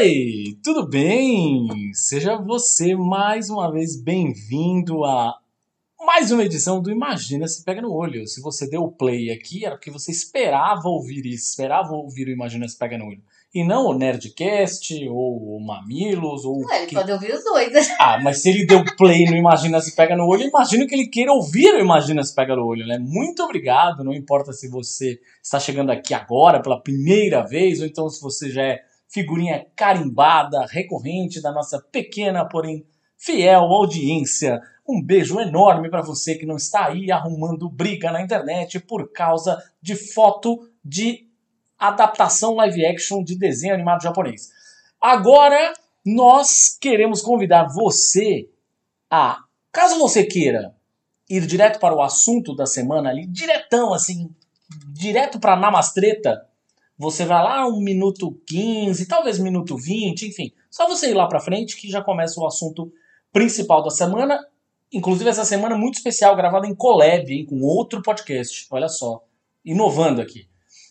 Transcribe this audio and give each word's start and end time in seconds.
Oi, 0.00 0.56
tudo 0.62 0.86
bem? 0.88 1.66
Seja 1.92 2.36
você 2.36 2.94
mais 2.94 3.50
uma 3.50 3.72
vez 3.72 4.00
bem-vindo 4.00 5.04
a 5.04 5.34
mais 6.06 6.30
uma 6.30 6.44
edição 6.44 6.80
do 6.80 6.88
Imagina 6.88 7.48
se 7.48 7.64
Pega 7.64 7.82
no 7.82 7.92
Olho. 7.92 8.24
Se 8.28 8.40
você 8.40 8.70
deu 8.70 8.84
o 8.84 8.92
play 8.92 9.28
aqui, 9.32 9.64
era 9.64 9.74
porque 9.74 9.90
você 9.90 10.12
esperava 10.12 10.88
ouvir 10.88 11.26
isso, 11.26 11.48
esperava 11.50 11.94
ouvir 11.94 12.28
o 12.28 12.30
Imagina 12.30 12.68
se 12.68 12.78
Pega 12.78 12.96
no 12.96 13.06
Olho. 13.06 13.20
E 13.52 13.64
não 13.64 13.86
o 13.86 13.92
Nerdcast, 13.94 14.94
ou 15.08 15.56
o 15.56 15.60
Mamilos, 15.66 16.44
ou. 16.44 16.64
Ué, 16.64 16.76
ele 16.78 16.86
que- 16.86 16.94
pode 16.94 17.10
ouvir 17.10 17.34
os 17.34 17.42
dois. 17.42 17.72
né? 17.72 17.80
Ah, 17.98 18.20
mas 18.22 18.40
se 18.40 18.50
ele 18.50 18.66
deu 18.66 18.84
play 18.96 19.24
no 19.24 19.36
Imagina 19.36 19.80
se 19.80 19.96
Pega 19.96 20.14
no 20.16 20.28
Olho, 20.28 20.44
imagino 20.44 20.86
que 20.86 20.94
ele 20.94 21.08
queira 21.08 21.32
ouvir 21.32 21.74
o 21.74 21.80
Imagina 21.80 22.22
se 22.22 22.32
Pega 22.32 22.54
no 22.54 22.64
Olho, 22.64 22.86
né? 22.86 22.98
Muito 23.00 23.42
obrigado, 23.42 24.04
não 24.04 24.14
importa 24.14 24.52
se 24.52 24.68
você 24.68 25.18
está 25.42 25.58
chegando 25.58 25.90
aqui 25.90 26.14
agora 26.14 26.62
pela 26.62 26.80
primeira 26.80 27.42
vez, 27.42 27.80
ou 27.80 27.86
então 27.86 28.08
se 28.08 28.20
você 28.22 28.48
já 28.48 28.62
é 28.62 28.87
figurinha 29.08 29.66
carimbada, 29.74 30.66
recorrente 30.66 31.40
da 31.40 31.50
nossa 31.50 31.80
pequena, 31.80 32.44
porém 32.44 32.86
fiel 33.16 33.62
audiência. 33.62 34.60
Um 34.88 35.02
beijo 35.02 35.40
enorme 35.40 35.90
para 35.90 36.02
você 36.02 36.34
que 36.34 36.46
não 36.46 36.56
está 36.56 36.86
aí 36.86 37.10
arrumando 37.10 37.68
briga 37.68 38.12
na 38.12 38.22
internet 38.22 38.78
por 38.80 39.12
causa 39.12 39.62
de 39.82 39.96
foto 39.96 40.68
de 40.84 41.26
adaptação 41.78 42.54
live 42.54 42.86
action 42.86 43.22
de 43.22 43.36
desenho 43.36 43.74
animado 43.74 44.02
japonês. 44.02 44.50
Agora 45.00 45.74
nós 46.04 46.76
queremos 46.80 47.20
convidar 47.20 47.68
você 47.68 48.48
a, 49.10 49.38
caso 49.70 49.98
você 49.98 50.24
queira 50.24 50.74
ir 51.28 51.46
direto 51.46 51.78
para 51.78 51.94
o 51.94 52.02
assunto 52.02 52.56
da 52.56 52.66
semana 52.66 53.10
ali, 53.10 53.26
diretão 53.26 53.92
assim, 53.92 54.34
direto 54.92 55.38
para 55.38 55.56
namastreta, 55.56 56.47
você 56.98 57.24
vai 57.24 57.42
lá 57.42 57.68
um 57.68 57.80
minuto 57.80 58.32
15, 58.44 59.06
talvez 59.06 59.38
minuto 59.38 59.76
20, 59.76 60.26
enfim. 60.26 60.52
Só 60.68 60.88
você 60.88 61.10
ir 61.10 61.14
lá 61.14 61.28
pra 61.28 61.38
frente 61.38 61.76
que 61.76 61.88
já 61.88 62.02
começa 62.02 62.40
o 62.40 62.46
assunto 62.46 62.92
principal 63.32 63.84
da 63.84 63.90
semana. 63.90 64.44
Inclusive 64.92 65.30
essa 65.30 65.44
semana 65.44 65.76
muito 65.76 65.94
especial, 65.94 66.34
gravada 66.34 66.66
em 66.66 66.74
collab, 66.74 67.32
hein, 67.32 67.46
com 67.46 67.62
outro 67.62 68.02
podcast. 68.02 68.66
Olha 68.70 68.88
só, 68.88 69.24
inovando 69.64 70.20
aqui. 70.20 70.48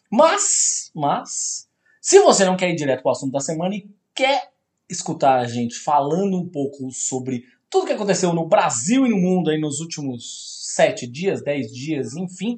Mas, 0.10 0.92
mas, 0.96 1.68
se 2.00 2.20
você 2.22 2.46
não 2.46 2.56
quer 2.56 2.70
ir 2.70 2.76
direto 2.76 3.02
pro 3.02 3.12
assunto 3.12 3.34
da 3.34 3.42
semana 3.42 3.76
e 3.76 3.90
quer 4.16 4.52
escutar 4.90 5.40
a 5.40 5.46
gente 5.46 5.76
falando 5.76 6.38
um 6.38 6.48
pouco 6.48 6.90
sobre 6.90 7.44
tudo 7.70 7.86
que 7.86 7.92
aconteceu 7.92 8.34
no 8.34 8.48
Brasil 8.48 9.06
e 9.06 9.10
no 9.10 9.18
mundo 9.18 9.50
aí 9.50 9.60
nos 9.60 9.82
últimos 9.82 10.64
sete 10.74 11.06
dias, 11.06 11.44
dez 11.44 11.74
dias, 11.74 12.16
enfim, 12.16 12.56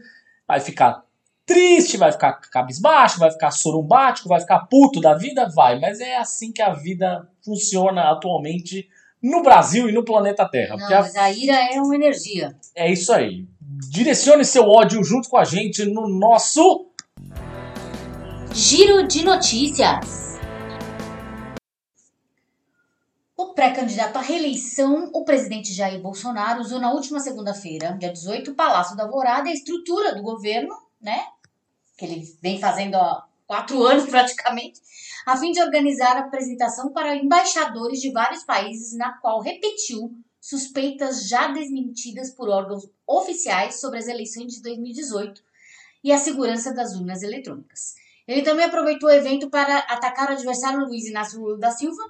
vai 0.48 0.60
ficar 0.60 1.04
triste, 1.50 1.98
vai 1.98 2.12
ficar 2.12 2.34
cabisbaixo, 2.34 3.20
vai 3.20 3.32
ficar 3.32 3.50
sorumbático, 3.52 4.30
vai 4.30 4.40
ficar 4.40 4.60
puto 4.68 5.02
da 5.02 5.16
vida, 5.16 5.50
vai. 5.54 5.80
Mas 5.80 6.00
é 6.00 6.16
assim 6.16 6.52
que 6.52 6.62
a 6.62 6.74
vida 6.74 7.28
funciona 7.44 8.12
atualmente 8.12 8.88
no 9.22 9.42
Brasil 9.42 9.90
e 9.90 9.92
no 9.92 10.06
planeta 10.06 10.48
Terra. 10.48 10.78
Não, 10.78 10.86
a- 10.86 11.02
mas 11.02 11.16
a 11.16 11.32
ira 11.32 11.56
é 11.74 11.82
uma 11.82 11.96
energia. 11.96 12.56
é 12.76 12.90
isso 12.92 13.12
aí. 13.12 13.46
Direcione 13.90 14.46
seu 14.46 14.64
ódio 14.70 15.04
junto 15.04 15.28
com 15.28 15.38
a 15.38 15.44
gente 15.44 15.84
no 15.86 16.08
nosso. 16.08 16.86
Giro 18.54 19.08
de 19.08 19.24
notícias. 19.26 20.38
O 23.38 23.54
pré-candidato 23.54 24.18
à 24.18 24.22
reeleição, 24.22 25.10
o 25.14 25.24
presidente 25.24 25.74
Jair 25.74 26.00
Bolsonaro, 26.02 26.62
usou 26.62 26.80
na 26.80 26.92
última 26.92 27.20
segunda-feira, 27.20 27.96
dia 27.98 28.12
18, 28.12 28.52
o 28.52 28.56
Palácio 28.56 28.98
da 28.98 29.04
Alvorada, 29.04 29.50
a 29.50 29.54
estrutura 29.54 30.14
do 30.14 30.22
governo, 30.22 30.76
né? 31.02 31.20
Que 32.00 32.06
ele 32.06 32.38
vem 32.42 32.60
fazendo 32.60 32.96
há 32.96 33.28
quatro 33.46 33.84
anos 33.86 34.10
praticamente, 34.10 34.80
a 35.26 35.36
fim 35.36 35.52
de 35.52 35.62
organizar 35.62 36.16
a 36.16 36.22
apresentação 36.22 36.94
para 36.94 37.16
embaixadores 37.16 38.00
de 38.00 38.12
vários 38.12 38.44
países, 38.44 38.98
na 38.98 39.18
qual 39.18 39.42
repetiu 39.42 40.12
suspeitas 40.40 41.28
já 41.28 41.52
desmentidas 41.52 42.32
por 42.32 42.48
órgãos 42.50 42.90
oficiais 43.06 43.80
sobre 43.82 44.00
as 44.00 44.08
eleições 44.08 44.54
de 44.54 44.62
2018 44.62 45.44
e 46.02 46.12
a 46.14 46.18
segurança 46.18 46.74
das 46.74 46.96
urnas 46.96 47.22
eletrônicas. 47.22 47.96
Ele 48.26 48.42
também 48.42 48.66
aproveitou 48.66 49.10
o 49.10 49.14
evento 49.14 49.50
para 49.50 49.80
atacar 49.80 50.30
o 50.30 50.34
adversário 50.34 50.86
Luiz 50.86 51.06
Inácio 51.06 51.42
Lula 51.42 51.58
da 51.58 51.72
Silva, 51.72 52.02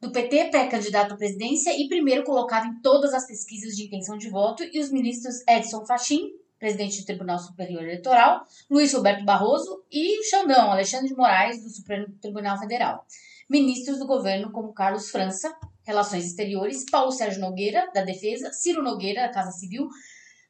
do 0.00 0.12
PT, 0.12 0.50
pré-candidato 0.50 1.14
à 1.14 1.16
presidência 1.16 1.76
e 1.76 1.88
primeiro 1.88 2.22
colocado 2.22 2.66
em 2.66 2.80
todas 2.80 3.12
as 3.12 3.26
pesquisas 3.26 3.74
de 3.74 3.84
intenção 3.84 4.16
de 4.16 4.30
voto, 4.30 4.62
e 4.62 4.78
os 4.78 4.92
ministros 4.92 5.42
Edson 5.48 5.84
Fachin, 5.84 6.30
presidente 6.58 7.00
do 7.00 7.06
Tribunal 7.06 7.38
Superior 7.38 7.82
Eleitoral, 7.82 8.44
Luiz 8.68 8.92
Roberto 8.92 9.24
Barroso 9.24 9.84
e 9.90 10.18
o 10.18 10.24
Xandão, 10.24 10.70
Alexandre 10.70 11.08
de 11.08 11.14
Moraes, 11.14 11.62
do 11.62 11.70
Supremo 11.70 12.06
Tribunal 12.20 12.58
Federal. 12.58 13.04
Ministros 13.48 13.98
do 13.98 14.06
governo 14.06 14.52
como 14.52 14.74
Carlos 14.74 15.10
França, 15.10 15.56
Relações 15.84 16.26
Exteriores, 16.26 16.84
Paulo 16.90 17.10
Sérgio 17.10 17.40
Nogueira, 17.40 17.90
da 17.94 18.02
Defesa, 18.02 18.52
Ciro 18.52 18.82
Nogueira, 18.82 19.22
da 19.22 19.32
Casa 19.32 19.52
Civil, 19.52 19.88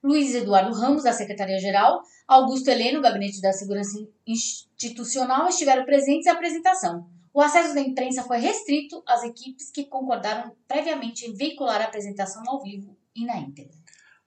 Luiz 0.03 0.35
Eduardo 0.35 0.73
Ramos, 0.75 1.05
da 1.05 1.13
Secretaria-Geral, 1.13 2.01
Augusto 2.27 2.69
Heleno, 2.69 3.01
Gabinete 3.01 3.41
da 3.41 3.53
Segurança 3.53 3.99
Institucional, 4.27 5.49
estiveram 5.49 5.85
presentes 5.85 6.27
à 6.27 6.33
apresentação. 6.33 7.09
O 7.33 7.41
acesso 7.41 7.73
da 7.73 7.81
imprensa 7.81 8.25
foi 8.25 8.39
restrito 8.39 9.01
às 9.07 9.23
equipes 9.23 9.71
que 9.71 9.85
concordaram 9.85 10.57
previamente 10.67 11.25
em 11.25 11.35
veicular 11.35 11.81
a 11.81 11.85
apresentação 11.85 12.43
ao 12.49 12.61
vivo 12.61 12.97
e 13.15 13.25
na 13.25 13.39
íntegra. 13.39 13.78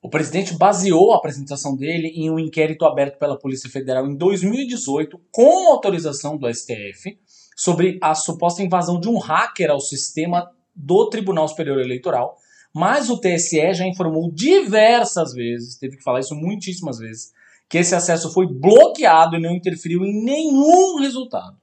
O 0.02 0.10
presidente 0.10 0.58
baseou 0.58 1.14
a 1.14 1.18
apresentação 1.18 1.76
dele 1.76 2.08
em 2.08 2.32
um 2.32 2.40
inquérito 2.40 2.86
aberto 2.86 3.20
pela 3.20 3.38
Polícia 3.38 3.70
Federal 3.70 4.08
em 4.08 4.16
2018, 4.16 5.22
com 5.32 5.72
autorização 5.72 6.36
do 6.36 6.52
STF, 6.52 7.20
sobre 7.56 8.00
a 8.02 8.16
suposta 8.16 8.64
invasão 8.64 9.00
de 9.00 9.08
um 9.08 9.20
hacker 9.20 9.70
ao 9.70 9.80
sistema 9.80 10.50
do 10.76 11.08
Tribunal 11.08 11.48
Superior 11.48 11.80
Eleitoral. 11.80 12.36
Mas 12.74 13.12
o 13.12 13.18
TSE 13.20 13.74
já 13.76 13.86
informou 13.86 14.32
diversas 14.32 15.34
vezes, 15.34 15.78
teve 15.78 15.98
que 15.98 16.04
falar 16.04 16.22
isso 16.22 16.34
muitíssimas 16.34 16.98
vezes, 16.98 17.32
que 17.70 17.78
esse 17.78 17.94
acesso 17.94 18.34
foi 18.34 18.48
bloqueado 18.48 19.36
e 19.36 19.42
não 19.42 19.54
interferiu 19.54 20.04
em 20.04 20.24
nenhum 20.24 20.98
resultado. 20.98 21.62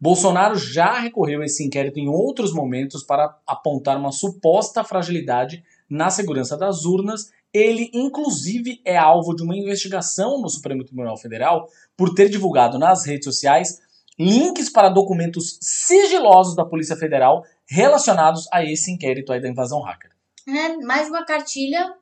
Bolsonaro 0.00 0.56
já 0.56 0.98
recorreu 0.98 1.42
a 1.42 1.44
esse 1.44 1.64
inquérito 1.64 1.98
em 1.98 2.08
outros 2.08 2.52
momentos 2.52 3.02
para 3.02 3.36
apontar 3.46 3.96
uma 3.96 4.12
suposta 4.12 4.82
fragilidade 4.84 5.62
na 5.88 6.08
segurança 6.10 6.56
das 6.56 6.84
urnas. 6.84 7.30
Ele, 7.52 7.90
inclusive, 7.94 8.80
é 8.84 8.96
alvo 8.96 9.34
de 9.34 9.42
uma 9.42 9.56
investigação 9.56 10.40
no 10.40 10.48
Supremo 10.48 10.84
Tribunal 10.84 11.16
Federal 11.16 11.68
por 11.96 12.14
ter 12.14 12.28
divulgado 12.28 12.78
nas 12.78 13.06
redes 13.06 13.24
sociais 13.24 13.80
links 14.18 14.68
para 14.68 14.88
documentos 14.88 15.58
sigilosos 15.60 16.56
da 16.56 16.64
Polícia 16.64 16.96
Federal 16.96 17.44
relacionados 17.66 18.48
a 18.52 18.64
esse 18.64 18.90
inquérito 18.90 19.32
aí 19.32 19.40
da 19.40 19.48
invasão 19.48 19.80
hacker. 19.80 20.10
É, 20.46 20.76
mais 20.78 21.08
uma 21.08 21.24
cartilha 21.24 21.94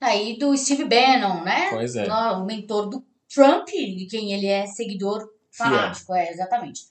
aí 0.00 0.38
do 0.38 0.56
Steve 0.56 0.84
Bannon, 0.84 1.42
né? 1.42 1.70
Pois 1.70 1.96
é. 1.96 2.06
O 2.34 2.44
mentor 2.44 2.88
do 2.88 3.04
Trump, 3.32 3.68
de 3.68 4.06
quem 4.10 4.32
ele 4.32 4.46
é 4.46 4.66
seguidor 4.66 5.28
fanático, 5.50 6.14
é, 6.14 6.30
exatamente. 6.30 6.82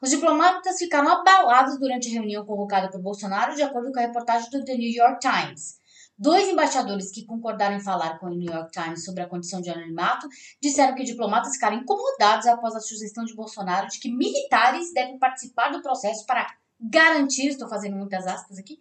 Os 0.00 0.10
diplomatas 0.10 0.78
ficaram 0.78 1.08
abalados 1.08 1.78
durante 1.78 2.08
a 2.08 2.12
reunião 2.12 2.44
convocada 2.44 2.88
por 2.88 3.00
Bolsonaro, 3.00 3.56
de 3.56 3.62
acordo 3.62 3.92
com 3.92 3.98
a 3.98 4.02
reportagem 4.02 4.48
do 4.50 4.64
The 4.64 4.76
New 4.76 4.90
York 4.90 5.18
Times. 5.18 5.77
Dois 6.18 6.48
embaixadores 6.48 7.12
que 7.12 7.24
concordaram 7.24 7.76
em 7.76 7.80
falar 7.80 8.18
com 8.18 8.26
o 8.26 8.34
New 8.34 8.52
York 8.52 8.72
Times 8.72 9.04
sobre 9.04 9.22
a 9.22 9.28
condição 9.28 9.60
de 9.60 9.70
anonimato 9.70 10.26
disseram 10.60 10.96
que 10.96 11.04
diplomatas 11.04 11.52
ficaram 11.52 11.76
incomodados 11.76 12.46
após 12.48 12.74
a 12.74 12.80
sugestão 12.80 13.24
de 13.24 13.36
Bolsonaro 13.36 13.86
de 13.86 14.00
que 14.00 14.10
militares 14.10 14.92
devem 14.92 15.16
participar 15.16 15.70
do 15.70 15.80
processo 15.80 16.26
para 16.26 16.44
garantir, 16.80 17.48
estou 17.48 17.68
fazendo 17.68 17.96
muitas 17.96 18.26
aspas 18.26 18.58
aqui, 18.58 18.80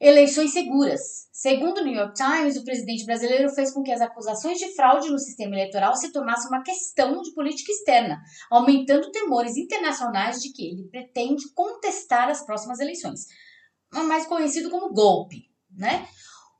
eleições 0.00 0.52
seguras. 0.52 1.28
Segundo 1.32 1.78
o 1.78 1.84
New 1.84 1.94
York 1.94 2.14
Times, 2.14 2.56
o 2.56 2.64
presidente 2.64 3.04
brasileiro 3.04 3.48
fez 3.50 3.72
com 3.72 3.82
que 3.82 3.90
as 3.90 4.00
acusações 4.00 4.58
de 4.58 4.72
fraude 4.74 5.10
no 5.10 5.18
sistema 5.18 5.56
eleitoral 5.56 5.96
se 5.96 6.12
tornassem 6.12 6.48
uma 6.48 6.62
questão 6.62 7.20
de 7.20 7.34
política 7.34 7.72
externa, 7.72 8.22
aumentando 8.48 9.10
temores 9.10 9.56
internacionais 9.56 10.40
de 10.40 10.52
que 10.52 10.70
ele 10.70 10.84
pretende 10.84 11.52
contestar 11.52 12.28
as 12.28 12.46
próximas 12.46 12.78
eleições, 12.78 13.26
mais 13.92 14.24
conhecido 14.26 14.70
como 14.70 14.92
golpe, 14.92 15.50
né? 15.76 16.06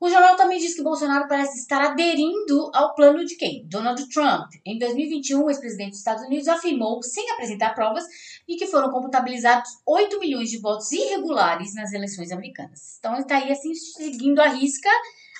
O 0.01 0.09
jornal 0.09 0.35
também 0.35 0.57
diz 0.57 0.73
que 0.73 0.81
Bolsonaro 0.81 1.27
parece 1.27 1.59
estar 1.59 1.79
aderindo 1.79 2.71
ao 2.73 2.95
plano 2.95 3.23
de 3.23 3.35
quem? 3.35 3.67
Donald 3.67 4.03
Trump. 4.09 4.51
Em 4.65 4.79
2021, 4.79 5.43
o 5.43 5.49
ex-presidente 5.51 5.91
dos 5.91 5.99
Estados 5.99 6.23
Unidos 6.23 6.47
afirmou, 6.47 7.03
sem 7.03 7.29
apresentar 7.29 7.75
provas, 7.75 8.03
que 8.47 8.65
foram 8.65 8.89
computabilizados 8.89 9.69
8 9.87 10.19
milhões 10.19 10.49
de 10.49 10.57
votos 10.57 10.91
irregulares 10.91 11.75
nas 11.75 11.93
eleições 11.93 12.31
americanas. 12.31 12.97
Então 12.97 13.13
ele 13.13 13.21
está 13.21 13.37
aí 13.37 13.51
assim 13.51 13.75
seguindo 13.75 14.39
a 14.39 14.47
risca 14.47 14.89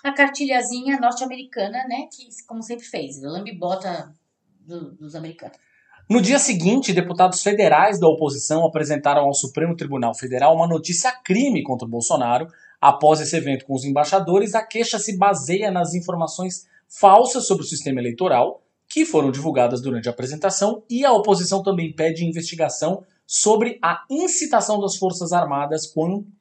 a 0.04 0.12
cartilhazinha 0.12 1.00
norte-americana, 1.00 1.84
né? 1.88 2.08
Que, 2.12 2.28
como 2.48 2.62
sempre 2.62 2.86
fez, 2.86 3.18
o 3.18 3.28
lambibota 3.28 4.14
do, 4.60 4.92
dos 4.92 5.16
americanos. 5.16 5.58
No 6.10 6.22
dia 6.22 6.40
seguinte, 6.40 6.92
deputados 6.92 7.42
federais 7.42 8.00
da 8.00 8.08
oposição 8.08 8.66
apresentaram 8.66 9.24
ao 9.24 9.34
Supremo 9.34 9.76
Tribunal 9.76 10.14
Federal 10.14 10.56
uma 10.56 10.68
notícia 10.68 11.12
crime 11.24 11.64
contra 11.64 11.88
Bolsonaro, 11.88 12.48
Após 12.82 13.22
esse 13.22 13.38
evento 13.38 13.64
com 13.66 13.76
os 13.76 13.86
embaixadores, 13.86 14.56
a 14.56 14.66
queixa 14.66 14.98
se 14.98 15.16
baseia 15.16 15.70
nas 15.70 15.94
informações 15.94 16.66
falsas 16.90 17.46
sobre 17.46 17.64
o 17.64 17.68
sistema 17.68 18.02
eleitoral 18.02 18.64
que 18.90 19.06
foram 19.06 19.32
divulgadas 19.32 19.80
durante 19.80 20.10
a 20.10 20.12
apresentação 20.12 20.84
e 20.90 21.06
a 21.06 21.14
oposição 21.14 21.64
também 21.64 21.94
pede 21.94 22.26
investigação 22.26 23.06
sobre 23.26 23.80
a 23.82 24.04
incitação 24.10 24.82
das 24.82 24.98
Forças 24.98 25.32
Armadas 25.32 25.86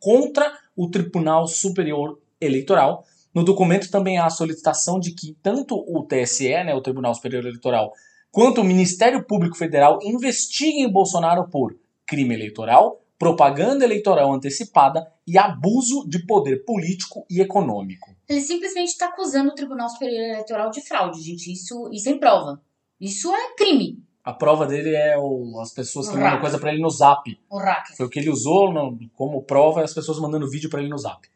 contra 0.00 0.52
o 0.74 0.90
Tribunal 0.90 1.46
Superior 1.46 2.18
Eleitoral. 2.40 3.04
No 3.32 3.44
documento 3.44 3.88
também 3.88 4.18
há 4.18 4.26
a 4.26 4.30
solicitação 4.30 4.98
de 4.98 5.12
que 5.12 5.36
tanto 5.40 5.76
o 5.76 6.02
TSE, 6.02 6.48
né, 6.64 6.74
o 6.74 6.80
Tribunal 6.80 7.14
Superior 7.14 7.44
Eleitoral, 7.44 7.92
quanto 8.32 8.62
o 8.62 8.64
Ministério 8.64 9.22
Público 9.24 9.56
Federal 9.56 10.00
investiguem 10.02 10.90
Bolsonaro 10.90 11.48
por 11.48 11.76
crime 12.04 12.34
eleitoral, 12.34 13.00
propaganda 13.20 13.84
eleitoral 13.84 14.32
antecipada 14.32 15.06
e 15.26 15.36
abuso 15.36 16.08
de 16.08 16.24
poder 16.24 16.64
político 16.64 17.26
e 17.28 17.42
econômico. 17.42 18.16
Ele 18.26 18.40
simplesmente 18.40 18.88
está 18.88 19.08
acusando 19.08 19.50
o 19.50 19.54
Tribunal 19.54 19.90
Superior 19.90 20.30
Eleitoral 20.30 20.70
de 20.70 20.80
fraude, 20.80 21.20
gente. 21.20 21.52
Isso, 21.52 21.90
isso 21.92 22.08
é 22.08 22.14
prova. 22.14 22.62
Isso 22.98 23.30
é 23.30 23.54
crime. 23.54 24.02
A 24.24 24.32
prova 24.32 24.66
dele 24.66 24.94
é 24.94 25.18
o, 25.18 25.60
as 25.60 25.70
pessoas 25.70 26.08
que 26.08 26.16
mandam 26.16 26.40
coisa 26.40 26.58
para 26.58 26.72
ele 26.72 26.80
no 26.80 26.88
zap. 26.88 27.38
O 27.50 27.58
hacker. 27.58 27.94
Foi 27.94 28.06
o 28.06 28.08
que 28.08 28.18
ele 28.18 28.30
usou 28.30 28.72
no, 28.72 28.98
como 29.14 29.42
prova, 29.42 29.84
as 29.84 29.92
pessoas 29.92 30.18
mandando 30.18 30.48
vídeo 30.48 30.70
para 30.70 30.80
ele 30.80 30.88
no 30.88 30.96
zap. 30.96 31.28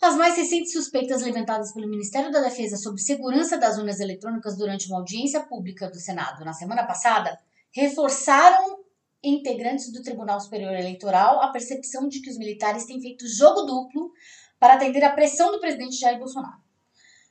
As 0.00 0.14
mais 0.14 0.36
recentes 0.36 0.72
suspeitas 0.72 1.20
levantadas 1.22 1.72
pelo 1.72 1.88
Ministério 1.88 2.30
da 2.30 2.40
Defesa 2.40 2.76
sobre 2.76 3.00
segurança 3.00 3.58
das 3.58 3.76
urnas 3.76 3.98
eletrônicas 3.98 4.56
durante 4.56 4.86
uma 4.86 4.98
audiência 4.98 5.40
pública 5.40 5.90
do 5.90 5.98
Senado 5.98 6.44
na 6.44 6.52
semana 6.52 6.84
passada 6.84 7.36
reforçaram 7.72 8.85
integrantes 9.22 9.92
do 9.92 10.02
Tribunal 10.02 10.40
Superior 10.40 10.74
Eleitoral 10.74 11.40
a 11.40 11.48
percepção 11.48 12.08
de 12.08 12.20
que 12.20 12.30
os 12.30 12.38
militares 12.38 12.86
têm 12.86 13.00
feito 13.00 13.26
jogo 13.26 13.62
duplo 13.62 14.12
para 14.58 14.74
atender 14.74 15.04
à 15.04 15.12
pressão 15.12 15.50
do 15.52 15.60
presidente 15.60 15.96
Jair 15.96 16.18
Bolsonaro. 16.18 16.66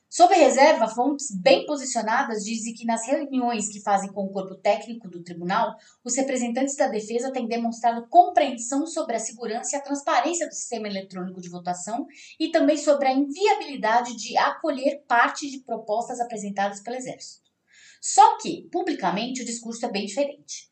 Sob 0.08 0.32
reserva, 0.34 0.86
fontes 0.88 1.30
bem 1.30 1.66
posicionadas 1.66 2.44
dizem 2.44 2.72
que 2.72 2.86
nas 2.86 3.04
reuniões 3.06 3.68
que 3.68 3.82
fazem 3.82 4.10
com 4.12 4.24
o 4.24 4.32
corpo 4.32 4.54
técnico 4.54 5.08
do 5.08 5.22
tribunal, 5.22 5.74
os 6.04 6.16
representantes 6.16 6.76
da 6.76 6.86
defesa 6.86 7.32
têm 7.32 7.48
demonstrado 7.48 8.06
compreensão 8.08 8.86
sobre 8.86 9.16
a 9.16 9.18
segurança 9.18 9.74
e 9.74 9.78
a 9.78 9.82
transparência 9.82 10.46
do 10.46 10.54
sistema 10.54 10.86
eletrônico 10.86 11.40
de 11.40 11.50
votação 11.50 12.06
e 12.38 12.50
também 12.50 12.76
sobre 12.76 13.08
a 13.08 13.12
inviabilidade 13.12 14.16
de 14.16 14.36
acolher 14.38 15.02
parte 15.08 15.50
de 15.50 15.58
propostas 15.58 16.20
apresentadas 16.20 16.80
pelo 16.80 16.96
Exército. 16.96 17.50
Só 18.00 18.38
que, 18.38 18.68
publicamente, 18.70 19.42
o 19.42 19.44
discurso 19.44 19.84
é 19.84 19.90
bem 19.90 20.06
diferente. 20.06 20.70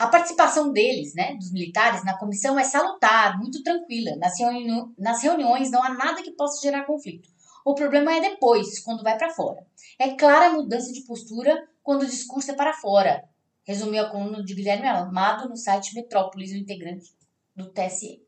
A 0.00 0.06
participação 0.06 0.72
deles, 0.72 1.14
né, 1.14 1.34
dos 1.34 1.52
militares, 1.52 2.02
na 2.02 2.16
comissão 2.16 2.58
é 2.58 2.64
salutar, 2.64 3.38
muito 3.38 3.62
tranquila. 3.62 4.16
Nas, 4.16 4.40
reuni 4.40 4.66
nas 4.98 5.22
reuniões 5.22 5.70
não 5.70 5.84
há 5.84 5.92
nada 5.92 6.22
que 6.22 6.30
possa 6.30 6.62
gerar 6.62 6.86
conflito. 6.86 7.28
O 7.66 7.74
problema 7.74 8.10
é 8.16 8.18
depois, 8.18 8.82
quando 8.82 9.02
vai 9.02 9.18
para 9.18 9.28
fora. 9.28 9.58
É 9.98 10.16
clara 10.16 10.46
a 10.46 10.52
mudança 10.54 10.90
de 10.90 11.02
postura 11.02 11.68
quando 11.82 12.04
o 12.04 12.06
discurso 12.06 12.50
é 12.50 12.54
para 12.54 12.72
fora. 12.72 13.24
Resumiu 13.62 14.02
a 14.02 14.08
coluna 14.08 14.42
de 14.42 14.54
Guilherme 14.54 14.88
Amado 14.88 15.50
no 15.50 15.56
site 15.56 15.94
Metrópolis, 15.94 16.52
o 16.52 16.56
integrante 16.56 17.10
do 17.54 17.68
TSE. 17.70 18.22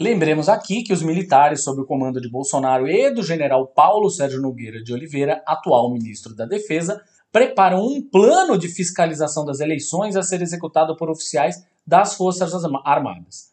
Lembremos 0.00 0.48
aqui 0.48 0.82
que 0.82 0.92
os 0.92 1.02
militares, 1.02 1.62
sob 1.62 1.80
o 1.80 1.86
comando 1.86 2.20
de 2.20 2.28
Bolsonaro 2.28 2.88
e 2.88 3.14
do 3.14 3.22
general 3.22 3.68
Paulo 3.68 4.10
Sérgio 4.10 4.40
Nogueira 4.40 4.82
de 4.82 4.92
Oliveira, 4.92 5.44
atual 5.46 5.92
ministro 5.92 6.34
da 6.34 6.44
Defesa, 6.44 7.00
preparam 7.32 7.84
um 7.84 8.02
plano 8.02 8.58
de 8.58 8.68
fiscalização 8.68 9.44
das 9.44 9.60
eleições 9.60 10.16
a 10.16 10.22
ser 10.22 10.40
executado 10.42 10.96
por 10.96 11.10
oficiais 11.10 11.64
das 11.86 12.14
Forças 12.14 12.52
Armadas. 12.84 13.50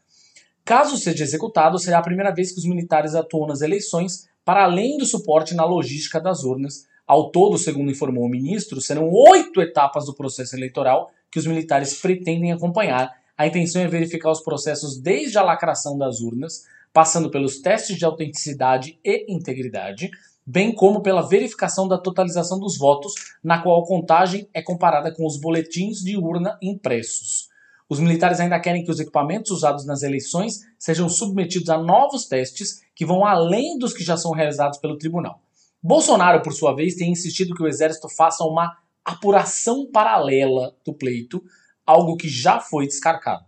Caso 0.63 0.97
seja 0.97 1.23
executado, 1.23 1.77
será 1.77 1.99
a 1.99 2.03
primeira 2.03 2.33
vez 2.33 2.51
que 2.51 2.57
os 2.59 2.65
militares 2.65 3.13
atuam 3.13 3.47
nas 3.47 3.61
eleições, 3.61 4.27
para 4.43 4.63
além 4.63 4.97
do 4.97 5.05
suporte 5.05 5.53
na 5.53 5.63
logística 5.63 6.19
das 6.19 6.43
urnas. 6.43 6.87
Ao 7.05 7.29
todo, 7.29 7.57
segundo 7.57 7.91
informou 7.91 8.25
o 8.25 8.29
ministro, 8.29 8.81
serão 8.81 9.11
oito 9.11 9.61
etapas 9.61 10.05
do 10.05 10.15
processo 10.15 10.55
eleitoral 10.55 11.11
que 11.29 11.37
os 11.37 11.45
militares 11.45 12.01
pretendem 12.01 12.51
acompanhar. 12.51 13.11
A 13.37 13.45
intenção 13.45 13.81
é 13.81 13.87
verificar 13.87 14.31
os 14.31 14.41
processos 14.41 14.97
desde 14.97 15.37
a 15.37 15.43
lacração 15.43 15.97
das 15.97 16.19
urnas, 16.19 16.63
passando 16.91 17.29
pelos 17.29 17.59
testes 17.59 17.97
de 17.97 18.05
autenticidade 18.05 18.97
e 19.03 19.31
integridade, 19.31 20.09
bem 20.45 20.73
como 20.73 21.01
pela 21.01 21.27
verificação 21.27 21.87
da 21.87 21.97
totalização 21.97 22.59
dos 22.59 22.77
votos, 22.77 23.13
na 23.43 23.61
qual 23.61 23.81
a 23.81 23.87
contagem 23.87 24.47
é 24.53 24.61
comparada 24.61 25.13
com 25.13 25.25
os 25.25 25.39
boletins 25.39 25.99
de 25.99 26.17
urna 26.17 26.57
impressos. 26.61 27.49
Os 27.89 27.99
militares 27.99 28.39
ainda 28.39 28.59
querem 28.59 28.83
que 28.83 28.91
os 28.91 28.99
equipamentos 28.99 29.51
usados 29.51 29.85
nas 29.85 30.03
eleições 30.03 30.61
sejam 30.77 31.07
submetidos 31.07 31.69
a 31.69 31.77
novos 31.77 32.25
testes 32.25 32.81
que 32.95 33.05
vão 33.05 33.25
além 33.25 33.77
dos 33.77 33.93
que 33.93 34.03
já 34.03 34.17
são 34.17 34.31
realizados 34.31 34.79
pelo 34.79 34.97
tribunal. 34.97 35.41
Bolsonaro, 35.81 36.41
por 36.41 36.53
sua 36.53 36.75
vez, 36.75 36.95
tem 36.95 37.11
insistido 37.11 37.53
que 37.53 37.61
o 37.61 37.67
exército 37.67 38.09
faça 38.09 38.43
uma 38.43 38.75
apuração 39.03 39.89
paralela 39.91 40.75
do 40.83 40.93
pleito, 40.93 41.43
algo 41.85 42.17
que 42.17 42.27
já 42.27 42.59
foi 42.59 42.87
descartado. 42.87 43.45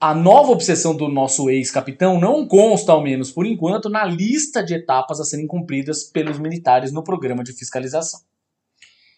A 0.00 0.14
nova 0.14 0.50
obsessão 0.50 0.94
do 0.94 1.08
nosso 1.08 1.48
ex-capitão 1.48 2.20
não 2.20 2.46
consta, 2.46 2.92
ao 2.92 3.02
menos 3.02 3.30
por 3.30 3.46
enquanto, 3.46 3.88
na 3.88 4.04
lista 4.04 4.62
de 4.62 4.74
etapas 4.74 5.20
a 5.20 5.24
serem 5.24 5.46
cumpridas 5.46 6.04
pelos 6.04 6.38
militares 6.38 6.92
no 6.92 7.02
programa 7.02 7.42
de 7.42 7.52
fiscalização. 7.52 8.20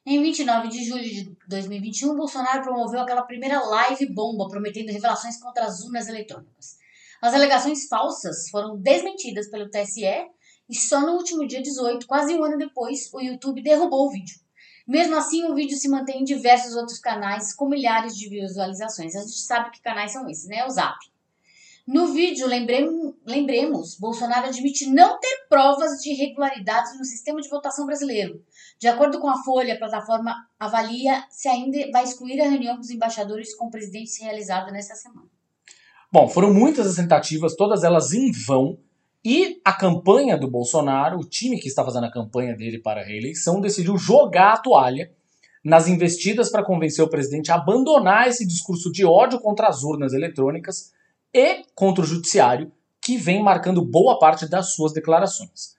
Em 0.04 0.22
29 0.22 0.68
de 0.68 0.84
julho 0.84 1.02
de 1.02 1.36
2021, 1.48 2.14
Bolsonaro 2.14 2.62
promoveu 2.62 3.00
aquela 3.00 3.22
primeira 3.22 3.60
live 3.60 4.06
bomba 4.14 4.46
prometendo 4.48 4.92
revelações 4.92 5.36
contra 5.38 5.64
as 5.64 5.82
urnas 5.82 6.08
eletrônicas. 6.08 6.76
As 7.20 7.34
alegações 7.34 7.88
falsas 7.88 8.48
foram 8.50 8.76
desmentidas 8.76 9.50
pelo 9.50 9.68
TSE 9.68 10.04
e 10.68 10.76
só 10.76 11.00
no 11.00 11.14
último 11.14 11.46
dia 11.46 11.60
18, 11.60 12.06
quase 12.06 12.34
um 12.34 12.44
ano 12.44 12.58
depois, 12.58 13.12
o 13.12 13.20
YouTube 13.20 13.62
derrubou 13.62 14.06
o 14.06 14.10
vídeo. 14.10 14.36
Mesmo 14.86 15.16
assim, 15.16 15.44
o 15.44 15.54
vídeo 15.54 15.76
se 15.76 15.88
mantém 15.88 16.20
em 16.20 16.24
diversos 16.24 16.76
outros 16.76 16.98
canais 16.98 17.52
com 17.52 17.68
milhares 17.68 18.16
de 18.16 18.28
visualizações. 18.28 19.16
A 19.16 19.20
gente 19.20 19.38
sabe 19.38 19.70
que 19.70 19.82
canais 19.82 20.12
são 20.12 20.28
esses, 20.30 20.46
né? 20.46 20.64
O 20.64 20.70
Zap. 20.70 20.96
No 21.86 22.12
vídeo, 22.12 22.48
lembremos, 22.48 23.14
lembremos, 23.24 23.96
Bolsonaro 23.96 24.48
admite 24.48 24.90
não 24.90 25.20
ter 25.20 25.46
provas 25.48 26.00
de 26.00 26.10
irregularidades 26.10 26.98
no 26.98 27.04
sistema 27.04 27.40
de 27.40 27.48
votação 27.48 27.86
brasileiro. 27.86 28.42
De 28.76 28.88
acordo 28.88 29.20
com 29.20 29.28
a 29.28 29.40
Folha, 29.44 29.74
a 29.74 29.78
plataforma 29.78 30.34
avalia 30.58 31.24
se 31.30 31.48
ainda 31.48 31.78
vai 31.92 32.02
excluir 32.02 32.40
a 32.40 32.48
reunião 32.48 32.76
dos 32.76 32.90
embaixadores 32.90 33.54
com 33.54 33.66
o 33.66 33.70
presidente 33.70 34.20
realizada 34.20 34.72
nesta 34.72 34.96
semana. 34.96 35.28
Bom, 36.12 36.28
foram 36.28 36.52
muitas 36.52 36.88
as 36.88 36.96
tentativas, 36.96 37.54
todas 37.54 37.84
elas 37.84 38.12
em 38.12 38.32
vão, 38.32 38.78
e 39.28 39.60
a 39.64 39.72
campanha 39.72 40.38
do 40.38 40.48
Bolsonaro, 40.48 41.18
o 41.18 41.24
time 41.24 41.58
que 41.58 41.66
está 41.66 41.84
fazendo 41.84 42.04
a 42.04 42.12
campanha 42.12 42.54
dele 42.54 42.78
para 42.78 43.00
a 43.00 43.04
reeleição, 43.04 43.60
decidiu 43.60 43.98
jogar 43.98 44.52
a 44.52 44.58
toalha 44.58 45.10
nas 45.64 45.88
investidas 45.88 46.48
para 46.48 46.62
convencer 46.62 47.04
o 47.04 47.10
presidente 47.10 47.50
a 47.50 47.56
abandonar 47.56 48.28
esse 48.28 48.46
discurso 48.46 48.88
de 48.92 49.04
ódio 49.04 49.40
contra 49.40 49.66
as 49.66 49.82
urnas 49.82 50.12
eletrônicas 50.12 50.92
e 51.34 51.64
contra 51.74 52.04
o 52.04 52.06
judiciário, 52.06 52.70
que 53.02 53.16
vem 53.16 53.42
marcando 53.42 53.84
boa 53.84 54.16
parte 54.16 54.48
das 54.48 54.74
suas 54.74 54.92
declarações. 54.92 55.74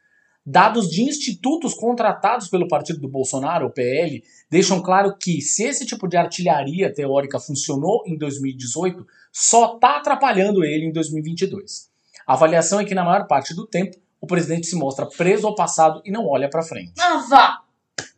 Dados 0.46 0.90
de 0.90 1.04
institutos 1.04 1.74
contratados 1.74 2.50
pelo 2.50 2.68
partido 2.68 3.00
do 3.00 3.08
Bolsonaro, 3.08 3.68
o 3.68 3.72
PL, 3.72 4.26
deixam 4.52 4.82
claro 4.82 5.16
que 5.18 5.40
se 5.40 5.64
esse 5.64 5.86
tipo 5.86 6.06
de 6.06 6.18
artilharia 6.18 6.94
teórica 6.94 7.40
funcionou 7.40 8.04
em 8.06 8.18
2018, 8.18 9.08
só 9.32 9.76
está 9.76 10.00
atrapalhando 10.00 10.66
ele 10.66 10.88
em 10.88 10.92
2022. 10.92 11.87
A 12.28 12.34
avaliação 12.34 12.78
é 12.82 12.84
que, 12.84 12.94
na 12.94 13.06
maior 13.06 13.26
parte 13.26 13.56
do 13.56 13.66
tempo, 13.66 13.96
o 14.20 14.28
presidente 14.28 14.68
se 14.68 14.76
mostra 14.76 15.06
preso 15.06 15.48
ao 15.48 15.56
passado 15.56 16.02
e 16.04 16.12
não 16.12 16.28
olha 16.28 16.50
para 16.50 16.62
frente. 16.62 16.92
Ah, 17.00 17.26
vá! 17.30 17.62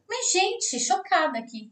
Mas, 0.10 0.32
gente, 0.32 0.80
chocada 0.80 1.38
aqui. 1.38 1.72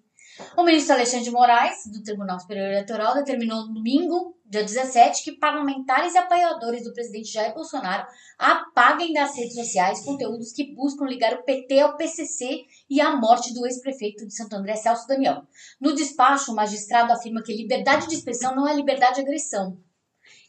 O 0.56 0.62
ministro 0.62 0.94
Alexandre 0.94 1.24
de 1.24 1.32
Moraes, 1.32 1.88
do 1.88 2.04
Tribunal 2.04 2.40
Superior 2.40 2.68
Eleitoral, 2.68 3.16
determinou 3.16 3.66
no 3.66 3.74
domingo, 3.74 4.38
dia 4.46 4.64
17, 4.64 5.24
que 5.24 5.32
parlamentares 5.32 6.14
e 6.14 6.18
apoiadores 6.20 6.84
do 6.84 6.94
presidente 6.94 7.34
Jair 7.34 7.56
Bolsonaro 7.56 8.06
apaguem 8.38 9.14
das 9.14 9.36
redes 9.36 9.56
sociais 9.56 10.06
conteúdos 10.06 10.52
que 10.52 10.76
buscam 10.76 11.06
ligar 11.06 11.34
o 11.34 11.44
PT 11.44 11.80
ao 11.80 11.98
PCC 11.98 12.66
e 12.88 13.02
à 13.02 13.16
morte 13.16 13.52
do 13.52 13.66
ex-prefeito 13.66 14.28
de 14.28 14.36
Santo 14.36 14.56
André, 14.56 14.76
Celso 14.76 15.08
Damião. 15.08 15.48
No 15.82 15.96
despacho, 15.96 16.52
o 16.52 16.56
magistrado 16.56 17.12
afirma 17.12 17.42
que 17.42 17.52
liberdade 17.52 18.08
de 18.08 18.14
expressão 18.14 18.56
não 18.56 18.68
é 18.68 18.76
liberdade 18.76 19.16
de 19.16 19.22
agressão 19.22 19.76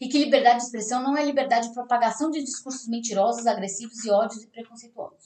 e 0.01 0.09
que 0.09 0.19
liberdade 0.19 0.59
de 0.59 0.65
expressão 0.65 1.03
não 1.03 1.17
é 1.17 1.25
liberdade 1.25 1.69
de 1.69 1.75
propagação 1.75 2.31
de 2.31 2.43
discursos 2.43 2.87
mentirosos, 2.89 3.47
agressivos 3.47 4.05
e 4.05 4.11
ódios 4.11 4.43
e 4.43 4.47
preconceituosos. 4.47 5.25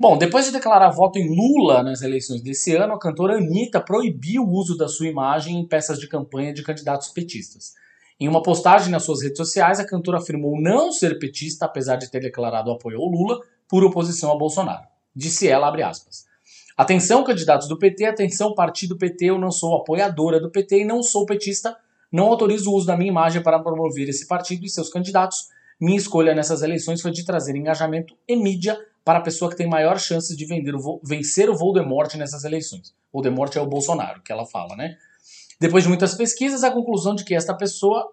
Bom, 0.00 0.16
depois 0.16 0.46
de 0.46 0.52
declarar 0.52 0.90
voto 0.90 1.18
em 1.18 1.28
Lula 1.28 1.82
nas 1.82 2.02
eleições 2.02 2.40
desse 2.40 2.74
ano, 2.76 2.94
a 2.94 3.00
cantora 3.00 3.36
Anitta 3.36 3.80
proibiu 3.80 4.44
o 4.44 4.52
uso 4.52 4.76
da 4.76 4.86
sua 4.86 5.08
imagem 5.08 5.58
em 5.58 5.66
peças 5.66 5.98
de 5.98 6.06
campanha 6.06 6.54
de 6.54 6.62
candidatos 6.62 7.08
petistas. 7.08 7.74
Em 8.20 8.28
uma 8.28 8.42
postagem 8.42 8.90
nas 8.90 9.02
suas 9.02 9.22
redes 9.22 9.36
sociais, 9.36 9.80
a 9.80 9.86
cantora 9.86 10.18
afirmou 10.18 10.60
não 10.60 10.92
ser 10.92 11.18
petista, 11.18 11.66
apesar 11.66 11.96
de 11.96 12.10
ter 12.10 12.20
declarado 12.20 12.70
apoio 12.70 13.00
ao 13.00 13.08
Lula, 13.08 13.40
por 13.68 13.82
oposição 13.84 14.32
a 14.32 14.38
Bolsonaro. 14.38 14.86
Disse 15.14 15.48
ela, 15.48 15.66
abre 15.66 15.82
aspas. 15.82 16.26
Atenção, 16.76 17.24
candidatos 17.24 17.66
do 17.66 17.76
PT, 17.76 18.04
atenção, 18.06 18.54
partido 18.54 18.96
PT, 18.96 19.26
eu 19.26 19.38
não 19.38 19.50
sou 19.50 19.76
apoiadora 19.76 20.40
do 20.40 20.48
PT 20.48 20.82
e 20.82 20.84
não 20.84 21.02
sou 21.02 21.26
petista, 21.26 21.76
não 22.10 22.26
autorizo 22.26 22.70
o 22.70 22.74
uso 22.74 22.86
da 22.86 22.96
minha 22.96 23.10
imagem 23.10 23.42
para 23.42 23.58
promover 23.58 24.08
esse 24.08 24.26
partido 24.26 24.64
e 24.64 24.68
seus 24.68 24.88
candidatos. 24.88 25.48
Minha 25.80 25.98
escolha 25.98 26.34
nessas 26.34 26.62
eleições 26.62 27.00
foi 27.00 27.10
de 27.10 27.24
trazer 27.24 27.54
engajamento 27.54 28.16
e 28.26 28.36
mídia 28.36 28.78
para 29.04 29.20
a 29.20 29.22
pessoa 29.22 29.50
que 29.50 29.56
tem 29.56 29.68
maior 29.68 29.98
chance 29.98 30.36
de 30.36 30.46
o, 30.74 31.00
vencer 31.04 31.48
o 31.48 31.56
Voldemort 31.56 32.14
nessas 32.16 32.44
eleições. 32.44 32.94
Voldemort 33.12 33.54
é 33.56 33.60
o 33.60 33.66
Bolsonaro, 33.66 34.22
que 34.22 34.32
ela 34.32 34.44
fala, 34.44 34.76
né? 34.76 34.96
Depois 35.60 35.84
de 35.84 35.88
muitas 35.88 36.14
pesquisas, 36.14 36.62
a 36.62 36.70
conclusão 36.70 37.14
de 37.14 37.24
que 37.24 37.34
esta 37.34 37.54
pessoa 37.54 38.12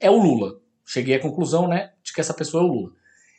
é 0.00 0.10
o 0.10 0.16
Lula. 0.16 0.60
Cheguei 0.84 1.14
à 1.14 1.20
conclusão, 1.20 1.66
né, 1.66 1.92
de 2.02 2.12
que 2.12 2.20
essa 2.20 2.34
pessoa 2.34 2.62
é 2.62 2.66
o 2.66 2.68
Lula. 2.68 2.90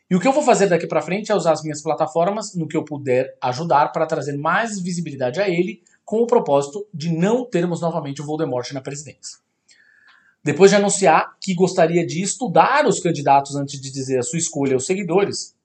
E 0.10 0.16
o 0.16 0.20
que 0.20 0.28
eu 0.28 0.32
vou 0.32 0.44
fazer 0.44 0.68
daqui 0.68 0.88
para 0.88 1.02
frente 1.02 1.32
é 1.32 1.36
usar 1.36 1.52
as 1.52 1.64
minhas 1.64 1.82
plataformas 1.82 2.56
no 2.56 2.68
que 2.68 2.78
eu 2.78 2.84
puder 2.84 3.36
ajudar 3.42 3.92
para 3.92 4.06
trazer 4.06 4.38
mais 4.38 4.80
visibilidade 4.80 5.40
a 5.40 5.50
ele, 5.50 5.82
com 6.04 6.22
o 6.22 6.28
propósito 6.28 6.88
de 6.94 7.12
não 7.12 7.48
termos 7.50 7.82
novamente 7.82 8.22
o 8.22 8.25
Voldemort 8.25 8.72
na 8.72 8.82
presidência. 8.82 9.40
Depois 10.46 10.70
de 10.70 10.78
anunciar 10.78 11.36
que 11.42 11.56
gostaria 11.56 12.06
de 12.06 12.22
estudar 12.22 12.86
os 12.86 13.00
candidatos 13.00 13.56
antes 13.56 13.82
de 13.82 13.92
dizer 13.92 14.20
a 14.20 14.22
sua 14.22 14.38
escolha 14.38 14.75
aos 14.75 14.86
seguidores, 14.86 15.56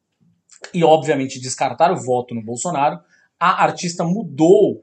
e, 0.72 0.82
obviamente, 0.82 1.38
descartar 1.38 1.92
o 1.92 2.02
voto 2.02 2.34
no 2.34 2.42
Bolsonaro, 2.42 2.98
a 3.38 3.62
artista 3.62 4.04
mudou 4.04 4.82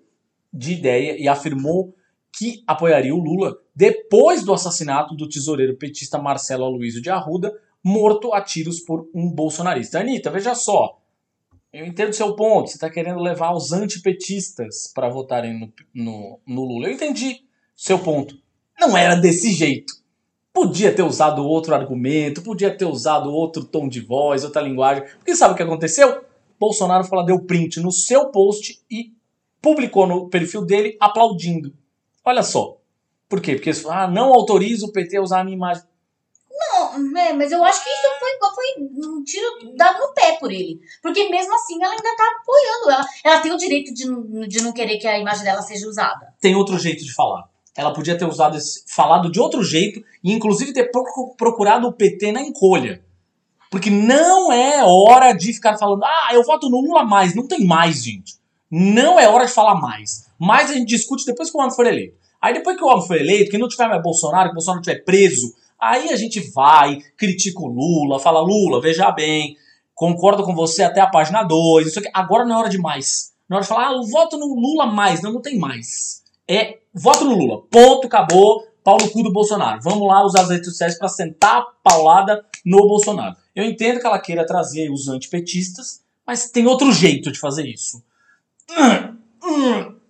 de 0.53 0.73
ideia 0.73 1.19
e 1.19 1.27
afirmou 1.27 1.95
que 2.31 2.63
apoiaria 2.67 3.13
o 3.13 3.19
Lula 3.19 3.57
depois 3.75 4.43
do 4.43 4.53
assassinato 4.53 5.15
do 5.15 5.27
tesoureiro 5.27 5.75
petista 5.77 6.19
Marcelo 6.19 6.65
Aloysio 6.65 7.01
de 7.01 7.09
Arruda, 7.09 7.51
morto 7.83 8.35
a 8.35 8.41
tiros 8.41 8.79
por 8.79 9.09
um 9.15 9.31
bolsonarista. 9.31 9.99
Anitta, 9.99 10.29
veja 10.29 10.53
só. 10.53 11.01
Eu 11.73 11.87
entendo 11.87 12.13
seu 12.13 12.35
ponto. 12.35 12.69
Você 12.69 12.75
está 12.75 12.87
querendo 12.87 13.19
levar 13.19 13.51
os 13.51 13.71
antipetistas 13.71 14.91
para 14.93 15.09
votarem 15.09 15.59
no, 15.59 15.73
no, 15.91 16.39
no 16.45 16.65
Lula. 16.65 16.87
Eu 16.87 16.93
entendi 16.93 17.47
seu 17.75 17.97
ponto. 17.97 18.37
Não 18.79 18.95
era 18.97 19.15
desse 19.15 19.51
jeito. 19.51 19.93
Podia 20.53 20.93
ter 20.93 21.03
usado 21.03 21.45
outro 21.45 21.75
argumento, 21.75 22.41
podia 22.41 22.75
ter 22.75 22.85
usado 22.85 23.31
outro 23.31 23.63
tom 23.63 23.87
de 23.87 24.01
voz, 24.01 24.43
outra 24.43 24.61
linguagem. 24.61 25.03
Porque 25.17 25.35
sabe 25.35 25.53
o 25.53 25.57
que 25.57 25.63
aconteceu? 25.63 26.23
Bolsonaro 26.59 27.03
falou, 27.03 27.25
deu 27.25 27.39
print 27.39 27.79
no 27.79 27.91
seu 27.91 28.31
post 28.31 28.83
e 28.89 29.11
publicou 29.61 30.07
no 30.07 30.29
perfil 30.29 30.65
dele 30.65 30.97
aplaudindo. 30.99 31.73
Olha 32.25 32.43
só. 32.43 32.77
Por 33.29 33.41
quê? 33.41 33.55
Porque 33.55 33.71
ah, 33.89 34.07
não 34.07 34.33
autoriza 34.33 34.85
o 34.85 34.91
PT 34.91 35.17
a 35.17 35.21
usar 35.21 35.41
a 35.41 35.43
minha 35.43 35.55
imagem. 35.55 35.83
Não, 36.49 37.17
é, 37.17 37.33
mas 37.33 37.51
eu 37.51 37.63
acho 37.63 37.83
que 37.83 37.89
isso 37.89 38.07
foi, 38.19 38.31
foi 38.55 39.09
um 39.09 39.23
tiro 39.23 39.75
dado 39.75 39.99
no 39.99 40.13
pé 40.13 40.37
por 40.39 40.51
ele. 40.51 40.79
Porque 41.03 41.29
mesmo 41.29 41.53
assim 41.53 41.75
ela 41.83 41.93
ainda 41.93 42.15
tá 42.15 42.23
apoiando. 42.41 42.91
Ela, 42.91 43.05
ela 43.23 43.41
tem 43.41 43.51
o 43.51 43.57
direito 43.57 43.93
de, 43.93 44.47
de 44.47 44.61
não 44.63 44.73
querer 44.73 44.97
que 44.97 45.07
a 45.07 45.19
imagem 45.19 45.43
dela 45.43 45.61
seja 45.61 45.87
usada. 45.87 46.33
Tem 46.41 46.55
outro 46.55 46.79
jeito 46.79 47.03
de 47.03 47.13
falar. 47.13 47.47
Ela 47.77 47.93
podia 47.93 48.17
ter 48.17 48.25
usado 48.25 48.57
esse, 48.57 48.83
falado 48.87 49.31
de 49.31 49.39
outro 49.39 49.63
jeito 49.63 50.03
e 50.23 50.33
inclusive 50.33 50.73
ter 50.73 50.89
procurado 51.37 51.87
o 51.87 51.93
PT 51.93 52.31
na 52.31 52.41
encolha. 52.41 53.03
Porque 53.69 53.91
não 53.91 54.51
é 54.51 54.83
hora 54.83 55.31
de 55.33 55.53
ficar 55.53 55.77
falando, 55.77 56.03
ah, 56.03 56.29
eu 56.33 56.43
voto 56.43 56.69
no 56.69 56.81
Lula 56.81 57.03
mais. 57.03 57.35
Não 57.35 57.47
tem 57.47 57.63
mais, 57.65 58.03
gente. 58.03 58.33
Não 58.71 59.19
é 59.19 59.29
hora 59.29 59.45
de 59.45 59.51
falar 59.51 59.75
mais. 59.75 60.27
Mais 60.39 60.71
a 60.71 60.73
gente 60.73 60.87
discute 60.87 61.23
depois 61.23 61.51
que 61.51 61.57
o 61.57 61.61
homem 61.61 61.75
for 61.75 61.85
eleito. 61.85 62.17
Aí 62.41 62.53
depois 62.53 62.75
que 62.75 62.83
o 62.83 62.87
homem 62.87 63.05
for 63.05 63.15
eleito, 63.15 63.51
que 63.51 63.57
não 63.59 63.67
tiver 63.67 63.87
mais 63.87 64.01
Bolsonaro, 64.01 64.49
que 64.49 64.51
o 64.51 64.55
Bolsonaro 64.55 64.81
estiver 64.81 65.03
preso, 65.03 65.53
aí 65.79 66.09
a 66.09 66.15
gente 66.15 66.39
vai, 66.51 66.99
critica 67.15 67.59
o 67.61 67.67
Lula, 67.67 68.19
fala, 68.19 68.41
Lula, 68.41 68.81
veja 68.81 69.11
bem, 69.11 69.55
concordo 69.93 70.43
com 70.43 70.55
você 70.55 70.83
até 70.83 70.99
a 70.99 71.07
página 71.07 71.43
2, 71.43 71.87
isso 71.87 71.99
aqui. 71.99 72.09
Agora 72.13 72.45
não 72.45 72.55
é 72.55 72.59
hora 72.59 72.69
de 72.69 72.79
mais. 72.79 73.33
Não 73.47 73.55
é 73.55 73.57
hora 73.57 73.63
de 73.63 73.69
falar, 73.69 73.89
ah, 73.89 73.93
eu 73.93 74.03
voto 74.03 74.37
no 74.37 74.47
Lula 74.47 74.87
mais. 74.87 75.21
Não, 75.21 75.33
não 75.33 75.41
tem 75.41 75.59
mais. 75.59 76.23
É 76.47 76.79
voto 76.93 77.25
no 77.25 77.35
Lula. 77.35 77.61
Ponto, 77.69 78.07
acabou. 78.07 78.65
Pau 78.83 78.97
no 79.01 79.09
cu 79.09 79.21
do 79.21 79.33
Bolsonaro. 79.33 79.81
Vamos 79.81 80.07
lá 80.07 80.23
usar 80.25 80.43
as 80.43 80.49
redes 80.49 80.69
sociais 80.69 80.97
para 80.97 81.09
sentar 81.09 81.57
a 81.57 81.65
paulada 81.83 82.45
no 82.65 82.87
Bolsonaro. 82.87 83.35
Eu 83.53 83.65
entendo 83.65 83.99
que 83.99 84.07
ela 84.07 84.19
queira 84.19 84.45
trazer 84.45 84.89
os 84.89 85.09
antipetistas, 85.09 86.01
mas 86.25 86.49
tem 86.49 86.65
outro 86.67 86.91
jeito 86.93 87.31
de 87.31 87.39
fazer 87.39 87.65
isso. 87.67 88.01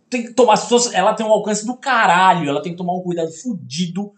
Tem 0.10 0.24
que 0.24 0.34
tomar 0.34 0.54
as 0.54 0.64
pessoas. 0.64 0.94
Ela 0.94 1.14
tem 1.14 1.26
um 1.26 1.32
alcance 1.32 1.66
do 1.66 1.76
caralho. 1.76 2.48
Ela 2.48 2.62
tem 2.62 2.72
que 2.72 2.78
tomar 2.78 2.94
um 2.94 3.02
cuidado 3.02 3.32
fudido 3.32 4.12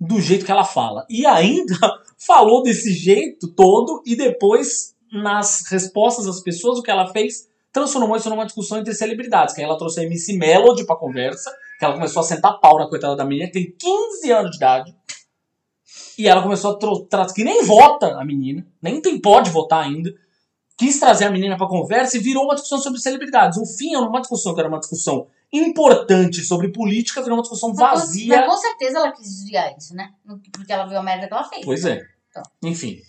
do 0.00 0.20
jeito 0.20 0.44
que 0.44 0.52
ela 0.52 0.64
fala. 0.64 1.04
E 1.08 1.26
ainda 1.26 1.74
falou 2.18 2.62
desse 2.62 2.92
jeito 2.92 3.48
todo 3.48 4.02
e 4.06 4.14
depois, 4.16 4.94
nas 5.12 5.64
respostas 5.68 6.26
das 6.26 6.40
pessoas, 6.40 6.78
o 6.78 6.82
que 6.82 6.90
ela 6.90 7.08
fez 7.12 7.48
transformou 7.72 8.16
isso 8.16 8.30
numa 8.30 8.46
discussão 8.46 8.78
entre 8.78 8.94
celebridades. 8.94 9.54
Que 9.54 9.60
aí 9.60 9.66
ela 9.66 9.76
trouxe 9.76 10.00
a 10.00 10.04
MC 10.04 10.36
Melody 10.38 10.86
pra 10.86 10.96
conversa, 10.96 11.52
que 11.78 11.84
ela 11.84 11.94
começou 11.94 12.20
a 12.20 12.24
sentar 12.24 12.58
pau 12.60 12.78
na 12.78 12.88
coitada 12.88 13.16
da 13.16 13.24
menina, 13.24 13.46
que 13.46 13.52
tem 13.52 13.74
15 13.76 14.32
anos 14.32 14.50
de 14.52 14.56
idade. 14.56 14.96
E 16.18 16.28
ela 16.28 16.42
começou 16.42 16.72
a 16.72 17.06
trazer, 17.08 17.34
que 17.34 17.44
nem 17.44 17.64
vota 17.64 18.18
a 18.18 18.24
menina, 18.24 18.66
nem 18.80 19.00
tem 19.00 19.20
pode 19.20 19.50
votar 19.50 19.84
ainda. 19.84 20.12
Quis 20.76 20.98
trazer 20.98 21.26
a 21.26 21.30
menina 21.30 21.56
pra 21.56 21.68
conversa 21.68 22.16
e 22.16 22.20
virou 22.20 22.44
uma 22.44 22.54
discussão 22.54 22.78
sobre 22.78 23.00
celebridades. 23.00 23.58
O 23.58 23.66
fim 23.66 23.94
era 23.94 24.04
uma 24.04 24.20
discussão 24.20 24.54
que 24.54 24.60
era 24.60 24.68
uma 24.68 24.80
discussão 24.80 25.28
importante 25.52 26.42
sobre 26.42 26.72
política, 26.72 27.22
virou 27.22 27.36
uma 27.36 27.42
discussão 27.42 27.72
vazia. 27.72 28.36
Mas 28.36 28.46
com 28.46 28.56
certeza 28.56 28.98
ela 28.98 29.12
quis 29.12 29.28
desviar 29.28 29.76
isso, 29.76 29.94
né? 29.94 30.10
Porque 30.52 30.72
ela 30.72 30.86
viu 30.86 30.98
a 30.98 31.02
merda 31.02 31.28
que 31.28 31.32
ela 31.32 31.44
fez. 31.44 31.64
Pois 31.64 31.84
é. 31.84 32.00
Então. 32.28 32.42
Enfim. 32.62 33.00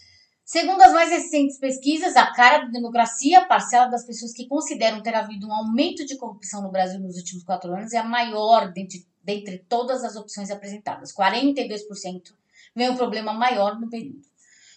Segundo 0.45 0.79
as 0.83 0.93
mais 0.93 1.09
recentes 1.09 1.57
pesquisas, 1.57 2.15
a 2.15 2.31
cara 2.31 2.65
da 2.65 2.71
democracia, 2.71 3.39
a 3.39 3.45
parcela 3.45 3.87
das 3.87 4.05
pessoas 4.05 4.31
que 4.31 4.47
consideram 4.47 5.01
ter 5.01 5.15
havido 5.15 5.47
um 5.47 5.51
aumento 5.51 6.05
de 6.05 6.15
corrupção 6.17 6.61
no 6.61 6.71
Brasil 6.71 6.99
nos 6.99 7.17
últimos 7.17 7.43
quatro 7.43 7.73
anos 7.73 7.93
é 7.93 7.97
a 7.97 8.03
maior 8.03 8.71
dentre, 8.71 9.07
dentre 9.23 9.65
todas 9.67 10.03
as 10.03 10.15
opções 10.15 10.51
apresentadas. 10.51 11.11
42% 11.11 12.31
vem 12.75 12.91
um 12.91 12.95
problema 12.95 13.33
maior 13.33 13.79
no 13.79 13.89
período. 13.89 14.21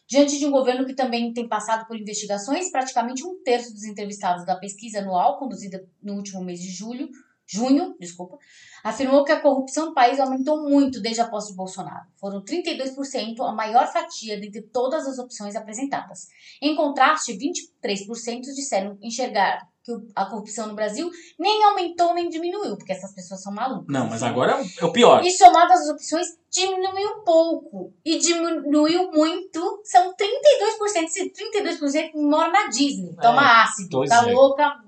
Diante 0.07 0.39
de 0.39 0.47
um 0.47 0.51
governo 0.51 0.87
que 0.87 0.95
também 0.95 1.35
tem 1.35 1.47
passado 1.47 1.87
por 1.87 1.99
investigações, 1.99 2.71
praticamente 2.71 3.27
um 3.27 3.43
terço 3.43 3.75
dos 3.75 3.85
entrevistados 3.85 4.47
da 4.47 4.57
pesquisa 4.57 5.01
anual, 5.01 5.39
conduzida 5.39 5.87
no 6.03 6.15
último 6.15 6.43
mês 6.43 6.63
de 6.63 6.71
julho, 6.71 7.11
junho, 7.47 7.95
desculpa, 8.01 8.39
afirmou 8.83 9.25
que 9.25 9.33
a 9.33 9.41
corrupção 9.41 9.87
no 9.87 9.95
país 9.95 10.19
aumentou 10.21 10.69
muito 10.69 11.01
desde 11.01 11.21
a 11.21 11.29
posse 11.29 11.51
de 11.51 11.57
Bolsonaro. 11.57 12.07
Foram 12.17 12.43
32% 12.43 13.41
a 13.41 13.53
maior 13.53 13.87
fatia 13.93 14.39
dentre 14.41 14.63
todas 14.63 15.07
as 15.07 15.19
opções 15.19 15.57
apresentadas. 15.57 16.29
Em 16.61 16.75
contraste, 16.75 17.37
23% 17.37 18.41
disseram 18.55 18.99
enxergar 19.03 19.69
que 19.85 19.93
a 20.15 20.27
corrupção 20.27 20.67
no 20.67 20.75
Brasil 20.75 21.11
nem 21.39 21.65
aumentou 21.65 22.13
nem 22.15 22.29
diminuiu, 22.29 22.77
porque 22.77 22.93
essas 22.93 23.15
pessoas 23.15 23.43
são 23.43 23.53
malucas. 23.53 23.87
Não, 23.89 24.07
mas 24.09 24.23
agora 24.23 24.61
é 24.79 24.85
o 24.85 24.93
pior. 24.93 25.25
E 25.25 25.31
somadas 25.31 25.81
as 25.81 25.89
opções, 25.89 26.27
diminuiu 26.51 27.09
um 27.09 27.25
pouco. 27.25 27.95
E 28.05 28.19
diminuiu 28.19 29.11
muito, 29.11 29.81
são 29.85 30.15
32%. 30.15 31.05
Esse 31.05 31.33
32% 31.33 32.11
mora 32.17 32.51
na 32.51 32.69
Disney, 32.69 33.15
toma 33.17 33.43
é, 33.43 33.63
ácido, 33.63 34.05
tá 34.05 34.29
é. 34.29 34.33
louca 34.33 34.88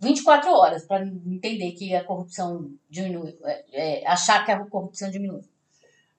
24 0.00 0.50
horas 0.50 0.84
para 0.84 1.06
entender 1.06 1.72
que 1.72 1.94
a 1.94 2.04
corrupção 2.04 2.70
diminui, 2.90 3.36
é, 3.44 4.00
é, 4.02 4.06
achar 4.06 4.44
que 4.44 4.50
a 4.50 4.64
corrupção 4.66 5.10
diminui. 5.10 5.42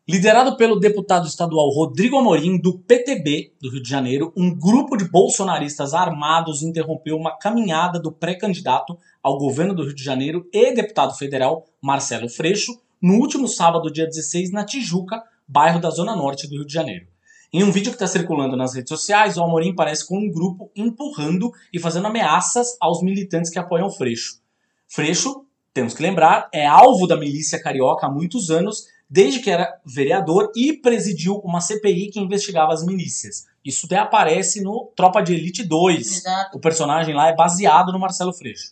Liderado 0.08 0.58
pelo 0.58 0.80
deputado 0.80 1.28
estadual 1.28 1.70
Rodrigo 1.70 2.18
Amorim, 2.18 2.60
do 2.60 2.78
PTB 2.78 3.54
do 3.62 3.70
Rio 3.70 3.82
de 3.82 3.90
Janeiro, 3.90 4.34
um 4.36 4.54
grupo 4.54 4.98
de 4.98 5.10
bolsonaristas 5.10 5.94
armados 5.94 6.62
interrompeu 6.62 7.16
uma 7.16 7.38
caminhada 7.38 8.00
do 8.00 8.12
pré-candidato 8.12 8.98
ao 9.22 9.38
governo 9.38 9.74
do 9.74 9.84
Rio 9.84 9.96
de 9.96 10.04
Janeiro 10.04 10.46
e 10.52 10.74
deputado 10.74 11.14
federal 11.16 11.66
Marcelo 11.82 12.28
Freixo 12.28 12.78
no 13.02 13.16
último 13.16 13.48
sábado, 13.48 13.92
dia 13.92 14.06
16, 14.06 14.52
na 14.52 14.66
Tijuca, 14.66 15.24
bairro 15.48 15.80
da 15.80 15.90
Zona 15.90 16.16
Norte 16.16 16.48
do 16.48 16.56
Rio 16.56 16.66
de 16.66 16.74
Janeiro. 16.74 17.12
Em 17.56 17.64
um 17.64 17.72
vídeo 17.72 17.92
que 17.92 17.98
está 17.98 18.08
circulando 18.08 18.58
nas 18.58 18.74
redes 18.74 18.90
sociais, 18.90 19.38
o 19.38 19.44
Amorim 19.44 19.76
parece 19.76 20.08
com 20.08 20.18
um 20.18 20.32
grupo 20.32 20.72
empurrando 20.76 21.52
e 21.72 21.78
fazendo 21.78 22.08
ameaças 22.08 22.76
aos 22.82 23.04
militantes 23.04 23.52
que 23.52 23.60
apoiam 23.60 23.86
o 23.86 23.92
Freixo. 23.92 24.40
Freixo, 24.88 25.46
temos 25.72 25.94
que 25.94 26.02
lembrar, 26.02 26.50
é 26.52 26.66
alvo 26.66 27.06
da 27.06 27.16
milícia 27.16 27.62
carioca 27.62 28.08
há 28.08 28.10
muitos 28.10 28.50
anos, 28.50 28.88
desde 29.08 29.40
que 29.40 29.52
era 29.52 29.72
vereador 29.86 30.52
e 30.56 30.74
presidiu 30.74 31.36
uma 31.46 31.62
CPI 31.62 32.10
que 32.10 32.20
investigava 32.20 32.74
as 32.74 32.84
milícias. 32.84 33.46
Isso 33.64 33.86
até 33.86 33.98
aparece 33.98 34.60
no 34.64 34.92
Tropa 34.96 35.22
de 35.22 35.36
Elite 35.36 35.62
2. 35.64 36.18
Exato. 36.18 36.58
O 36.58 36.60
personagem 36.60 37.14
lá 37.14 37.28
é 37.28 37.36
baseado 37.36 37.92
no 37.92 38.00
Marcelo 38.00 38.34
Freixo. 38.34 38.72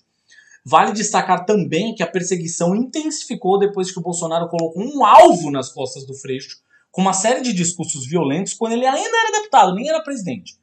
Vale 0.66 0.92
destacar 0.92 1.46
também 1.46 1.94
que 1.94 2.02
a 2.02 2.08
perseguição 2.08 2.76
intensificou 2.76 3.60
depois 3.60 3.92
que 3.92 4.00
o 4.00 4.02
Bolsonaro 4.02 4.50
colocou 4.50 4.82
um 4.82 5.06
alvo 5.06 5.52
nas 5.52 5.72
costas 5.72 6.04
do 6.04 6.16
Freixo 6.16 6.58
com 6.91 7.01
uma 7.01 7.13
série 7.13 7.41
de 7.41 7.53
discursos 7.53 8.05
violentos 8.05 8.53
quando 8.53 8.74
ele 8.74 8.86
ainda 8.86 9.17
era 9.17 9.39
deputado, 9.39 9.74
nem 9.74 9.88
era 9.88 10.03
presidente. 10.03 10.60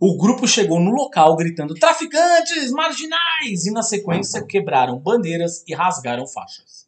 O 0.00 0.16
grupo 0.16 0.48
chegou 0.48 0.80
no 0.80 0.90
local 0.90 1.36
gritando 1.36 1.74
traficantes, 1.74 2.70
marginais, 2.70 3.66
e 3.66 3.70
na 3.70 3.82
sequência 3.82 4.46
quebraram 4.46 4.98
bandeiras 4.98 5.62
e 5.68 5.74
rasgaram 5.74 6.26
faixas. 6.26 6.86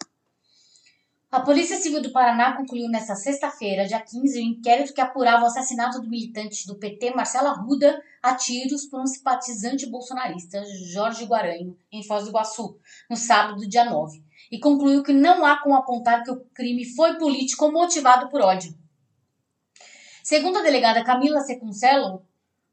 A 1.30 1.40
Polícia 1.40 1.78
Civil 1.78 2.02
do 2.02 2.12
Paraná 2.12 2.54
concluiu 2.54 2.90
nesta 2.90 3.14
sexta-feira, 3.14 3.86
dia 3.86 4.00
15, 4.00 4.38
o 4.38 4.42
um 4.42 4.46
inquérito 4.48 4.92
que 4.92 5.00
apurava 5.00 5.44
o 5.44 5.46
assassinato 5.46 5.98
do 5.98 6.08
militante 6.08 6.66
do 6.66 6.74
PT, 6.74 7.14
Marcela 7.14 7.50
Arruda, 7.50 8.02
a 8.22 8.34
tiros 8.34 8.84
por 8.84 9.00
um 9.00 9.06
simpatizante 9.06 9.86
bolsonarista, 9.86 10.62
Jorge 10.92 11.24
Guaranho, 11.24 11.74
em 11.90 12.02
Foz 12.02 12.24
do 12.24 12.28
Iguaçu, 12.28 12.78
no 13.08 13.16
sábado, 13.16 13.66
dia 13.66 13.84
9, 13.84 14.22
e 14.52 14.60
concluiu 14.60 15.02
que 15.02 15.14
não 15.14 15.46
há 15.46 15.56
como 15.62 15.74
apontar 15.74 16.22
que 16.22 16.30
o 16.30 16.44
crime 16.54 16.84
foi 16.94 17.16
político 17.16 17.72
motivado 17.72 18.28
por 18.28 18.42
ódio. 18.42 18.74
Segundo 20.22 20.58
a 20.58 20.62
delegada 20.62 21.02
Camila 21.02 21.40
Secuncello, 21.40 22.26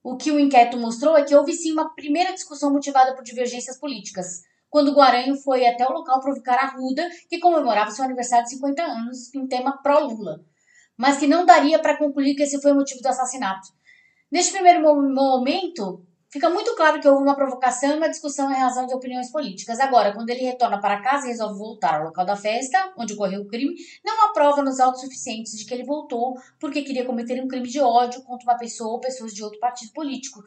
o 0.04 0.18
que 0.18 0.30
o 0.30 0.38
inquérito 0.38 0.78
mostrou 0.78 1.18
é 1.18 1.24
que 1.24 1.34
houve 1.34 1.54
sim 1.54 1.72
uma 1.72 1.96
primeira 1.96 2.34
discussão 2.34 2.72
motivada 2.72 3.16
por 3.16 3.24
divergências 3.24 3.80
políticas, 3.80 4.44
quando 4.70 4.94
Guaranho 4.94 5.38
foi 5.38 5.66
até 5.66 5.88
o 5.88 5.94
local 5.94 6.20
provocar 6.20 6.58
a 6.58 6.68
Ruda, 6.68 7.10
que 7.30 7.40
comemorava 7.40 7.92
seu 7.92 8.04
aniversário 8.04 8.44
de 8.44 8.52
50 8.52 8.84
anos 8.84 9.34
em 9.34 9.48
tema 9.48 9.82
pró-Lula, 9.82 10.44
mas 10.98 11.18
que 11.18 11.28
não 11.28 11.46
daria 11.46 11.80
para 11.80 11.98
concluir 11.98 12.36
que 12.36 12.44
esse 12.44 12.62
foi 12.62 12.74
o 12.74 12.76
motivo 12.76 13.02
do 13.02 13.08
assassinato. 13.08 13.70
Neste 14.30 14.52
primeiro 14.52 14.82
momento, 14.82 16.06
fica 16.30 16.50
muito 16.50 16.76
claro 16.76 17.00
que 17.00 17.08
houve 17.08 17.24
uma 17.24 17.36
provocação 17.36 17.92
e 17.92 17.98
uma 17.98 18.10
discussão 18.10 18.52
em 18.52 18.56
razão 18.56 18.86
de 18.86 18.94
opiniões 18.94 19.32
políticas. 19.32 19.80
Agora, 19.80 20.14
quando 20.14 20.30
ele 20.30 20.42
retorna 20.42 20.80
para 20.80 21.02
casa 21.02 21.26
e 21.26 21.30
resolve 21.30 21.58
voltar 21.58 22.00
ao 22.00 22.06
local 22.06 22.26
da 22.26 22.36
festa, 22.36 22.94
onde 22.98 23.14
ocorreu 23.14 23.42
o 23.42 23.48
crime, 23.48 23.76
não 24.06 24.26
há 24.26 24.34
prova 24.34 24.62
nos 24.62 24.80
autos 24.80 25.02
suficientes 25.02 25.58
de 25.58 25.66
que 25.66 25.74
ele 25.74 25.84
voltou 25.84 26.36
porque 26.60 26.84
queria 26.84 27.06
cometer 27.06 27.44
um 27.44 27.48
crime 27.48 27.68
de 27.68 27.80
ódio 27.80 28.22
contra 28.24 28.50
uma 28.50 28.58
pessoa 28.58 28.94
ou 28.94 29.00
pessoas 29.00 29.34
de 29.34 29.44
outro 29.44 29.60
partido 29.60 29.92
político. 29.92 30.42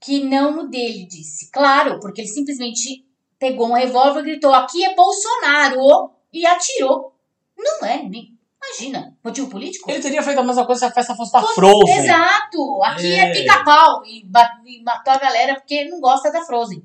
Que 0.00 0.22
não 0.24 0.58
o 0.58 0.68
dele, 0.68 1.06
disse. 1.06 1.50
Claro, 1.50 1.98
porque 2.00 2.20
ele 2.20 2.28
simplesmente 2.28 3.06
pegou 3.38 3.68
um 3.68 3.74
revólver 3.74 4.20
e 4.20 4.24
gritou: 4.24 4.52
Aqui 4.52 4.84
é 4.84 4.94
Bolsonaro! 4.94 6.10
E 6.32 6.44
atirou. 6.44 7.14
Não 7.56 7.86
é, 7.86 8.02
nem. 8.02 8.33
Imagina, 8.66 9.16
motivo 9.22 9.48
político? 9.48 9.90
Ele 9.90 10.00
teria 10.00 10.22
feito 10.22 10.38
a 10.38 10.42
mesma 10.42 10.66
coisa 10.66 10.80
se 10.80 10.84
a 10.86 10.90
festa 10.90 11.14
fosse 11.14 11.32
da 11.32 11.42
Frozen. 11.42 11.96
Exato! 11.96 12.82
Aqui 12.82 13.12
é, 13.12 13.30
é 13.30 13.32
pica-pau 13.32 14.04
e, 14.04 14.20
e, 14.66 14.82
matou 14.82 15.12
a 15.12 15.18
galera 15.18 15.54
porque 15.56 15.84
não 15.84 16.00
gosta 16.00 16.32
da 16.32 16.42
Frozen. 16.42 16.84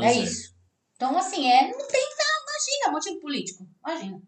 É, 0.00 0.06
é, 0.06 0.18
isso. 0.18 0.52
Então, 0.96 1.16
assim, 1.16 1.46
é, 1.46 1.70
não 1.70 1.86
tem. 1.88 2.02
Imagina, 2.52 2.92
motivo 2.92 3.20
político. 3.20 3.66
Imagina. 3.84 4.22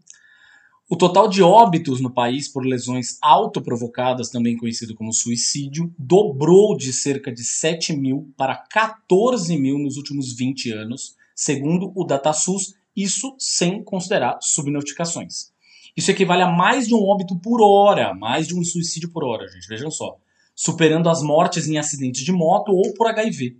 O 0.88 0.96
total 0.96 1.28
de 1.28 1.42
óbitos 1.42 2.00
no 2.00 2.12
país 2.12 2.48
por 2.48 2.64
lesões 2.64 3.16
autoprovocadas, 3.22 4.28
também 4.28 4.56
conhecido 4.56 4.94
como 4.94 5.12
suicídio, 5.12 5.94
dobrou 5.98 6.76
de 6.76 6.92
cerca 6.92 7.32
de 7.32 7.42
7 7.42 7.96
mil 7.96 8.32
para 8.36 8.56
14 8.56 9.56
mil 9.56 9.78
nos 9.78 9.96
últimos 9.96 10.36
20 10.36 10.72
anos, 10.72 11.16
segundo 11.34 11.90
o 11.94 12.04
DataSUS, 12.04 12.74
isso 12.94 13.34
sem 13.38 13.82
considerar 13.82 14.38
subnotificações. 14.42 15.53
Isso 15.96 16.10
equivale 16.10 16.42
a 16.42 16.50
mais 16.50 16.88
de 16.88 16.94
um 16.94 17.02
óbito 17.02 17.36
por 17.36 17.60
hora, 17.62 18.14
mais 18.14 18.46
de 18.48 18.58
um 18.58 18.64
suicídio 18.64 19.10
por 19.10 19.24
hora, 19.24 19.46
gente, 19.48 19.68
vejam 19.68 19.90
só. 19.90 20.16
Superando 20.54 21.08
as 21.08 21.22
mortes 21.22 21.68
em 21.68 21.78
acidentes 21.78 22.22
de 22.22 22.32
moto 22.32 22.72
ou 22.72 22.92
por 22.94 23.06
HIV. 23.06 23.56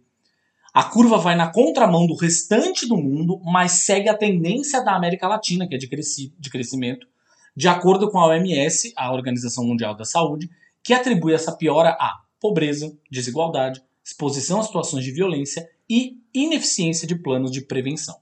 A 0.73 0.83
curva 0.83 1.19
vai 1.19 1.37
na 1.37 1.53
contramão 1.53 2.07
do 2.07 2.17
restante 2.17 2.87
do 2.87 2.97
mundo, 2.97 3.41
mas 3.45 3.73
segue 3.73 4.09
a 4.09 4.17
tendência 4.17 4.83
da 4.83 4.97
América 4.97 5.29
Latina, 5.29 5.69
que 5.69 5.77
é 5.77 5.79
de, 5.79 5.87
cresci 5.87 6.35
de 6.37 6.51
crescimento, 6.51 7.07
de 7.57 7.69
acordo 7.69 8.11
com 8.11 8.19
a 8.19 8.27
OMS, 8.27 8.93
a 8.97 9.13
Organização 9.13 9.65
Mundial 9.65 9.95
da 9.95 10.05
Saúde, 10.05 10.51
que 10.83 10.93
atribui 10.93 11.33
essa 11.33 11.53
piora 11.53 11.91
a 11.91 12.21
pobreza, 12.41 12.93
desigualdade, 13.09 13.81
exposição 14.05 14.61
a 14.61 14.65
situações 14.65 15.05
de 15.05 15.13
violência 15.13 15.69
e 15.89 16.19
ineficiência 16.35 17.07
de 17.07 17.15
planos 17.15 17.53
de 17.53 17.61
prevenção. 17.61 18.17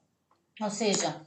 Ou 0.60 0.70
seja, 0.70 1.22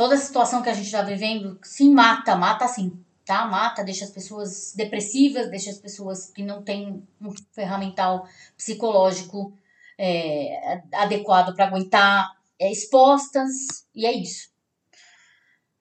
toda 0.00 0.14
a 0.14 0.18
situação 0.18 0.62
que 0.62 0.70
a 0.70 0.72
gente 0.72 0.86
está 0.86 1.02
vivendo 1.02 1.58
se 1.62 1.86
mata, 1.90 2.34
mata 2.34 2.64
assim, 2.64 2.98
tá? 3.22 3.44
Mata, 3.44 3.84
deixa 3.84 4.06
as 4.06 4.10
pessoas 4.10 4.72
depressivas, 4.74 5.50
deixa 5.50 5.68
as 5.68 5.76
pessoas 5.76 6.30
que 6.30 6.42
não 6.42 6.62
têm 6.62 7.06
um 7.20 7.34
ferramental 7.52 8.26
psicológico 8.56 9.52
é, 9.98 10.80
adequado 10.94 11.54
para 11.54 11.66
aguentar 11.66 12.34
é, 12.58 12.72
expostas, 12.72 13.52
e 13.94 14.06
é 14.06 14.12
isso. 14.12 14.48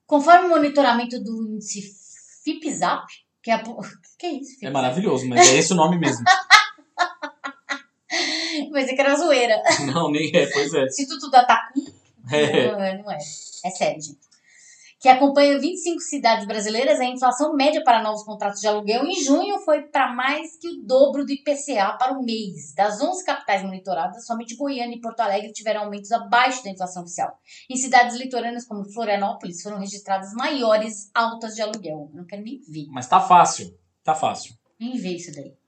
Conforme 0.05 0.47
o 0.47 0.49
monitoramento 0.49 1.17
do 1.23 1.53
índice 1.53 1.82
FIPZAP, 2.43 3.08
que 3.41 3.51
é 3.51 3.53
a... 3.53 3.63
que 4.19 4.25
é 4.25 4.34
isso? 4.34 4.58
É 4.62 4.69
maravilhoso, 4.69 5.29
mas 5.29 5.47
é 5.47 5.60
esse 5.60 5.71
o 5.71 5.77
nome 5.77 5.97
mesmo. 5.97 6.25
Pensei 8.73 8.95
que 8.95 9.01
era 9.01 9.15
zoeira. 9.15 9.63
Não, 9.86 10.12
nem 10.12 10.29
é, 10.36 10.45
pois 10.47 10.73
é. 10.73 10.84
Instituto 10.88 11.29
da 11.29 11.45
Tacu. 11.45 11.98
É. 12.31 12.71
Não, 12.71 12.79
é, 12.79 12.97
não 12.97 13.11
é. 13.11 13.17
É 13.17 13.69
sério, 13.69 14.01
gente. 14.01 14.29
Que 14.99 15.07
acompanha 15.07 15.57
25 15.57 16.01
cidades 16.01 16.45
brasileiras, 16.45 16.99
a 16.99 17.05
inflação 17.05 17.53
média 17.53 17.81
para 17.85 18.03
novos 18.03 18.21
contratos 18.23 18.59
de 18.59 18.67
aluguel 18.67 19.05
em 19.05 19.15
junho 19.23 19.57
foi 19.59 19.83
para 19.83 20.13
mais 20.13 20.57
que 20.57 20.67
o 20.67 20.83
dobro 20.83 21.25
do 21.25 21.31
IPCA 21.31 21.95
para 21.97 22.11
o 22.11 22.21
mês. 22.21 22.73
Das 22.75 23.01
11 23.01 23.23
capitais 23.23 23.63
monitoradas, 23.63 24.25
somente 24.25 24.57
Goiânia 24.57 24.97
e 24.97 24.99
Porto 24.99 25.21
Alegre 25.21 25.53
tiveram 25.53 25.83
aumentos 25.83 26.11
abaixo 26.11 26.61
da 26.65 26.69
inflação 26.69 27.03
oficial. 27.03 27.39
Em 27.69 27.77
cidades 27.77 28.17
litorâneas 28.17 28.65
como 28.65 28.83
Florianópolis, 28.91 29.61
foram 29.61 29.79
registradas 29.79 30.33
maiores 30.33 31.09
altas 31.15 31.55
de 31.55 31.61
aluguel. 31.61 32.09
Eu 32.11 32.17
não 32.17 32.25
quero 32.25 32.43
nem 32.43 32.59
ver. 32.59 32.87
Mas 32.89 33.07
tá 33.07 33.21
fácil. 33.21 33.73
Tá 34.03 34.13
fácil. 34.13 34.53
Nem 34.77 34.97
ver 34.97 35.15
isso 35.15 35.33
daí. 35.33 35.59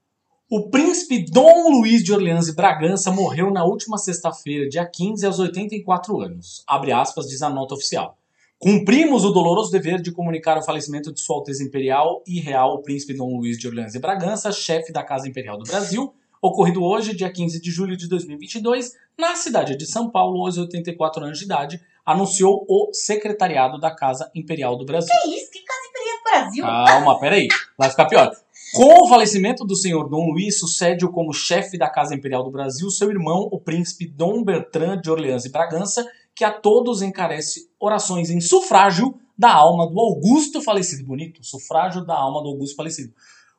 O 0.53 0.69
príncipe 0.69 1.23
Dom 1.31 1.69
Luiz 1.69 2.03
de 2.03 2.11
Orleans 2.11 2.49
e 2.49 2.53
Bragança 2.53 3.09
morreu 3.09 3.49
na 3.49 3.63
última 3.63 3.97
sexta-feira, 3.97 4.67
dia 4.67 4.85
15, 4.85 5.25
aos 5.25 5.39
84 5.39 6.19
anos. 6.19 6.61
Abre 6.67 6.91
aspas, 6.91 7.27
diz 7.27 7.41
a 7.41 7.49
nota 7.49 7.73
oficial. 7.73 8.17
Cumprimos 8.59 9.23
o 9.23 9.31
doloroso 9.31 9.71
dever 9.71 10.01
de 10.01 10.11
comunicar 10.11 10.57
o 10.57 10.61
falecimento 10.61 11.13
de 11.13 11.21
Sua 11.21 11.37
Alteza 11.37 11.63
Imperial 11.63 12.21
e 12.27 12.41
Real 12.41 12.73
o 12.73 12.81
Príncipe 12.81 13.13
Dom 13.13 13.37
Luiz 13.37 13.57
de 13.57 13.65
Orleans 13.65 13.95
e 13.95 13.99
Bragança, 13.99 14.51
chefe 14.51 14.91
da 14.91 15.01
Casa 15.03 15.25
Imperial 15.25 15.57
do 15.57 15.63
Brasil, 15.63 16.13
ocorrido 16.41 16.83
hoje, 16.83 17.15
dia 17.15 17.31
15 17.31 17.61
de 17.61 17.71
julho 17.71 17.95
de 17.95 18.09
2022, 18.09 18.91
na 19.17 19.37
cidade 19.37 19.77
de 19.77 19.85
São 19.85 20.09
Paulo, 20.09 20.45
aos 20.45 20.57
84 20.57 21.23
anos 21.23 21.39
de 21.39 21.45
idade, 21.45 21.81
anunciou 22.05 22.65
o 22.67 22.89
Secretariado 22.91 23.79
da 23.79 23.95
Casa 23.95 24.29
Imperial 24.35 24.75
do 24.75 24.83
Brasil. 24.83 25.15
Que 25.23 25.29
isso? 25.29 25.49
Que 25.49 25.63
Casa 25.63 25.87
Imperial 25.87 26.17
do 26.17 26.23
Brasil? 26.23 26.65
Calma, 26.65 27.19
peraí. 27.21 27.47
Vai 27.77 27.89
ficar 27.89 28.05
pior. 28.07 28.35
Com 28.73 29.03
o 29.03 29.07
falecimento 29.07 29.65
do 29.65 29.75
senhor 29.75 30.07
Dom 30.07 30.31
Luís, 30.31 30.57
sucede-o 30.57 31.11
como 31.11 31.33
chefe 31.33 31.77
da 31.77 31.89
Casa 31.89 32.15
Imperial 32.15 32.41
do 32.41 32.49
Brasil 32.51 32.89
seu 32.89 33.09
irmão, 33.09 33.49
o 33.51 33.59
príncipe 33.59 34.07
Dom 34.07 34.43
Bertrand 34.45 35.01
de 35.01 35.11
Orleans 35.11 35.43
e 35.43 35.51
Bragança, 35.51 36.05
que 36.33 36.45
a 36.45 36.51
todos 36.51 37.01
encarece 37.01 37.69
orações 37.77 38.29
em 38.29 38.39
sufrágio 38.39 39.13
da 39.37 39.53
alma 39.53 39.89
do 39.89 39.99
Augusto 39.99 40.61
falecido. 40.61 41.05
Bonito, 41.05 41.43
sufrágio 41.43 42.05
da 42.05 42.15
alma 42.15 42.41
do 42.41 42.47
Augusto 42.47 42.77
falecido. 42.77 43.13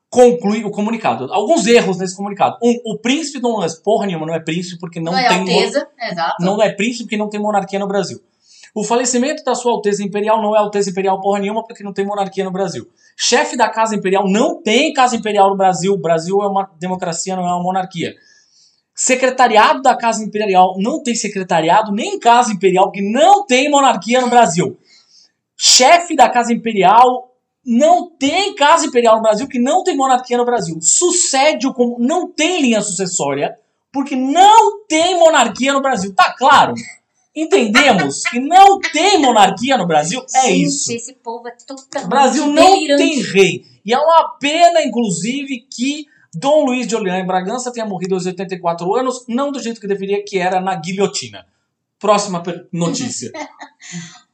Conclui 0.09 0.65
o 0.65 0.71
comunicado. 0.71 1.31
Alguns 1.31 1.67
erros 1.67 1.99
nesse 1.99 2.17
comunicado. 2.17 2.57
Um, 2.63 2.75
o 2.85 2.99
príncipe 2.99 3.39
Dom 3.39 3.59
Luís, 3.59 3.75
porra 3.75 4.07
nenhuma, 4.07 4.27
não 4.27 4.35
é 4.35 4.41
príncipe 4.41 4.79
porque 4.79 4.99
não, 4.99 5.13
não 5.13 5.19
é 5.19 5.29
tem. 5.29 5.41
Alteza, 5.41 5.89
exato. 6.01 6.43
Não 6.43 6.63
é 6.63 6.73
príncipe 6.73 7.05
porque 7.05 7.17
não 7.19 7.29
tem 7.29 7.41
monarquia 7.41 7.79
no 7.79 7.87
Brasil. 7.87 8.19
O 8.75 8.83
falecimento 8.83 9.45
da 9.45 9.55
Sua 9.55 9.73
Alteza 9.73 10.03
Imperial 10.03 10.41
não 10.41 10.57
é 10.57 10.59
Alteza 10.59 10.89
Imperial 10.89 11.21
porra 11.21 11.41
nenhuma 11.41 11.63
porque 11.63 11.85
não 11.85 11.93
tem 11.93 12.07
monarquia 12.07 12.45
no 12.45 12.51
Brasil. 12.51 12.89
Chefe 13.17 13.57
da 13.57 13.69
Casa 13.69 13.95
Imperial 13.95 14.27
não 14.27 14.63
tem 14.63 14.93
Casa 14.95 15.15
Imperial 15.15 15.51
no 15.51 15.57
Brasil. 15.57 15.93
O 15.93 15.99
Brasil 15.99 16.41
é 16.43 16.47
uma 16.47 16.71
democracia, 16.79 17.37
não 17.37 17.43
é 17.43 17.53
uma 17.53 17.63
monarquia. 17.63 18.15
Secretariado 18.95 19.83
da 19.83 19.95
Casa 19.95 20.25
Imperial 20.25 20.77
não 20.79 21.03
tem 21.03 21.15
secretariado, 21.15 21.93
nem 21.93 22.19
Casa 22.19 22.53
Imperial, 22.53 22.87
porque 22.87 23.03
não 23.03 23.45
tem 23.45 23.71
monarquia 23.71 24.21
no 24.21 24.31
Brasil. 24.31 24.79
Chefe 25.57 26.17
da 26.17 26.31
Casa 26.31 26.53
Imperial 26.53 27.31
não 27.65 28.11
tem 28.17 28.55
Casa 28.55 28.87
Imperial 28.87 29.17
no 29.17 29.23
Brasil, 29.23 29.49
que 29.49 29.59
não 29.59 29.85
tem 29.85 29.97
monarquia 29.97 30.39
no 30.39 30.45
Brasil. 30.47 30.79
Sucede 30.81 31.73
como 31.75 31.99
não 31.99 32.27
tem 32.27 32.61
linha 32.61 32.81
sucessória, 32.81 33.57
porque 33.93 34.17
não 34.17 34.87
tem 34.87 35.19
monarquia 35.19 35.73
no 35.73 35.83
Brasil. 35.83 36.15
Tá 36.15 36.35
claro? 36.37 36.75
Entendemos 37.35 38.23
que 38.23 38.39
não 38.39 38.79
tem 38.81 39.19
monarquia 39.19 39.77
no 39.77 39.87
Brasil, 39.87 40.25
é 40.35 40.43
Gente, 40.49 40.67
isso. 40.67 40.93
Esse 40.93 41.15
povo 41.15 41.49
é 41.49 41.53
totalmente 41.53 42.05
O 42.05 42.09
Brasil 42.09 42.47
não 42.47 42.85
tem 42.97 43.23
rei. 43.23 43.65
E 43.85 43.93
é 43.93 43.99
uma 43.99 44.37
pena, 44.39 44.83
inclusive, 44.83 45.67
que 45.71 46.07
Dom 46.35 46.65
Luiz 46.65 46.87
de 46.87 46.95
Orleans 46.95 47.25
e 47.25 47.27
Bragança 47.27 47.73
tenha 47.73 47.87
morrido 47.87 48.15
aos 48.15 48.27
84 48.27 48.95
anos, 48.95 49.25
não 49.29 49.51
do 49.51 49.61
jeito 49.61 49.81
que 49.81 49.87
deveria, 49.87 50.25
que 50.25 50.39
era 50.39 50.61
na 50.61 50.75
guilhotina. 50.75 51.47
Próxima 51.99 52.43
notícia. 52.73 53.31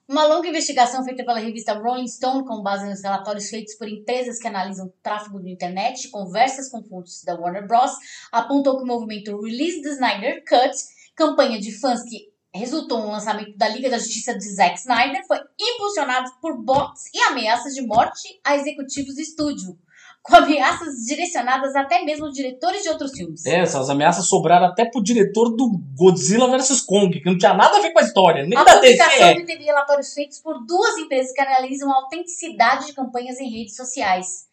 Uma 0.09 0.25
longa 0.27 0.49
investigação 0.49 1.05
feita 1.05 1.23
pela 1.23 1.39
revista 1.39 1.75
Rolling 1.75 2.09
Stone, 2.09 2.47
com 2.47 2.63
base 2.63 2.89
nos 2.89 3.03
relatórios 3.03 3.51
feitos 3.51 3.75
por 3.75 3.87
empresas 3.87 4.39
que 4.39 4.49
analisam 4.49 4.91
tráfego 5.03 5.39
de 5.39 5.51
internet 5.51 6.09
conversas 6.09 6.71
com 6.71 6.83
fontes 6.83 7.23
da 7.25 7.35
Warner 7.35 7.67
Bros., 7.67 7.93
apontou 8.33 8.79
que 8.79 8.85
o 8.85 8.87
movimento 8.87 9.39
Release 9.39 9.83
the 9.83 9.91
Snyder 9.91 10.43
Cut, 10.49 10.75
campanha 11.15 11.61
de 11.61 11.79
fãs 11.79 12.03
que 12.05 12.33
resultou 12.55 13.01
no 13.01 13.11
lançamento 13.11 13.57
da 13.57 13.69
Liga 13.69 13.91
da 13.91 13.99
Justiça 13.99 14.37
de 14.37 14.45
Zack 14.45 14.79
Snyder 14.79 15.27
foi 15.27 15.39
impulsionado 15.61 16.31
por 16.41 16.63
bots 16.63 17.05
e 17.15 17.21
ameaças 17.23 17.75
de 17.75 17.83
morte 17.83 18.41
a 18.45 18.57
executivos 18.57 19.15
do 19.15 19.21
estúdio, 19.21 19.79
com 20.23 20.37
ameaças 20.37 21.05
direcionadas 21.07 21.77
até 21.77 22.03
mesmo 22.05 22.27
aos 22.27 22.35
diretores 22.35 22.83
de 22.83 22.89
outros 22.89 23.13
filmes. 23.13 23.45
É, 23.47 23.61
essas 23.61 23.89
ameaças 23.91 24.27
sobraram 24.27 24.67
até 24.67 24.85
pro 24.87 25.03
diretor 25.03 25.55
do 25.55 25.71
Godzilla 25.97 26.49
vs 26.51 26.81
Kong, 26.81 27.21
que 27.21 27.31
não 27.31 27.39
tinha 27.39 27.55
nada 27.55 27.77
a 27.77 27.81
ver 27.81 27.93
com 27.93 27.99
a 27.99 28.03
história, 28.03 28.47
nem 28.47 28.59
A 28.59 28.65
da 28.65 28.81
DC. 28.81 28.97
publicação 28.97 29.27
é. 29.27 29.45
teve 29.45 29.65
relatórios 29.65 30.13
feitos 30.13 30.39
por 30.41 30.65
duas 30.67 30.97
empresas 30.97 31.33
que 31.33 31.41
analisam 31.41 31.93
a 31.93 31.97
autenticidade 31.97 32.87
de 32.87 32.95
campanhas 32.95 33.39
em 33.39 33.51
redes 33.51 33.77
sociais. 33.77 34.49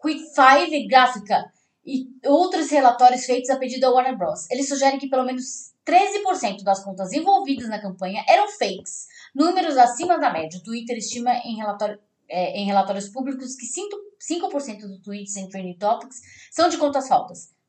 Quick 0.00 0.22
Five 0.34 0.86
Graphica 0.86 1.44
e 1.84 2.06
outros 2.24 2.70
relatórios 2.70 3.24
feitos 3.24 3.50
a 3.50 3.56
pedido 3.56 3.80
da 3.80 3.90
Warner 3.90 4.16
Bros. 4.16 4.50
Eles 4.50 4.68
sugerem 4.68 4.98
que 4.98 5.08
pelo 5.08 5.24
menos 5.24 5.65
13% 5.86 6.64
das 6.64 6.82
contas 6.82 7.12
envolvidas 7.12 7.68
na 7.68 7.80
campanha 7.80 8.24
eram 8.28 8.48
fakes, 8.48 9.06
números 9.34 9.76
acima 9.76 10.18
da 10.18 10.32
média. 10.32 10.58
O 10.58 10.62
Twitter 10.62 10.96
estima 10.98 11.32
em, 11.44 11.56
relatório- 11.56 12.00
é, 12.28 12.58
em 12.58 12.66
relatórios 12.66 13.08
públicos 13.08 13.54
que 13.54 13.66
5%, 13.66 14.50
5% 14.50 14.80
dos 14.80 15.00
tweets 15.02 15.36
em 15.36 15.48
trending 15.48 15.78
topics 15.78 16.20
são 16.50 16.68
de 16.68 16.76
contas 16.76 17.08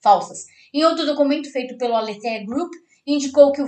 falsas. 0.02 0.46
Em 0.74 0.84
outro 0.84 1.06
documento 1.06 1.52
feito 1.52 1.78
pelo 1.78 1.96
Aletheia 1.96 2.44
Group, 2.44 2.74
indicou 3.06 3.52
que 3.52 3.62
o 3.62 3.68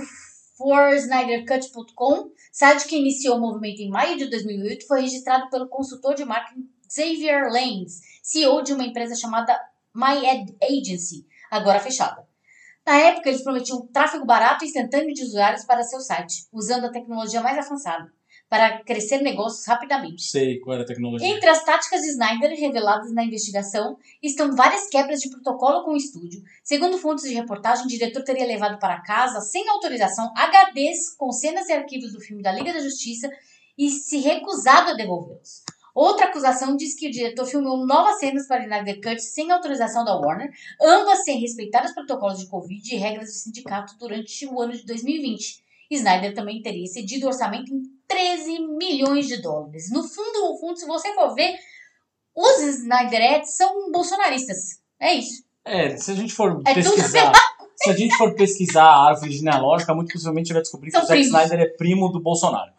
ForSnyderCut.com, 0.58 2.30
site 2.52 2.86
que 2.86 2.96
iniciou 2.96 3.36
o 3.36 3.40
movimento 3.40 3.80
em 3.80 3.88
maio 3.88 4.18
de 4.18 4.28
2008, 4.28 4.86
foi 4.86 5.02
registrado 5.02 5.48
pelo 5.48 5.68
consultor 5.68 6.14
de 6.14 6.24
marketing 6.24 6.68
Xavier 6.88 7.50
Lanes, 7.50 8.00
CEO 8.22 8.62
de 8.62 8.72
uma 8.72 8.84
empresa 8.84 9.14
chamada 9.14 9.58
My 9.94 10.26
Ad 10.28 10.56
Agency, 10.60 11.24
agora 11.50 11.80
fechada. 11.80 12.29
Na 12.90 12.98
época, 12.98 13.28
eles 13.28 13.44
prometiam 13.44 13.86
tráfego 13.86 14.26
barato 14.26 14.64
e 14.64 14.66
instantâneo 14.66 15.14
de 15.14 15.22
usuários 15.22 15.64
para 15.64 15.84
seu 15.84 16.00
site, 16.00 16.48
usando 16.52 16.86
a 16.86 16.90
tecnologia 16.90 17.40
mais 17.40 17.56
avançada, 17.56 18.12
para 18.48 18.82
crescer 18.82 19.22
negócios 19.22 19.64
rapidamente. 19.64 20.24
Sei 20.24 20.58
qual 20.58 20.74
era 20.74 20.82
a 20.82 20.86
tecnologia. 20.86 21.28
Entre 21.28 21.48
as 21.48 21.62
táticas 21.62 22.00
de 22.00 22.08
Snyder 22.08 22.50
reveladas 22.58 23.14
na 23.14 23.22
investigação 23.22 23.96
estão 24.20 24.56
várias 24.56 24.88
quebras 24.88 25.20
de 25.20 25.30
protocolo 25.30 25.84
com 25.84 25.92
o 25.92 25.96
estúdio. 25.96 26.42
Segundo 26.64 26.98
fontes 26.98 27.28
de 27.28 27.32
reportagem, 27.32 27.84
o 27.84 27.88
diretor 27.88 28.24
teria 28.24 28.44
levado 28.44 28.76
para 28.80 29.00
casa, 29.02 29.40
sem 29.40 29.68
autorização, 29.68 30.28
HDs 30.34 31.14
com 31.16 31.30
cenas 31.30 31.68
e 31.68 31.72
arquivos 31.72 32.12
do 32.12 32.18
filme 32.18 32.42
da 32.42 32.50
Liga 32.50 32.72
da 32.72 32.80
Justiça 32.80 33.30
e 33.78 33.88
se 33.88 34.18
recusado 34.18 34.90
a 34.90 34.94
devolvê-los. 34.94 35.62
Outra 35.94 36.26
acusação 36.26 36.76
diz 36.76 36.94
que 36.94 37.08
o 37.08 37.10
diretor 37.10 37.46
filmou 37.46 37.86
novas 37.86 38.18
cenas 38.18 38.46
para 38.46 38.62
Snyder 38.62 39.00
Cut 39.00 39.20
sem 39.20 39.50
autorização 39.50 40.04
da 40.04 40.16
Warner, 40.16 40.50
ambas 40.80 41.24
sem 41.24 41.40
respeitar 41.40 41.84
os 41.84 41.92
protocolos 41.92 42.38
de 42.38 42.46
Covid 42.46 42.94
e 42.94 42.98
regras 42.98 43.28
do 43.28 43.34
sindicato 43.34 43.96
durante 43.98 44.46
o 44.46 44.60
ano 44.60 44.72
de 44.72 44.84
2020. 44.84 45.62
Snyder 45.90 46.34
também 46.34 46.62
teria 46.62 46.84
excedido 46.84 47.26
o 47.26 47.28
orçamento 47.28 47.74
em 47.74 47.82
13 48.06 48.60
milhões 48.76 49.26
de 49.26 49.42
dólares. 49.42 49.90
No 49.90 50.02
fundo, 50.02 50.52
no 50.52 50.58
fundo, 50.58 50.78
se 50.78 50.86
você 50.86 51.12
for 51.14 51.34
ver, 51.34 51.58
os 52.34 52.60
Snyderettes 52.60 53.56
são 53.56 53.90
bolsonaristas. 53.90 54.80
É 55.00 55.14
isso. 55.14 55.42
É, 55.64 55.96
se 55.96 56.12
a 56.12 56.14
gente 56.14 56.32
for 56.32 56.62
É 56.66 56.74
pesquisar. 56.74 57.32
Se 57.82 57.88
a 57.88 57.96
gente 57.96 58.14
for 58.14 58.34
pesquisar 58.34 58.84
a 58.84 59.08
árvore 59.08 59.32
genealógica, 59.32 59.94
muito 59.94 60.12
possivelmente 60.12 60.52
vai 60.52 60.60
descobrir 60.60 60.90
que 60.90 60.98
São 60.98 61.02
o 61.02 61.06
Zack 61.06 61.18
primos. 61.18 61.40
Snyder 61.40 61.66
é 61.66 61.70
primo 61.70 62.10
do 62.10 62.20
Bolsonaro. 62.20 62.70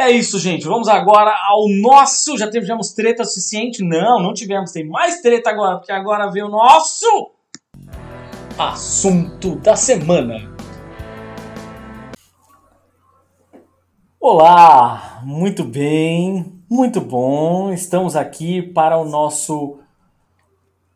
É 0.00 0.10
isso, 0.10 0.38
gente. 0.38 0.66
Vamos 0.66 0.88
agora 0.88 1.30
ao 1.50 1.68
nosso. 1.68 2.38
Já 2.38 2.50
tivemos 2.50 2.94
treta 2.94 3.22
suficiente? 3.22 3.84
Não, 3.84 4.18
não 4.18 4.32
tivemos. 4.32 4.72
Tem 4.72 4.88
mais 4.88 5.20
treta 5.20 5.50
agora, 5.50 5.76
porque 5.76 5.92
agora 5.92 6.30
vem 6.30 6.42
o 6.42 6.48
nosso 6.48 7.32
assunto 8.58 9.56
da 9.56 9.76
semana. 9.76 10.50
Olá, 14.18 15.20
muito 15.22 15.64
bem, 15.64 16.50
muito 16.66 16.98
bom. 17.02 17.70
Estamos 17.70 18.16
aqui 18.16 18.62
para 18.62 18.96
o 18.96 19.04
nosso 19.04 19.80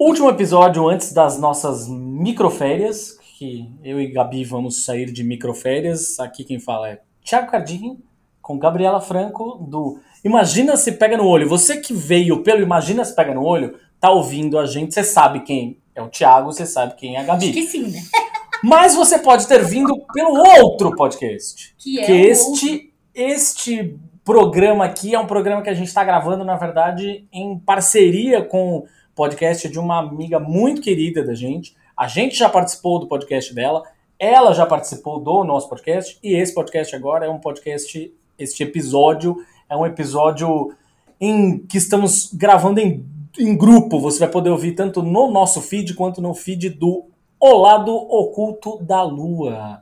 último 0.01 0.31
episódio 0.31 0.89
antes 0.89 1.13
das 1.13 1.39
nossas 1.39 1.91
microférias, 1.91 3.19
que 3.37 3.71
eu 3.85 4.01
e 4.01 4.11
Gabi 4.11 4.45
vamos 4.45 4.83
sair 4.83 5.13
de 5.13 5.23
microférias. 5.23 6.19
Aqui 6.19 6.43
quem 6.43 6.59
fala 6.59 6.89
é 6.89 7.03
Thiago 7.23 7.51
Cardim, 7.51 8.03
com 8.45 8.59
Gabriela 8.59 9.01
Franco, 9.01 9.57
do 9.67 9.99
Imagina 10.23 10.77
se 10.77 10.93
Pega 10.93 11.17
no 11.17 11.27
Olho. 11.27 11.49
Você 11.49 11.79
que 11.79 11.95
veio 11.95 12.43
pelo 12.43 12.61
Imagina 12.61 13.03
se 13.03 13.17
Pega 13.17 13.33
no 13.35 13.43
Olho, 13.43 13.75
tá 13.99 14.11
ouvindo 14.11 14.59
a 14.59 14.67
gente, 14.67 14.93
você 14.93 15.03
sabe 15.03 15.41
quem 15.41 15.79
é 15.95 16.03
o 16.03 16.11
Thiago, 16.11 16.53
você 16.53 16.67
sabe 16.67 16.95
quem 16.95 17.17
é 17.17 17.21
a 17.21 17.23
Gabi. 17.25 17.47
Acho 17.47 17.55
que 17.55 17.63
sim, 17.67 17.89
né? 17.91 17.99
Mas 18.63 18.95
você 18.95 19.19
pode 19.19 19.47
ter 19.49 19.65
vindo 19.65 19.99
pelo 20.13 20.35
outro 20.63 20.95
podcast. 20.95 21.75
Que 21.79 22.01
é 22.01 22.05
Que 22.05 22.13
o- 22.13 22.17
este, 22.31 22.93
este 23.15 23.99
programa 24.23 24.85
aqui 24.85 25.15
é 25.15 25.19
um 25.19 25.27
programa 25.27 25.63
que 25.63 25.71
a 25.71 25.75
gente 25.75 25.89
está 25.89 26.05
gravando, 26.05 26.45
na 26.45 26.57
verdade, 26.57 27.27
em 27.33 27.59
parceria 27.59 28.43
com 28.45 28.77
o 28.79 28.85
podcast 29.15 29.69
de 29.71 29.79
uma 29.79 29.99
amiga 29.99 30.39
muito 30.39 30.83
querida 30.83 31.25
da 31.25 31.35
gente. 31.35 31.75
A 31.97 32.07
gente 32.09 32.37
já 32.37 32.49
participou 32.49 32.99
do 32.99 33.07
podcast 33.07 33.55
dela, 33.55 33.83
ela 34.19 34.53
já 34.53 34.67
participou 34.67 35.19
do 35.21 35.45
nosso 35.45 35.69
podcast, 35.69 36.19
e 36.23 36.35
esse 36.35 36.55
podcast 36.55 36.95
agora 36.95 37.27
é 37.27 37.29
um 37.29 37.39
podcast, 37.39 38.13
este 38.39 38.63
episódio 38.63 39.37
é 39.69 39.77
um 39.77 39.87
episódio 39.87 40.73
em 41.21 41.59
que 41.59 41.79
estamos 41.79 42.31
gravando 42.33 42.81
em, 42.81 43.05
em 43.39 43.57
grupo. 43.57 44.01
Você 44.01 44.21
vai 44.21 44.29
poder 44.29 44.51
ouvir 44.51 44.73
tanto 44.73 45.03
no 45.03 45.31
nosso 45.31 45.61
feed 45.61 45.95
quanto 45.95 46.21
no 46.21 46.35
feed 46.35 46.71
do 46.71 47.05
O 47.41 47.57
Lado 47.59 47.93
Oculto 47.95 48.79
da 48.83 49.03
Lua. 49.03 49.81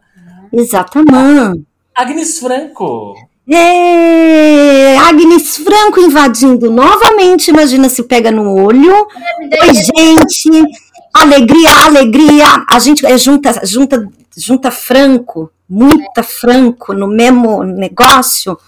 Exatamente. 0.52 1.64
Agnes 1.94 2.38
Franco. 2.38 3.14
É, 3.50 4.96
Agnes 4.98 5.56
Franco 5.56 6.00
invadindo 6.00 6.70
novamente, 6.70 7.50
imagina 7.50 7.88
se 7.88 8.04
pega 8.04 8.30
no 8.30 8.54
olho. 8.54 8.92
Oi, 8.92 9.74
gente. 9.74 10.64
Alegria, 11.14 11.70
alegria. 11.84 12.64
A 12.68 12.78
gente 12.78 13.04
é 13.04 13.18
junta, 13.18 13.60
junta, 13.64 14.08
junta 14.36 14.70
Franco, 14.70 15.50
muita 15.68 16.22
Franco 16.22 16.94
no 16.94 17.06
mesmo 17.06 17.62
negócio. 17.62 18.58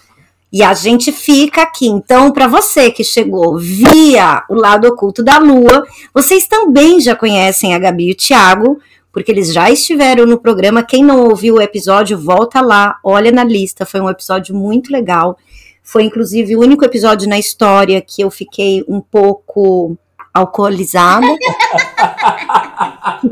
E 0.53 0.63
a 0.63 0.73
gente 0.73 1.11
fica 1.11 1.63
aqui. 1.63 1.87
Então, 1.87 2.31
para 2.31 2.47
você 2.47 2.91
que 2.91 3.03
chegou 3.03 3.57
via 3.57 4.43
o 4.49 4.53
lado 4.53 4.87
oculto 4.87 5.23
da 5.23 5.37
Lua, 5.37 5.85
vocês 6.13 6.47
também 6.47 7.01
já 7.01 7.15
conhecem 7.15 7.73
a 7.73 7.79
Gabi 7.79 8.09
e 8.09 8.11
o 8.11 8.15
Thiago, 8.15 8.79
porque 9.11 9.31
eles 9.31 9.51
já 9.51 9.69
estiveram 9.69 10.25
no 10.25 10.39
programa. 10.39 10.83
Quem 10.83 11.03
não 11.03 11.27
ouviu 11.27 11.55
o 11.55 11.61
episódio, 11.61 12.17
volta 12.17 12.61
lá, 12.61 12.97
olha 13.03 13.31
na 13.31 13.43
lista. 13.43 13.85
Foi 13.85 13.99
um 13.99 14.09
episódio 14.09 14.55
muito 14.55 14.93
legal. 14.93 15.37
Foi, 15.83 16.03
inclusive, 16.03 16.55
o 16.55 16.61
único 16.61 16.85
episódio 16.85 17.27
na 17.27 17.37
história 17.37 18.01
que 18.01 18.21
eu 18.21 18.31
fiquei 18.31 18.83
um 18.87 19.01
pouco 19.01 19.97
alcoolizada. 20.35 21.25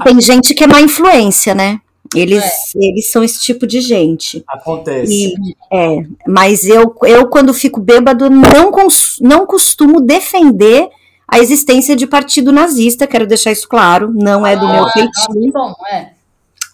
Tem 0.04 0.20
gente 0.22 0.54
que 0.54 0.64
é 0.64 0.68
má 0.68 0.82
influência, 0.82 1.54
né? 1.54 1.80
Eles, 2.16 2.44
eles 2.76 3.10
são 3.12 3.24
esse 3.24 3.42
tipo 3.42 3.66
de 3.66 3.82
gente. 3.82 4.44
Acontece. 4.48 5.12
E, 5.12 5.56
é, 5.76 6.04
mas 6.28 6.64
eu, 6.66 6.96
eu, 7.04 7.28
quando 7.28 7.54
fico 7.54 7.80
bêbado, 7.80 8.30
não, 8.30 8.72
cons- 8.72 9.18
não 9.20 9.46
costumo 9.48 10.00
defender 10.00 10.90
a 11.28 11.40
existência 11.40 11.96
de 11.96 12.06
partido 12.06 12.52
nazista, 12.52 13.08
quero 13.08 13.26
deixar 13.26 13.52
isso 13.52 13.68
claro, 13.68 14.12
não 14.14 14.46
é 14.46 14.56
do 14.56 14.68
meu 14.68 14.86
Ah, 14.86 14.92
feitio. 14.92 15.42
que 15.42 15.52
bom, 15.52 15.74
é. 15.92 16.10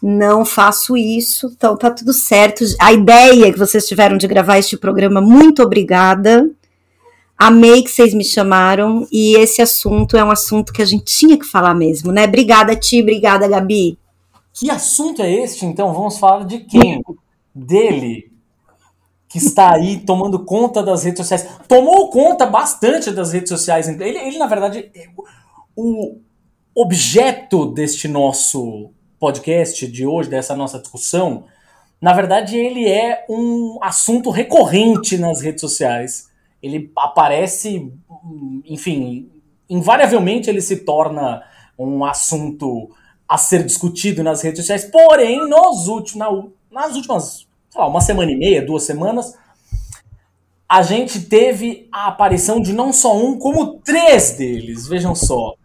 Não 0.01 0.43
faço 0.43 0.97
isso, 0.97 1.51
então 1.55 1.77
tá 1.77 1.89
tudo 1.91 2.11
certo. 2.11 2.63
A 2.79 2.91
ideia 2.91 3.51
que 3.51 3.59
vocês 3.59 3.85
tiveram 3.85 4.17
de 4.17 4.27
gravar 4.27 4.57
este 4.57 4.75
programa, 4.75 5.21
muito 5.21 5.61
obrigada. 5.63 6.49
Amei 7.41 7.83
que 7.83 7.89
vocês 7.89 8.13
me 8.13 8.23
chamaram 8.23 9.07
e 9.09 9.37
esse 9.37 9.61
assunto 9.61 10.17
é 10.17 10.23
um 10.23 10.29
assunto 10.29 10.73
que 10.73 10.81
a 10.81 10.85
gente 10.85 11.05
tinha 11.05 11.39
que 11.39 11.45
falar 11.45 11.73
mesmo, 11.73 12.11
né? 12.11 12.25
Obrigada, 12.25 12.75
Ti, 12.75 13.01
obrigada, 13.01 13.47
Gabi. 13.47 13.97
Que 14.53 14.69
assunto 14.69 15.21
é 15.21 15.31
este, 15.31 15.65
então? 15.65 15.93
Vamos 15.93 16.17
falar 16.17 16.45
de 16.45 16.59
quem? 16.59 17.01
Dele, 17.55 18.29
que 19.29 19.37
está 19.37 19.73
aí 19.73 19.99
tomando 19.99 20.43
conta 20.43 20.83
das 20.83 21.05
redes 21.05 21.19
sociais. 21.19 21.47
Tomou 21.65 22.09
conta 22.09 22.45
bastante 22.45 23.09
das 23.11 23.31
redes 23.31 23.49
sociais. 23.49 23.87
Ele, 23.87 24.03
ele 24.03 24.37
na 24.37 24.47
verdade, 24.47 24.91
é 24.93 25.07
o 25.77 26.17
objeto 26.75 27.67
deste 27.67 28.09
nosso 28.09 28.91
podcast 29.17 29.87
de 29.87 30.05
hoje, 30.05 30.29
dessa 30.29 30.55
nossa 30.55 30.77
discussão, 30.77 31.45
na 32.01 32.13
verdade, 32.13 32.57
ele 32.57 32.87
é 32.87 33.25
um 33.29 33.77
assunto 33.81 34.29
recorrente 34.29 35.17
nas 35.17 35.41
redes 35.41 35.59
sociais. 35.59 36.28
Ele 36.61 36.91
aparece, 36.97 37.91
enfim, 38.65 39.29
invariavelmente 39.69 40.49
ele 40.49 40.61
se 40.61 40.77
torna 40.77 41.43
um 41.77 42.03
assunto 42.03 42.89
a 43.27 43.37
ser 43.37 43.63
discutido 43.65 44.23
nas 44.23 44.41
redes 44.41 44.59
sociais, 44.61 44.85
porém, 44.85 45.47
nos 45.47 45.87
últimos, 45.87 46.15
na- 46.71 46.81
nas 46.87 46.95
últimas, 46.95 47.47
sei 47.69 47.79
lá, 47.81 47.87
uma 47.87 48.01
semana 48.01 48.31
e 48.31 48.35
meia, 48.35 48.65
duas 48.65 48.83
semanas, 48.83 49.33
a 50.67 50.81
gente 50.83 51.21
teve 51.21 51.87
a 51.91 52.07
aparição 52.07 52.59
de 52.61 52.73
não 52.73 52.91
só 52.93 53.17
um, 53.17 53.37
como 53.39 53.79
três 53.79 54.31
deles. 54.33 54.87
Vejam 54.87 55.15
só. 55.15 55.55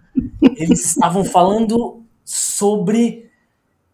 Eles 0.57 0.85
estavam 0.87 1.25
falando 1.25 2.03
sobre 2.25 3.29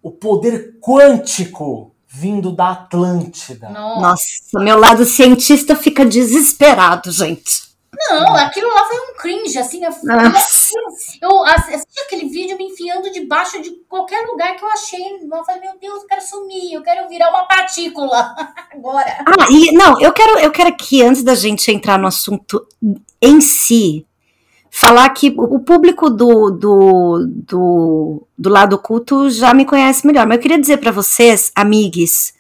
o 0.03 0.11
poder 0.11 0.77
quântico 0.81 1.93
vindo 2.21 2.53
da 2.53 2.73
Atlântida. 2.73 3.71
Nossa. 3.71 4.01
Nossa, 4.01 4.61
meu 4.65 4.79
lado 4.79 5.07
cientista 5.07 5.75
fica 5.75 6.05
desesperado, 6.05 7.11
gente. 7.11 7.71
Não, 7.93 8.37
aquilo 8.37 8.69
lá 8.69 8.85
foi 8.87 8.97
um 8.99 9.15
cringe, 9.17 9.59
assim. 9.59 9.83
Eu, 9.85 9.91
Nossa. 10.05 10.73
eu 11.21 11.45
assisti 11.45 12.01
aquele 12.05 12.29
vídeo 12.29 12.57
me 12.57 12.65
enfiando 12.65 13.11
debaixo 13.11 13.61
de 13.61 13.71
qualquer 13.89 14.27
lugar 14.27 14.55
que 14.55 14.65
eu 14.65 14.69
achei. 14.69 15.01
Eu 15.01 15.45
falei, 15.45 15.61
meu 15.63 15.79
Deus, 15.81 16.03
eu 16.03 16.09
quero 16.09 16.23
sumir, 16.23 16.73
eu 16.73 16.83
quero 16.83 17.09
virar 17.09 17.31
uma 17.31 17.47
partícula 17.47 18.35
agora. 18.73 19.25
Ah, 19.27 19.47
e 19.51 19.73
não, 19.73 20.01
eu 20.01 20.13
quero, 20.13 20.39
eu 20.39 20.51
quero 20.51 20.69
aqui, 20.69 21.03
antes 21.03 21.23
da 21.23 21.35
gente 21.35 21.71
entrar 21.71 21.99
no 21.99 22.07
assunto 22.07 22.67
em 23.21 23.41
si, 23.41 24.07
falar 24.71 25.09
que 25.11 25.35
o 25.37 25.59
público 25.59 26.09
do, 26.09 26.51
do, 26.51 27.27
do, 27.27 28.27
do 28.39 28.49
lado 28.49 28.77
oculto 28.77 29.29
já 29.29 29.53
me 29.53 29.65
conhece 29.65 30.07
melhor, 30.07 30.27
mas 30.27 30.37
eu 30.37 30.43
queria 30.43 30.61
dizer 30.61 30.79
para 30.79 30.93
vocês, 30.93 31.51
amigos 31.55 32.33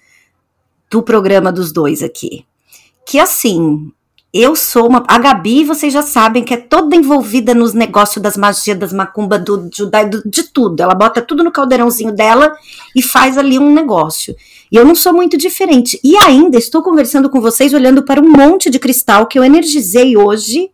do 0.90 1.02
programa 1.02 1.50
dos 1.50 1.72
dois 1.72 2.02
aqui, 2.02 2.44
que 3.04 3.18
assim, 3.18 3.92
eu 4.32 4.54
sou 4.54 4.86
uma. 4.86 5.02
A 5.08 5.18
Gabi, 5.18 5.64
vocês 5.64 5.92
já 5.92 6.02
sabem 6.02 6.44
que 6.44 6.54
é 6.54 6.56
toda 6.56 6.94
envolvida 6.94 7.52
nos 7.52 7.74
negócios 7.74 8.22
das 8.22 8.36
magias, 8.36 8.78
das 8.78 8.92
macumba, 8.92 9.36
do, 9.36 9.68
de 10.24 10.42
tudo. 10.44 10.80
Ela 10.80 10.94
bota 10.94 11.20
tudo 11.20 11.42
no 11.42 11.50
caldeirãozinho 11.50 12.12
dela 12.12 12.54
e 12.94 13.02
faz 13.02 13.36
ali 13.36 13.58
um 13.58 13.72
negócio. 13.72 14.36
E 14.70 14.76
eu 14.76 14.84
não 14.84 14.94
sou 14.94 15.12
muito 15.12 15.36
diferente. 15.36 15.98
E 16.04 16.16
ainda 16.16 16.56
estou 16.56 16.80
conversando 16.80 17.28
com 17.28 17.40
vocês 17.40 17.74
olhando 17.74 18.04
para 18.04 18.20
um 18.20 18.30
monte 18.30 18.70
de 18.70 18.78
cristal 18.78 19.26
que 19.26 19.36
eu 19.36 19.42
energizei 19.42 20.16
hoje. 20.16 20.70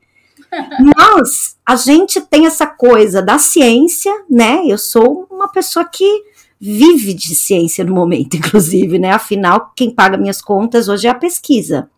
Mas 0.96 1.56
a 1.64 1.76
gente 1.76 2.20
tem 2.20 2.46
essa 2.46 2.66
coisa 2.66 3.22
da 3.22 3.38
ciência, 3.38 4.12
né? 4.28 4.62
Eu 4.66 4.78
sou 4.78 5.26
uma 5.30 5.48
pessoa 5.48 5.84
que 5.84 6.24
vive 6.60 7.12
de 7.12 7.34
ciência 7.34 7.84
no 7.84 7.94
momento, 7.94 8.36
inclusive, 8.38 8.98
né? 8.98 9.10
Afinal, 9.10 9.72
quem 9.74 9.90
paga 9.90 10.16
minhas 10.16 10.40
contas 10.40 10.88
hoje 10.88 11.06
é 11.06 11.10
a 11.10 11.14
pesquisa. 11.14 11.90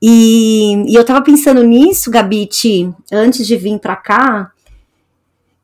E, 0.00 0.84
e 0.86 0.94
eu 0.94 1.04
tava 1.04 1.22
pensando 1.22 1.62
nisso, 1.62 2.10
Gabite, 2.10 2.92
antes 3.10 3.46
de 3.46 3.56
vir 3.56 3.78
para 3.78 3.96
cá, 3.96 4.52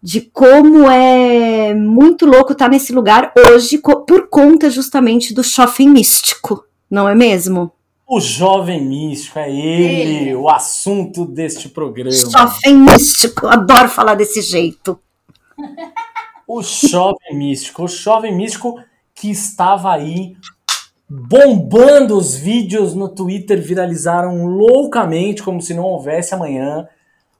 de 0.02 0.22
como 0.22 0.90
é 0.90 1.74
muito 1.74 2.24
louco 2.24 2.52
estar 2.52 2.68
nesse 2.68 2.92
lugar 2.92 3.32
hoje 3.36 3.78
por 3.78 4.28
conta 4.28 4.70
justamente 4.70 5.34
do 5.34 5.44
shopping 5.44 5.90
místico, 5.90 6.64
não 6.90 7.06
é 7.06 7.14
mesmo? 7.14 7.70
O 8.12 8.18
jovem 8.18 8.84
místico, 8.84 9.38
é 9.38 9.48
ele, 9.48 10.16
ele. 10.16 10.34
o 10.34 10.48
assunto 10.48 11.24
deste 11.24 11.68
programa. 11.68 12.10
Jovem 12.10 12.74
místico, 12.74 13.46
adoro 13.46 13.88
falar 13.88 14.16
desse 14.16 14.42
jeito. 14.42 14.98
o 16.44 16.60
jovem 16.60 17.36
místico, 17.36 17.84
o 17.84 17.88
jovem 17.88 18.34
místico 18.34 18.82
que 19.14 19.30
estava 19.30 19.92
aí 19.92 20.34
bombando 21.08 22.18
os 22.18 22.34
vídeos 22.34 22.94
no 22.96 23.08
Twitter, 23.08 23.62
viralizaram 23.62 24.44
loucamente, 24.44 25.40
como 25.40 25.62
se 25.62 25.72
não 25.72 25.84
houvesse 25.84 26.34
amanhã, 26.34 26.88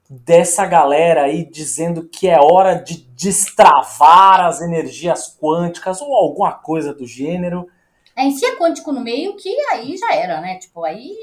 dessa 0.09 0.65
galera 0.67 1.25
aí 1.25 1.45
dizendo 1.51 2.09
que 2.09 2.29
é 2.29 2.39
hora 2.39 2.77
de 2.77 3.09
destravar 3.17 4.43
as 4.43 4.61
energias 4.61 5.37
quânticas 5.37 6.01
ou 6.01 6.15
alguma 6.15 6.53
coisa 6.53 6.95
do 6.95 7.09
gênero. 7.09 7.67
É, 8.17 8.27
é 8.27 8.57
quântico 8.57 8.93
no 8.93 9.01
meio, 9.01 9.37
que 9.37 9.49
aí 9.73 9.97
já 9.97 10.15
era, 10.15 10.41
né? 10.41 10.57
Tipo, 10.57 10.85
aí. 10.85 11.15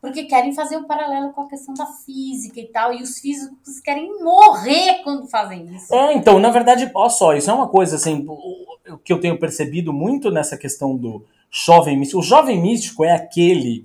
Porque 0.00 0.24
querem 0.24 0.54
fazer 0.54 0.76
o 0.76 0.80
um 0.80 0.86
paralelo 0.86 1.30
com 1.32 1.42
a 1.42 1.48
questão 1.48 1.74
da 1.74 1.84
física 1.84 2.58
e 2.58 2.66
tal, 2.68 2.94
e 2.94 3.02
os 3.02 3.18
físicos 3.18 3.80
querem 3.84 4.22
morrer 4.22 5.02
quando 5.04 5.28
fazem 5.28 5.66
isso. 5.74 5.94
É, 5.94 6.14
então, 6.14 6.38
na 6.38 6.50
verdade, 6.50 6.90
olha 6.94 7.10
só, 7.10 7.34
isso 7.34 7.50
é 7.50 7.52
uma 7.52 7.68
coisa 7.68 7.96
assim, 7.96 8.26
que 9.04 9.12
eu 9.12 9.20
tenho 9.20 9.38
percebido 9.38 9.92
muito 9.92 10.30
nessa 10.30 10.56
questão 10.56 10.96
do 10.96 11.26
jovem 11.50 11.98
místico. 11.98 12.20
O 12.20 12.24
jovem 12.24 12.58
místico 12.60 13.04
é 13.04 13.12
aquele 13.12 13.84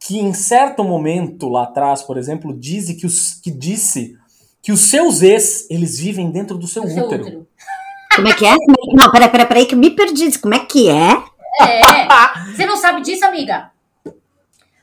que 0.00 0.18
em 0.18 0.32
certo 0.32 0.84
momento 0.84 1.48
lá 1.48 1.62
atrás, 1.64 2.02
por 2.02 2.16
exemplo, 2.16 2.52
diz 2.52 2.90
que, 2.92 3.06
os, 3.06 3.34
que 3.34 3.50
disse 3.50 4.16
que 4.62 4.72
os 4.72 4.80
seus 4.80 5.22
ex, 5.22 5.66
eles 5.70 5.98
vivem 5.98 6.30
dentro 6.30 6.58
do 6.58 6.66
seu, 6.66 6.82
útero. 6.82 7.08
seu 7.08 7.20
útero. 7.20 7.46
Como 8.14 8.28
é 8.28 8.34
que 8.34 8.46
é? 8.46 8.54
Não, 8.94 9.10
peraí, 9.10 9.28
peraí, 9.28 9.46
peraí, 9.46 9.66
que 9.66 9.74
eu 9.74 9.78
me 9.78 9.90
perdi. 9.90 10.38
Como 10.38 10.54
é 10.54 10.58
que 10.58 10.88
é? 10.88 11.22
É. 11.60 12.06
Você 12.54 12.66
não 12.66 12.76
sabe 12.76 13.00
disso, 13.02 13.24
amiga? 13.24 13.70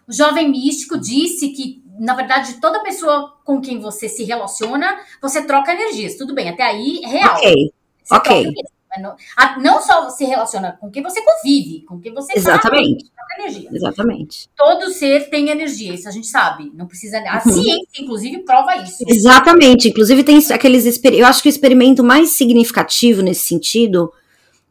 O 0.07 0.11
jovem 0.11 0.49
místico 0.49 0.97
disse 0.97 1.49
que, 1.49 1.81
na 1.99 2.13
verdade, 2.13 2.59
toda 2.59 2.83
pessoa 2.83 3.37
com 3.43 3.61
quem 3.61 3.79
você 3.79 4.09
se 4.09 4.23
relaciona, 4.23 4.99
você 5.21 5.43
troca 5.45 5.73
energias. 5.73 6.15
Tudo 6.15 6.33
bem, 6.33 6.49
até 6.49 6.63
aí, 6.63 7.01
real. 7.05 7.35
Ok, 7.35 7.73
você 8.03 8.15
ok. 8.15 8.53
Não, 8.99 9.15
não 9.59 9.81
só 9.81 10.09
se 10.09 10.23
relaciona 10.23 10.77
com 10.79 10.91
quem 10.91 11.01
você 11.01 11.19
convive, 11.23 11.81
com 11.81 11.99
quem 11.99 12.13
você 12.13 12.33
Exatamente. 12.35 13.05
Fala, 13.15 13.41
energia. 13.41 13.69
Exatamente. 13.73 14.49
Todo 14.55 14.91
ser 14.91 15.29
tem 15.29 15.49
energia, 15.49 15.93
isso 15.93 16.07
a 16.07 16.11
gente 16.11 16.27
sabe. 16.27 16.71
Não 16.75 16.85
precisa. 16.85 17.17
A 17.17 17.41
uhum. 17.43 17.53
ciência, 17.53 18.01
inclusive, 18.01 18.43
prova 18.43 18.75
isso. 18.77 19.03
Exatamente. 19.07 19.89
Inclusive, 19.89 20.23
tem 20.23 20.37
aqueles. 20.51 21.03
Eu 21.03 21.25
acho 21.25 21.41
que 21.41 21.49
o 21.49 21.51
experimento 21.51 22.03
mais 22.03 22.29
significativo 22.31 23.21
nesse 23.21 23.47
sentido 23.47 24.13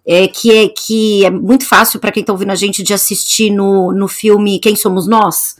é 0.07 0.27
que 0.27 0.51
é, 0.51 0.69
que 0.69 1.25
é 1.25 1.31
muito 1.31 1.67
fácil 1.67 2.01
para 2.01 2.11
quem 2.11 2.23
está 2.23 2.33
ouvindo 2.33 2.51
a 2.51 2.57
gente 2.57 2.83
de 2.83 2.93
assistir 2.93 3.51
no, 3.51 3.93
no 3.93 4.09
filme 4.09 4.59
Quem 4.59 4.75
Somos 4.75 5.07
Nós. 5.09 5.57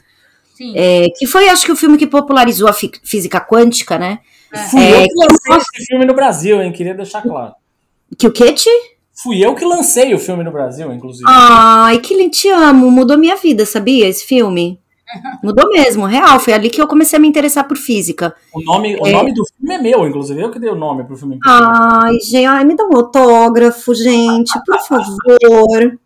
É, 0.75 1.09
que 1.17 1.25
foi, 1.25 1.49
acho 1.49 1.65
que, 1.65 1.71
o 1.71 1.75
filme 1.75 1.97
que 1.97 2.07
popularizou 2.07 2.69
a 2.69 2.73
física 2.73 3.41
quântica, 3.41 3.97
né? 3.97 4.19
É. 4.53 4.59
Fui 4.69 4.81
é, 4.81 5.03
eu 5.03 5.07
que 5.07 5.13
lancei 5.19 5.57
esse 5.57 5.85
filme 5.85 6.05
no 6.05 6.13
Brasil, 6.13 6.61
hein? 6.61 6.71
Queria 6.71 6.93
deixar 6.93 7.21
claro. 7.21 7.53
Que 8.17 8.27
o 8.27 8.31
que, 8.31 8.53
Ti? 8.53 8.69
Fui 9.13 9.43
eu 9.43 9.55
que 9.55 9.65
lancei 9.65 10.13
o 10.13 10.19
filme 10.19 10.43
no 10.43 10.51
Brasil, 10.51 10.91
inclusive. 10.93 11.25
Ai, 11.27 11.99
que 11.99 12.29
te 12.29 12.49
amo. 12.49 12.89
Mudou 12.89 13.17
minha 13.17 13.35
vida, 13.35 13.65
sabia? 13.65 14.07
Esse 14.07 14.25
filme. 14.25 14.79
Mudou 15.43 15.69
mesmo, 15.69 16.05
real. 16.05 16.39
Foi 16.39 16.53
ali 16.53 16.69
que 16.69 16.81
eu 16.81 16.87
comecei 16.87 17.17
a 17.17 17.19
me 17.19 17.27
interessar 17.27 17.67
por 17.67 17.77
física. 17.77 18.35
O 18.53 18.61
nome, 18.63 18.95
o 18.99 19.05
é... 19.07 19.11
nome 19.11 19.33
do 19.33 19.43
filme 19.45 19.75
é 19.75 19.77
meu, 19.77 20.07
inclusive. 20.07 20.41
Eu 20.41 20.51
que 20.51 20.59
dei 20.59 20.69
o 20.69 20.75
nome 20.75 21.03
pro 21.03 21.17
filme. 21.17 21.39
Ai, 21.45 22.13
gente, 22.19 22.45
ai, 22.45 22.63
me 22.63 22.75
dá 22.75 22.85
um 22.85 22.95
autógrafo, 22.95 23.93
gente, 23.93 24.53
por 24.65 24.79
favor. 24.79 25.99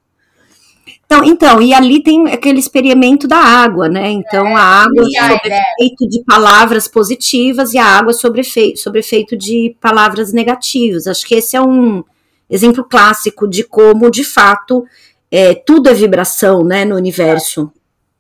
Então, 1.06 1.24
então, 1.24 1.62
e 1.62 1.74
ali 1.74 2.04
tem 2.04 2.28
aquele 2.28 2.60
experimento 2.60 3.30
da 3.30 3.38
água, 3.38 3.88
né? 3.88 4.12
Então, 4.12 4.58
a 4.58 4.62
água 4.62 5.04
é, 5.16 5.22
sobre 5.22 5.54
é. 5.54 5.62
efeito 5.80 6.10
de 6.10 6.22
palavras 6.26 6.86
positivas 6.90 7.74
e 7.74 7.78
a 7.78 7.86
água 7.86 8.12
sobre 8.12 8.42
efeito, 8.42 8.78
sobre 8.78 9.00
efeito 9.00 9.38
de 9.38 9.74
palavras 9.80 10.34
negativas. 10.34 11.08
Acho 11.08 11.26
que 11.26 11.36
esse 11.36 11.56
é 11.56 11.62
um 11.62 12.04
exemplo 12.50 12.84
clássico 12.84 13.48
de 13.48 13.64
como, 13.64 14.12
de 14.12 14.26
fato, 14.26 14.86
é, 15.32 15.54
tudo 15.54 15.88
é 15.88 15.94
vibração, 15.94 16.62
né, 16.62 16.84
no 16.84 16.98
universo. 16.98 17.72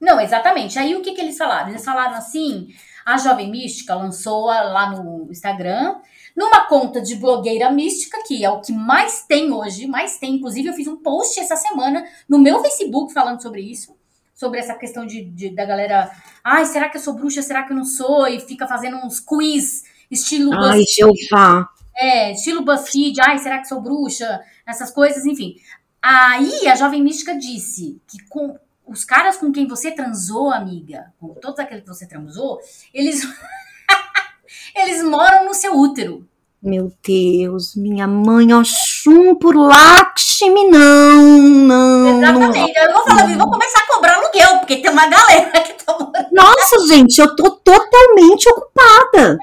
Não, 0.07 0.21
exatamente. 0.21 0.79
Aí 0.79 0.95
o 0.95 1.01
que, 1.01 1.11
que 1.11 1.19
eles 1.19 1.37
falaram? 1.37 1.67
Eles 1.67 1.83
falaram 1.83 2.15
assim: 2.15 2.69
a 3.05 3.17
Jovem 3.17 3.51
Mística 3.51 3.93
lançou 3.93 4.45
lá 4.45 4.89
no 4.91 5.29
Instagram 5.29 5.97
numa 6.33 6.65
conta 6.65 7.01
de 7.01 7.15
blogueira 7.15 7.69
mística, 7.69 8.23
que 8.25 8.45
é 8.45 8.49
o 8.49 8.61
que 8.61 8.71
mais 8.71 9.25
tem 9.27 9.51
hoje, 9.51 9.85
mais 9.85 10.17
tem. 10.17 10.35
Inclusive, 10.35 10.69
eu 10.69 10.73
fiz 10.73 10.87
um 10.87 10.95
post 10.95 11.37
essa 11.41 11.57
semana 11.57 12.07
no 12.29 12.39
meu 12.39 12.61
Facebook 12.61 13.13
falando 13.13 13.41
sobre 13.41 13.61
isso. 13.61 13.97
Sobre 14.33 14.59
essa 14.59 14.75
questão 14.75 15.05
de, 15.05 15.25
de 15.25 15.49
da 15.49 15.65
galera. 15.65 16.09
Ai, 16.41 16.65
será 16.65 16.87
que 16.87 16.95
eu 16.95 17.01
sou 17.01 17.13
bruxa? 17.13 17.41
Será 17.41 17.63
que 17.63 17.73
eu 17.73 17.75
não 17.75 17.83
sou? 17.83 18.27
E 18.27 18.39
fica 18.39 18.65
fazendo 18.65 18.95
uns 18.97 19.19
quiz 19.19 19.83
estilo 20.09 20.53
Ai, 20.53 20.83
Jeová. 20.83 21.67
É, 21.97 22.31
estilo 22.31 22.63
BuzzFeed. 22.63 23.19
Ai, 23.27 23.39
será 23.39 23.59
que 23.59 23.67
sou 23.67 23.81
bruxa? 23.81 24.39
Essas 24.65 24.89
coisas, 24.89 25.25
enfim. 25.25 25.55
Aí 26.01 26.65
a 26.67 26.75
jovem 26.75 27.03
mística 27.03 27.35
disse 27.35 27.99
que 28.07 28.23
com 28.29 28.57
os 28.87 29.03
caras 29.03 29.37
com 29.37 29.51
quem 29.51 29.67
você 29.67 29.91
transou, 29.91 30.51
amiga, 30.51 31.13
com 31.19 31.33
todos 31.33 31.59
aqueles 31.59 31.83
que 31.83 31.89
você 31.89 32.07
transou, 32.07 32.59
eles 32.93 33.21
eles 34.75 35.03
moram 35.03 35.45
no 35.45 35.53
seu 35.53 35.73
útero. 35.73 36.27
Meu 36.61 36.91
Deus, 37.03 37.75
minha 37.75 38.07
mãe, 38.07 38.51
Oxum 38.53 39.35
por 39.35 39.55
Lakshmi, 39.55 40.69
não, 40.69 41.21
não. 41.37 42.17
Exatamente. 42.17 42.77
Eu 42.77 42.93
vou 42.93 43.03
falar, 43.03 43.37
vou 43.37 43.51
começar 43.51 43.79
a 43.79 43.93
cobrar 43.93 44.15
aluguel, 44.15 44.57
porque 44.59 44.77
tem 44.77 44.91
uma 44.91 45.07
galera 45.07 45.61
que 45.61 45.73
tá 45.73 45.93
morando. 45.93 46.27
Nossa, 46.31 46.87
gente, 46.87 47.19
eu 47.19 47.35
tô 47.35 47.51
totalmente 47.51 48.49
ocupada. 48.49 49.37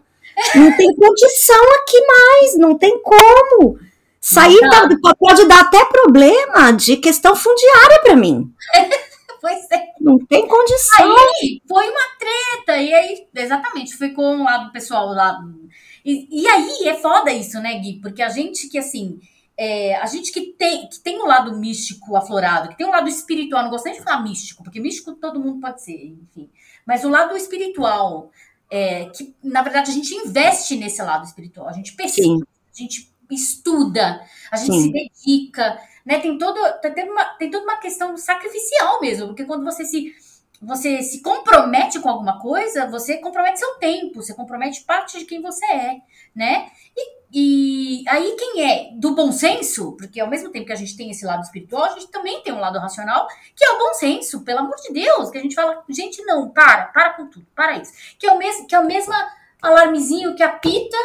Não 0.57 0.76
tem 0.76 0.94
condição 0.96 1.64
aqui 1.80 2.00
mais, 2.04 2.59
não 2.59 2.76
tem 2.76 3.00
como. 3.00 3.78
Sair 4.20 4.61
da, 4.61 4.88
pode 5.18 5.46
dar 5.46 5.61
até 5.61 5.85
problema 5.85 6.72
de 6.72 6.96
questão 6.96 7.37
fundiária 7.37 8.00
para 8.02 8.16
mim. 8.16 8.52
Pois 9.44 9.70
é. 9.70 9.92
Não 10.00 10.18
tem 10.20 10.48
condição. 10.48 11.07
Aí 11.07 11.61
foi 11.68 11.87
uma 11.87 12.00
treta. 12.18 12.80
E 12.80 12.94
aí, 12.94 13.28
exatamente, 13.35 13.94
foi 13.94 14.09
com 14.09 14.38
o 14.38 14.42
lado 14.42 14.72
pessoal 14.72 15.09
lá. 15.09 15.38
E, 16.02 16.40
e 16.44 16.48
aí 16.48 16.88
é 16.88 16.94
foda 16.94 17.30
isso, 17.30 17.61
né, 17.61 17.78
Gui? 17.78 18.00
Porque 18.00 18.22
a 18.22 18.30
gente 18.30 18.70
que, 18.70 18.78
assim, 18.78 19.20
é, 19.54 19.96
a 19.96 20.07
gente 20.07 20.33
que 20.33 20.54
tem, 20.54 20.88
que 20.88 20.98
tem 20.98 21.20
um 21.20 21.26
lado 21.26 21.54
místico 21.59 22.16
aflorado, 22.16 22.70
que 22.70 22.78
tem 22.78 22.87
um 22.87 22.90
lado 22.90 23.07
espiritual, 23.07 23.64
não 23.64 23.70
gosto 23.70 23.85
nem 23.85 23.98
de 23.98 24.02
falar 24.02 24.22
místico, 24.22 24.64
porque 24.64 24.80
místico 24.80 25.12
todo 25.12 25.38
mundo 25.38 25.61
pode 25.61 25.83
ser, 25.83 25.92
enfim. 25.92 26.48
Mas 26.87 27.04
o 27.04 27.11
lado 27.11 27.37
espiritual, 27.37 28.30
é, 28.70 29.11
que 29.11 29.35
na 29.44 29.61
verdade 29.61 29.90
a 29.90 29.94
gente 29.94 30.14
investe 30.14 30.74
nesse 30.76 31.02
lado 31.02 31.26
espiritual, 31.26 31.68
a 31.68 31.72
gente 31.72 31.92
pesquisa, 31.92 32.46
a 32.74 32.80
gente 32.80 33.12
estuda, 33.30 34.22
a 34.50 34.57
gente 34.57 34.72
Sim. 34.72 34.83
se 34.85 34.92
dedica, 34.92 35.78
né? 36.05 36.19
Tem, 36.19 36.37
todo, 36.37 36.61
tem, 36.81 37.11
uma, 37.11 37.25
tem 37.37 37.51
toda 37.51 37.64
uma 37.64 37.77
questão 37.77 38.17
sacrificial 38.17 39.01
mesmo, 39.01 39.29
porque 39.29 39.45
quando 39.45 39.64
você 39.64 39.85
se 39.85 40.14
você 40.64 41.03
se 41.03 41.21
compromete 41.21 42.01
com 42.01 42.09
alguma 42.09 42.40
coisa, 42.40 42.87
você 42.87 43.19
compromete 43.19 43.59
seu 43.59 43.75
tempo, 43.75 44.23
você 44.23 44.33
compromete 44.33 44.83
parte 44.83 45.19
de 45.19 45.25
quem 45.25 45.43
você 45.43 45.64
é, 45.67 45.97
né? 46.35 46.71
E, 46.97 48.03
e 48.03 48.09
aí 48.09 48.35
quem 48.38 48.62
é 48.64 48.90
do 48.95 49.14
bom 49.14 49.31
senso, 49.31 49.93
porque 49.97 50.21
ao 50.21 50.29
mesmo 50.29 50.51
tempo 50.51 50.67
que 50.67 50.73
a 50.73 50.77
gente 50.77 50.97
tem 50.97 51.11
esse 51.11 51.27
lado 51.27 51.43
espiritual, 51.43 51.85
a 51.85 51.90
gente 51.90 52.09
também 52.09 52.40
tem 52.43 52.53
um 52.53 52.61
lado 52.61 52.79
racional, 52.79 53.27
que 53.55 53.64
é 53.64 53.73
o 53.73 53.79
bom 53.79 53.93
senso, 53.95 54.43
pelo 54.43 54.61
amor 54.61 54.77
de 54.77 54.93
Deus, 54.93 55.31
que 55.31 55.38
a 55.38 55.43
gente 55.43 55.55
fala, 55.55 55.85
gente, 55.88 56.23
não, 56.23 56.49
para, 56.49 56.85
para 56.87 57.14
com 57.14 57.27
tudo, 57.27 57.47
para 57.55 57.79
isso. 57.79 57.93
Que 58.19 58.27
é 58.27 58.33
o 58.33 58.38
mesmo, 58.38 58.67
que 58.67 58.75
é 58.75 58.81
o 58.81 58.87
mesmo 58.87 59.12
alarmezinho 59.61 60.35
que 60.35 60.43
apita 60.43 60.97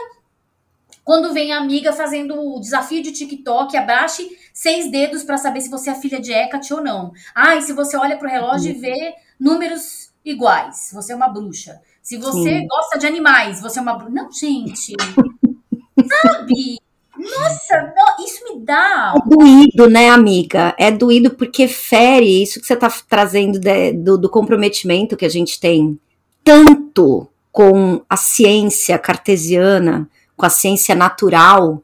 quando 1.10 1.34
vem 1.34 1.52
a 1.52 1.58
amiga 1.58 1.92
fazendo 1.92 2.40
o 2.40 2.60
desafio 2.60 3.02
de 3.02 3.12
TikTok, 3.12 3.76
abaixe 3.76 4.30
seis 4.54 4.92
dedos 4.92 5.24
para 5.24 5.40
saber 5.40 5.60
se 5.60 5.68
você 5.68 5.90
é 5.90 5.96
filha 5.96 6.22
de 6.22 6.32
Hecate 6.32 6.72
ou 6.72 6.84
não. 6.84 7.12
Ah, 7.34 7.56
e 7.56 7.64
se 7.64 7.74
você 7.74 7.98
olha 7.98 8.16
pro 8.16 8.30
relógio 8.30 8.70
e 8.70 8.74
vê 8.76 9.16
números 9.40 10.12
iguais, 10.24 10.92
você 10.94 11.12
é 11.12 11.16
uma 11.16 11.28
bruxa. 11.28 11.82
Se 12.04 12.16
você 12.16 12.60
Sim. 12.60 12.68
gosta 12.68 13.00
de 13.00 13.08
animais, 13.08 13.60
você 13.60 13.80
é 13.80 13.82
uma 13.82 13.96
bruxa. 13.96 14.14
Não, 14.14 14.32
gente. 14.32 14.94
sabe? 16.22 16.78
Nossa, 17.18 17.92
não, 17.98 18.24
isso 18.24 18.44
me 18.44 18.64
dá. 18.64 19.16
É 19.18 19.36
doído, 19.36 19.90
né, 19.90 20.10
amiga? 20.10 20.76
É 20.78 20.92
doído 20.92 21.32
porque 21.32 21.68
fere 21.68 22.44
isso 22.44 22.62
que 22.62 22.68
você 22.68 22.76
está 22.76 22.88
trazendo 23.10 23.60
de, 23.60 23.94
do, 23.94 24.16
do 24.16 24.30
comprometimento 24.30 25.18
que 25.18 25.26
a 25.26 25.30
gente 25.30 25.60
tem 25.60 26.00
tanto 26.44 27.28
com 27.52 28.00
a 28.08 28.16
ciência 28.16 29.00
cartesiana 29.00 30.08
com 30.40 30.46
a 30.46 30.50
ciência 30.50 30.96
natural, 30.96 31.84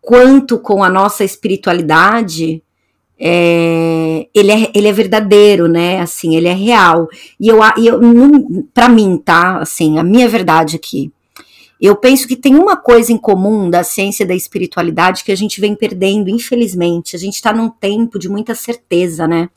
quanto 0.00 0.58
com 0.58 0.82
a 0.82 0.90
nossa 0.90 1.22
espiritualidade, 1.22 2.60
é, 3.16 4.26
ele, 4.34 4.50
é, 4.50 4.72
ele 4.74 4.88
é 4.88 4.92
verdadeiro, 4.92 5.68
né? 5.68 6.00
Assim, 6.00 6.34
ele 6.34 6.48
é 6.48 6.52
real. 6.52 7.08
E 7.38 7.46
eu, 7.46 7.60
eu 7.78 8.66
para 8.74 8.88
mim, 8.88 9.16
tá? 9.16 9.58
Assim, 9.58 9.96
a 9.96 10.02
minha 10.02 10.28
verdade 10.28 10.74
aqui. 10.74 11.12
Eu 11.80 11.94
penso 11.94 12.26
que 12.26 12.34
tem 12.34 12.56
uma 12.56 12.76
coisa 12.76 13.12
em 13.12 13.16
comum 13.16 13.70
da 13.70 13.84
ciência 13.84 14.24
e 14.24 14.26
da 14.26 14.34
espiritualidade 14.34 15.22
que 15.22 15.30
a 15.30 15.36
gente 15.36 15.60
vem 15.60 15.76
perdendo, 15.76 16.28
infelizmente. 16.28 17.14
A 17.14 17.18
gente 17.18 17.34
está 17.34 17.52
num 17.52 17.70
tempo 17.70 18.18
de 18.18 18.28
muita 18.28 18.54
certeza, 18.56 19.28
né? 19.28 19.48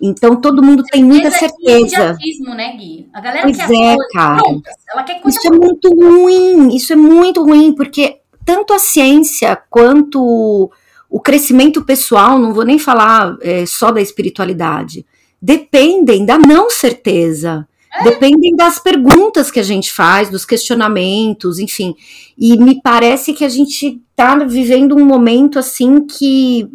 Então 0.00 0.36
todo 0.36 0.62
mundo 0.62 0.82
tem 0.84 1.02
muita 1.02 1.30
certeza. 1.30 2.16
né, 2.54 2.76
Gui? 2.76 3.08
A 3.12 3.20
galera 3.20 3.42
pois 3.42 3.56
quer 3.56 3.72
é, 3.72 3.96
cara. 4.12 4.42
ela 4.92 5.02
quer 5.02 5.20
coisa 5.20 5.38
isso 5.38 5.46
é 5.46 5.56
muito 5.56 5.88
ruim, 5.88 6.74
isso 6.74 6.92
é 6.92 6.96
muito 6.96 7.42
ruim, 7.42 7.74
porque 7.74 8.18
tanto 8.44 8.72
a 8.72 8.78
ciência 8.78 9.56
quanto 9.70 10.70
o 11.08 11.20
crescimento 11.20 11.84
pessoal, 11.84 12.38
não 12.38 12.52
vou 12.52 12.64
nem 12.64 12.78
falar 12.78 13.36
é, 13.40 13.64
só 13.66 13.92
da 13.92 14.00
espiritualidade, 14.00 15.06
dependem 15.40 16.26
da 16.26 16.38
não 16.38 16.68
certeza. 16.68 17.66
É? 17.94 18.02
Dependem 18.02 18.56
das 18.56 18.80
perguntas 18.80 19.50
que 19.50 19.60
a 19.60 19.62
gente 19.62 19.92
faz, 19.92 20.28
dos 20.28 20.44
questionamentos, 20.44 21.60
enfim. 21.60 21.94
E 22.36 22.56
me 22.56 22.82
parece 22.82 23.32
que 23.32 23.44
a 23.44 23.48
gente 23.48 24.00
está 24.10 24.34
vivendo 24.44 24.96
um 24.96 25.04
momento 25.04 25.58
assim 25.58 26.04
que 26.04 26.68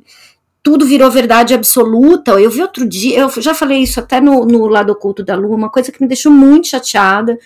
tudo 0.61 0.85
virou 0.85 1.09
verdade 1.09 1.53
absoluta. 1.53 2.39
Eu 2.39 2.49
vi 2.49 2.61
outro 2.61 2.87
dia, 2.87 3.19
eu 3.19 3.41
já 3.41 3.53
falei 3.53 3.79
isso 3.79 3.99
até 3.99 4.19
no, 4.19 4.45
no 4.45 4.67
lado 4.67 4.91
oculto 4.91 5.23
da 5.23 5.35
Lua, 5.35 5.55
uma 5.55 5.69
coisa 5.69 5.91
que 5.91 6.01
me 6.01 6.07
deixou 6.07 6.31
muito 6.31 6.67
chateada. 6.67 7.37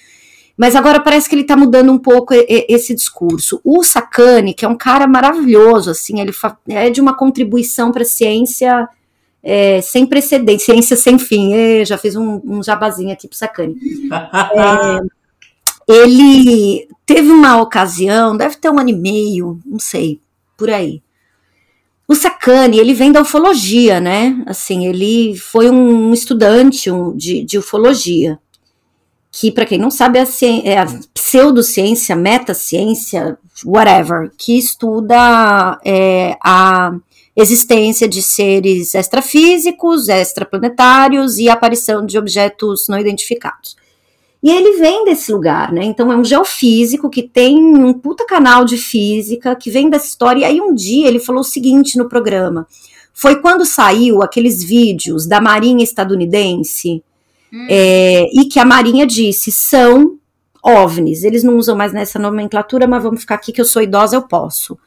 Mas 0.55 0.75
agora 0.75 0.99
parece 0.99 1.27
que 1.27 1.33
ele 1.33 1.41
está 1.41 1.57
mudando 1.57 1.91
um 1.91 1.97
pouco 1.97 2.33
esse 2.33 2.93
discurso. 2.93 3.59
O 3.63 3.83
Sacani, 3.83 4.53
que 4.53 4.63
é 4.63 4.67
um 4.67 4.77
cara 4.77 5.07
maravilhoso, 5.07 5.89
assim, 5.89 6.19
ele 6.19 6.31
é 6.67 6.91
de 6.91 7.01
uma 7.01 7.17
contribuição 7.17 7.91
para 7.91 8.03
a 8.03 8.05
ciência 8.05 8.87
é, 9.41 9.81
sem 9.81 10.05
precedentes, 10.05 10.65
ciência 10.65 10.95
sem 10.95 11.17
fim. 11.17 11.53
Eu 11.53 11.85
já 11.85 11.97
fiz 11.97 12.15
um, 12.15 12.39
um 12.45 12.61
jabazinho 12.61 13.11
aqui 13.11 13.27
para 13.27 13.33
o 13.33 13.37
Sacani. 13.37 13.75
é, 14.55 14.99
ele 15.87 16.87
teve 17.05 17.29
uma 17.31 17.59
ocasião, 17.59 18.37
deve 18.37 18.55
ter 18.57 18.69
um 18.69 18.79
ano 18.79 18.89
e 18.89 18.95
meio, 18.95 19.59
não 19.65 19.79
sei, 19.79 20.19
por 20.55 20.69
aí, 20.69 21.01
o 22.07 22.15
Sacani, 22.15 22.77
ele 22.77 22.93
vem 22.93 23.11
da 23.11 23.21
ufologia, 23.21 23.99
né? 23.99 24.43
Assim, 24.45 24.85
ele 24.85 25.35
foi 25.37 25.69
um 25.69 26.13
estudante 26.13 26.89
de, 27.15 27.43
de 27.43 27.57
ufologia, 27.57 28.37
que, 29.31 29.51
para 29.51 29.65
quem 29.65 29.79
não 29.79 29.89
sabe, 29.89 30.19
é 30.19 30.21
a, 30.21 30.27
é 30.63 30.77
a 30.77 30.85
pseudociência, 31.13 32.15
metaciência, 32.15 33.37
whatever, 33.65 34.31
que 34.37 34.57
estuda 34.57 35.79
é, 35.83 36.37
a 36.43 36.91
existência 37.35 38.07
de 38.07 38.21
seres 38.21 38.93
extrafísicos, 38.93 40.07
extraplanetários 40.07 41.37
e 41.37 41.49
aparição 41.49 42.05
de 42.05 42.17
objetos 42.17 42.85
não 42.87 42.99
identificados. 42.99 43.75
E 44.43 44.51
ele 44.51 44.77
vem 44.77 45.05
desse 45.05 45.31
lugar, 45.31 45.71
né? 45.71 45.85
Então 45.85 46.11
é 46.11 46.17
um 46.17 46.23
geofísico 46.23 47.09
que 47.09 47.23
tem 47.23 47.57
um 47.57 47.93
puta 47.93 48.25
canal 48.25 48.65
de 48.65 48.77
física, 48.77 49.55
que 49.55 49.71
vem 49.71 49.89
dessa 49.89 50.07
história. 50.07 50.41
E 50.41 50.43
aí 50.43 50.61
um 50.61 50.75
dia 50.75 51.07
ele 51.07 51.19
falou 51.19 51.39
o 51.39 51.45
seguinte 51.45 51.97
no 51.97 52.09
programa: 52.09 52.67
foi 53.13 53.39
quando 53.39 53.65
saiu 53.65 54.21
aqueles 54.21 54.61
vídeos 54.61 55.25
da 55.25 55.39
Marinha 55.39 55.83
estadunidense, 55.83 57.01
hum. 57.53 57.67
é, 57.69 58.27
e 58.33 58.45
que 58.45 58.59
a 58.59 58.65
Marinha 58.65 59.07
disse: 59.07 59.49
são 59.49 60.17
OVNIs. 60.61 61.23
Eles 61.23 61.41
não 61.41 61.55
usam 61.55 61.75
mais 61.75 61.93
nessa 61.93 62.19
nomenclatura, 62.19 62.85
mas 62.85 63.01
vamos 63.01 63.21
ficar 63.21 63.35
aqui 63.35 63.53
que 63.53 63.61
eu 63.61 63.65
sou 63.65 63.81
idosa, 63.81 64.17
eu 64.17 64.23
posso 64.23 64.77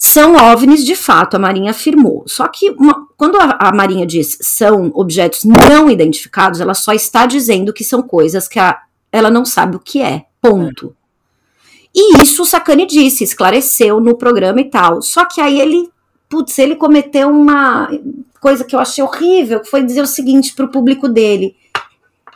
são 0.00 0.36
OVNIs 0.36 0.84
de 0.84 0.94
fato, 0.94 1.34
a 1.34 1.40
Marinha 1.40 1.72
afirmou. 1.72 2.22
Só 2.28 2.46
que 2.46 2.70
uma, 2.70 3.08
quando 3.16 3.36
a, 3.36 3.58
a, 3.58 3.74
Marinha 3.74 4.06
diz 4.06 4.38
são 4.40 4.92
objetos 4.94 5.44
não 5.44 5.90
identificados, 5.90 6.60
ela 6.60 6.72
só 6.72 6.92
está 6.92 7.26
dizendo 7.26 7.72
que 7.72 7.82
são 7.82 8.00
coisas 8.00 8.46
que 8.46 8.60
a, 8.60 8.80
ela 9.10 9.28
não 9.28 9.44
sabe 9.44 9.74
o 9.74 9.80
que 9.80 10.00
é. 10.00 10.26
Ponto. 10.40 10.94
E 11.92 12.22
isso 12.22 12.42
o 12.42 12.46
Sacani 12.46 12.86
disse, 12.86 13.24
esclareceu 13.24 13.98
no 13.98 14.16
programa 14.16 14.60
e 14.60 14.70
tal. 14.70 15.02
Só 15.02 15.24
que 15.24 15.40
aí 15.40 15.60
ele, 15.60 15.90
putz, 16.28 16.56
ele 16.60 16.76
cometeu 16.76 17.28
uma 17.28 17.90
coisa 18.40 18.64
que 18.64 18.76
eu 18.76 18.80
achei 18.80 19.02
horrível, 19.02 19.58
que 19.58 19.68
foi 19.68 19.82
dizer 19.82 20.02
o 20.02 20.06
seguinte 20.06 20.54
para 20.54 20.66
o 20.66 20.70
público 20.70 21.08
dele: 21.08 21.56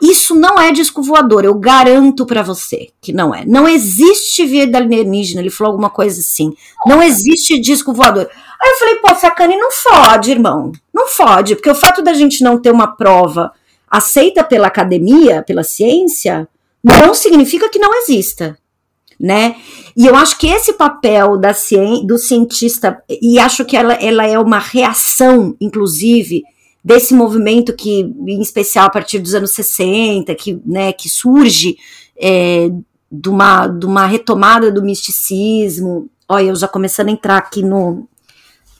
isso 0.03 0.35
não 0.35 0.59
é 0.59 0.69
disco 0.71 1.01
voador, 1.01 1.45
eu 1.45 1.53
garanto 1.55 2.25
para 2.25 2.43
você 2.43 2.89
que 2.99 3.13
não 3.13 3.33
é. 3.33 3.45
Não 3.45 3.69
existe 3.69 4.45
vida 4.45 4.77
alienígena, 4.77 5.39
ele 5.39 5.49
falou 5.49 5.71
alguma 5.71 5.89
coisa 5.89 6.19
assim. 6.19 6.53
Não 6.85 7.01
existe 7.01 7.57
disco 7.61 7.93
voador. 7.93 8.29
Aí 8.61 8.69
eu 8.69 8.79
falei, 8.79 8.95
pô, 8.95 9.15
Sacane, 9.15 9.55
não 9.55 9.71
fode, 9.71 10.31
irmão. 10.31 10.73
Não 10.93 11.07
fode, 11.07 11.55
porque 11.55 11.69
o 11.69 11.75
fato 11.75 12.01
da 12.01 12.13
gente 12.13 12.43
não 12.43 12.59
ter 12.59 12.71
uma 12.71 12.87
prova 12.87 13.53
aceita 13.89 14.43
pela 14.43 14.67
academia, 14.67 15.41
pela 15.41 15.63
ciência, 15.63 16.49
não 16.83 17.13
significa 17.13 17.69
que 17.69 17.79
não 17.79 17.95
exista, 18.01 18.57
né? 19.17 19.55
E 19.95 20.05
eu 20.05 20.15
acho 20.17 20.37
que 20.37 20.47
esse 20.47 20.73
papel 20.73 21.37
da 21.37 21.53
ciência, 21.53 22.05
do 22.05 22.17
cientista, 22.17 23.01
e 23.21 23.39
acho 23.39 23.63
que 23.63 23.77
ela, 23.77 23.93
ela 23.93 24.27
é 24.27 24.37
uma 24.37 24.59
reação, 24.59 25.55
inclusive, 25.61 26.43
desse 26.83 27.13
movimento 27.13 27.73
que, 27.73 28.01
em 28.01 28.41
especial 28.41 28.87
a 28.87 28.89
partir 28.89 29.19
dos 29.19 29.33
anos 29.33 29.51
60, 29.51 30.35
que, 30.35 30.61
né, 30.65 30.91
que 30.91 31.07
surge 31.07 31.77
é, 32.19 32.69
de, 33.11 33.29
uma, 33.29 33.67
de 33.67 33.85
uma 33.85 34.05
retomada 34.05 34.71
do 34.71 34.83
misticismo. 34.83 36.09
Olha, 36.27 36.47
eu 36.47 36.55
já 36.55 36.67
começando 36.67 37.07
a 37.07 37.11
entrar 37.11 37.37
aqui 37.37 37.61
no, 37.61 38.07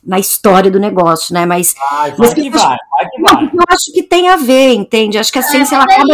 na 0.03 0.19
história 0.19 0.69
do 0.69 0.79
negócio, 0.79 1.33
né? 1.33 1.45
Mas, 1.45 1.73
vai, 1.73 2.11
vai 2.11 2.19
mas 2.19 2.33
que 2.33 2.49
vai, 2.49 2.61
vai 2.61 3.09
que 3.09 3.21
vai. 3.21 3.43
eu 3.45 3.63
acho 3.69 3.93
que 3.93 4.03
tem 4.03 4.27
a 4.27 4.35
ver, 4.35 4.73
entende? 4.73 5.17
Acho 5.17 5.31
que 5.31 5.39
a 5.39 5.41
é, 5.41 5.45
ciência 5.45 5.75
ela 5.75 5.85
é 5.89 5.93
acaba. 5.93 6.13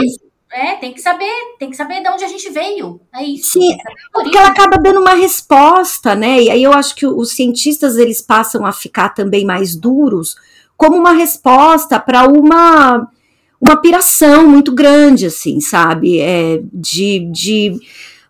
É, 0.52 0.75
tem 0.78 0.91
que 0.91 0.99
saber, 0.99 1.32
tem 1.60 1.69
que 1.69 1.78
saber 1.78 2.02
de 2.02 2.10
onde 2.10 2.23
a 2.23 2.28
gente 2.28 2.49
veio. 2.49 2.99
É 3.13 3.23
isso. 3.23 3.54
Sim, 3.54 3.78
porque 4.12 4.36
ela 4.36 4.47
acaba 4.47 4.78
dando 4.78 4.99
uma 4.99 5.13
resposta, 5.13 6.15
né? 6.15 6.41
E 6.41 6.49
aí 6.49 6.63
eu 6.63 6.73
acho 6.73 6.95
que 6.95 7.06
os 7.06 7.32
cientistas 7.32 7.97
eles 7.97 8.19
passam 8.19 8.65
a 8.65 8.71
ficar 8.71 9.10
também 9.10 9.45
mais 9.45 9.75
duros, 9.75 10.36
como 10.79 10.95
uma 10.95 11.11
resposta 11.11 11.99
para 11.99 12.25
uma 12.25 13.05
uma 13.61 13.75
piração 13.75 14.47
muito 14.47 14.73
grande, 14.73 15.25
assim, 15.25 15.59
sabe? 15.59 16.21
É, 16.21 16.61
de, 16.73 17.29
de 17.29 17.77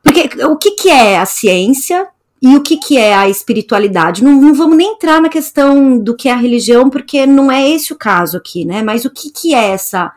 porque 0.01 0.43
o 0.43 0.57
que, 0.57 0.71
que 0.71 0.89
é 0.89 1.19
a 1.19 1.25
ciência 1.27 2.07
e 2.41 2.55
o 2.55 2.63
que, 2.63 2.77
que 2.77 2.97
é 2.97 3.13
a 3.13 3.29
espiritualidade? 3.29 4.23
Não, 4.23 4.31
não, 4.41 4.55
vamos 4.55 4.75
nem 4.75 4.93
entrar 4.93 5.21
na 5.21 5.29
questão 5.29 5.99
do 5.99 6.15
que 6.15 6.27
é 6.27 6.31
a 6.31 6.38
religião, 6.38 6.89
porque 6.89 7.27
não 7.27 7.51
é 7.51 7.69
esse 7.69 7.93
o 7.93 7.95
caso 7.95 8.38
aqui, 8.38 8.65
né? 8.65 8.81
Mas 8.81 9.05
o 9.05 9.12
que, 9.12 9.29
que 9.29 9.53
é 9.53 9.69
essa 9.69 10.12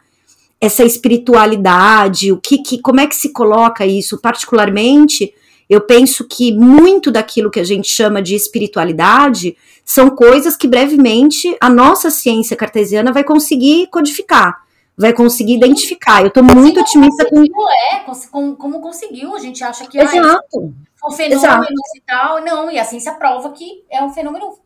essa 0.59 0.85
espiritualidade? 0.85 2.33
O 2.33 2.39
que, 2.39 2.63
que 2.63 2.81
como 2.81 3.01
é 3.01 3.07
que 3.07 3.17
se 3.17 3.31
coloca 3.31 3.85
isso? 3.85 4.19
Particularmente, 4.19 5.35
eu 5.69 5.83
penso 5.83 6.27
que 6.27 6.51
muito 6.53 7.11
daquilo 7.11 7.51
que 7.51 7.61
a 7.61 7.65
gente 7.65 7.89
chama 7.89 8.23
de 8.23 8.35
espiritualidade 8.35 9.55
são 9.85 10.11
coisas 10.11 10.57
que 10.57 10.67
brevemente 10.67 11.57
a 11.61 11.69
nossa 11.69 12.11
ciência 12.11 12.57
cartesiana 12.57 13.13
vai 13.13 13.25
conseguir 13.25 13.89
codificar, 13.89 14.63
vai 14.97 15.13
conseguir 15.13 15.55
identificar. 15.55 16.23
Eu 16.23 16.29
estou 16.29 16.43
muito 16.43 16.81
otimista 16.81 17.29
com. 17.29 17.43
É, 17.43 18.05
como, 18.31 18.57
como 18.57 18.81
conseguiu, 18.81 19.35
a 19.35 19.39
gente 19.39 19.63
acha 19.63 19.87
que 19.87 19.99
Exato. 19.99 20.39
Ah, 20.57 21.05
é 21.05 21.09
um 21.09 21.13
fenômeno 21.13 21.43
Exato. 21.43 21.73
e 21.97 22.01
tal. 22.07 22.45
Não, 22.45 22.71
e 22.71 22.79
a 22.79 22.85
ciência 22.85 23.13
prova 23.13 23.51
que 23.51 23.85
é 23.91 24.03
um 24.03 24.11
fenômeno 24.11 24.57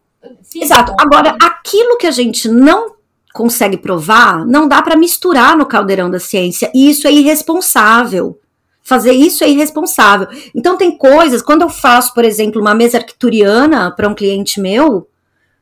Física. 0.43 0.65
Exato. 0.65 0.95
Agora, 0.99 1.37
aquilo 1.41 1.99
que 1.99 2.07
a 2.07 2.11
gente 2.11 2.49
não 2.49 2.97
consegue 3.33 3.77
provar, 3.77 4.47
não 4.47 4.67
dá 4.67 4.81
para 4.81 4.97
misturar 4.97 5.57
no 5.57 5.67
caldeirão 5.67 6.11
da 6.11 6.19
ciência. 6.19 6.71
E 6.75 6.91
isso 6.91 7.07
é 7.07 7.13
irresponsável. 7.13 8.41
Fazer 8.87 9.11
isso 9.11 9.43
é 9.43 9.49
irresponsável. 9.51 10.29
Então, 10.55 10.77
tem 10.77 10.97
coisas, 10.97 11.43
quando 11.43 11.63
eu 11.63 11.69
faço, 11.69 12.15
por 12.15 12.25
exemplo, 12.25 12.61
uma 12.61 12.73
mesa 12.73 12.99
arcturiana 12.99 13.91
para 13.91 14.09
um 14.09 14.15
cliente 14.15 14.61
meu, 14.61 15.09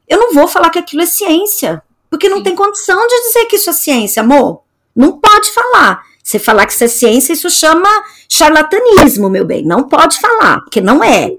eu 0.06 0.18
não 0.18 0.34
vou 0.34 0.46
falar 0.46 0.68
que 0.68 0.78
aquilo 0.78 1.00
é 1.00 1.06
ciência. 1.06 1.82
Porque 2.10 2.28
não 2.28 2.36
Sim. 2.36 2.42
tem 2.42 2.54
condição 2.54 3.00
de 3.06 3.22
dizer 3.22 3.46
que 3.46 3.56
isso 3.56 3.70
é 3.70 3.72
ciência, 3.72 4.22
amor. 4.22 4.60
Não 4.94 5.18
pode 5.18 5.50
falar. 5.52 6.02
Você 6.22 6.38
falar 6.38 6.66
que 6.66 6.74
isso 6.74 6.84
é 6.84 6.86
ciência, 6.86 7.32
isso 7.32 7.48
chama 7.48 7.88
charlatanismo, 8.28 9.30
meu 9.30 9.46
bem. 9.46 9.64
Não 9.64 9.88
pode 9.88 10.20
falar, 10.20 10.60
porque 10.60 10.82
não 10.82 11.02
é. 11.02 11.34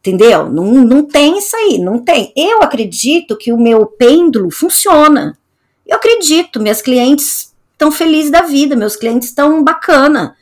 Entendeu? 0.00 0.50
Não, 0.50 0.66
não 0.66 1.02
tem 1.02 1.38
isso 1.38 1.56
aí, 1.56 1.78
não 1.78 2.00
tem. 2.00 2.34
Eu 2.36 2.62
acredito 2.62 3.34
que 3.34 3.50
o 3.50 3.56
meu 3.56 3.86
pêndulo 3.86 4.50
funciona. 4.50 5.38
Eu 5.86 5.96
acredito, 5.96 6.60
minhas 6.60 6.82
clientes 6.82 7.54
estão 7.72 7.90
felizes 7.90 8.30
da 8.30 8.42
vida, 8.42 8.76
meus 8.76 8.94
clientes 8.94 9.30
estão 9.30 9.64
bacana. 9.64 10.36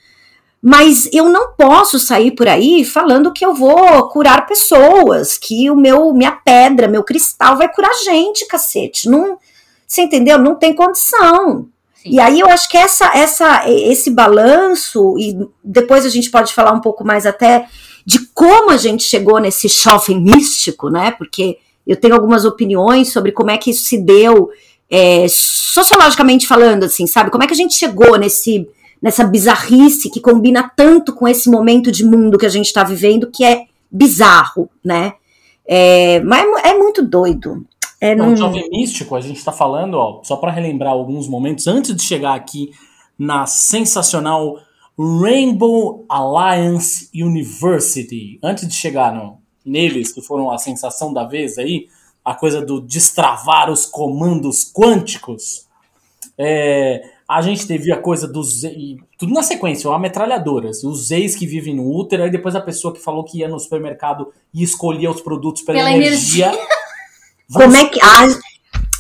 Mas 0.63 1.09
eu 1.13 1.29
não 1.29 1.53
posso 1.53 1.99
sair 1.99 2.33
por 2.33 2.49
aí 2.49 2.85
falando 2.85 3.33
que 3.33 3.45
eu 3.45 3.55
vou 3.55 4.09
curar 4.09 4.47
pessoas, 4.47 5.39
que 5.39 5.71
o 5.71 5.77
meu 5.77 6.13
minha 6.13 6.33
pedra, 6.33 6.89
meu 6.89 7.05
cristal 7.05 7.57
vai 7.57 7.73
curar 7.73 7.93
gente, 8.03 8.47
cacete. 8.47 9.09
Não, 9.09 9.39
você 9.87 10.03
entendeu? 10.03 10.39
Não 10.39 10.57
tem 10.57 10.75
condição. 10.75 11.69
Sim. 11.95 12.11
E 12.11 12.21
aí 12.21 12.41
eu 12.41 12.49
acho 12.49 12.69
que 12.69 12.77
essa, 12.77 13.17
essa, 13.17 13.71
esse 13.71 14.11
balanço, 14.11 15.17
e 15.19 15.39
depois 15.63 16.05
a 16.05 16.09
gente 16.09 16.31
pode 16.31 16.53
falar 16.53 16.73
um 16.73 16.81
pouco 16.81 17.05
mais 17.05 17.27
até 17.27 17.67
de 18.05 18.21
como 18.35 18.71
a 18.71 18.77
gente 18.77 19.03
chegou 19.03 19.39
nesse 19.41 19.69
shopping 19.69 20.21
místico, 20.21 20.89
né? 20.89 21.11
Porque 21.13 21.59
eu 21.87 21.97
tenho 21.97 22.15
algumas 22.15 22.45
opiniões 22.45 23.13
sobre 23.13 23.33
como 23.33 23.51
é 23.51 23.59
que 23.59 23.71
isso 23.71 23.85
se 23.85 23.99
deu, 23.99 24.49
é, 24.91 25.27
sociologicamente 25.29 26.47
falando, 26.47 26.85
assim, 26.85 27.07
sabe? 27.07 27.31
Como 27.31 27.45
é 27.45 27.47
que 27.47 27.53
a 27.53 27.57
gente 27.57 27.75
chegou 27.75 28.17
nesse, 28.17 28.69
nessa 29.01 29.25
bizarrice 29.25 30.11
que 30.11 30.21
combina 30.21 30.71
tanto 30.75 31.15
com 31.15 31.29
esse 31.29 31.51
momento 31.51 31.93
de 31.93 32.05
mundo 32.05 32.39
que 32.39 32.47
a 32.47 32.51
gente 32.51 32.67
está 32.67 32.83
vivendo, 32.83 33.31
que 33.31 33.45
é 33.45 33.67
bizarro, 33.91 34.69
né? 34.85 35.15
É, 35.67 36.21
mas 36.21 36.45
é, 36.65 36.69
é 36.71 36.79
muito 36.79 37.03
doido. 37.03 37.67
É 38.01 38.15
Bom, 38.15 38.27
num... 38.27 38.37
Jovem 38.37 38.69
Místico, 38.71 39.17
a 39.17 39.21
gente 39.21 39.39
está 39.39 39.53
falando, 39.53 39.95
ó, 39.95 40.21
só 40.23 40.37
para 40.37 40.53
relembrar 40.53 40.93
alguns 40.93 41.29
momentos, 41.29 41.67
antes 41.67 41.95
de 41.95 42.03
chegar 42.03 42.35
aqui 42.35 42.71
na 43.19 43.47
sensacional 43.47 44.59
Rainbow 44.99 46.05
Alliance 46.09 47.09
University, 47.15 48.39
antes 48.43 48.69
de 48.69 48.75
chegar 48.75 49.15
no, 49.15 49.39
neles, 49.65 50.13
que 50.13 50.23
foram 50.23 50.51
a 50.51 50.59
sensação 50.59 51.13
da 51.13 51.25
vez 51.25 51.59
aí, 51.59 51.89
a 52.25 52.35
coisa 52.35 52.65
do 52.65 52.81
destravar 52.81 53.71
os 53.71 53.87
comandos 53.87 54.71
quânticos, 54.73 55.67
é, 56.39 57.03
a 57.29 57.43
gente 57.43 57.67
teve 57.67 57.93
a 57.93 58.01
coisa 58.01 58.29
dos. 58.29 58.63
Tudo 59.19 59.33
na 59.33 59.43
sequência, 59.43 59.91
ó, 59.91 59.99
metralhadoras. 59.99 60.85
Os 60.85 61.11
ex 61.11 61.35
que 61.35 61.47
vivem 61.47 61.75
no 61.75 61.93
útero, 61.93 62.23
aí 62.23 62.31
depois 62.31 62.55
a 62.55 62.61
pessoa 62.61 62.95
que 62.95 63.01
falou 63.01 63.25
que 63.25 63.39
ia 63.39 63.49
no 63.49 63.59
supermercado 63.59 64.33
e 64.55 64.63
escolhia 64.63 65.11
os 65.11 65.21
produtos 65.21 65.63
pela, 65.63 65.79
pela 65.79 65.91
energia. 65.91 66.47
energia. 66.47 66.67
Como 67.53 67.77
é 67.77 67.85
que. 67.87 67.99
Ai, 68.01 68.29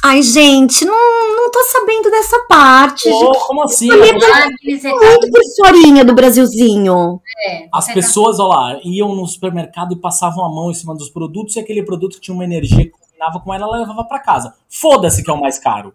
ai, 0.05 0.23
gente, 0.23 0.85
não, 0.85 1.37
não 1.37 1.51
tô 1.51 1.63
sabendo 1.65 2.11
dessa 2.11 2.39
parte. 2.49 3.09
Oh, 3.09 3.33
como 3.47 3.63
assim? 3.65 3.91
Eu 3.91 3.99
muito 3.99 5.31
professorinha 5.31 6.05
do 6.05 6.15
Brasilzinho. 6.15 7.21
É, 7.45 7.69
As 7.73 7.93
pessoas, 7.93 8.39
ó 8.39 8.47
lá, 8.47 8.81
iam 8.85 9.15
no 9.17 9.27
supermercado 9.27 9.93
e 9.93 9.97
passavam 9.97 10.45
a 10.45 10.49
mão 10.49 10.71
em 10.71 10.75
cima 10.75 10.95
dos 10.95 11.11
produtos 11.11 11.57
e 11.57 11.61
aquele 11.61 11.83
produto 11.83 12.21
tinha 12.21 12.35
uma 12.35 12.45
energia 12.45 12.85
que 12.85 12.91
combinava 12.91 13.41
com 13.41 13.53
ela, 13.53 13.67
ela 13.67 13.79
levava 13.79 14.05
para 14.05 14.21
casa. 14.21 14.55
Foda-se 14.69 15.25
que 15.25 15.31
é 15.31 15.33
o 15.33 15.41
mais 15.41 15.59
caro. 15.59 15.93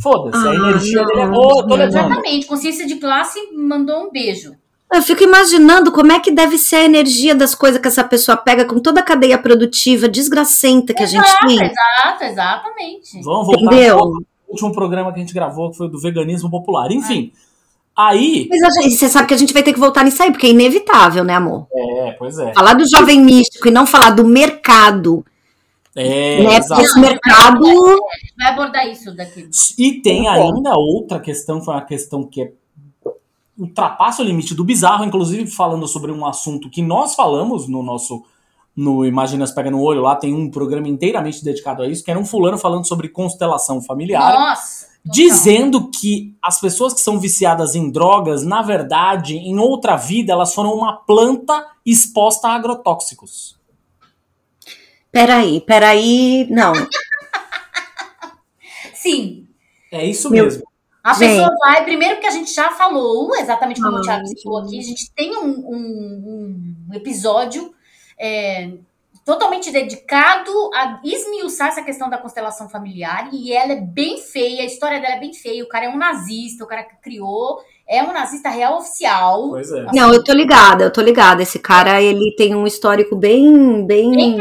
Foda-se, 0.00 0.46
ah, 0.46 0.50
a 0.50 0.54
energia 0.54 1.02
não, 1.02 1.06
dele 1.06 1.20
é 1.20 1.28
boa, 1.28 1.66
tô 1.66 1.74
levando. 1.74 2.06
Exatamente, 2.06 2.46
consciência 2.46 2.86
de 2.86 2.96
classe 2.96 3.38
mandou 3.52 4.06
um 4.06 4.10
beijo. 4.12 4.54
Eu 4.92 5.02
fico 5.02 5.22
imaginando 5.22 5.92
como 5.92 6.12
é 6.12 6.20
que 6.20 6.30
deve 6.30 6.56
ser 6.56 6.76
a 6.76 6.84
energia 6.84 7.34
das 7.34 7.54
coisas 7.54 7.80
que 7.80 7.88
essa 7.88 8.04
pessoa 8.04 8.36
pega 8.36 8.64
com 8.64 8.78
toda 8.78 9.00
a 9.00 9.02
cadeia 9.02 9.36
produtiva 9.36 10.08
desgracenta 10.08 10.94
que 10.94 11.02
exato, 11.02 11.26
a 11.26 11.48
gente 11.48 11.58
tem. 11.58 11.66
Exato, 11.66 12.24
exatamente. 12.24 13.22
Vamos 13.22 13.46
voltar 13.46 13.74
Entendeu? 13.74 13.98
ao 13.98 14.12
último 14.48 14.72
programa 14.72 15.12
que 15.12 15.18
a 15.18 15.20
gente 15.20 15.34
gravou, 15.34 15.70
que 15.70 15.76
foi 15.76 15.90
do 15.90 16.00
veganismo 16.00 16.48
popular. 16.48 16.90
Enfim, 16.90 17.32
aí... 17.94 18.48
Mas 18.48 18.74
gente, 18.76 18.94
você 18.94 19.08
sabe 19.08 19.26
que 19.26 19.34
a 19.34 19.38
gente 19.38 19.52
vai 19.52 19.62
ter 19.62 19.74
que 19.74 19.80
voltar 19.80 20.04
nisso 20.04 20.22
aí, 20.22 20.30
porque 20.30 20.46
é 20.46 20.50
inevitável, 20.50 21.22
né, 21.22 21.34
amor? 21.34 21.66
É, 21.74 22.12
pois 22.12 22.38
é. 22.38 22.54
Falar 22.54 22.74
do 22.74 22.88
jovem 22.88 23.20
místico 23.20 23.68
e 23.68 23.72
não 23.72 23.84
falar 23.84 24.10
do 24.10 24.24
mercado... 24.24 25.24
É, 25.98 26.42
né? 26.42 26.60
Porque 26.60 26.82
esse 26.82 27.00
mercado... 27.00 27.64
Vai 28.38 28.52
abordar 28.52 28.86
isso 28.88 29.14
daqui. 29.14 29.48
E 29.76 30.00
tem 30.00 30.28
ainda 30.28 30.72
outra 30.74 31.18
questão, 31.20 31.60
foi 31.62 31.74
uma 31.74 31.84
questão 31.84 32.24
que 32.24 32.42
é 32.42 32.52
ultrapassa 33.58 34.22
o 34.22 34.24
limite 34.24 34.54
do 34.54 34.64
bizarro, 34.64 35.04
inclusive 35.04 35.50
falando 35.50 35.88
sobre 35.88 36.12
um 36.12 36.24
assunto 36.24 36.70
que 36.70 36.80
nós 36.80 37.16
falamos 37.16 37.66
no 37.66 37.82
nosso 37.82 38.22
no 38.76 39.04
Imaginas 39.04 39.50
Pega 39.50 39.72
no 39.72 39.82
Olho, 39.82 40.02
lá 40.02 40.14
tem 40.14 40.32
um 40.32 40.48
programa 40.48 40.86
inteiramente 40.86 41.42
dedicado 41.42 41.82
a 41.82 41.88
isso, 41.88 42.04
que 42.04 42.12
era 42.12 42.20
um 42.20 42.24
fulano 42.24 42.56
falando 42.56 42.86
sobre 42.86 43.08
constelação 43.08 43.82
familiar. 43.82 44.32
Nossa! 44.32 44.86
Dizendo 45.04 45.90
que 45.90 46.36
as 46.40 46.60
pessoas 46.60 46.94
que 46.94 47.00
são 47.00 47.18
viciadas 47.18 47.74
em 47.74 47.90
drogas, 47.90 48.44
na 48.44 48.62
verdade, 48.62 49.36
em 49.36 49.58
outra 49.58 49.96
vida, 49.96 50.32
elas 50.32 50.54
foram 50.54 50.74
uma 50.74 50.92
planta 50.92 51.66
exposta 51.84 52.46
a 52.46 52.54
agrotóxicos. 52.54 53.57
Peraí, 55.10 55.60
peraí, 55.60 56.46
não. 56.50 56.72
Sim. 58.94 59.46
É 59.90 60.04
isso 60.04 60.30
Meu, 60.30 60.44
mesmo. 60.44 60.68
A 61.02 61.14
gente. 61.14 61.28
pessoa 61.28 61.56
vai, 61.60 61.84
primeiro 61.84 62.20
que 62.20 62.26
a 62.26 62.30
gente 62.30 62.52
já 62.52 62.70
falou, 62.72 63.34
exatamente 63.36 63.80
como 63.80 63.96
ah, 63.96 64.00
o 64.00 64.02
Thiago 64.02 64.26
citou 64.26 64.58
aqui, 64.58 64.78
a 64.78 64.82
gente 64.82 65.10
tem 65.14 65.36
um, 65.36 65.48
um, 65.48 66.76
um 66.90 66.94
episódio 66.94 67.72
é, 68.18 68.72
totalmente 69.24 69.70
dedicado 69.70 70.50
a 70.74 71.00
esmiuçar 71.02 71.68
essa 71.68 71.82
questão 71.82 72.10
da 72.10 72.18
constelação 72.18 72.68
familiar, 72.68 73.30
e 73.32 73.52
ela 73.52 73.72
é 73.72 73.80
bem 73.80 74.18
feia, 74.18 74.62
a 74.62 74.66
história 74.66 75.00
dela 75.00 75.14
é 75.14 75.20
bem 75.20 75.32
feia, 75.32 75.64
o 75.64 75.68
cara 75.68 75.86
é 75.86 75.88
um 75.88 75.96
nazista, 75.96 76.64
o 76.64 76.66
cara 76.66 76.82
que 76.82 76.96
criou 76.96 77.58
é 77.88 78.02
um 78.02 78.12
nazista 78.12 78.50
real 78.50 78.78
oficial. 78.78 79.48
Pois 79.48 79.72
é. 79.72 79.86
Não, 79.94 80.12
eu 80.12 80.22
tô 80.22 80.32
ligada, 80.34 80.84
eu 80.84 80.92
tô 80.92 81.00
ligada. 81.00 81.42
Esse 81.42 81.58
cara, 81.58 82.02
ele 82.02 82.34
tem 82.36 82.54
um 82.54 82.66
histórico 82.66 83.16
bem, 83.16 83.86
bem, 83.86 84.14
bem 84.14 84.36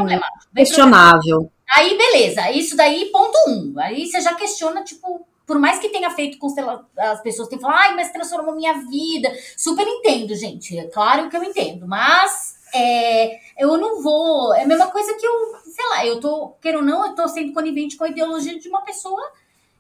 questionável. 0.57 1.51
Aí, 1.75 1.97
beleza. 1.97 2.49
Isso 2.51 2.75
daí, 2.75 3.05
ponto 3.11 3.37
um. 3.47 3.73
Aí 3.77 4.05
você 4.05 4.21
já 4.21 4.33
questiona, 4.35 4.83
tipo, 4.83 5.25
por 5.45 5.57
mais 5.59 5.79
que 5.79 5.89
tenha 5.89 6.09
feito 6.09 6.37
constelação, 6.37 6.85
as 6.97 7.21
pessoas 7.21 7.47
têm 7.47 7.59
falado, 7.59 7.79
ai, 7.79 7.95
mas 7.95 8.11
transformou 8.11 8.55
minha 8.55 8.73
vida. 8.73 9.31
Super 9.55 9.87
entendo, 9.87 10.35
gente. 10.35 10.77
É 10.77 10.85
claro 10.85 11.29
que 11.29 11.37
eu 11.37 11.43
entendo. 11.43 11.87
Mas 11.87 12.57
é, 12.73 13.39
eu 13.57 13.77
não 13.77 14.01
vou. 14.01 14.53
É 14.53 14.63
a 14.63 14.67
mesma 14.67 14.87
coisa 14.87 15.13
que 15.13 15.25
eu, 15.25 15.33
sei 15.63 15.85
lá, 15.89 16.05
eu 16.05 16.19
tô, 16.19 16.49
quero 16.61 16.79
ou 16.79 16.83
não, 16.83 17.07
eu 17.07 17.15
tô 17.15 17.27
sendo 17.27 17.53
conivente 17.53 17.95
com 17.95 18.03
a 18.03 18.09
ideologia 18.09 18.59
de 18.59 18.67
uma 18.67 18.81
pessoa 18.81 19.21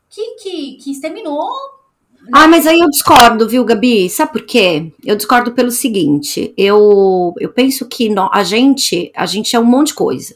que, 0.09 0.35
que, 0.35 0.77
que 0.77 0.91
exterminou. 0.91 1.49
Né? 2.21 2.29
Ah, 2.33 2.47
mas 2.47 2.65
aí 2.65 2.79
eu 2.79 2.89
discordo, 2.89 3.47
viu, 3.47 3.65
Gabi? 3.65 4.09
Sabe 4.09 4.31
por 4.31 4.45
quê? 4.45 4.91
Eu 5.03 5.15
discordo 5.15 5.51
pelo 5.51 5.71
seguinte: 5.71 6.53
eu, 6.57 7.33
eu 7.39 7.49
penso 7.51 7.85
que 7.87 8.09
no, 8.09 8.29
a 8.31 8.43
gente, 8.43 9.11
a 9.15 9.25
gente 9.25 9.55
é 9.55 9.59
um 9.59 9.65
monte 9.65 9.87
de 9.87 9.95
coisa. 9.95 10.35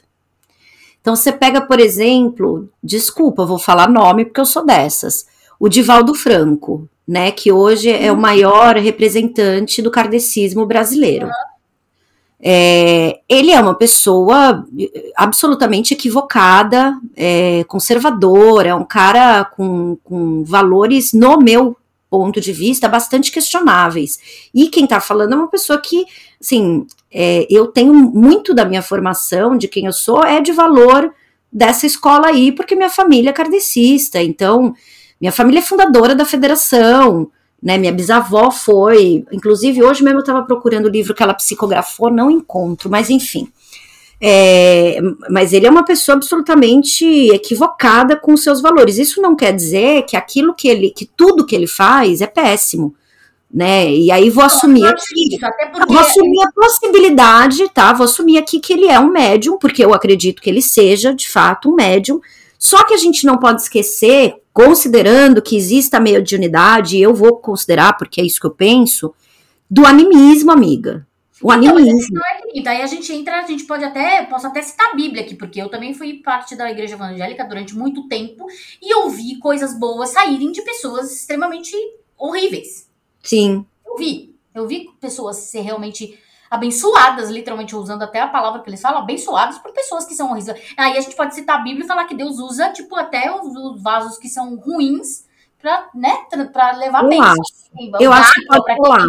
Então 1.02 1.16
você 1.16 1.32
pega, 1.32 1.62
por 1.62 1.80
exemplo, 1.80 2.70
desculpa, 2.82 3.46
vou 3.46 3.58
falar 3.58 3.90
nome 3.90 4.26
porque 4.26 4.40
eu 4.40 4.46
sou 4.46 4.66
dessas, 4.66 5.26
o 5.60 5.68
Divaldo 5.68 6.14
Franco, 6.14 6.88
né, 7.08 7.32
que 7.32 7.52
hoje 7.52 7.90
é 7.90 8.12
o 8.12 8.18
maior 8.18 8.78
representante 8.78 9.82
do 9.82 9.92
kardecismo 9.92 10.66
brasileiro. 10.66 11.28
É, 12.44 13.20
ele 13.30 13.52
é 13.52 13.62
uma 13.62 13.76
pessoa 13.76 14.66
absolutamente 15.16 15.94
equivocada, 15.94 16.98
é, 17.16 17.64
conservadora, 17.66 18.70
é 18.70 18.76
um 18.76 18.84
cara 18.84 19.46
com, 19.46 19.98
com 20.04 20.44
valores, 20.44 21.14
no 21.14 21.38
meu 21.38 21.78
ponto 22.10 22.42
de 22.42 22.52
vista, 22.52 22.90
bastante 22.90 23.32
questionáveis. 23.32 24.50
E 24.54 24.70
quem 24.70 24.86
está 24.86 25.00
falando 25.00 25.34
é 25.34 25.36
uma 25.36 25.48
pessoa 25.48 25.80
que, 25.80 26.06
assim, 26.42 26.86
é, 27.14 27.46
eu 27.50 27.68
tenho 27.68 27.94
muito 27.94 28.54
da 28.54 28.66
minha 28.66 28.82
formação, 28.82 29.58
de 29.58 29.68
quem 29.68 29.86
eu 29.86 29.94
sou, 29.94 30.24
é 30.24 30.42
de 30.42 30.52
valor 30.52 31.14
dessa 31.52 31.86
escola 31.86 32.28
aí, 32.28 32.52
porque 32.52 32.76
minha 32.76 32.90
família 32.90 33.30
é 33.30 33.34
kardecista, 33.34 34.22
então, 34.22 34.74
minha 35.20 35.32
família 35.32 35.60
é 35.60 35.64
fundadora 35.64 36.16
da 36.16 36.26
federação, 36.26 37.30
né, 37.62 37.78
minha 37.78 37.92
bisavó 37.92 38.50
foi, 38.50 39.24
inclusive 39.32 39.84
hoje 39.84 40.04
mesmo 40.04 40.20
eu 40.20 40.24
estava 40.24 40.42
procurando 40.44 40.86
o 40.88 40.90
livro 40.90 41.14
que 41.14 41.22
ela 41.22 41.34
psicografou, 41.34 42.10
não 42.10 42.32
encontro, 42.32 42.90
mas 42.90 43.10
enfim, 43.10 43.48
é, 44.24 45.00
mas 45.30 45.52
ele 45.52 45.66
é 45.66 45.70
uma 45.70 45.84
pessoa 45.84 46.16
absolutamente 46.16 47.06
equivocada 47.32 48.16
com 48.16 48.38
seus 48.38 48.62
valores. 48.62 49.00
Isso 49.00 49.20
não 49.20 49.36
quer 49.36 49.52
dizer 49.52 50.04
que 50.04 50.16
aquilo 50.16 50.54
que 50.54 50.68
ele, 50.68 50.92
que 50.92 51.08
tudo 51.08 51.44
que 51.44 51.56
ele 51.56 51.66
faz 51.66 52.22
é 52.22 52.28
péssimo. 52.28 52.94
Né? 53.54 53.92
E 53.92 54.10
aí 54.10 54.30
vou 54.30 54.44
assumir 54.44 54.86
aqui, 54.86 55.38
vou 55.88 56.00
assumir 56.00 56.44
a 56.44 56.52
possibilidade, 56.52 57.70
tá? 57.70 57.92
Vou 57.92 58.06
assumir 58.06 58.38
aqui 58.38 58.60
que 58.60 58.74
ele 58.74 58.88
é 58.88 59.00
um 59.00 59.12
médium, 59.12 59.58
porque 59.58 59.84
eu 59.84 59.94
acredito 59.94 60.42
que 60.42 60.50
ele 60.50 60.62
seja, 60.62 61.14
de 61.14 61.28
fato, 61.28 61.70
um 61.70 61.76
médium. 61.76 62.22
Só 62.58 62.86
que 62.86 62.94
a 62.94 62.98
gente 62.98 63.26
não 63.26 63.38
pode 63.38 63.62
esquecer, 63.62 64.36
considerando 64.54 65.42
que 65.42 65.58
exista 65.58 65.98
a 65.98 66.00
mediunidade, 66.00 66.98
e 66.98 67.02
eu 67.02 67.14
vou 67.14 67.38
considerar, 67.38 67.98
porque 67.98 68.22
é 68.22 68.24
isso 68.24 68.40
que 68.40 68.48
eu 68.48 68.52
penso, 68.52 69.14
do 69.70 69.86
animismo, 69.86 70.52
amiga. 70.52 71.06
O 71.42 71.52
então, 71.52 71.76
animismo. 71.76 72.16
Não 72.16 72.22
é 72.24 72.62
daí 72.62 72.82
a 72.82 72.88
gente 72.88 73.12
entra, 73.12 73.40
a 73.40 73.48
gente 73.48 73.64
pode 73.64 73.84
até, 73.84 74.24
posso 74.26 74.46
até 74.46 74.62
citar 74.62 74.92
a 74.92 74.96
Bíblia 74.96 75.24
aqui, 75.24 75.36
porque 75.36 75.60
eu 75.60 75.70
também 75.70 75.94
fui 75.94 76.22
parte 76.22 76.56
da 76.56 76.70
igreja 76.70 76.94
evangélica 76.94 77.44
durante 77.44 77.76
muito 77.76 78.08
tempo 78.08 78.46
e 78.82 78.94
eu 78.94 79.10
vi 79.10 79.40
coisas 79.40 79.78
boas 79.78 80.10
saírem 80.10 80.52
de 80.52 80.62
pessoas 80.62 81.12
extremamente 81.12 81.76
horríveis. 82.16 82.91
Sim. 83.24 83.66
Eu 83.86 83.96
vi. 83.98 84.36
Eu 84.54 84.68
vi 84.68 84.90
pessoas 85.00 85.38
ser 85.38 85.62
realmente 85.62 86.20
abençoadas, 86.50 87.30
literalmente 87.30 87.74
usando 87.76 88.02
até 88.02 88.20
a 88.20 88.28
palavra 88.28 88.62
que 88.62 88.70
eles 88.70 88.82
falam, 88.82 89.02
abençoadas 89.02 89.58
por 89.60 89.72
pessoas 89.72 90.06
que 90.06 90.14
são 90.14 90.32
horríveis. 90.32 90.60
Aí 90.78 90.98
a 90.98 91.02
gente 91.02 91.16
pode 91.16 91.34
citar 91.34 91.60
a 91.60 91.64
Bíblia 91.64 91.86
e 91.86 91.88
falar 91.88 92.04
que 92.04 92.14
Deus 92.14 92.40
usa, 92.40 92.72
tipo, 92.72 92.94
até 92.96 93.34
os, 93.34 93.56
os 93.56 93.82
vasos 93.82 94.18
que 94.18 94.28
são 94.28 94.58
ruins 94.58 95.26
para 95.62 95.90
né, 95.96 96.18
pra 96.52 96.76
levar 96.76 97.04
eu 97.04 97.22
Acho. 97.22 97.62
Eu 98.02 98.12
acho 98.12 98.34
que 98.34 98.46
pode 98.48 98.74
rolar. 98.80 99.08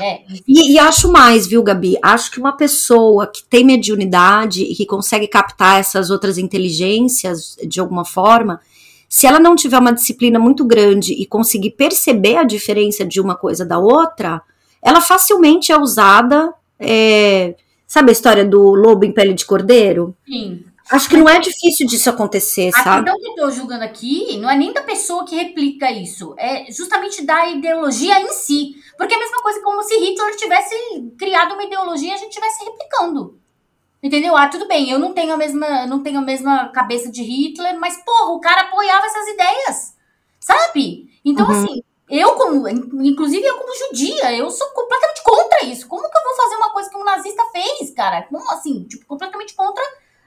É, 0.00 0.22
e, 0.46 0.72
e, 0.72 0.78
acho 0.78 1.12
mais, 1.12 1.46
viu, 1.46 1.62
Gabi? 1.62 1.98
Acho 2.02 2.30
que 2.30 2.40
uma 2.40 2.56
pessoa 2.56 3.26
que 3.26 3.42
tem 3.42 3.62
mediunidade 3.62 4.62
e 4.62 4.74
que 4.74 4.86
consegue 4.86 5.28
captar 5.28 5.78
essas 5.78 6.08
outras 6.08 6.38
inteligências 6.38 7.56
de 7.66 7.78
alguma 7.80 8.06
forma, 8.06 8.62
se 9.08 9.26
ela 9.26 9.40
não 9.40 9.56
tiver 9.56 9.78
uma 9.78 9.92
disciplina 9.92 10.38
muito 10.38 10.64
grande 10.64 11.14
e 11.14 11.26
conseguir 11.26 11.70
perceber 11.70 12.36
a 12.36 12.44
diferença 12.44 13.04
de 13.04 13.20
uma 13.20 13.34
coisa 13.34 13.64
da 13.64 13.78
outra, 13.78 14.42
ela 14.82 15.00
facilmente 15.00 15.72
é 15.72 15.78
usada. 15.78 16.52
É, 16.78 17.56
sabe 17.86 18.10
a 18.10 18.12
história 18.12 18.44
do 18.44 18.74
lobo 18.74 19.04
em 19.04 19.12
pele 19.12 19.32
de 19.32 19.46
cordeiro? 19.46 20.14
Sim. 20.26 20.62
Acho 20.90 21.08
que 21.08 21.16
não 21.18 21.28
é 21.28 21.38
difícil 21.38 21.86
disso 21.86 22.08
acontecer, 22.08 22.70
a 22.74 22.82
sabe? 22.82 23.10
A 23.10 23.12
questão 23.12 23.34
que 23.34 23.40
eu 23.40 23.44
tô 23.44 23.50
julgando 23.50 23.84
aqui 23.84 24.38
não 24.38 24.48
é 24.48 24.56
nem 24.56 24.72
da 24.72 24.82
pessoa 24.82 25.24
que 25.24 25.36
replica 25.36 25.90
isso, 25.90 26.34
é 26.38 26.70
justamente 26.72 27.24
da 27.24 27.46
ideologia 27.50 28.18
em 28.20 28.32
si. 28.32 28.74
Porque 28.96 29.12
é 29.12 29.16
a 29.16 29.20
mesma 29.20 29.42
coisa 29.42 29.60
como 29.62 29.82
se 29.82 29.94
Hitler 29.98 30.36
tivesse 30.36 30.74
criado 31.18 31.52
uma 31.52 31.64
ideologia 31.64 32.10
e 32.10 32.14
a 32.14 32.16
gente 32.16 32.30
estivesse 32.30 32.64
replicando. 32.64 33.37
Entendeu? 34.02 34.36
Ah, 34.36 34.48
tudo 34.48 34.68
bem, 34.68 34.90
eu 34.90 34.98
não 34.98 35.12
tenho 35.12 35.34
a 35.34 35.36
mesma, 35.36 35.86
não 35.86 36.02
tenho 36.02 36.18
a 36.18 36.22
mesma 36.22 36.68
cabeça 36.68 37.10
de 37.10 37.22
Hitler, 37.22 37.78
mas 37.80 37.96
porra, 38.04 38.32
o 38.32 38.40
cara 38.40 38.62
apoiava 38.62 39.06
essas 39.06 39.28
ideias. 39.28 39.96
Sabe? 40.38 41.10
Então 41.24 41.46
uhum. 41.46 41.52
assim, 41.52 41.82
eu 42.08 42.36
como, 42.36 42.68
inclusive 42.68 43.44
eu 43.44 43.58
como 43.58 43.88
judia, 43.88 44.32
eu 44.36 44.50
sou 44.50 44.68
completamente 44.68 45.22
contra 45.22 45.64
isso. 45.64 45.88
Como 45.88 46.08
que 46.08 46.16
eu 46.16 46.22
vou 46.22 46.36
fazer 46.36 46.56
uma 46.56 46.70
coisa 46.70 46.88
que 46.88 46.96
um 46.96 47.04
nazista 47.04 47.42
fez, 47.52 47.90
cara? 47.90 48.22
Como 48.22 48.50
assim? 48.52 48.84
Tipo, 48.84 49.04
completamente 49.04 49.54
contra 49.54 49.82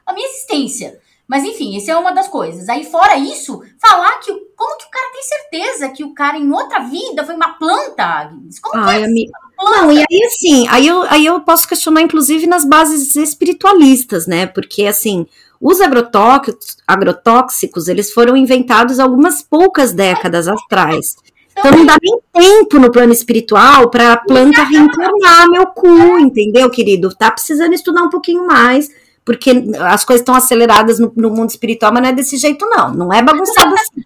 a 0.06 0.14
minha 0.14 0.28
existência. 0.28 1.00
Mas 1.28 1.46
enfim, 1.46 1.78
isso 1.78 1.90
é 1.90 1.96
uma 1.96 2.12
das 2.12 2.28
coisas. 2.28 2.68
Aí 2.68 2.84
fora 2.84 3.18
isso, 3.18 3.64
falar 3.80 4.20
que 4.20 4.34
como 4.56 4.78
que 4.78 4.86
o 4.86 4.90
cara 4.90 5.14
tem 5.14 5.24
certeza 5.24 5.90
que 5.90 6.04
o 6.04 6.14
cara 6.14 6.38
em 6.38 6.52
outra 6.52 6.80
vida 6.80 7.26
foi 7.26 7.36
uma 7.36 7.54
planta, 7.54 8.04
Agnes? 8.04 8.60
Como 8.60 8.84
Ai, 8.84 8.98
que 8.98 9.02
é 9.02 9.06
amiga. 9.06 9.32
Não, 9.64 9.92
e 9.92 10.00
aí 10.00 10.24
assim, 10.26 10.68
aí 10.70 10.88
eu, 10.88 11.04
aí 11.04 11.26
eu 11.26 11.40
posso 11.42 11.68
questionar 11.68 12.02
inclusive 12.02 12.48
nas 12.48 12.66
bases 12.66 13.16
espiritualistas, 13.16 14.26
né? 14.26 14.48
Porque 14.48 14.86
assim, 14.86 15.26
os 15.60 15.80
agrotóxicos, 15.80 16.78
agrotóxicos 16.88 17.88
eles 17.88 18.12
foram 18.12 18.36
inventados 18.36 19.00
algumas 19.00 19.44
poucas 19.44 19.94
décadas 19.94 20.48
atrás. 20.48 21.16
Então 21.58 21.72
não 21.72 21.86
dá 21.86 21.98
nem 22.02 22.20
tempo 22.34 22.80
no 22.80 22.92
plano 22.92 23.14
espiritual 23.14 23.90
para 23.90 24.14
a 24.14 24.18
planta 24.18 24.64
reencarnar 24.64 25.50
meu 25.50 25.68
cu, 25.68 26.18
entendeu, 26.20 26.70
querido? 26.70 27.14
Tá 27.14 27.30
precisando 27.30 27.74
estudar 27.74 28.04
um 28.04 28.10
pouquinho 28.10 28.48
mais 28.48 28.90
porque 29.24 29.52
as 29.80 30.04
coisas 30.04 30.22
estão 30.22 30.34
aceleradas 30.34 31.00
no, 31.00 31.12
no, 31.16 31.30
mundo 31.30 31.50
espiritual, 31.50 31.94
mas 31.94 32.02
não 32.02 32.10
é 32.10 32.14
desse 32.14 32.38
jeito, 32.38 32.66
não. 32.68 32.94
Não 32.94 33.14
é 33.14 33.22
bagunçado 33.22 33.74
assim. 33.76 34.04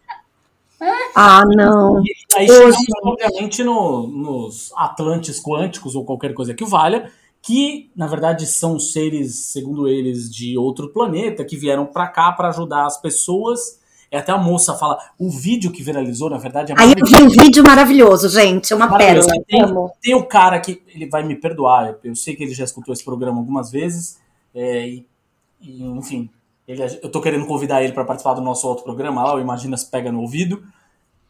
Ah, 1.15 1.43
não. 1.45 2.03
Aí 2.35 2.47
chegamos, 2.47 2.77
obviamente, 3.03 3.63
no, 3.63 4.07
nos 4.07 4.71
Atlantes 4.75 5.41
quânticos 5.41 5.95
ou 5.95 6.03
qualquer 6.03 6.33
coisa 6.33 6.53
que 6.53 6.65
valha, 6.65 7.11
que 7.41 7.89
na 7.95 8.07
verdade 8.07 8.45
são 8.45 8.79
seres, 8.79 9.35
segundo 9.35 9.87
eles, 9.87 10.29
de 10.33 10.57
outro 10.57 10.89
planeta 10.89 11.45
que 11.45 11.55
vieram 11.55 11.85
para 11.85 12.07
cá 12.07 12.31
para 12.31 12.49
ajudar 12.49 12.85
as 12.85 12.99
pessoas. 12.99 13.79
É 14.11 14.17
até 14.17 14.31
a 14.31 14.37
moça 14.37 14.75
fala, 14.75 14.97
o 15.17 15.29
vídeo 15.29 15.71
que 15.71 15.83
viralizou, 15.83 16.29
na 16.29 16.37
verdade, 16.37 16.71
é 16.71 16.75
Aí 16.77 16.93
eu 16.95 17.05
vi 17.05 17.23
um 17.23 17.27
vídeo 17.27 17.63
maravilhoso, 17.63 18.29
gente, 18.29 18.71
é 18.71 18.75
uma 18.75 18.97
pérola. 18.97 19.27
Tem, 19.47 19.61
tem 20.01 20.15
o 20.15 20.25
cara 20.25 20.59
que, 20.59 20.81
ele 20.87 21.09
vai 21.09 21.23
me 21.23 21.35
perdoar, 21.35 21.97
eu 22.03 22.15
sei 22.15 22.35
que 22.35 22.43
ele 22.43 22.53
já 22.53 22.63
escutou 22.63 22.93
esse 22.93 23.03
programa 23.03 23.39
algumas 23.39 23.71
vezes, 23.71 24.19
é, 24.53 24.87
e, 24.87 25.07
e, 25.59 25.83
enfim, 25.83 26.29
ele, 26.67 26.83
eu 27.01 27.11
tô 27.11 27.21
querendo 27.21 27.45
convidar 27.45 27.83
ele 27.83 27.93
para 27.93 28.05
participar 28.05 28.33
do 28.33 28.41
nosso 28.41 28.67
outro 28.67 28.83
programa 28.83 29.23
lá, 29.23 29.35
o 29.35 29.39
Imagina 29.39 29.77
se 29.77 29.89
pega 29.89 30.11
no 30.11 30.21
ouvido. 30.21 30.63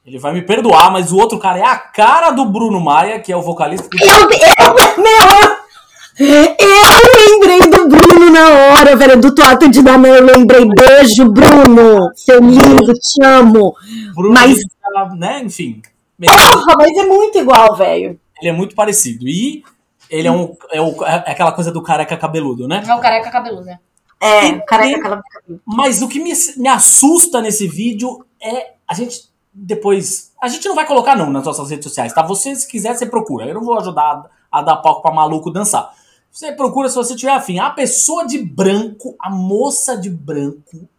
Ele 0.05 0.19
vai 0.19 0.33
me 0.33 0.43
perdoar, 0.43 0.91
mas 0.91 1.11
o 1.11 1.17
outro 1.17 1.39
cara 1.39 1.57
é 1.57 1.63
a 1.63 1.77
cara 1.77 2.29
do 2.29 2.45
Bruno 2.45 2.79
Maia, 2.79 3.19
que 3.19 3.31
é 3.31 3.35
o 3.35 3.41
vocalista. 3.41 3.89
Do... 3.89 3.97
Eu, 3.97 4.29
eu, 4.29 4.75
meu, 5.01 6.55
eu 6.59 7.39
lembrei 7.41 7.59
do 7.71 7.89
Bruno 7.89 8.29
na 8.29 8.49
hora, 8.49 8.95
velho, 8.95 9.19
do 9.19 9.33
Toata 9.33 9.67
de 9.67 9.81
Danão, 9.81 10.13
eu 10.13 10.23
lembrei. 10.23 10.63
Beijo, 10.63 11.27
Bruno, 11.31 12.11
seu 12.15 12.39
lindo, 12.39 12.93
te 12.93 13.23
amo. 13.23 13.73
Bruno, 14.13 14.31
mas, 14.31 14.59
tá, 14.79 15.09
né, 15.15 15.41
enfim. 15.43 15.81
Porra, 16.23 16.75
mas 16.77 16.95
é 16.95 17.05
muito 17.05 17.39
igual, 17.39 17.75
velho. 17.75 18.19
Ele 18.39 18.49
é 18.49 18.53
muito 18.53 18.75
parecido. 18.75 19.27
E 19.27 19.63
ele 20.07 20.27
é, 20.27 20.31
um, 20.31 20.55
é, 20.71 20.81
o, 20.81 21.03
é 21.03 21.31
aquela 21.31 21.51
coisa 21.51 21.71
do 21.71 21.81
careca 21.81 22.15
cabeludo, 22.15 22.67
né? 22.67 22.83
É 22.87 22.93
o 22.93 22.99
careca 22.99 23.31
cabeludo, 23.31 23.65
né? 23.65 23.79
É, 24.21 24.45
e, 24.45 24.65
careca 24.65 25.01
cabeludo. 25.01 25.23
Mas 25.65 26.03
o 26.03 26.07
que 26.07 26.19
me, 26.19 26.31
me 26.57 26.69
assusta 26.69 27.41
nesse 27.41 27.67
vídeo 27.67 28.23
é 28.39 28.75
a 28.87 28.93
gente 28.93 29.33
depois. 29.55 30.33
A 30.41 30.49
gente 30.49 30.67
não 30.67 30.75
vai 30.75 30.85
colocar, 30.85 31.15
não, 31.15 31.31
nas 31.31 31.45
nossas 31.45 31.69
redes 31.69 31.85
sociais, 31.85 32.13
tá? 32.13 32.21
Você, 32.21 32.53
se 32.55 32.67
quiser, 32.67 32.93
você 32.93 33.05
procura. 33.05 33.45
Eu 33.45 33.55
não 33.55 33.63
vou 33.63 33.79
ajudar 33.79 34.29
a, 34.51 34.59
a 34.59 34.61
dar 34.61 34.77
palco 34.77 35.01
pra 35.01 35.13
maluco 35.13 35.49
dançar. 35.49 35.93
Você 36.29 36.51
procura 36.51 36.89
se 36.89 36.95
você 36.95 37.15
tiver 37.15 37.31
afim. 37.31 37.59
A 37.59 37.69
pessoa 37.69 38.27
de 38.27 38.37
branco, 38.43 39.15
a 39.19 39.29
moça 39.29 39.97
de 39.97 40.09
branco, 40.09 40.89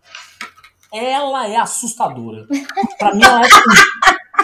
ela 0.90 1.46
é 1.46 1.56
assustadora. 1.56 2.46
Pra 2.98 3.14
mim, 3.14 3.22
ela 3.22 3.42
é. 3.42 3.48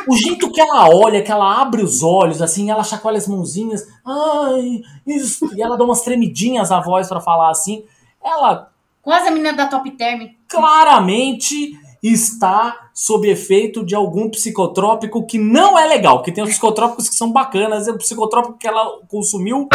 O 0.07 0.17
jeito 0.17 0.51
que 0.51 0.61
ela 0.61 0.89
olha, 0.89 1.23
que 1.23 1.31
ela 1.31 1.61
abre 1.61 1.83
os 1.83 2.03
olhos, 2.03 2.43
assim, 2.43 2.71
ela 2.71 2.83
chacoalha 2.83 3.19
as 3.19 3.29
mãozinhas, 3.29 3.87
ai, 4.05 4.83
isso, 5.07 5.49
e 5.55 5.63
ela 5.63 5.77
dá 5.77 5.85
umas 5.85 6.03
tremidinhas 6.03 6.71
na 6.71 6.81
voz 6.81 7.09
para 7.09 7.21
falar 7.21 7.51
assim. 7.51 7.85
Ela. 8.23 8.71
Quase 9.01 9.29
a 9.29 9.31
menina 9.31 9.53
da 9.53 9.69
Top 9.69 9.89
Term. 9.93 10.29
Claramente 10.49 11.73
está 12.03 12.89
sob 12.93 13.31
efeito 13.31 13.85
de 13.85 13.95
algum 13.95 14.29
psicotrópico 14.29 15.25
que 15.25 15.39
não 15.39 15.79
é 15.79 15.87
legal. 15.87 16.23
Que 16.23 16.33
tem 16.33 16.43
os 16.43 16.51
psicotrópicos 16.51 17.09
que 17.09 17.15
são 17.15 17.31
bacanas, 17.31 17.87
é 17.87 17.93
o 17.93 17.99
psicotrópico 17.99 18.59
que 18.59 18.67
ela 18.67 18.99
consumiu 19.09 19.69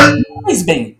fez 0.45 0.63
bem. 0.63 0.97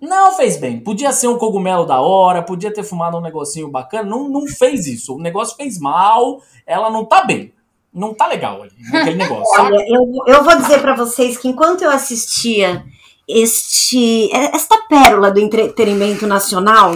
Não 0.00 0.32
fez 0.32 0.56
bem. 0.56 0.80
Podia 0.80 1.12
ser 1.12 1.28
um 1.28 1.38
cogumelo 1.38 1.86
da 1.86 2.00
hora, 2.00 2.42
podia 2.42 2.72
ter 2.72 2.82
fumado 2.82 3.18
um 3.18 3.20
negocinho 3.20 3.68
bacana. 3.68 4.08
Não, 4.08 4.28
não 4.28 4.46
fez 4.46 4.86
isso. 4.86 5.14
O 5.14 5.20
negócio 5.20 5.56
fez 5.56 5.78
mal, 5.78 6.40
ela 6.66 6.90
não 6.90 7.04
tá 7.04 7.24
bem 7.24 7.52
não 7.94 8.14
tá 8.14 8.26
legal 8.26 8.62
ali, 8.62 8.72
aquele 8.88 9.16
negócio. 9.16 9.52
Olha, 9.60 9.84
eu, 9.86 10.10
eu 10.26 10.42
vou 10.42 10.56
dizer 10.56 10.80
para 10.80 10.96
vocês 10.96 11.36
que 11.36 11.48
enquanto 11.48 11.82
eu 11.82 11.90
assistia 11.90 12.84
este 13.28 14.30
esta 14.32 14.78
pérola 14.88 15.30
do 15.30 15.40
entretenimento 15.40 16.26
nacional, 16.26 16.92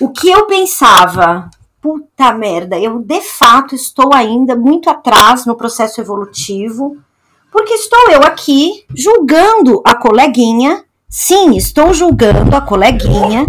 o 0.00 0.10
que 0.10 0.30
eu 0.30 0.46
pensava, 0.46 1.50
puta 1.88 2.32
merda, 2.32 2.78
eu 2.78 2.98
de 2.98 3.22
fato 3.22 3.74
estou 3.74 4.12
ainda 4.12 4.54
muito 4.54 4.90
atrás 4.90 5.46
no 5.46 5.56
processo 5.56 6.02
evolutivo, 6.02 6.98
porque 7.50 7.72
estou 7.72 8.10
eu 8.10 8.22
aqui 8.22 8.84
julgando 8.94 9.80
a 9.82 9.94
coleguinha, 9.94 10.84
sim, 11.08 11.56
estou 11.56 11.94
julgando 11.94 12.54
a 12.54 12.60
coleguinha 12.60 13.46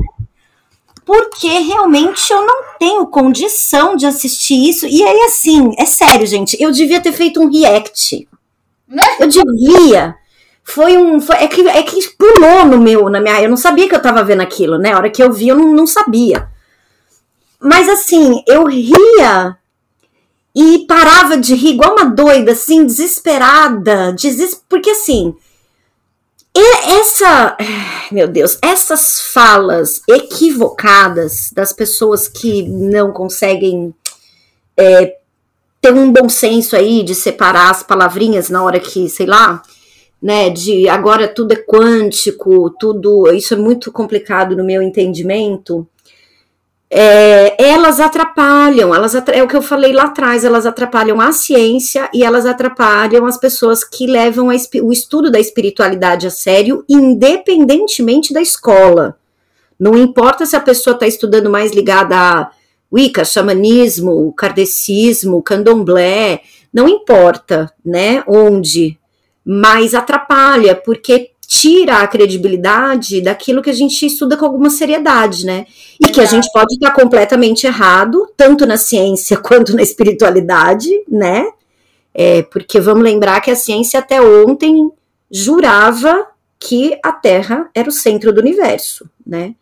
porque 1.05 1.47
realmente 1.47 2.31
eu 2.31 2.45
não 2.45 2.61
tenho 2.77 3.07
condição 3.07 3.95
de 3.95 4.05
assistir 4.05 4.69
isso. 4.69 4.85
E 4.85 5.01
aí, 5.01 5.21
assim, 5.23 5.71
é 5.77 5.83
sério, 5.83 6.25
gente, 6.27 6.55
eu 6.61 6.71
devia 6.71 7.01
ter 7.01 7.11
feito 7.11 7.41
um 7.41 7.51
react. 7.51 8.27
Né? 8.87 9.03
Eu 9.19 9.27
devia. 9.27 10.15
Foi 10.63 10.95
um. 10.97 11.19
Foi, 11.19 11.35
é, 11.37 11.47
que, 11.47 11.67
é 11.67 11.81
que 11.81 12.09
pulou 12.15 12.63
no 12.63 12.77
meu, 12.77 13.09
na 13.09 13.19
minha. 13.19 13.41
Eu 13.41 13.49
não 13.49 13.57
sabia 13.57 13.89
que 13.89 13.95
eu 13.95 14.01
tava 14.01 14.23
vendo 14.23 14.41
aquilo, 14.41 14.77
né? 14.77 14.93
A 14.93 14.97
hora 14.97 15.09
que 15.09 15.21
eu 15.21 15.33
vi, 15.33 15.47
eu 15.47 15.57
não, 15.57 15.73
não 15.73 15.87
sabia. 15.87 16.47
Mas 17.61 17.89
assim, 17.89 18.43
eu 18.47 18.65
ria 18.65 19.57
e 20.55 20.85
parava 20.87 21.37
de 21.37 21.53
rir 21.55 21.71
igual 21.71 21.93
uma 21.93 22.05
doida, 22.05 22.53
assim, 22.53 22.85
desesperada. 22.85 24.13
Deses... 24.13 24.61
Porque 24.67 24.91
assim 24.91 25.35
essa, 26.55 27.57
meu 28.11 28.27
Deus, 28.27 28.57
essas 28.61 29.21
falas 29.33 30.01
equivocadas 30.07 31.51
das 31.53 31.73
pessoas 31.73 32.27
que 32.27 32.63
não 32.63 33.11
conseguem 33.11 33.93
é, 34.77 35.17
ter 35.81 35.93
um 35.93 36.11
bom 36.11 36.27
senso 36.27 36.75
aí 36.75 37.03
de 37.03 37.15
separar 37.15 37.69
as 37.69 37.83
palavrinhas 37.83 38.49
na 38.49 38.63
hora 38.63 38.79
que, 38.79 39.07
sei 39.09 39.25
lá, 39.25 39.61
né, 40.21 40.49
de 40.49 40.89
agora 40.89 41.27
tudo 41.27 41.53
é 41.53 41.55
quântico, 41.55 42.69
tudo, 42.79 43.31
isso 43.31 43.53
é 43.53 43.57
muito 43.57 43.91
complicado 43.91 44.55
no 44.55 44.65
meu 44.65 44.81
entendimento, 44.81 45.87
é, 46.91 47.55
elas 47.63 47.99
atrapalham, 47.99 48.95
elas 48.95 49.13
é 49.13 49.43
o 49.43 49.47
que 49.47 49.55
eu 49.55 49.61
falei 49.61 49.93
lá 49.93 50.05
atrás, 50.05 50.43
elas 50.43 50.65
atrapalham 50.65 51.21
a 51.21 51.31
ciência 51.31 52.09
e 52.11 52.23
elas 52.23 52.47
atrapalham 52.47 53.27
as 53.27 53.37
pessoas 53.37 53.83
que 53.83 54.07
levam 54.07 54.47
o 54.47 54.91
estudo 54.91 55.31
da 55.31 55.39
espiritualidade 55.39 56.25
a 56.25 56.31
sério, 56.31 56.83
independentemente 56.89 58.33
da 58.33 58.41
escola. 58.41 59.15
Não 59.79 59.95
importa 59.95 60.45
se 60.45 60.55
a 60.55 60.59
pessoa 60.59 60.95
está 60.95 61.05
estudando 61.05 61.49
mais 61.49 61.71
ligada 61.71 62.15
a 62.15 62.51
Wicca, 62.91 63.23
xamanismo, 63.23 64.33
kardecismo, 64.33 65.43
candomblé, 65.43 66.41
não 66.73 66.89
importa, 66.89 67.71
né, 67.85 68.23
onde, 68.27 68.97
mas 69.45 69.93
atrapalha, 69.93 70.75
porque 70.75 71.31
tira 71.49 71.97
a 71.97 72.07
credibilidade 72.07 73.21
daquilo 73.21 73.63
que 73.63 73.71
a 73.71 73.73
gente 73.73 74.05
estuda 74.05 74.37
com 74.37 74.45
alguma 74.45 74.69
seriedade, 74.69 75.47
né? 75.47 75.65
E 75.99 76.05
Exato. 76.05 76.13
que 76.13 76.21
a 76.21 76.25
gente 76.25 76.47
pode 76.53 76.75
estar 76.75 76.91
completamente 76.91 77.65
errado, 77.65 78.31
tanto 78.37 78.67
na 78.67 78.77
ciência 78.77 79.35
quanto 79.41 79.75
na 79.75 79.81
espiritualidade, 79.81 80.91
né? 81.09 81.47
É, 82.13 82.43
porque 82.43 82.79
vamos 82.79 83.03
lembrar 83.03 83.41
que 83.41 83.49
a 83.49 83.55
ciência 83.55 83.99
até 83.99 84.21
ontem 84.21 84.91
jurava 85.31 86.27
que 86.59 86.95
a 87.03 87.11
Terra 87.11 87.67
era 87.73 87.89
o 87.89 87.93
centro 87.93 88.31
do 88.31 88.41
universo, 88.41 89.09
né? 89.25 89.55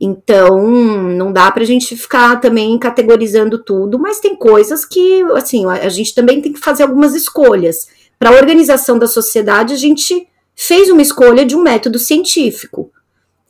Então, 0.00 0.70
não 0.70 1.30
dá 1.30 1.52
para 1.52 1.62
a 1.62 1.66
gente 1.66 1.94
ficar 1.98 2.40
também 2.40 2.78
categorizando 2.78 3.62
tudo, 3.62 3.98
mas 3.98 4.20
tem 4.20 4.34
coisas 4.34 4.86
que, 4.86 5.22
assim, 5.34 5.66
a 5.66 5.88
gente 5.90 6.14
também 6.14 6.40
tem 6.40 6.54
que 6.54 6.60
fazer 6.60 6.84
algumas 6.84 7.14
escolhas. 7.14 7.88
Para 8.18 8.30
a 8.30 8.36
organização 8.36 8.98
da 8.98 9.06
sociedade, 9.06 9.74
a 9.74 9.76
gente 9.76 10.29
fez 10.60 10.90
uma 10.90 11.00
escolha 11.00 11.46
de 11.46 11.56
um 11.56 11.62
método 11.62 11.98
científico. 11.98 12.92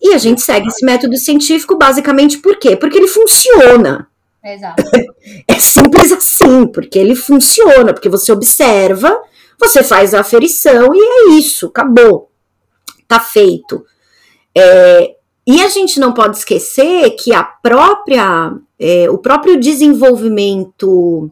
E 0.01 0.15
a 0.15 0.19
gente 0.19 0.41
segue 0.41 0.69
esse 0.69 0.87
método 0.87 1.17
científico 1.17 1.77
basicamente 1.77 2.39
por 2.39 2.57
quê? 2.57 2.77
Porque 2.77 2.97
ele 2.97 3.09
funciona. 3.09 4.07
Exato. 4.43 4.83
É 5.47 5.59
simples 5.59 6.13
assim, 6.13 6.67
porque 6.69 6.99
ele 6.99 7.17
funciona, 7.17 7.93
porque 7.93 8.09
você 8.09 8.31
observa, 8.31 9.21
você 9.59 9.83
faz 9.83 10.15
a 10.15 10.21
aferição 10.21 10.95
e 10.95 10.99
é 10.99 11.31
isso, 11.33 11.67
acabou. 11.67 12.31
Tá 13.09 13.19
feito. 13.19 13.85
É, 14.57 15.17
e 15.47 15.63
a 15.63 15.69
gente 15.69 15.99
não 15.99 16.15
pode 16.15 16.37
esquecer 16.39 17.11
que 17.17 17.35
a 17.35 17.43
própria, 17.43 18.53
é, 18.79 19.11
o 19.11 19.19
próprio 19.19 19.59
desenvolvimento, 19.59 21.29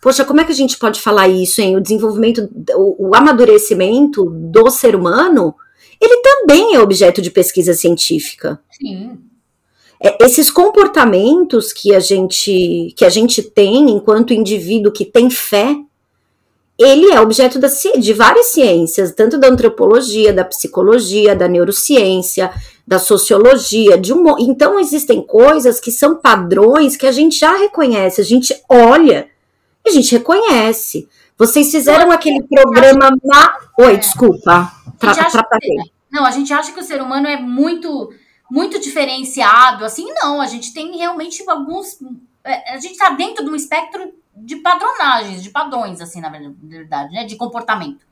poxa, 0.00 0.24
como 0.24 0.40
é 0.40 0.44
que 0.44 0.52
a 0.52 0.56
gente 0.56 0.78
pode 0.78 1.00
falar 1.00 1.28
isso, 1.28 1.60
hein? 1.60 1.76
O 1.76 1.80
desenvolvimento, 1.80 2.48
o, 2.74 3.08
o 3.08 3.14
amadurecimento 3.14 4.24
do 4.24 4.70
ser 4.70 4.96
humano, 4.96 5.54
ele 6.00 6.16
também 6.22 6.74
é 6.74 6.80
objeto 6.80 7.20
de 7.20 7.30
pesquisa 7.30 7.74
científica. 7.74 8.58
Sim. 8.70 9.18
É, 10.02 10.24
esses 10.24 10.50
comportamentos 10.50 11.72
que 11.72 11.94
a 11.94 12.00
gente 12.00 12.94
que 12.96 13.04
a 13.04 13.10
gente 13.10 13.42
tem 13.42 13.90
enquanto 13.90 14.32
indivíduo 14.32 14.90
que 14.90 15.04
tem 15.04 15.28
fé, 15.28 15.76
ele 16.78 17.12
é 17.12 17.20
objeto 17.20 17.58
da, 17.58 17.68
de 17.98 18.12
várias 18.14 18.46
ciências, 18.46 19.12
tanto 19.12 19.36
da 19.36 19.48
antropologia, 19.48 20.32
da 20.32 20.42
psicologia, 20.42 21.36
da 21.36 21.46
neurociência, 21.46 22.50
da 22.86 22.98
sociologia, 22.98 23.98
de 23.98 24.14
um, 24.14 24.38
então 24.38 24.80
existem 24.80 25.20
coisas 25.20 25.78
que 25.78 25.92
são 25.92 26.16
padrões 26.16 26.96
que 26.96 27.06
a 27.06 27.12
gente 27.12 27.38
já 27.38 27.54
reconhece, 27.58 28.22
a 28.22 28.24
gente 28.24 28.54
olha 28.66 29.28
a 29.90 29.94
gente 29.94 30.16
reconhece. 30.16 31.08
Vocês 31.36 31.70
fizeram 31.70 32.10
aquele 32.10 32.42
programa 32.42 33.10
na... 33.22 33.58
Oi, 33.78 33.94
é. 33.94 33.96
desculpa, 33.96 34.72
tra 34.98 35.12
atrapalhei. 35.12 35.90
Não, 36.10 36.24
a 36.24 36.30
gente 36.30 36.52
acha 36.52 36.72
que 36.72 36.80
o 36.80 36.84
ser 36.84 37.00
humano 37.00 37.26
é 37.26 37.36
muito 37.36 38.12
muito 38.50 38.80
diferenciado, 38.80 39.84
assim, 39.84 40.12
não, 40.12 40.40
a 40.40 40.46
gente 40.48 40.74
tem 40.74 40.96
realmente 40.96 41.40
alguns 41.48 41.96
é, 42.44 42.74
a 42.74 42.78
gente 42.78 42.92
está 42.92 43.10
dentro 43.10 43.44
de 43.44 43.50
um 43.50 43.54
espectro 43.54 44.12
de 44.34 44.56
padronagens, 44.56 45.42
de 45.42 45.50
padrões, 45.50 46.00
assim, 46.00 46.20
na 46.20 46.28
verdade, 46.28 47.14
né, 47.14 47.24
de 47.24 47.36
comportamento. 47.36 48.04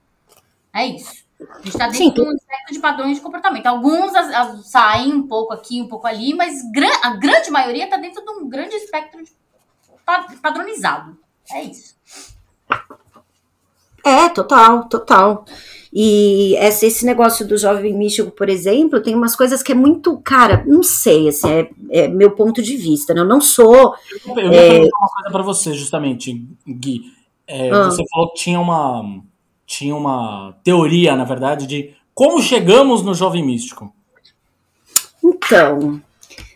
É 0.72 0.86
isso. 0.86 1.24
A 1.40 1.56
gente 1.58 1.68
está 1.68 1.86
dentro 1.86 1.98
Sim. 1.98 2.12
de 2.12 2.20
um 2.20 2.32
espectro 2.32 2.74
de 2.74 2.80
padrões 2.80 3.16
de 3.16 3.22
comportamento. 3.22 3.66
Alguns 3.66 4.14
as, 4.14 4.34
as, 4.34 4.66
saem 4.68 5.12
um 5.14 5.26
pouco 5.26 5.52
aqui, 5.54 5.80
um 5.80 5.88
pouco 5.88 6.06
ali, 6.06 6.34
mas 6.34 6.62
gran, 6.72 6.90
a 7.02 7.10
grande 7.10 7.50
maioria 7.50 7.84
está 7.84 7.96
dentro 7.96 8.24
de 8.24 8.30
um 8.30 8.48
grande 8.48 8.74
espectro 8.74 9.22
de, 9.24 9.32
padronizado. 10.42 11.16
É 11.52 11.62
isso. 11.64 11.96
É, 14.04 14.28
total, 14.28 14.88
total. 14.88 15.44
E 15.92 16.54
esse, 16.56 16.86
esse 16.86 17.06
negócio 17.06 17.46
do 17.46 17.56
jovem 17.56 17.94
místico, 17.94 18.30
por 18.30 18.48
exemplo, 18.48 19.02
tem 19.02 19.14
umas 19.14 19.34
coisas 19.34 19.62
que 19.62 19.72
é 19.72 19.74
muito, 19.74 20.16
cara, 20.18 20.62
não 20.66 20.82
sei, 20.82 21.28
assim, 21.28 21.48
é, 21.50 21.70
é 21.90 22.08
meu 22.08 22.32
ponto 22.32 22.62
de 22.62 22.76
vista, 22.76 23.14
né? 23.14 23.20
Eu 23.20 23.26
não 23.26 23.40
sou. 23.40 23.94
Eu, 24.26 24.38
eu 24.38 24.52
é... 24.52 24.78
uma 24.80 25.08
coisa 25.08 25.30
para 25.32 25.42
você, 25.42 25.72
justamente, 25.72 26.46
Gui. 26.66 27.02
É, 27.46 27.70
ah. 27.70 27.84
Você 27.84 28.02
falou 28.10 28.30
que 28.30 28.40
tinha 28.40 28.60
uma 28.60 29.22
tinha 29.66 29.94
uma 29.94 30.56
teoria, 30.64 31.14
na 31.14 31.24
verdade, 31.24 31.66
de 31.66 31.94
como 32.14 32.40
chegamos 32.42 33.02
no 33.02 33.14
jovem 33.14 33.44
místico. 33.44 33.92
Então, 35.22 36.00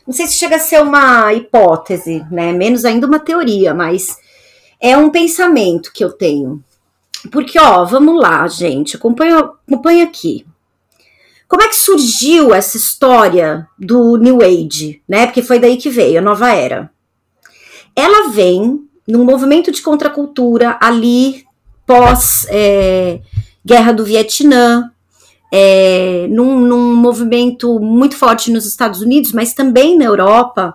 não 0.07 0.15
sei 0.15 0.27
se 0.27 0.35
chega 0.35 0.57
a 0.57 0.59
ser 0.59 0.83
uma 0.83 1.33
hipótese, 1.33 2.25
né? 2.31 2.53
Menos 2.53 2.87
ainda 2.87 3.07
uma 3.07 3.21
teoria, 3.21 3.75
mas 3.75 4.17
é 4.83 4.97
um 4.97 5.11
pensamento 5.11 5.93
que 5.93 6.05
eu 6.05 6.11
tenho. 6.11 6.63
Porque, 7.31 7.59
ó, 7.59 7.85
vamos 7.85 8.21
lá, 8.21 8.49
gente, 8.49 8.97
acompanha, 8.97 9.39
acompanha 9.39 10.05
aqui. 10.05 10.45
Como 11.47 11.63
é 11.63 11.69
que 11.69 11.77
surgiu 11.77 12.53
essa 12.53 12.77
história 12.77 13.69
do 13.79 14.17
New 14.17 14.43
Age, 14.43 15.01
né? 15.09 15.27
Porque 15.27 15.43
foi 15.43 15.61
daí 15.61 15.77
que 15.77 15.89
veio 15.89 16.19
a 16.19 16.23
nova 16.23 16.53
era. 16.53 16.91
Ela 17.95 18.31
vem 18.31 18.89
num 19.07 19.25
movimento 19.25 19.71
de 19.71 19.83
contracultura 19.83 20.79
ali 20.81 21.45
pós 21.87 22.47
é, 22.49 23.21
Guerra 23.65 23.93
do 23.93 24.05
Vietnã, 24.05 24.91
é, 25.53 26.27
num, 26.31 26.61
num, 26.61 26.97
movimento 26.97 27.79
muito 27.79 28.17
forte 28.17 28.51
nos 28.51 28.65
Estados 28.65 29.03
Unidos, 29.03 29.33
mas 29.33 29.53
também 29.53 29.99
na 29.99 30.07
Europa, 30.07 30.75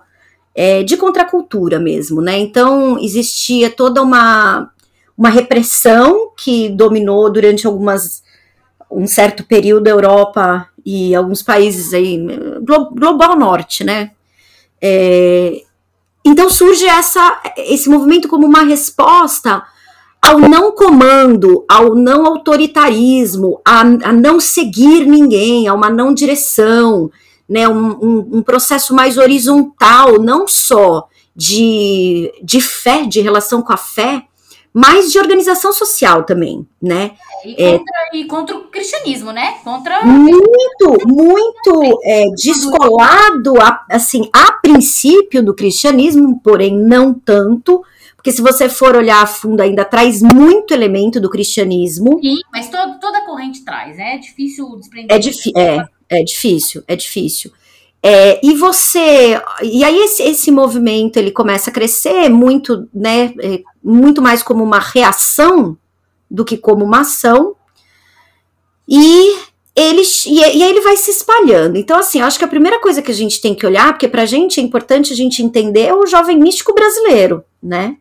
é, 0.60 0.82
de 0.82 0.96
contracultura 0.96 1.78
mesmo, 1.78 2.20
né? 2.20 2.36
Então 2.36 2.98
existia 2.98 3.70
toda 3.70 4.02
uma, 4.02 4.68
uma 5.16 5.30
repressão 5.30 6.32
que 6.36 6.68
dominou 6.68 7.30
durante 7.30 7.64
algumas 7.64 8.24
um 8.90 9.06
certo 9.06 9.44
período 9.44 9.86
a 9.86 9.90
Europa 9.90 10.68
e 10.84 11.14
alguns 11.14 11.42
países 11.42 11.94
aí, 11.94 12.26
global 12.92 13.38
norte, 13.38 13.84
né? 13.84 14.10
É, 14.82 15.62
então 16.24 16.50
surge 16.50 16.86
essa, 16.86 17.40
esse 17.56 17.88
movimento 17.88 18.26
como 18.26 18.44
uma 18.44 18.64
resposta 18.64 19.62
ao 20.20 20.40
não 20.40 20.72
comando, 20.72 21.64
ao 21.68 21.94
não 21.94 22.26
autoritarismo, 22.26 23.60
a, 23.64 23.82
a 23.82 24.12
não 24.12 24.40
seguir 24.40 25.06
ninguém, 25.06 25.68
a 25.68 25.74
uma 25.74 25.88
não 25.88 26.12
direção, 26.12 27.12
né, 27.48 27.68
um, 27.68 27.90
um, 27.92 28.28
um, 28.38 28.42
processo 28.42 28.94
mais 28.94 29.16
horizontal, 29.16 30.20
não 30.20 30.46
só 30.46 31.08
de, 31.34 32.32
de 32.42 32.60
fé, 32.60 33.06
de 33.06 33.20
relação 33.20 33.62
com 33.62 33.72
a 33.72 33.76
fé, 33.76 34.24
mas 34.72 35.10
de 35.10 35.18
organização 35.18 35.72
social 35.72 36.24
também, 36.24 36.66
né? 36.80 37.12
E 37.44 37.54
contra, 37.54 37.94
é, 38.12 38.16
e 38.16 38.24
contra 38.26 38.56
o 38.56 38.64
cristianismo, 38.68 39.32
né? 39.32 39.56
Contra 39.64 40.04
muito, 40.04 41.06
muito 41.06 42.00
é, 42.04 42.24
descolado, 42.36 43.60
a, 43.60 43.84
assim, 43.90 44.28
a 44.32 44.52
princípio 44.52 45.42
do 45.42 45.54
cristianismo, 45.54 46.40
porém 46.44 46.76
não 46.76 47.14
tanto, 47.14 47.82
porque 48.16 48.32
se 48.32 48.42
você 48.42 48.68
for 48.68 48.96
olhar 48.96 49.22
a 49.22 49.26
fundo, 49.26 49.60
ainda 49.60 49.84
traz 49.84 50.20
muito 50.20 50.74
elemento 50.74 51.20
do 51.20 51.30
cristianismo. 51.30 52.18
Sim, 52.20 52.36
mas 52.52 52.68
todo, 52.68 52.98
toda 53.00 53.24
corrente 53.24 53.64
traz, 53.64 53.96
né? 53.96 54.16
É 54.16 54.18
difícil 54.18 54.66
desprender. 54.76 55.16
É, 55.16 55.60
é, 55.60 55.84
é 56.08 56.22
difícil, 56.22 56.82
é 56.86 56.96
difícil. 56.96 57.52
É, 58.02 58.44
e 58.46 58.54
você, 58.54 59.40
e 59.62 59.82
aí 59.82 59.98
esse, 59.98 60.22
esse 60.22 60.50
movimento 60.50 61.16
ele 61.16 61.32
começa 61.32 61.70
a 61.70 61.72
crescer 61.72 62.28
muito, 62.28 62.88
né, 62.94 63.34
é, 63.40 63.62
muito 63.82 64.22
mais 64.22 64.42
como 64.42 64.62
uma 64.62 64.78
reação 64.78 65.76
do 66.30 66.44
que 66.44 66.56
como 66.56 66.84
uma 66.84 67.00
ação. 67.00 67.56
E 68.88 69.36
ele, 69.74 70.02
e, 70.26 70.34
e 70.34 70.62
aí 70.62 70.62
ele 70.62 70.80
vai 70.80 70.96
se 70.96 71.10
espalhando. 71.10 71.76
Então, 71.76 71.98
assim, 71.98 72.20
acho 72.20 72.38
que 72.38 72.44
a 72.44 72.48
primeira 72.48 72.80
coisa 72.80 73.02
que 73.02 73.10
a 73.10 73.14
gente 73.14 73.40
tem 73.40 73.54
que 73.54 73.66
olhar, 73.66 73.92
porque 73.92 74.08
para 74.08 74.22
a 74.22 74.26
gente 74.26 74.60
é 74.60 74.62
importante 74.62 75.12
a 75.12 75.16
gente 75.16 75.42
entender 75.42 75.92
o 75.92 76.06
jovem 76.06 76.38
místico 76.38 76.72
brasileiro, 76.72 77.44
né? 77.62 77.96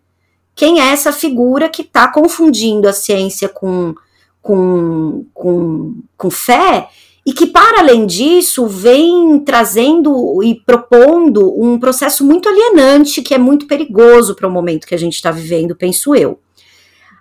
quem 0.57 0.81
é 0.81 0.87
essa 0.91 1.13
figura 1.13 1.69
que 1.69 1.83
está 1.83 2.07
confundindo 2.07 2.89
a 2.89 2.93
ciência 2.93 3.47
com, 3.47 3.93
com, 4.41 5.23
com, 5.31 6.01
com 6.17 6.31
fé 6.31 6.89
e 7.27 7.33
que, 7.33 7.45
para 7.45 7.81
além 7.81 8.05
disso, 8.05 8.67
vem 8.67 9.37
trazendo 9.41 10.41
e 10.41 10.55
propondo 10.65 11.61
um 11.61 11.77
processo 11.77 12.23
muito 12.23 12.47
alienante 12.47 13.21
que 13.21 13.33
é 13.33 13.37
muito 13.37 13.67
perigoso 13.67 14.33
para 14.33 14.47
o 14.47 14.51
momento 14.51 14.87
que 14.87 14.95
a 14.95 14.97
gente 14.97 15.15
está 15.15 15.29
vivendo, 15.29 15.75
penso 15.75 16.15
eu. 16.15 16.39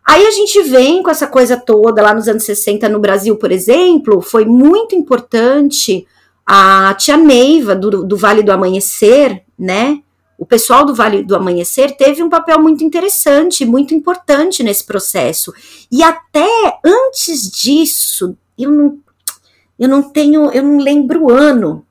Aí 0.06 0.24
a 0.24 0.30
gente 0.30 0.62
vem 0.62 1.02
com 1.02 1.10
essa 1.10 1.26
coisa 1.26 1.56
toda 1.56 2.00
lá 2.00 2.14
nos 2.14 2.28
anos 2.28 2.44
60 2.44 2.88
no 2.88 3.00
Brasil, 3.00 3.34
por 3.34 3.50
exemplo, 3.50 4.20
foi 4.20 4.44
muito 4.44 4.94
importante 4.94 6.06
a 6.46 6.94
tia 6.94 7.16
Neiva 7.16 7.74
do, 7.74 8.04
do 8.04 8.16
Vale 8.16 8.44
do 8.44 8.52
Amanhecer, 8.52 9.42
né? 9.58 10.00
O 10.38 10.46
pessoal 10.46 10.86
do 10.86 10.94
Vale 10.94 11.24
do 11.24 11.34
Amanhecer 11.34 11.96
teve 11.96 12.22
um 12.22 12.28
papel 12.28 12.62
muito 12.62 12.84
interessante, 12.84 13.64
muito 13.64 13.92
importante 13.92 14.62
nesse 14.62 14.84
processo. 14.84 15.52
E 15.90 16.04
até 16.04 16.78
antes 16.84 17.50
disso, 17.50 18.36
eu 18.56 18.70
não, 18.70 19.00
eu 19.78 19.88
não 19.88 20.02
tenho, 20.02 20.50
eu 20.50 20.62
não 20.62 20.78
lembro 20.78 21.24
o 21.24 21.30
ano, 21.30 21.86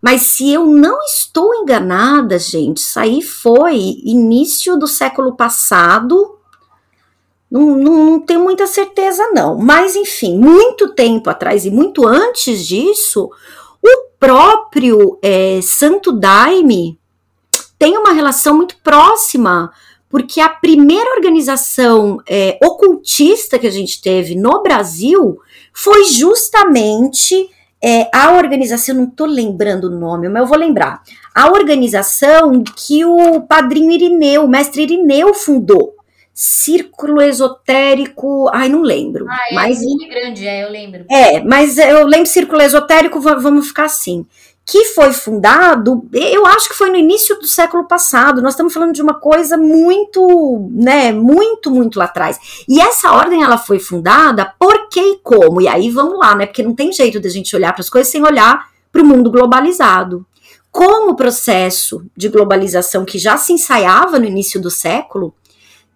mas 0.00 0.22
se 0.22 0.52
eu 0.52 0.66
não 0.66 1.02
estou 1.02 1.54
enganada, 1.54 2.38
gente, 2.38 2.78
isso 2.78 3.00
aí 3.00 3.22
foi 3.22 3.76
início 4.04 4.76
do 4.78 4.86
século 4.86 5.36
passado, 5.36 6.36
não, 7.50 7.76
não, 7.76 8.06
não, 8.06 8.20
tenho 8.20 8.40
muita 8.40 8.66
certeza, 8.66 9.30
não. 9.32 9.56
Mas, 9.56 9.96
enfim, 9.96 10.38
muito 10.38 10.92
tempo 10.94 11.30
atrás 11.30 11.64
e 11.64 11.70
muito 11.70 12.06
antes 12.06 12.66
disso, 12.66 13.30
o 13.82 14.08
próprio 14.18 15.18
é, 15.22 15.60
Santo 15.62 16.12
Daime 16.12 16.98
tem 17.78 17.96
uma 17.96 18.12
relação 18.12 18.56
muito 18.56 18.76
próxima, 18.82 19.72
porque 20.08 20.40
a 20.40 20.48
primeira 20.48 21.10
organização 21.16 22.18
é, 22.28 22.58
ocultista 22.62 23.58
que 23.58 23.66
a 23.66 23.70
gente 23.70 24.00
teve 24.00 24.34
no 24.34 24.62
Brasil 24.62 25.38
foi 25.72 26.04
justamente 26.04 27.50
é, 27.82 28.08
a 28.12 28.32
organização, 28.32 28.94
não 28.94 29.04
estou 29.04 29.26
lembrando 29.26 29.84
o 29.84 29.98
nome, 29.98 30.28
mas 30.28 30.42
eu 30.42 30.48
vou 30.48 30.58
lembrar. 30.58 31.02
A 31.34 31.50
organização 31.50 32.62
que 32.64 33.04
o 33.04 33.42
padrinho 33.42 33.90
Irineu, 33.90 34.44
o 34.44 34.48
mestre 34.48 34.82
Irineu 34.82 35.34
fundou 35.34 35.96
círculo 36.38 37.22
esotérico, 37.22 38.50
ai, 38.52 38.68
não 38.68 38.82
lembro. 38.82 39.26
Ah, 39.26 39.46
é 39.50 39.54
mas, 39.54 39.80
grande, 40.06 40.46
é, 40.46 40.64
eu 40.64 40.70
lembro. 40.70 41.06
É, 41.10 41.40
mas 41.40 41.78
eu 41.78 42.06
lembro 42.06 42.26
círculo 42.26 42.60
esotérico, 42.60 43.18
vamos 43.20 43.68
ficar 43.68 43.84
assim. 43.84 44.26
Que 44.68 44.86
foi 44.86 45.12
fundado, 45.12 46.08
eu 46.12 46.44
acho 46.44 46.68
que 46.68 46.74
foi 46.74 46.90
no 46.90 46.96
início 46.96 47.38
do 47.38 47.46
século 47.46 47.86
passado. 47.86 48.42
Nós 48.42 48.54
estamos 48.54 48.74
falando 48.74 48.92
de 48.92 49.00
uma 49.00 49.14
coisa 49.14 49.56
muito, 49.56 50.68
né, 50.72 51.12
muito, 51.12 51.70
muito 51.70 52.00
lá 52.00 52.06
atrás. 52.06 52.64
E 52.68 52.80
essa 52.80 53.12
ordem 53.12 53.44
ela 53.44 53.58
foi 53.58 53.78
fundada 53.78 54.52
por 54.58 54.88
que 54.88 55.00
e 55.00 55.18
como? 55.22 55.60
E 55.60 55.68
aí 55.68 55.88
vamos 55.88 56.18
lá, 56.18 56.34
né? 56.34 56.46
Porque 56.46 56.64
não 56.64 56.74
tem 56.74 56.92
jeito 56.92 57.20
de 57.20 57.28
a 57.28 57.30
gente 57.30 57.54
olhar 57.54 57.72
para 57.72 57.82
as 57.82 57.88
coisas 57.88 58.10
sem 58.10 58.24
olhar 58.24 58.68
para 58.90 59.02
o 59.02 59.06
mundo 59.06 59.30
globalizado. 59.30 60.26
Como 60.72 61.12
o 61.12 61.16
processo 61.16 62.04
de 62.16 62.28
globalização 62.28 63.04
que 63.04 63.18
já 63.18 63.36
se 63.36 63.52
ensaiava 63.52 64.18
no 64.18 64.26
início 64.26 64.60
do 64.60 64.68
século, 64.68 65.32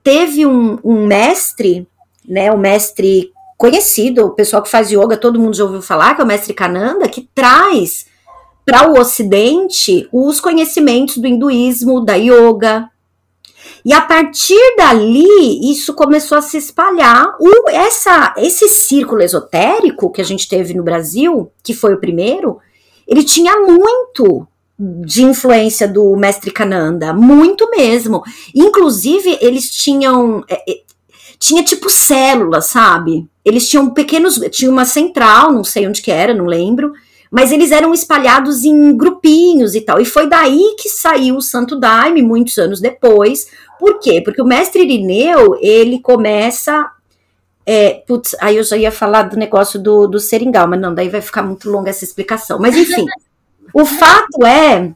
teve 0.03 0.47
um, 0.47 0.79
um 0.85 1.07
mestre, 1.07 1.89
né, 2.25 2.53
um 2.53 2.57
mestre 2.57 3.33
conhecido, 3.59 4.25
o 4.25 4.31
pessoal 4.31 4.63
que 4.63 4.71
faz 4.71 4.91
yoga, 4.91 5.17
todo 5.17 5.39
mundo 5.39 5.55
já 5.55 5.65
ouviu 5.65 5.83
falar, 5.83 6.15
que 6.15 6.23
é 6.23 6.25
o 6.25 6.27
mestre 6.27 6.55
Kananda, 6.55 7.09
que 7.09 7.29
traz 7.35 8.07
para 8.71 8.89
o 8.89 9.01
Ocidente 9.01 10.09
os 10.13 10.41
conhecimentos 10.41 11.19
do 11.19 11.27
hinduísmo, 11.27 12.05
da 12.05 12.15
yoga. 12.15 12.89
E 13.85 13.93
a 13.93 14.01
partir 14.01 14.77
dali, 14.77 15.73
isso 15.73 15.93
começou 15.93 16.39
a 16.39 16.43
se 16.43 16.57
espalhar. 16.57 17.35
O, 17.41 17.69
essa, 17.69 18.33
esse 18.39 18.69
círculo 18.69 19.23
esotérico 19.23 20.13
que 20.13 20.21
a 20.21 20.25
gente 20.25 20.49
teve 20.49 20.73
no 20.73 20.85
Brasil, 20.85 21.51
que 21.65 21.75
foi 21.75 21.95
o 21.95 22.01
primeiro, 22.01 22.59
ele 23.09 23.25
tinha 23.25 23.59
muito 23.59 24.47
de 24.79 25.25
influência 25.25 25.89
do 25.89 26.15
mestre 26.15 26.53
Kananda, 26.53 27.13
muito 27.13 27.69
mesmo. 27.71 28.23
Inclusive, 28.55 29.37
eles 29.41 29.69
tinham. 29.75 30.45
É, 30.49 30.71
é, 30.71 30.83
tinha 31.41 31.65
tipo 31.65 31.91
células, 31.91 32.67
sabe? 32.67 33.29
Eles 33.45 33.69
tinham 33.69 33.91
pequenos. 33.91 34.37
Tinha 34.53 34.71
uma 34.71 34.85
central, 34.85 35.53
não 35.53 35.65
sei 35.65 35.89
onde 35.89 36.01
que 36.01 36.13
era, 36.13 36.33
não 36.33 36.45
lembro. 36.45 36.93
Mas 37.31 37.53
eles 37.53 37.71
eram 37.71 37.95
espalhados 37.95 38.65
em 38.65 38.97
grupinhos 38.97 39.75
e 39.75 39.81
tal. 39.81 40.01
E 40.01 40.05
foi 40.05 40.29
daí 40.29 40.75
que 40.79 40.89
saiu 40.89 41.37
o 41.37 41.43
Santo 41.43 41.79
Daime, 41.79 42.23
muitos 42.23 42.59
anos 42.59 42.81
depois. 42.81 43.47
Por 43.79 44.01
quê? 44.01 44.21
Porque 44.25 44.43
o 44.43 44.47
mestre 44.47 44.83
Irineu, 44.83 45.57
ele 45.61 46.01
começa 46.01 46.91
é, 47.65 48.03
putz, 48.07 48.35
aí 48.41 48.57
eu 48.57 48.65
já 48.65 48.77
ia 48.77 48.91
falar 48.91 49.25
do 49.25 49.37
negócio 49.37 49.79
do, 49.81 50.09
do 50.09 50.19
seringal, 50.19 50.67
mas 50.67 50.81
não, 50.81 50.93
daí 50.93 51.09
vai 51.09 51.21
ficar 51.21 51.43
muito 51.43 51.71
longa 51.71 51.91
essa 51.91 52.03
explicação. 52.03 52.59
Mas 52.59 52.77
enfim, 52.77 53.07
O 53.73 53.85
fato 53.85 54.45
é 54.45 54.93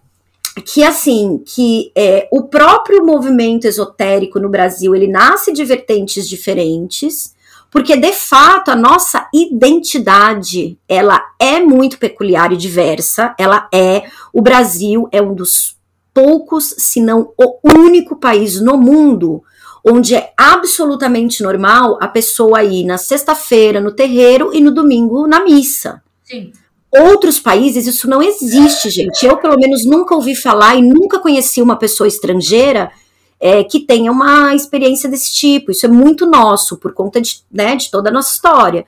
que 0.66 0.84
assim 0.84 1.42
que 1.44 1.90
é, 1.96 2.28
o 2.30 2.44
próprio 2.44 3.04
movimento 3.04 3.66
esotérico 3.66 4.38
no 4.38 4.48
Brasil 4.48 4.94
ele 4.94 5.08
nasce 5.08 5.52
de 5.52 5.64
vertentes 5.64 6.28
diferentes 6.28 7.33
porque 7.74 7.96
de 7.96 8.12
fato 8.12 8.70
a 8.70 8.76
nossa 8.76 9.28
identidade 9.34 10.78
ela 10.88 11.20
é 11.40 11.58
muito 11.58 11.98
peculiar 11.98 12.52
e 12.52 12.56
diversa. 12.56 13.34
Ela 13.36 13.68
é 13.74 14.04
o 14.32 14.40
Brasil 14.40 15.08
é 15.10 15.20
um 15.20 15.34
dos 15.34 15.76
poucos 16.14 16.72
se 16.78 17.00
não 17.00 17.32
o 17.36 17.58
único 17.76 18.14
país 18.14 18.60
no 18.60 18.78
mundo 18.78 19.42
onde 19.84 20.14
é 20.14 20.32
absolutamente 20.36 21.42
normal 21.42 21.98
a 22.00 22.06
pessoa 22.06 22.62
ir 22.62 22.84
na 22.84 22.96
sexta-feira 22.96 23.80
no 23.80 23.90
terreiro 23.90 24.54
e 24.54 24.60
no 24.60 24.70
domingo 24.70 25.26
na 25.26 25.42
missa. 25.42 26.00
Sim. 26.22 26.52
Outros 26.96 27.40
países 27.40 27.88
isso 27.88 28.08
não 28.08 28.22
existe, 28.22 28.88
gente. 28.88 29.26
Eu, 29.26 29.36
pelo 29.38 29.56
menos, 29.56 29.84
nunca 29.84 30.14
ouvi 30.14 30.36
falar 30.36 30.76
e 30.76 30.80
nunca 30.80 31.18
conheci 31.18 31.60
uma 31.60 31.74
pessoa 31.74 32.06
estrangeira 32.06 32.92
é, 33.40 33.64
que 33.64 33.80
tenha 33.80 34.10
uma 34.10 34.54
experiência 34.54 35.08
desse 35.08 35.32
tipo. 35.32 35.70
Isso 35.70 35.86
é 35.86 35.88
muito 35.88 36.26
nosso, 36.26 36.76
por 36.76 36.92
conta 36.92 37.20
de, 37.20 37.40
né, 37.50 37.76
de 37.76 37.90
toda 37.90 38.10
a 38.10 38.12
nossa 38.12 38.32
história. 38.32 38.86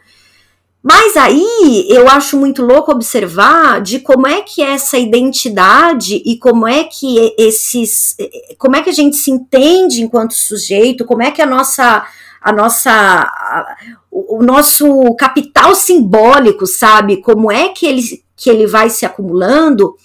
Mas 0.82 1.16
aí 1.16 1.84
eu 1.88 2.08
acho 2.08 2.36
muito 2.36 2.64
louco 2.64 2.92
observar 2.92 3.80
de 3.80 3.98
como 3.98 4.24
é 4.24 4.42
que 4.42 4.62
essa 4.62 4.96
identidade 4.96 6.22
e 6.24 6.38
como 6.38 6.66
é 6.68 6.84
que 6.84 7.34
esses. 7.36 8.16
como 8.56 8.76
é 8.76 8.82
que 8.82 8.90
a 8.90 8.92
gente 8.92 9.16
se 9.16 9.32
entende 9.32 10.00
enquanto 10.02 10.34
sujeito, 10.34 11.04
como 11.04 11.24
é 11.24 11.32
que 11.32 11.42
a 11.42 11.46
nossa 11.46 12.06
a 12.40 12.52
nossa 12.52 13.74
o, 14.08 14.40
nosso 14.44 15.12
capital 15.16 15.74
simbólico, 15.74 16.66
sabe? 16.68 17.16
Como 17.16 17.50
é 17.50 17.70
que 17.70 17.84
ele, 17.84 18.22
que 18.36 18.48
ele 18.48 18.66
vai 18.68 18.88
se 18.88 19.04
acumulando 19.04 19.96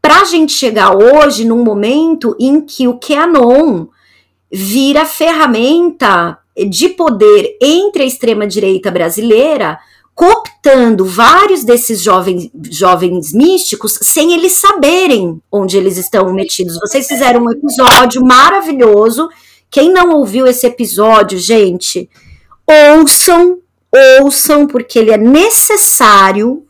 para 0.00 0.20
a 0.20 0.24
gente 0.24 0.52
chegar 0.52 0.96
hoje 0.96 1.44
num 1.44 1.62
momento 1.62 2.36
em 2.38 2.60
que 2.60 2.88
o 2.88 2.98
QAnon 2.98 3.86
vira 4.50 5.04
ferramenta 5.04 6.38
de 6.68 6.88
poder 6.90 7.56
entre 7.60 8.02
a 8.02 8.06
extrema 8.06 8.46
direita 8.46 8.90
brasileira, 8.90 9.78
cooptando 10.14 11.04
vários 11.04 11.64
desses 11.64 12.02
jovens, 12.02 12.50
jovens 12.70 13.32
místicos 13.32 13.98
sem 14.02 14.32
eles 14.32 14.52
saberem 14.52 15.40
onde 15.50 15.76
eles 15.76 15.96
estão 15.96 16.32
metidos. 16.32 16.78
Vocês 16.80 17.06
fizeram 17.06 17.44
um 17.44 17.50
episódio 17.50 18.24
maravilhoso 18.24 19.28
quem 19.70 19.92
não 19.92 20.16
ouviu 20.16 20.46
esse 20.48 20.66
episódio, 20.66 21.38
gente, 21.38 22.10
ouçam, 22.66 23.58
ouçam, 24.20 24.66
porque 24.66 24.98
ele 24.98 25.12
é 25.12 25.16
necessário. 25.16 26.66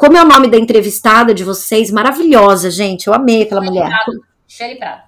Como 0.00 0.16
é 0.16 0.22
o 0.22 0.26
nome 0.26 0.48
da 0.48 0.56
entrevistada 0.56 1.34
de 1.34 1.44
vocês? 1.44 1.90
Maravilhosa, 1.90 2.70
gente. 2.70 3.06
Eu 3.06 3.12
amei 3.12 3.42
aquela 3.42 3.60
Michele 3.60 3.80
mulher. 3.80 3.90
Prado. 3.90 4.24
Michele 4.48 4.74
Prado. 4.76 5.02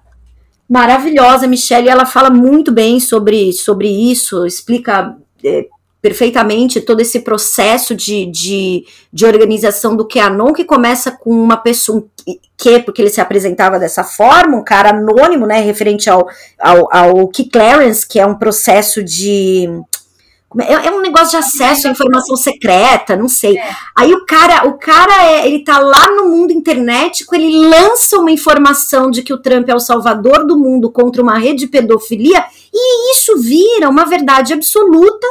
Maravilhosa, 0.69 1.47
Michelle. 1.47 1.89
Ela 1.89 2.05
fala 2.05 2.29
muito 2.29 2.71
bem 2.71 2.99
sobre, 2.99 3.51
sobre 3.53 3.89
isso, 3.89 4.45
explica 4.45 5.17
é, 5.43 5.65
perfeitamente 5.99 6.79
todo 6.79 6.99
esse 6.99 7.21
processo 7.21 7.95
de, 7.95 8.27
de, 8.27 8.85
de 9.11 9.25
organização 9.25 9.95
do 9.95 10.07
QAnon, 10.07 10.53
que 10.53 10.63
começa 10.63 11.09
com 11.09 11.31
uma 11.31 11.57
pessoa, 11.57 12.05
que, 12.55 12.77
porque 12.81 13.01
ele 13.01 13.09
se 13.09 13.19
apresentava 13.19 13.79
dessa 13.79 14.03
forma, 14.03 14.57
um 14.57 14.63
cara 14.63 14.91
anônimo, 14.91 15.47
né, 15.47 15.59
referente 15.59 16.07
ao, 16.07 16.27
ao, 16.59 16.95
ao 16.95 17.27
Key 17.29 17.49
Clarence, 17.49 18.07
que 18.07 18.19
é 18.19 18.25
um 18.27 18.35
processo 18.35 19.01
de... 19.01 19.67
É, 20.61 20.87
é 20.87 20.91
um 20.91 21.01
negócio 21.01 21.31
de 21.31 21.37
acesso 21.37 21.87
à 21.87 21.91
informação 21.91 22.35
secreta, 22.35 23.15
não 23.15 23.27
sei. 23.27 23.57
É. 23.57 23.69
Aí 23.95 24.13
o 24.13 24.25
cara, 24.25 24.67
o 24.67 24.77
cara 24.77 25.25
é, 25.25 25.47
ele 25.47 25.63
tá 25.63 25.79
lá 25.79 26.11
no 26.11 26.29
mundo 26.29 26.51
internetico, 26.51 27.35
ele 27.35 27.67
lança 27.67 28.17
uma 28.17 28.31
informação 28.31 29.09
de 29.09 29.21
que 29.21 29.33
o 29.33 29.41
Trump 29.41 29.69
é 29.69 29.75
o 29.75 29.79
salvador 29.79 30.45
do 30.45 30.57
mundo 30.57 30.91
contra 30.91 31.21
uma 31.21 31.37
rede 31.37 31.61
de 31.61 31.67
pedofilia, 31.67 32.43
e 32.73 33.11
isso 33.15 33.39
vira 33.39 33.89
uma 33.89 34.05
verdade 34.05 34.53
absoluta 34.53 35.25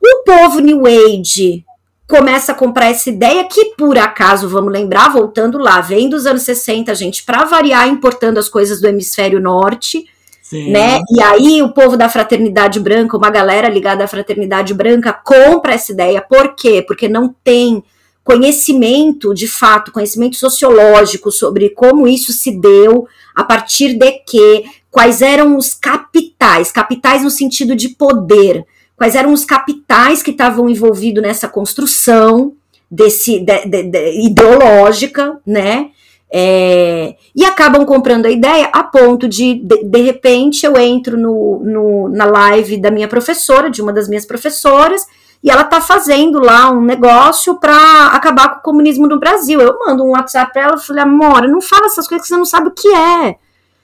o 0.00 0.22
povo 0.24 0.60
New 0.60 0.84
Age 0.86 1.64
começa 2.08 2.52
a 2.52 2.54
comprar 2.54 2.86
essa 2.86 3.10
ideia 3.10 3.44
que, 3.44 3.74
por 3.76 3.98
acaso, 3.98 4.48
vamos 4.48 4.72
lembrar, 4.72 5.12
voltando 5.12 5.58
lá, 5.58 5.80
vem 5.80 6.08
dos 6.08 6.24
anos 6.24 6.42
60, 6.42 6.94
gente, 6.94 7.22
para 7.22 7.44
variar, 7.44 7.86
importando 7.86 8.38
as 8.38 8.48
coisas 8.48 8.80
do 8.80 8.88
hemisfério 8.88 9.40
norte. 9.40 10.06
Sim. 10.48 10.70
Né? 10.70 11.02
E 11.10 11.20
aí 11.20 11.60
o 11.60 11.74
povo 11.74 11.94
da 11.94 12.08
fraternidade 12.08 12.80
branca, 12.80 13.18
uma 13.18 13.28
galera 13.28 13.68
ligada 13.68 14.04
à 14.04 14.08
fraternidade 14.08 14.72
branca, 14.72 15.12
compra 15.12 15.74
essa 15.74 15.92
ideia. 15.92 16.22
Por 16.22 16.54
quê? 16.54 16.82
Porque 16.86 17.06
não 17.06 17.34
tem 17.44 17.84
conhecimento, 18.24 19.34
de 19.34 19.46
fato, 19.46 19.92
conhecimento 19.92 20.36
sociológico 20.36 21.30
sobre 21.30 21.68
como 21.68 22.08
isso 22.08 22.32
se 22.32 22.58
deu, 22.58 23.06
a 23.36 23.44
partir 23.44 23.98
de 23.98 24.10
que, 24.26 24.64
quais 24.90 25.20
eram 25.20 25.54
os 25.54 25.74
capitais, 25.74 26.72
capitais 26.72 27.22
no 27.22 27.30
sentido 27.30 27.76
de 27.76 27.90
poder, 27.90 28.64
quais 28.96 29.14
eram 29.14 29.34
os 29.34 29.44
capitais 29.44 30.22
que 30.22 30.30
estavam 30.30 30.66
envolvidos 30.70 31.22
nessa 31.22 31.46
construção 31.46 32.54
desse 32.90 33.38
de, 33.38 33.66
de, 33.66 33.82
de, 33.82 34.26
ideológica, 34.26 35.38
né? 35.46 35.90
É, 36.30 37.16
e 37.34 37.44
acabam 37.44 37.86
comprando 37.86 38.26
a 38.26 38.30
ideia 38.30 38.68
a 38.72 38.82
ponto 38.82 39.26
de, 39.26 39.54
de, 39.54 39.84
de 39.84 40.02
repente, 40.02 40.66
eu 40.66 40.76
entro 40.76 41.16
no, 41.16 41.62
no, 41.64 42.08
na 42.08 42.26
live 42.26 42.76
da 42.76 42.90
minha 42.90 43.08
professora, 43.08 43.70
de 43.70 43.80
uma 43.80 43.92
das 43.92 44.08
minhas 44.08 44.26
professoras, 44.26 45.06
e 45.42 45.50
ela 45.50 45.64
tá 45.64 45.80
fazendo 45.80 46.38
lá 46.38 46.70
um 46.70 46.82
negócio 46.82 47.58
para 47.58 48.08
acabar 48.08 48.50
com 48.50 48.58
o 48.58 48.62
comunismo 48.62 49.06
no 49.06 49.18
Brasil. 49.18 49.60
Eu 49.60 49.78
mando 49.78 50.04
um 50.04 50.10
WhatsApp 50.10 50.52
para 50.52 50.62
ela 50.62 50.76
e 50.76 50.80
falei, 50.80 51.02
amor, 51.02 51.48
não 51.48 51.60
fala 51.60 51.86
essas 51.86 52.08
coisas 52.08 52.26
que 52.26 52.34
você 52.34 52.38
não 52.38 52.44
sabe 52.44 52.68
o 52.68 52.72
que 52.72 52.88
é. 52.88 53.36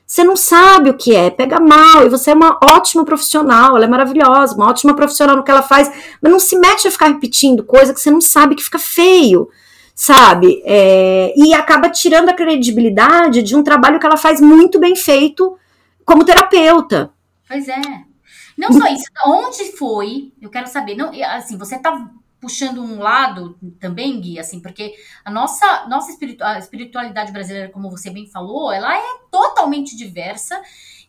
Você 0.07 0.23
não 0.23 0.37
sabe 0.37 0.91
o 0.91 0.95
que 0.95 1.17
é, 1.17 1.31
pega 1.31 1.59
mal, 1.59 2.05
e 2.05 2.11
você 2.11 2.31
é 2.31 2.35
uma 2.35 2.59
ótima 2.63 3.07
profissional, 3.07 3.75
ela 3.75 3.87
é 3.87 3.89
maravilhosa, 3.89 4.55
uma 4.55 4.69
ótima 4.69 4.95
profissional 4.95 5.35
no 5.35 5.43
que 5.43 5.51
ela 5.51 5.63
faz, 5.63 5.91
mas 6.21 6.31
não 6.31 6.39
se 6.39 6.59
mete 6.59 6.87
a 6.87 6.91
ficar 6.91 7.09
repetindo 7.09 7.65
coisa 7.65 7.95
que 7.95 8.01
você 8.01 8.11
não 8.11 8.21
sabe 8.21 8.55
que 8.55 8.63
fica 8.63 8.79
feio, 8.79 9.49
sabe? 9.95 10.63
É, 10.65 11.33
e 11.37 11.55
acaba 11.55 11.89
tirando 11.89 12.29
a 12.29 12.35
credibilidade 12.35 13.43
de 13.43 13.55
um 13.55 13.63
trabalho 13.63 14.01
que 14.01 14.07
ela 14.07 14.17
faz 14.17 14.41
muito 14.41 14.81
bem 14.81 14.97
feito 14.97 15.57
como 16.05 16.25
terapeuta. 16.25 17.13
Pois 17.47 17.69
é. 17.69 17.81
Não 18.57 18.73
só 18.73 18.87
isso, 18.89 19.05
onde 19.27 19.73
foi? 19.77 20.33
Eu 20.41 20.51
quero 20.51 20.67
saber. 20.69 20.95
Não, 20.95 21.11
assim, 21.25 21.57
você 21.57 21.79
tá 21.79 22.09
puxando 22.41 22.83
um 22.83 22.99
lado 22.99 23.59
também, 23.81 24.21
Gui, 24.21 24.39
assim, 24.39 24.61
porque 24.61 24.95
a 25.25 25.31
nossa, 25.31 25.87
nossa 25.89 26.13
espiritualidade 26.59 27.33
brasileira, 27.33 27.71
como 27.71 27.91
você 27.91 28.11
bem 28.11 28.27
falou, 28.27 28.71
ela 28.71 28.95
é 28.95 29.03
totalmente 29.31 29.97
diversa 29.97 30.61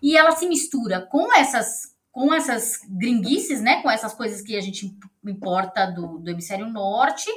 e 0.02 0.16
ela 0.16 0.32
se 0.32 0.48
mistura 0.48 1.02
com 1.02 1.34
essas 1.36 1.94
com 2.10 2.34
essas 2.34 2.80
gringuices, 2.88 3.60
né, 3.60 3.82
com 3.82 3.92
essas 3.92 4.14
coisas 4.14 4.42
que 4.42 4.56
a 4.56 4.62
gente 4.62 4.98
importa 5.26 5.86
do, 5.86 6.18
do 6.18 6.32
hemisfério 6.32 6.66
norte, 6.70 7.30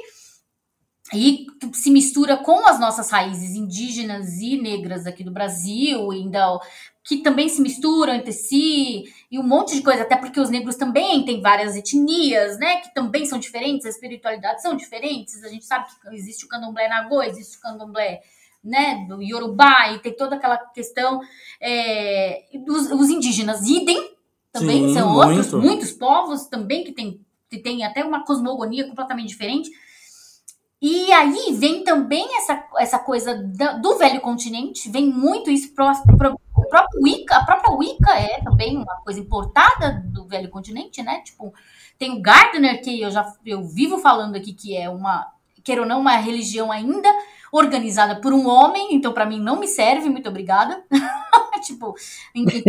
e 1.13 1.47
se 1.73 1.89
mistura 1.89 2.37
com 2.37 2.67
as 2.67 2.79
nossas 2.79 3.09
raízes 3.09 3.55
indígenas 3.55 4.39
e 4.39 4.57
negras 4.61 5.07
aqui 5.07 5.23
do 5.23 5.31
Brasil, 5.31 6.11
ainda 6.11 6.59
que 7.03 7.17
também 7.17 7.49
se 7.49 7.61
misturam 7.61 8.13
entre 8.13 8.31
si 8.31 9.05
e 9.31 9.39
um 9.39 9.43
monte 9.43 9.75
de 9.75 9.81
coisa, 9.81 10.03
até 10.03 10.15
porque 10.15 10.39
os 10.39 10.49
negros 10.49 10.75
também 10.75 11.25
têm 11.25 11.41
várias 11.41 11.75
etnias, 11.75 12.59
né, 12.59 12.81
que 12.81 12.93
também 12.93 13.25
são 13.25 13.39
diferentes, 13.39 13.87
as 13.87 13.95
espiritualidades 13.95 14.61
são 14.61 14.75
diferentes. 14.75 15.43
A 15.43 15.47
gente 15.47 15.65
sabe 15.65 15.87
que 15.87 16.15
existe 16.15 16.45
o 16.45 16.47
candomblé 16.47 16.87
nagô, 16.87 17.23
existe 17.23 17.57
o 17.57 17.61
candomblé 17.61 18.21
né, 18.63 19.05
do 19.07 19.21
Yorubá, 19.23 19.91
e 19.93 19.99
tem 19.99 20.15
toda 20.15 20.35
aquela 20.35 20.57
questão 20.57 21.21
é, 21.59 22.43
dos 22.65 22.91
os 22.91 23.09
indígenas 23.09 23.67
idem, 23.67 24.15
também 24.51 24.89
Sim, 24.89 24.93
são 24.93 25.13
muito. 25.13 25.27
outros, 25.27 25.53
muitos 25.53 25.91
povos 25.91 26.45
também 26.47 26.83
que 26.83 26.91
tem, 26.91 27.19
que 27.49 27.57
tem 27.57 27.83
até 27.83 28.03
uma 28.03 28.23
cosmogonia 28.25 28.87
completamente 28.87 29.29
diferente. 29.29 29.69
E 30.81 31.11
aí 31.11 31.53
vem 31.57 31.83
também 31.83 32.37
essa, 32.37 32.63
essa 32.77 32.99
coisa 32.99 33.35
do 33.81 33.97
velho 33.97 34.21
continente, 34.21 34.89
vem 34.89 35.07
muito 35.07 35.51
isso 35.51 35.73
pro, 35.73 35.91
pro, 36.15 36.39
próprio 36.69 37.01
Wicca, 37.01 37.35
a 37.35 37.45
própria 37.45 37.75
Wicca 37.75 38.11
é 38.13 38.41
também 38.41 38.77
uma 38.77 38.95
coisa 39.01 39.19
importada 39.19 40.01
do 40.05 40.25
velho 40.25 40.49
continente, 40.49 41.03
né? 41.03 41.19
Tipo, 41.19 41.53
tem 41.97 42.11
o 42.11 42.21
Gardner, 42.21 42.81
que 42.81 43.01
eu 43.01 43.11
já 43.11 43.29
eu 43.45 43.61
vivo 43.61 43.97
falando 43.97 44.37
aqui 44.37 44.53
que 44.53 44.77
é 44.77 44.89
uma, 44.89 45.27
queira 45.65 45.81
ou 45.81 45.87
não, 45.87 45.99
uma 45.99 46.15
religião 46.15 46.71
ainda 46.71 47.09
organizada 47.51 48.19
por 48.21 48.33
um 48.33 48.47
homem, 48.47 48.93
então 48.93 49.13
para 49.13 49.25
mim 49.25 49.39
não 49.39 49.59
me 49.59 49.67
serve, 49.67 50.09
muito 50.09 50.29
obrigada. 50.29 50.83
tipo, 51.61 51.95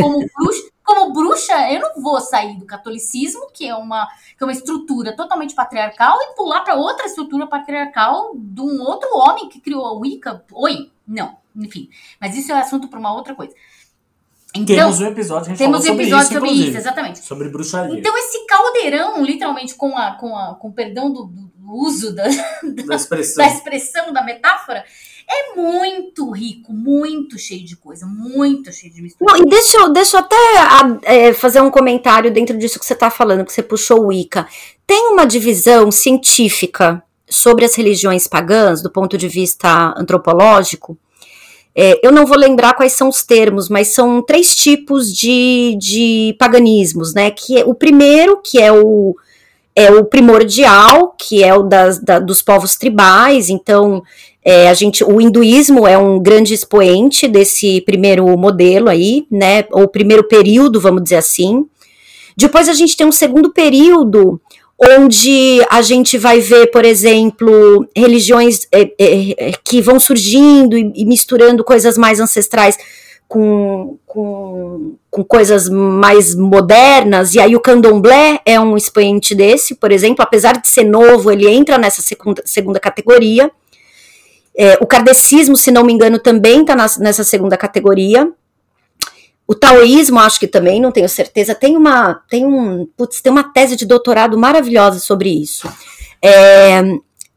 como 0.01 0.19
bruxa, 0.19 0.71
como 0.83 1.13
bruxa, 1.13 1.73
eu 1.73 1.81
não 1.81 2.03
vou 2.03 2.21
sair 2.21 2.59
do 2.59 2.67
catolicismo, 2.67 3.49
que 3.53 3.67
é 3.67 3.75
uma, 3.75 4.07
que 4.37 4.43
é 4.43 4.45
uma 4.45 4.53
estrutura 4.53 5.15
totalmente 5.15 5.55
patriarcal, 5.55 6.19
e 6.21 6.35
pular 6.35 6.61
para 6.63 6.75
outra 6.75 7.07
estrutura 7.07 7.47
patriarcal 7.47 8.33
de 8.35 8.61
um 8.61 8.81
outro 8.83 9.09
homem 9.15 9.49
que 9.49 9.61
criou 9.61 9.87
a 9.87 9.93
Wicca. 9.93 10.45
Oi, 10.53 10.91
não, 11.07 11.37
enfim. 11.55 11.89
Mas 12.21 12.37
isso 12.37 12.53
é 12.53 12.59
assunto 12.59 12.89
para 12.89 12.99
uma 12.99 13.15
outra 13.15 13.35
coisa. 13.35 13.55
Então, 14.53 14.75
temos 14.75 15.01
um 15.01 15.07
episódio 15.07 15.45
a 15.45 15.49
gente 15.51 15.59
temos 15.59 15.85
um 15.85 15.95
episódio 15.95 16.33
sobre, 16.33 16.49
sobre 16.49 16.51
isso, 16.51 16.77
exatamente. 16.77 17.19
Sobre 17.21 17.49
bruxaria. 17.49 17.97
Então, 17.97 18.17
esse 18.19 18.47
caldeirão, 18.47 19.23
literalmente, 19.23 19.75
com, 19.77 19.97
a, 19.97 20.15
com, 20.15 20.37
a, 20.37 20.57
com 20.57 20.69
o 20.69 20.73
perdão 20.73 21.13
do, 21.13 21.27
do 21.27 21.51
uso 21.73 22.15
da, 22.15 22.25
da, 22.87 22.97
expressão. 22.97 23.45
da 23.45 23.53
expressão, 23.53 24.13
da 24.13 24.25
metáfora, 24.25 24.85
é 25.29 25.55
muito 25.55 26.31
rico, 26.31 26.73
muito 26.73 27.39
cheio 27.39 27.65
de 27.65 27.77
coisa, 27.77 28.07
muito 28.07 28.73
cheio 28.73 28.93
de 28.93 29.03
mistura. 29.03 29.33
Não, 29.33 29.41
e 29.41 29.49
deixa 29.49 29.79
eu, 29.79 29.93
deixa 29.93 30.17
eu 30.17 30.21
até 30.21 30.37
é, 31.05 31.33
fazer 31.33 31.61
um 31.61 31.71
comentário 31.71 32.31
dentro 32.33 32.59
disso 32.59 32.79
que 32.79 32.87
você 32.87 32.95
está 32.95 33.11
falando, 33.11 33.45
que 33.45 33.53
você 33.53 33.63
puxou 33.63 34.01
o 34.01 34.07
Wicca. 34.09 34.49
Tem 34.87 35.13
uma 35.13 35.25
divisão 35.25 35.91
científica 35.91 37.03
sobre 37.29 37.65
as 37.65 37.75
religiões 37.77 38.27
pagãs, 38.27 38.83
do 38.83 38.91
ponto 38.91 39.17
de 39.17 39.29
vista 39.29 39.95
antropológico, 39.97 40.99
é, 41.75 41.99
eu 42.07 42.11
não 42.11 42.27
vou 42.27 42.37
lembrar 42.37 42.75
quais 42.75 42.93
são 42.93 43.09
os 43.09 43.23
termos, 43.23 43.69
mas 43.69 43.89
são 43.89 44.21
três 44.23 44.55
tipos 44.55 45.15
de, 45.15 45.77
de 45.79 46.37
paganismos, 46.39 47.15
né? 47.15 47.31
Que 47.31 47.59
é, 47.59 47.65
o 47.65 47.75
primeiro, 47.75 48.41
que 48.43 48.61
é 48.61 48.73
o, 48.73 49.15
é 49.81 49.91
o 49.91 50.05
primordial, 50.05 51.15
que 51.19 51.43
é 51.43 51.55
o 51.55 51.63
das, 51.63 51.99
da, 51.99 52.19
dos 52.19 52.43
povos 52.43 52.77
tribais, 52.77 53.49
então 53.49 54.03
é, 54.45 54.69
a 54.69 54.75
gente, 54.75 55.05
o 55.05 55.21
hinduísmo 55.21 55.87
é 55.87 55.97
um 55.97 56.19
grande 56.19 56.55
expoente 56.55 57.29
desse 57.29 57.81
primeiro 57.83 58.27
modelo 58.37 58.89
aí, 58.89 59.27
né? 59.31 59.65
Ou 59.71 59.89
primeiro 59.89 60.25
período, 60.25 60.81
vamos 60.81 61.03
dizer 61.03 61.17
assim. 61.17 61.67
Depois 62.37 62.69
a 62.69 62.73
gente 62.73 62.97
tem 62.97 63.07
um 63.07 63.13
segundo 63.13 63.53
período 63.53 64.41
onde 64.99 65.61
a 65.69 65.83
gente 65.83 66.17
vai 66.17 66.41
ver, 66.41 66.69
por 66.71 66.87
exemplo, 66.87 67.87
religiões 67.95 68.67
é, 68.73 68.91
é, 68.99 69.49
é, 69.49 69.53
que 69.63 69.83
vão 69.83 70.01
surgindo 70.01 70.77
e, 70.77 70.91
e, 70.95 71.05
misturando 71.05 71.63
coisas 71.63 71.99
mais 71.99 72.19
ancestrais 72.19 72.79
com, 73.29 73.99
com, 74.07 74.97
com, 75.11 75.25
coisas 75.25 75.69
mais 75.69 76.35
modernas, 76.35 77.35
e 77.35 77.41
aí 77.41 77.57
o 77.57 77.61
candomblé 77.61 78.41
é 78.45 78.61
um 78.61 78.77
expoente 78.77 79.35
desse, 79.35 79.75
por 79.75 79.91
exemplo, 79.91 80.23
apesar 80.23 80.61
de 80.61 80.69
ser 80.69 80.85
novo, 80.85 81.31
ele 81.31 81.49
entra 81.49 81.77
nessa 81.77 82.01
segunda, 82.01 82.43
segunda 82.45 82.79
categoria. 82.79 83.51
É, 84.57 84.79
o 84.81 84.87
kardecismo, 84.87 85.57
se 85.57 85.71
não 85.71 85.85
me 85.85 85.93
engano, 85.93 86.19
também 86.19 86.61
está 86.61 86.75
nessa 86.99 87.25
segunda 87.25 87.57
categoria. 87.57 88.31
O 89.47 89.55
taoísmo, 89.55 90.21
acho 90.21 90.39
que 90.39 90.47
também, 90.47 90.81
não 90.81 90.93
tenho 90.93 91.09
certeza. 91.09 91.55
Tem 91.55 91.77
uma, 91.77 92.23
tem 92.29 92.47
um, 92.47 92.87
putz, 92.97 93.21
tem 93.21 93.33
uma 93.33 93.43
tese 93.43 93.75
de 93.75 93.85
doutorado 93.85 94.39
maravilhosa 94.39 95.01
sobre 95.01 95.29
isso. 95.29 95.69
É, 96.23 96.83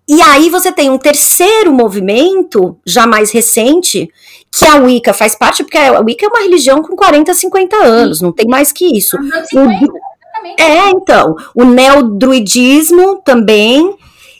e 0.07 0.21
aí 0.21 0.49
você 0.49 0.71
tem 0.71 0.89
um 0.89 0.97
terceiro 0.97 1.71
movimento, 1.71 2.77
já 2.85 3.07
mais 3.07 3.31
recente, 3.31 4.09
que 4.51 4.65
a 4.65 4.75
Wicca 4.75 5.13
faz 5.13 5.35
parte, 5.35 5.63
porque 5.63 5.77
a 5.77 5.99
Wicca 6.01 6.25
é 6.25 6.29
uma 6.29 6.41
religião 6.41 6.81
com 6.81 6.95
40, 6.95 7.33
50 7.33 7.75
anos, 7.77 8.21
não 8.21 8.31
tem 8.31 8.47
mais 8.47 8.71
que 8.71 8.85
isso. 8.85 9.17
O, 9.17 10.61
é, 10.61 10.89
então, 10.89 11.35
o 11.55 11.63
neodruidismo 11.63 13.21
também, 13.23 13.95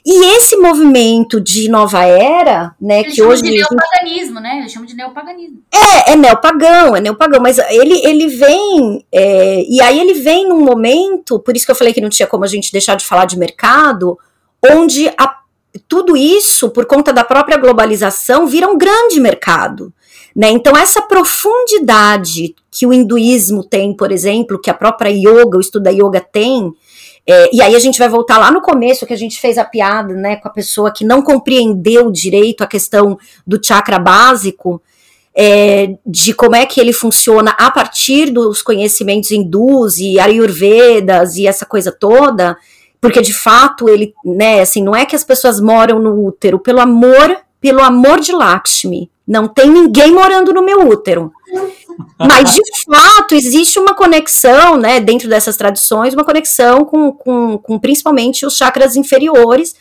e 0.06 0.36
esse 0.36 0.54
movimento 0.58 1.40
de 1.40 1.66
nova 1.70 2.04
era, 2.04 2.74
né, 2.78 3.00
Eles 3.00 3.14
que 3.14 3.22
hoje 3.22 3.42
de 3.42 3.52
neopaganismo, 3.52 4.38
né? 4.38 4.58
Eles 4.58 4.70
chamam 4.70 4.86
de 4.86 4.94
neopaganismo. 4.94 5.62
É, 5.72 6.12
é 6.12 6.16
neopagão, 6.16 6.94
é 6.94 7.00
neopagão, 7.00 7.40
mas 7.40 7.58
ele 7.58 8.06
ele 8.06 8.28
vem 8.28 9.02
é, 9.10 9.64
e 9.66 9.80
aí 9.80 9.98
ele 9.98 10.12
vem 10.12 10.46
num 10.46 10.60
momento, 10.62 11.40
por 11.40 11.56
isso 11.56 11.64
que 11.64 11.72
eu 11.72 11.76
falei 11.76 11.94
que 11.94 12.02
não 12.02 12.10
tinha 12.10 12.26
como 12.26 12.44
a 12.44 12.46
gente 12.46 12.70
deixar 12.70 12.96
de 12.96 13.06
falar 13.06 13.24
de 13.24 13.38
mercado, 13.38 14.18
onde 14.62 15.08
a, 15.16 15.38
tudo 15.88 16.16
isso, 16.16 16.70
por 16.70 16.86
conta 16.86 17.12
da 17.12 17.24
própria 17.24 17.56
globalização, 17.56 18.46
vira 18.46 18.68
um 18.68 18.78
grande 18.78 19.20
mercado. 19.20 19.92
Né? 20.34 20.50
Então, 20.50 20.76
essa 20.76 21.02
profundidade 21.02 22.54
que 22.70 22.86
o 22.86 22.92
hinduísmo 22.92 23.62
tem, 23.62 23.94
por 23.96 24.10
exemplo, 24.10 24.60
que 24.60 24.70
a 24.70 24.74
própria 24.74 25.10
yoga, 25.10 25.56
o 25.56 25.60
estudo 25.60 25.84
da 25.84 25.90
yoga 25.90 26.20
tem, 26.20 26.72
é, 27.26 27.54
e 27.54 27.62
aí 27.62 27.74
a 27.74 27.78
gente 27.78 27.98
vai 27.98 28.08
voltar 28.08 28.38
lá 28.38 28.50
no 28.50 28.60
começo 28.60 29.06
que 29.06 29.12
a 29.14 29.18
gente 29.18 29.40
fez 29.40 29.56
a 29.56 29.64
piada, 29.64 30.12
né, 30.14 30.36
com 30.36 30.48
a 30.48 30.52
pessoa 30.52 30.92
que 30.92 31.04
não 31.04 31.22
compreendeu 31.22 32.10
direito 32.10 32.62
a 32.62 32.66
questão 32.66 33.16
do 33.46 33.58
chakra 33.62 33.98
básico, 33.98 34.82
é, 35.34 35.96
de 36.06 36.34
como 36.34 36.54
é 36.54 36.66
que 36.66 36.80
ele 36.80 36.92
funciona 36.92 37.52
a 37.52 37.70
partir 37.70 38.30
dos 38.30 38.62
conhecimentos 38.62 39.30
hindus 39.30 39.98
e 39.98 40.18
ayurvedas 40.20 41.36
e 41.36 41.46
essa 41.46 41.64
coisa 41.64 41.90
toda, 41.90 42.56
porque 43.04 43.20
de 43.20 43.34
fato 43.34 43.86
ele, 43.86 44.14
né, 44.24 44.62
assim, 44.62 44.82
não 44.82 44.96
é 44.96 45.04
que 45.04 45.14
as 45.14 45.22
pessoas 45.22 45.60
moram 45.60 45.98
no 45.98 46.26
útero, 46.26 46.58
pelo 46.58 46.80
amor, 46.80 47.36
pelo 47.60 47.82
amor 47.82 48.18
de 48.18 48.32
Lakshmi, 48.32 49.10
não 49.28 49.46
tem 49.46 49.68
ninguém 49.68 50.10
morando 50.10 50.54
no 50.54 50.62
meu 50.62 50.88
útero. 50.88 51.30
Mas, 52.18 52.54
de 52.54 52.62
fato, 52.86 53.34
existe 53.34 53.78
uma 53.78 53.94
conexão, 53.94 54.78
né, 54.78 55.00
dentro 55.00 55.28
dessas 55.28 55.54
tradições, 55.54 56.14
uma 56.14 56.24
conexão 56.24 56.82
com, 56.86 57.12
com, 57.12 57.58
com 57.58 57.78
principalmente 57.78 58.46
os 58.46 58.56
chakras 58.56 58.96
inferiores, 58.96 59.76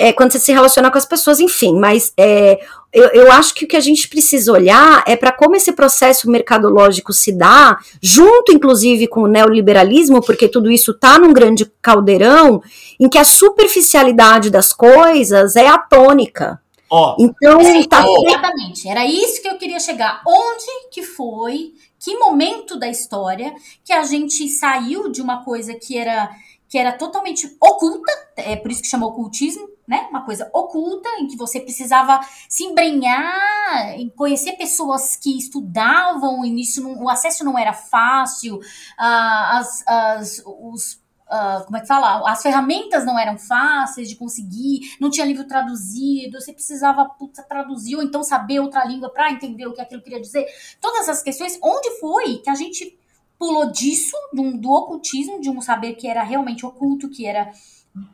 é, 0.00 0.14
quando 0.14 0.32
você 0.32 0.38
se 0.38 0.50
relaciona 0.50 0.90
com 0.90 0.96
as 0.96 1.04
pessoas, 1.04 1.40
enfim, 1.40 1.78
mas 1.78 2.10
é, 2.16 2.58
eu, 2.90 3.08
eu, 3.08 3.32
acho 3.32 3.54
que 3.54 3.66
o 3.66 3.68
que 3.68 3.76
a 3.76 3.80
gente 3.80 4.08
precisa 4.08 4.50
olhar 4.50 5.04
é 5.06 5.14
para 5.14 5.30
como 5.30 5.54
esse 5.54 5.72
processo 5.72 6.30
mercadológico 6.30 7.12
se 7.12 7.30
dá, 7.30 7.78
junto 8.00 8.50
inclusive 8.50 9.06
com 9.06 9.24
o 9.24 9.26
neoliberalismo, 9.26 10.22
porque 10.22 10.48
tudo 10.48 10.70
isso 10.70 10.92
está 10.92 11.18
num 11.18 11.34
grande 11.34 11.70
caldeirão, 11.82 12.62
em 12.98 13.10
que 13.10 13.18
a 13.18 13.24
superficialidade 13.24 14.48
das 14.48 14.72
coisas 14.72 15.54
é 15.54 15.66
atônica. 15.66 16.58
Oh, 16.90 17.14
então, 17.20 17.58
tá... 17.86 18.02
exatamente, 18.26 18.88
era 18.88 19.04
isso 19.04 19.42
que 19.42 19.48
eu 19.48 19.58
queria 19.58 19.78
chegar. 19.78 20.22
Onde 20.26 20.88
que 20.90 21.02
foi, 21.02 21.74
que 22.02 22.16
momento 22.16 22.78
da 22.78 22.88
história 22.88 23.52
que 23.84 23.92
a 23.92 24.02
gente 24.04 24.48
saiu 24.48 25.12
de 25.12 25.20
uma 25.20 25.44
coisa 25.44 25.74
que 25.74 25.98
era 25.98 26.30
que 26.70 26.78
era 26.78 26.92
totalmente 26.92 27.48
oculta, 27.60 28.12
é 28.36 28.54
por 28.54 28.70
isso 28.70 28.80
que 28.80 28.86
chamou 28.86 29.10
ocultismo, 29.10 29.68
né? 29.90 30.06
Uma 30.08 30.24
coisa 30.24 30.48
oculta, 30.54 31.08
em 31.18 31.26
que 31.26 31.36
você 31.36 31.58
precisava 31.58 32.20
se 32.48 32.62
embrenhar, 32.62 33.98
em 33.98 34.08
conhecer 34.08 34.52
pessoas 34.52 35.16
que 35.16 35.36
estudavam, 35.36 36.44
e 36.44 36.62
não, 36.80 37.02
o 37.02 37.10
acesso 37.10 37.44
não 37.44 37.58
era 37.58 37.72
fácil, 37.72 38.54
uh, 38.58 38.60
as, 38.98 39.84
as, 39.86 40.42
os 40.46 41.00
Uh, 41.30 41.64
como 41.64 41.76
é 41.76 41.80
que 41.80 41.86
fala? 41.86 42.28
As 42.28 42.42
ferramentas 42.42 43.06
não 43.06 43.16
eram 43.16 43.38
fáceis 43.38 44.08
de 44.08 44.16
conseguir, 44.16 44.96
não 44.98 45.08
tinha 45.08 45.24
livro 45.24 45.44
traduzido, 45.44 46.40
você 46.40 46.52
precisava 46.52 47.04
putz, 47.04 47.40
traduzir 47.46 47.94
ou 47.94 48.02
então 48.02 48.24
saber 48.24 48.58
outra 48.58 48.84
língua 48.84 49.08
para 49.10 49.30
entender 49.30 49.64
o 49.64 49.72
que 49.72 49.80
aquilo 49.80 50.02
queria 50.02 50.20
dizer. 50.20 50.44
Todas 50.80 51.02
essas 51.02 51.22
questões, 51.22 51.56
onde 51.62 52.00
foi 52.00 52.38
que 52.38 52.50
a 52.50 52.56
gente 52.56 52.98
pulou 53.38 53.70
disso, 53.70 54.16
do, 54.32 54.58
do 54.58 54.70
ocultismo, 54.72 55.40
de 55.40 55.48
um 55.48 55.60
saber 55.60 55.94
que 55.94 56.08
era 56.08 56.24
realmente 56.24 56.66
oculto, 56.66 57.08
que 57.08 57.24
era 57.24 57.52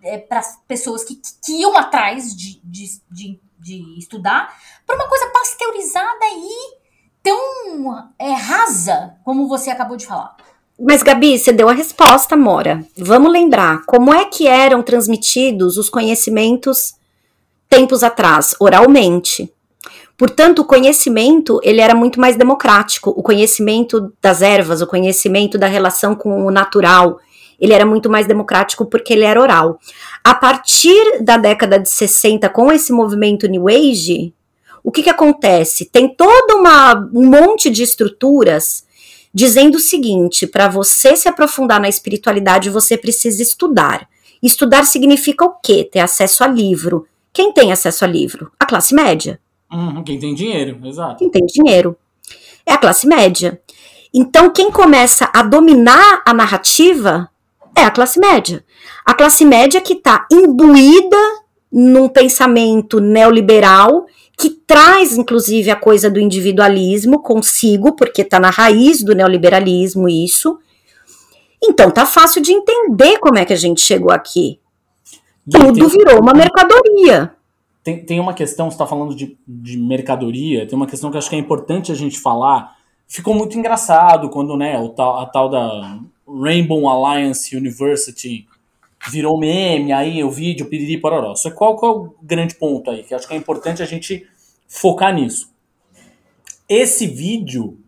é, 0.02 0.18
para 0.18 0.42
pessoas 0.66 1.04
que, 1.04 1.20
que, 1.44 1.52
iam 1.60 1.76
atrás 1.76 2.34
de, 2.34 2.60
de, 2.64 3.00
de, 3.10 3.40
de 3.58 3.98
estudar, 3.98 4.54
para 4.86 4.96
uma 4.96 5.08
coisa 5.08 5.26
pasteurizada 5.26 6.24
e 6.34 6.76
tão 7.22 8.08
é, 8.18 8.32
rasa, 8.32 9.14
como 9.24 9.48
você 9.48 9.70
acabou 9.70 9.96
de 9.96 10.06
falar. 10.06 10.36
Mas, 10.78 11.02
Gabi, 11.02 11.38
você 11.38 11.52
deu 11.52 11.68
a 11.68 11.72
resposta, 11.72 12.36
Mora. 12.36 12.84
Vamos 12.96 13.32
lembrar 13.32 13.82
como 13.86 14.12
é 14.12 14.26
que 14.26 14.46
eram 14.46 14.82
transmitidos 14.82 15.78
os 15.78 15.88
conhecimentos 15.88 16.94
tempos 17.68 18.02
atrás, 18.02 18.54
oralmente. 18.60 19.52
Portanto, 20.18 20.60
o 20.60 20.64
conhecimento 20.64 21.60
ele 21.62 21.80
era 21.80 21.94
muito 21.94 22.20
mais 22.20 22.36
democrático. 22.36 23.10
O 23.10 23.22
conhecimento 23.22 24.12
das 24.20 24.40
ervas, 24.42 24.80
o 24.80 24.86
conhecimento 24.86 25.58
da 25.58 25.66
relação 25.66 26.14
com 26.14 26.46
o 26.46 26.50
natural, 26.50 27.18
ele 27.60 27.72
era 27.72 27.86
muito 27.86 28.10
mais 28.10 28.26
democrático 28.26 28.86
porque 28.86 29.12
ele 29.12 29.24
era 29.24 29.40
oral. 29.40 29.78
A 30.22 30.34
partir 30.34 31.22
da 31.22 31.36
década 31.36 31.78
de 31.78 31.88
60, 31.88 32.48
com 32.48 32.70
esse 32.70 32.92
movimento 32.92 33.48
New 33.48 33.68
Age, 33.68 34.32
o 34.82 34.92
que, 34.92 35.02
que 35.02 35.10
acontece? 35.10 35.86
Tem 35.86 36.08
todo 36.08 36.58
uma, 36.58 36.94
um 37.12 37.26
monte 37.28 37.70
de 37.70 37.82
estruturas 37.82 38.86
dizendo 39.34 39.76
o 39.76 39.80
seguinte: 39.80 40.46
para 40.46 40.68
você 40.68 41.16
se 41.16 41.28
aprofundar 41.28 41.80
na 41.80 41.88
espiritualidade, 41.88 42.70
você 42.70 42.96
precisa 42.96 43.42
estudar. 43.42 44.08
Estudar 44.42 44.84
significa 44.84 45.44
o 45.44 45.54
quê? 45.62 45.88
Ter 45.90 46.00
acesso 46.00 46.44
a 46.44 46.46
livro. 46.46 47.06
Quem 47.32 47.52
tem 47.52 47.72
acesso 47.72 48.04
a 48.04 48.08
livro? 48.08 48.50
A 48.58 48.64
classe 48.64 48.94
média. 48.94 49.40
Uhum, 49.72 50.02
quem 50.04 50.18
tem 50.18 50.34
dinheiro, 50.34 50.78
exato. 50.84 51.18
Quem 51.18 51.30
tem 51.30 51.44
dinheiro. 51.44 51.96
É 52.64 52.72
a 52.72 52.78
classe 52.78 53.06
média. 53.06 53.60
Então, 54.14 54.50
quem 54.50 54.70
começa 54.70 55.30
a 55.34 55.42
dominar 55.42 56.22
a 56.24 56.32
narrativa 56.32 57.28
é 57.76 57.82
a 57.82 57.90
classe 57.90 58.18
média. 58.18 58.64
A 59.04 59.14
classe 59.14 59.44
média 59.44 59.80
que 59.80 59.92
está 59.92 60.26
imbuída 60.32 61.16
num 61.70 62.08
pensamento 62.08 63.00
neoliberal 63.00 64.06
que 64.38 64.50
traz, 64.50 65.16
inclusive, 65.16 65.70
a 65.70 65.76
coisa 65.76 66.10
do 66.10 66.20
individualismo 66.20 67.22
consigo, 67.22 67.92
porque 67.92 68.22
está 68.22 68.38
na 68.38 68.50
raiz 68.50 69.02
do 69.02 69.14
neoliberalismo 69.14 70.08
isso. 70.08 70.58
Então, 71.62 71.90
tá 71.90 72.04
fácil 72.04 72.42
de 72.42 72.52
entender 72.52 73.18
como 73.18 73.38
é 73.38 73.44
que 73.44 73.52
a 73.52 73.56
gente 73.56 73.80
chegou 73.80 74.12
aqui. 74.12 74.60
Tudo 75.50 75.88
virou 75.88 76.20
uma 76.20 76.34
mercadoria. 76.34 77.32
Tem, 77.82 78.04
tem 78.04 78.20
uma 78.20 78.34
questão, 78.34 78.68
você 78.68 78.74
está 78.74 78.86
falando 78.86 79.14
de, 79.14 79.38
de 79.46 79.78
mercadoria, 79.78 80.66
tem 80.66 80.76
uma 80.76 80.88
questão 80.88 81.10
que 81.10 81.16
acho 81.16 81.30
que 81.30 81.36
é 81.36 81.38
importante 81.38 81.92
a 81.92 81.94
gente 81.94 82.18
falar. 82.18 82.76
Ficou 83.06 83.32
muito 83.32 83.56
engraçado 83.56 84.28
quando 84.28 84.56
né, 84.56 84.78
o 84.78 84.88
tal, 84.88 85.20
a 85.20 85.26
tal 85.26 85.48
da 85.48 86.00
Rainbow 86.26 86.88
Alliance 86.88 87.56
University 87.56 88.46
virou 89.10 89.38
meme, 89.38 89.92
aí 89.92 90.22
o 90.24 90.30
vídeo, 90.30 90.66
piriri, 90.66 90.98
pororó. 90.98 91.34
Só 91.34 91.50
que 91.50 91.56
qual, 91.56 91.76
qual 91.76 91.92
é 91.92 91.96
o 91.98 92.14
grande 92.22 92.54
ponto 92.54 92.90
aí? 92.90 93.04
Que 93.04 93.14
acho 93.14 93.28
que 93.28 93.34
é 93.34 93.36
importante 93.36 93.82
a 93.82 93.86
gente 93.86 94.26
focar 94.66 95.14
nisso. 95.14 95.52
Esse 96.68 97.06
vídeo 97.06 97.78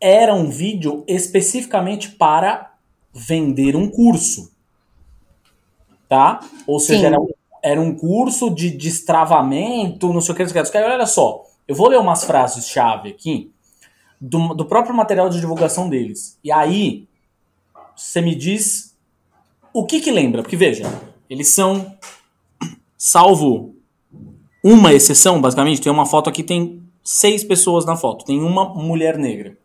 era 0.00 0.34
um 0.34 0.48
vídeo 0.48 1.04
especificamente 1.06 2.10
para 2.10 2.74
vender 3.12 3.74
um 3.74 3.88
curso. 3.88 4.52
Tá? 6.08 6.40
Ou 6.66 6.78
seja, 6.80 7.08
era 7.08 7.20
um 7.20 7.28
era 7.62 7.80
um 7.80 7.94
curso 7.94 8.50
de 8.50 8.70
destravamento, 8.70 10.12
não 10.12 10.20
sei 10.20 10.32
o 10.32 10.36
que, 10.36 10.42
não 10.42 10.50
sei 10.50 10.58
o 10.58 10.72
que. 10.72 10.78
Olha 10.78 11.06
só, 11.06 11.44
eu 11.66 11.74
vou 11.74 11.88
ler 11.88 11.98
umas 11.98 12.24
frases-chave 12.24 13.10
aqui 13.10 13.52
do, 14.20 14.54
do 14.54 14.64
próprio 14.64 14.94
material 14.94 15.28
de 15.28 15.40
divulgação 15.40 15.88
deles. 15.88 16.38
E 16.42 16.50
aí, 16.50 17.06
você 18.00 18.20
me 18.20 18.34
diz 18.34 18.96
o 19.72 19.84
que 19.84 20.00
que 20.00 20.10
lembra. 20.10 20.42
Porque 20.42 20.56
veja, 20.56 20.84
eles 21.28 21.48
são, 21.48 21.94
salvo 22.96 23.74
uma 24.64 24.92
exceção, 24.92 25.40
basicamente, 25.40 25.80
tem 25.80 25.92
uma 25.92 26.06
foto 26.06 26.28
aqui, 26.28 26.42
tem 26.42 26.82
seis 27.04 27.44
pessoas 27.44 27.84
na 27.84 27.96
foto. 27.96 28.24
Tem 28.24 28.40
uma 28.40 28.68
mulher 28.74 29.18
negra. 29.18 29.56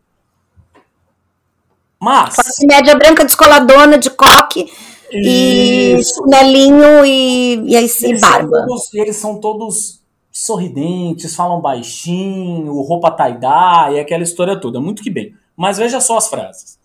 Mas. 1.99 2.35
Classe 2.35 2.67
média 2.67 2.95
branca 2.95 3.25
descoladona 3.25 3.97
de 3.97 4.09
coque 4.09 4.71
e 5.11 5.97
chinelinho 6.03 7.05
e, 7.05 7.55
e, 7.55 7.75
e, 7.75 8.05
e 8.05 8.19
barba. 8.19 8.65
Todos, 8.67 8.93
eles 8.93 9.15
são 9.15 9.39
todos 9.39 10.01
sorridentes, 10.31 11.33
falam 11.33 11.61
baixinho, 11.61 12.73
roupa 12.81 13.09
tie-dye, 13.11 13.99
aquela 13.99 14.23
história 14.23 14.59
toda. 14.59 14.81
Muito 14.81 15.01
que 15.01 15.09
bem. 15.09 15.33
Mas 15.55 15.77
veja 15.77 16.01
só 16.01 16.17
as 16.17 16.27
frases. 16.27 16.77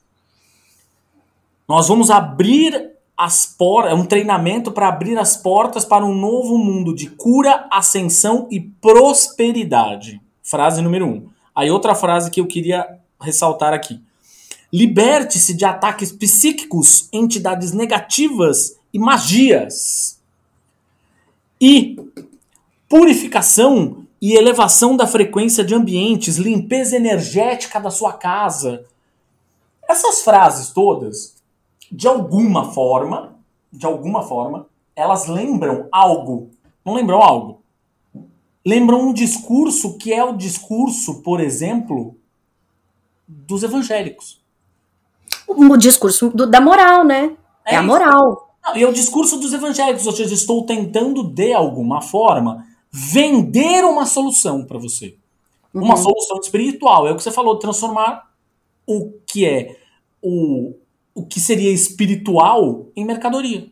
Nós 1.70 1.86
vamos 1.86 2.10
abrir 2.10 2.96
as 3.16 3.46
portas, 3.46 3.92
é 3.92 3.94
um 3.94 4.04
treinamento 4.04 4.72
para 4.72 4.88
abrir 4.88 5.16
as 5.16 5.36
portas 5.36 5.84
para 5.84 6.04
um 6.04 6.12
novo 6.12 6.58
mundo 6.58 6.92
de 6.92 7.08
cura, 7.08 7.68
ascensão 7.70 8.48
e 8.50 8.58
prosperidade. 8.58 10.20
Frase 10.42 10.82
número 10.82 11.06
um. 11.06 11.28
Aí 11.54 11.70
outra 11.70 11.94
frase 11.94 12.28
que 12.28 12.40
eu 12.40 12.48
queria 12.48 12.98
ressaltar 13.20 13.72
aqui. 13.72 14.02
Liberte-se 14.72 15.54
de 15.54 15.64
ataques 15.64 16.10
psíquicos, 16.10 17.08
entidades 17.12 17.70
negativas 17.70 18.76
e 18.92 18.98
magias. 18.98 20.20
E 21.60 22.00
purificação 22.88 24.04
e 24.20 24.32
elevação 24.32 24.96
da 24.96 25.06
frequência 25.06 25.62
de 25.62 25.72
ambientes, 25.72 26.36
limpeza 26.36 26.96
energética 26.96 27.78
da 27.78 27.92
sua 27.92 28.14
casa. 28.14 28.84
Essas 29.88 30.22
frases 30.22 30.70
todas, 30.70 31.38
de 31.90 32.06
alguma 32.08 32.72
forma, 32.72 33.36
de 33.72 33.86
alguma 33.86 34.22
forma, 34.22 34.66
elas 34.94 35.26
lembram 35.26 35.88
algo. 35.90 36.50
Não 36.84 36.94
lembram 36.94 37.22
algo? 37.22 37.62
Lembram 38.64 39.08
um 39.08 39.12
discurso 39.12 39.96
que 39.96 40.12
é 40.12 40.22
o 40.22 40.36
discurso, 40.36 41.22
por 41.22 41.40
exemplo, 41.40 42.16
dos 43.26 43.62
evangélicos 43.62 44.40
o 45.50 45.76
discurso 45.76 46.30
do, 46.30 46.46
da 46.46 46.60
moral, 46.60 47.04
né? 47.04 47.36
É, 47.64 47.74
é 47.74 47.76
a 47.76 47.82
moral. 47.82 48.54
Não, 48.64 48.76
e 48.76 48.82
é 48.82 48.88
o 48.88 48.92
discurso 48.92 49.38
dos 49.38 49.52
evangélicos, 49.52 50.06
ou 50.06 50.12
seja, 50.12 50.34
estou 50.34 50.64
tentando, 50.64 51.24
de 51.24 51.52
alguma 51.52 52.02
forma, 52.02 52.66
vender 52.90 53.84
uma 53.84 54.06
solução 54.06 54.64
para 54.64 54.78
você. 54.78 55.16
Uhum. 55.72 55.84
Uma 55.84 55.96
solução 55.96 56.38
espiritual. 56.38 57.06
É 57.06 57.12
o 57.12 57.16
que 57.16 57.22
você 57.22 57.30
falou, 57.30 57.58
transformar 57.58 58.28
o 58.86 59.12
que 59.26 59.46
é 59.46 59.76
o, 60.22 60.74
o 61.14 61.26
que 61.26 61.40
seria 61.40 61.72
espiritual 61.72 62.88
em 62.96 63.04
mercadoria. 63.04 63.70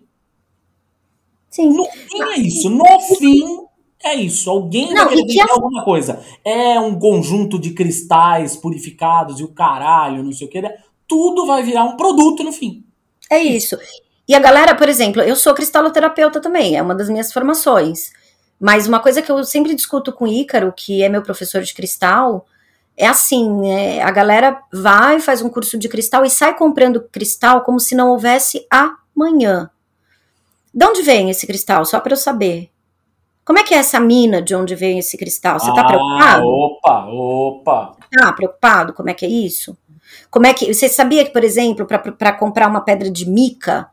Sim. 1.51 1.71
No 1.71 1.85
fim 1.85 2.23
é 2.23 2.39
isso. 2.39 2.71
No 2.71 3.01
fim 3.01 3.67
é 4.03 4.15
isso. 4.15 4.51
Alguém 4.51 4.93
não, 4.93 5.05
vai 5.05 5.09
querer 5.09 5.27
vender 5.27 5.51
alguma 5.51 5.85
coisa. 5.85 6.23
É 6.45 6.79
um 6.79 6.99
conjunto 6.99 7.59
de 7.59 7.71
cristais 7.71 8.57
purificados 8.57 9.41
e 9.41 9.45
o 9.45 9.49
caralho, 9.49 10.23
não 10.23 10.33
sei 10.33 10.47
o 10.47 10.51
que. 10.51 10.61
Né? 10.61 10.75
tudo 11.09 11.47
vai 11.47 11.63
virar 11.63 11.85
um 11.85 11.97
produto 11.97 12.45
no 12.45 12.53
fim. 12.53 12.85
É 13.31 13.39
isso. 13.39 13.77
E 14.29 14.35
a 14.35 14.39
galera, 14.39 14.75
por 14.75 14.89
exemplo, 14.89 15.23
eu 15.23 15.35
sou 15.35 15.55
cristaloterapeuta 15.55 16.41
também, 16.41 16.77
é 16.77 16.83
uma 16.83 16.95
das 16.95 17.09
minhas 17.09 17.33
formações. 17.33 18.13
Mas 18.61 18.87
uma 18.87 19.01
coisa 19.01 19.23
que 19.23 19.33
eu 19.33 19.43
sempre 19.45 19.75
discuto 19.75 20.13
com 20.13 20.27
o 20.27 20.29
Ícaro, 20.29 20.73
que 20.77 21.03
é 21.03 21.09
meu 21.09 21.23
professor 21.23 21.63
de 21.63 21.73
cristal, 21.73 22.47
é 22.99 23.07
assim, 23.07 23.71
é, 23.71 24.03
a 24.03 24.11
galera 24.11 24.61
vai, 24.73 25.21
faz 25.21 25.41
um 25.41 25.49
curso 25.49 25.79
de 25.79 25.89
cristal 25.89 26.25
e 26.25 26.31
sai 26.31 26.57
comprando 26.57 27.01
cristal 27.01 27.63
como 27.63 27.79
se 27.79 27.95
não 27.95 28.11
houvesse 28.11 28.67
amanhã. 28.69 29.71
De 30.75 30.85
onde 30.85 31.03
vem 31.03 31.31
esse 31.31 31.47
cristal? 31.47 31.85
Só 31.85 32.01
para 32.01 32.13
eu 32.13 32.17
saber. 32.17 32.71
Como 33.45 33.57
é 33.57 33.63
que 33.63 33.73
é 33.73 33.79
essa 33.79 34.01
mina 34.01 34.43
de 34.43 34.55
onde 34.55 34.75
vem 34.75 34.99
esse 34.99 35.17
cristal? 35.17 35.61
Você 35.61 35.73
tá 35.73 35.81
ah, 35.81 35.87
preocupado? 35.87 36.45
Opa, 36.45 37.07
opa. 37.07 37.97
Tá 38.11 38.33
preocupado? 38.33 38.93
Como 38.93 39.09
é 39.09 39.15
que 39.15 39.25
é 39.25 39.29
isso? 39.29 39.79
Como 40.29 40.47
é 40.47 40.53
que. 40.53 40.75
Você 40.75 40.89
sabia 40.89 41.25
que, 41.25 41.33
por 41.33 41.45
exemplo, 41.45 41.87
para 41.87 42.33
comprar 42.33 42.69
uma 42.69 42.81
pedra 42.81 43.09
de 43.09 43.31
mica, 43.31 43.89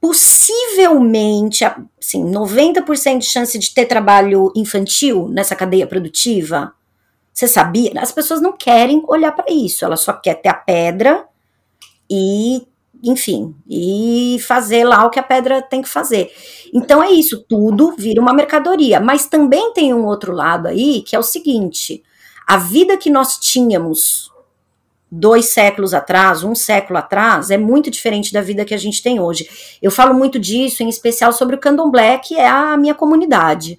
possivelmente, 0.00 1.64
assim, 1.64 2.24
90% 2.24 3.18
de 3.18 3.26
chance 3.26 3.56
de 3.56 3.72
ter 3.72 3.86
trabalho 3.86 4.52
infantil 4.54 5.28
nessa 5.28 5.54
cadeia 5.54 5.86
produtiva? 5.86 6.74
Você 7.36 7.46
sabia? 7.46 7.92
As 7.98 8.10
pessoas 8.10 8.40
não 8.40 8.56
querem 8.56 9.02
olhar 9.06 9.30
para 9.30 9.52
isso, 9.52 9.84
elas 9.84 10.00
só 10.00 10.14
querem 10.14 10.40
ter 10.40 10.48
a 10.48 10.54
pedra 10.54 11.26
e, 12.10 12.66
enfim, 13.04 13.54
e 13.68 14.38
fazer 14.48 14.84
lá 14.84 15.04
o 15.04 15.10
que 15.10 15.18
a 15.18 15.22
pedra 15.22 15.60
tem 15.60 15.82
que 15.82 15.88
fazer. 15.88 16.32
Então 16.72 17.02
é 17.02 17.10
isso, 17.10 17.44
tudo 17.46 17.94
vira 17.94 18.22
uma 18.22 18.32
mercadoria. 18.32 19.00
Mas 19.00 19.26
também 19.26 19.70
tem 19.74 19.92
um 19.92 20.06
outro 20.06 20.32
lado 20.32 20.66
aí, 20.66 21.02
que 21.02 21.14
é 21.14 21.18
o 21.18 21.22
seguinte: 21.22 22.02
a 22.46 22.56
vida 22.56 22.96
que 22.96 23.10
nós 23.10 23.36
tínhamos 23.36 24.32
dois 25.12 25.44
séculos 25.50 25.92
atrás, 25.92 26.42
um 26.42 26.54
século 26.54 26.98
atrás, 26.98 27.50
é 27.50 27.58
muito 27.58 27.90
diferente 27.90 28.32
da 28.32 28.40
vida 28.40 28.64
que 28.64 28.72
a 28.72 28.78
gente 28.78 29.02
tem 29.02 29.20
hoje. 29.20 29.76
Eu 29.82 29.90
falo 29.90 30.14
muito 30.14 30.38
disso, 30.38 30.82
em 30.82 30.88
especial 30.88 31.34
sobre 31.34 31.56
o 31.56 31.60
candomblé, 31.60 32.16
que 32.16 32.34
é 32.38 32.48
a 32.48 32.78
minha 32.78 32.94
comunidade. 32.94 33.78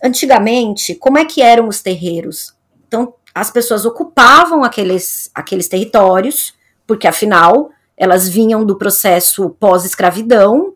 Antigamente, 0.00 0.94
como 0.94 1.18
é 1.18 1.24
que 1.24 1.42
eram 1.42 1.66
os 1.66 1.82
terreiros? 1.82 2.54
Então, 2.94 3.12
as 3.34 3.50
pessoas 3.50 3.84
ocupavam 3.84 4.62
aqueles, 4.62 5.28
aqueles 5.34 5.66
territórios, 5.66 6.54
porque 6.86 7.08
afinal, 7.08 7.70
elas 7.96 8.28
vinham 8.28 8.64
do 8.64 8.78
processo 8.78 9.50
pós-escravidão, 9.58 10.74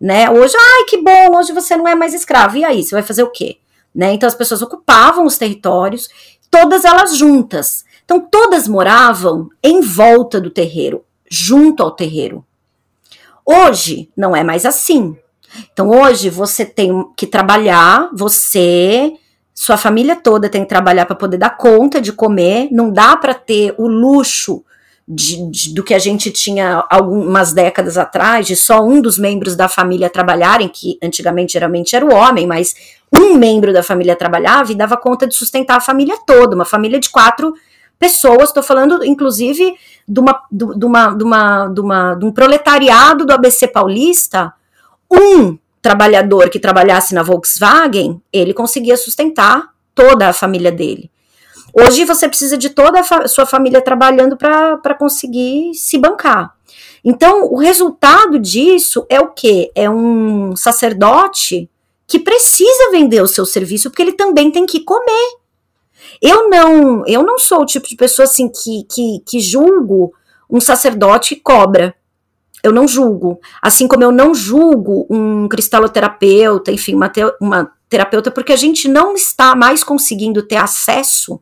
né? 0.00 0.30
Hoje, 0.30 0.54
ai, 0.56 0.84
que 0.84 1.02
bom, 1.02 1.36
hoje 1.36 1.52
você 1.52 1.76
não 1.76 1.88
é 1.88 1.96
mais 1.96 2.14
escravo. 2.14 2.56
E 2.56 2.64
aí, 2.64 2.84
você 2.84 2.94
vai 2.94 3.02
fazer 3.02 3.24
o 3.24 3.32
quê? 3.32 3.56
Né? 3.92 4.12
Então, 4.12 4.28
as 4.28 4.34
pessoas 4.36 4.62
ocupavam 4.62 5.26
os 5.26 5.38
territórios, 5.38 6.08
todas 6.48 6.84
elas 6.84 7.16
juntas. 7.16 7.84
Então, 8.04 8.20
todas 8.20 8.68
moravam 8.68 9.48
em 9.60 9.80
volta 9.80 10.40
do 10.40 10.50
terreiro, 10.50 11.04
junto 11.28 11.82
ao 11.82 11.90
terreiro. 11.90 12.46
Hoje, 13.44 14.08
não 14.16 14.36
é 14.36 14.44
mais 14.44 14.64
assim. 14.64 15.16
Então, 15.72 15.90
hoje, 15.90 16.30
você 16.30 16.64
tem 16.64 16.92
que 17.16 17.26
trabalhar, 17.26 18.08
você, 18.12 19.14
sua 19.58 19.78
família 19.78 20.14
toda 20.14 20.50
tem 20.50 20.62
que 20.62 20.68
trabalhar 20.68 21.06
para 21.06 21.16
poder 21.16 21.38
dar 21.38 21.56
conta 21.56 21.98
de 21.98 22.12
comer, 22.12 22.68
não 22.70 22.92
dá 22.92 23.16
para 23.16 23.32
ter 23.32 23.74
o 23.78 23.88
luxo 23.88 24.62
de, 25.08 25.50
de, 25.50 25.74
do 25.74 25.82
que 25.82 25.94
a 25.94 25.98
gente 25.98 26.30
tinha 26.30 26.84
algumas 26.90 27.54
décadas 27.54 27.96
atrás, 27.96 28.46
de 28.46 28.54
só 28.54 28.84
um 28.84 29.00
dos 29.00 29.18
membros 29.18 29.56
da 29.56 29.66
família 29.66 30.10
trabalharem, 30.10 30.68
que 30.68 30.98
antigamente 31.02 31.54
geralmente 31.54 31.96
era 31.96 32.04
o 32.04 32.12
homem, 32.12 32.46
mas 32.46 32.74
um 33.10 33.34
membro 33.34 33.72
da 33.72 33.82
família 33.82 34.14
trabalhava 34.14 34.70
e 34.72 34.74
dava 34.74 34.94
conta 34.98 35.26
de 35.26 35.34
sustentar 35.34 35.78
a 35.78 35.80
família 35.80 36.18
toda, 36.26 36.54
uma 36.54 36.66
família 36.66 37.00
de 37.00 37.08
quatro 37.08 37.54
pessoas, 37.98 38.50
estou 38.50 38.62
falando 38.62 39.02
inclusive 39.02 39.74
de, 40.06 40.20
uma, 40.20 40.42
de, 40.52 40.64
uma, 40.84 41.14
de, 41.14 41.24
uma, 41.24 41.68
de, 41.68 41.80
uma, 41.80 42.14
de 42.14 42.24
um 42.26 42.30
proletariado 42.30 43.24
do 43.24 43.32
ABC 43.32 43.68
paulista, 43.68 44.52
um 45.10 45.56
trabalhador 45.86 46.50
que 46.50 46.58
trabalhasse 46.58 47.14
na 47.14 47.22
Volkswagen, 47.22 48.20
ele 48.32 48.52
conseguia 48.52 48.96
sustentar 48.96 49.68
toda 49.94 50.28
a 50.28 50.32
família 50.32 50.72
dele. 50.72 51.08
Hoje 51.72 52.04
você 52.04 52.28
precisa 52.28 52.58
de 52.58 52.70
toda 52.70 53.00
a 53.00 53.04
fa 53.04 53.28
sua 53.28 53.46
família 53.46 53.80
trabalhando 53.80 54.36
para 54.36 54.94
conseguir 54.98 55.74
se 55.74 55.96
bancar. 55.96 56.56
Então, 57.04 57.44
o 57.52 57.58
resultado 57.58 58.36
disso 58.36 59.06
é 59.08 59.20
o 59.20 59.28
quê? 59.28 59.70
É 59.76 59.88
um 59.88 60.56
sacerdote 60.56 61.70
que 62.04 62.18
precisa 62.18 62.90
vender 62.90 63.22
o 63.22 63.28
seu 63.28 63.46
serviço 63.46 63.88
porque 63.88 64.02
ele 64.02 64.14
também 64.14 64.50
tem 64.50 64.66
que 64.66 64.80
comer. 64.80 65.36
Eu 66.20 66.50
não, 66.50 67.06
eu 67.06 67.22
não 67.22 67.38
sou 67.38 67.60
o 67.60 67.66
tipo 67.66 67.86
de 67.86 67.94
pessoa 67.94 68.24
assim 68.24 68.48
que, 68.48 68.82
que, 68.92 69.22
que 69.24 69.38
julgo 69.38 70.12
um 70.50 70.60
sacerdote 70.60 71.36
cobra. 71.36 71.94
Eu 72.66 72.72
não 72.72 72.88
julgo. 72.88 73.38
Assim 73.62 73.86
como 73.86 74.02
eu 74.02 74.10
não 74.10 74.34
julgo 74.34 75.06
um 75.08 75.46
cristaloterapeuta, 75.46 76.72
enfim, 76.72 76.96
uma, 76.96 77.08
te, 77.08 77.20
uma 77.40 77.70
terapeuta, 77.88 78.28
porque 78.28 78.52
a 78.52 78.56
gente 78.56 78.88
não 78.88 79.14
está 79.14 79.54
mais 79.54 79.84
conseguindo 79.84 80.42
ter 80.42 80.56
acesso 80.56 81.40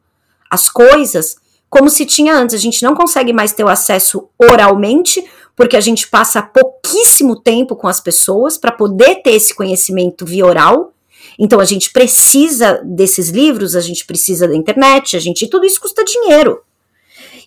às 0.50 0.68
coisas 0.68 1.36
como 1.70 1.88
se 1.88 2.04
tinha 2.04 2.36
antes. 2.36 2.54
A 2.54 2.58
gente 2.58 2.82
não 2.82 2.94
consegue 2.94 3.32
mais 3.32 3.54
ter 3.54 3.64
o 3.64 3.68
acesso 3.68 4.28
oralmente, 4.38 5.24
porque 5.56 5.78
a 5.78 5.80
gente 5.80 6.08
passa 6.08 6.42
pouquíssimo 6.42 7.40
tempo 7.40 7.74
com 7.74 7.88
as 7.88 8.00
pessoas 8.00 8.58
para 8.58 8.70
poder 8.70 9.22
ter 9.22 9.30
esse 9.32 9.54
conhecimento 9.54 10.26
via 10.26 10.44
oral. 10.44 10.92
Então 11.38 11.58
a 11.58 11.64
gente 11.64 11.90
precisa 11.90 12.82
desses 12.84 13.30
livros, 13.30 13.74
a 13.74 13.80
gente 13.80 14.04
precisa 14.04 14.46
da 14.46 14.54
internet, 14.54 15.16
a 15.16 15.20
gente 15.20 15.48
tudo 15.48 15.64
isso 15.64 15.80
custa 15.80 16.04
dinheiro. 16.04 16.60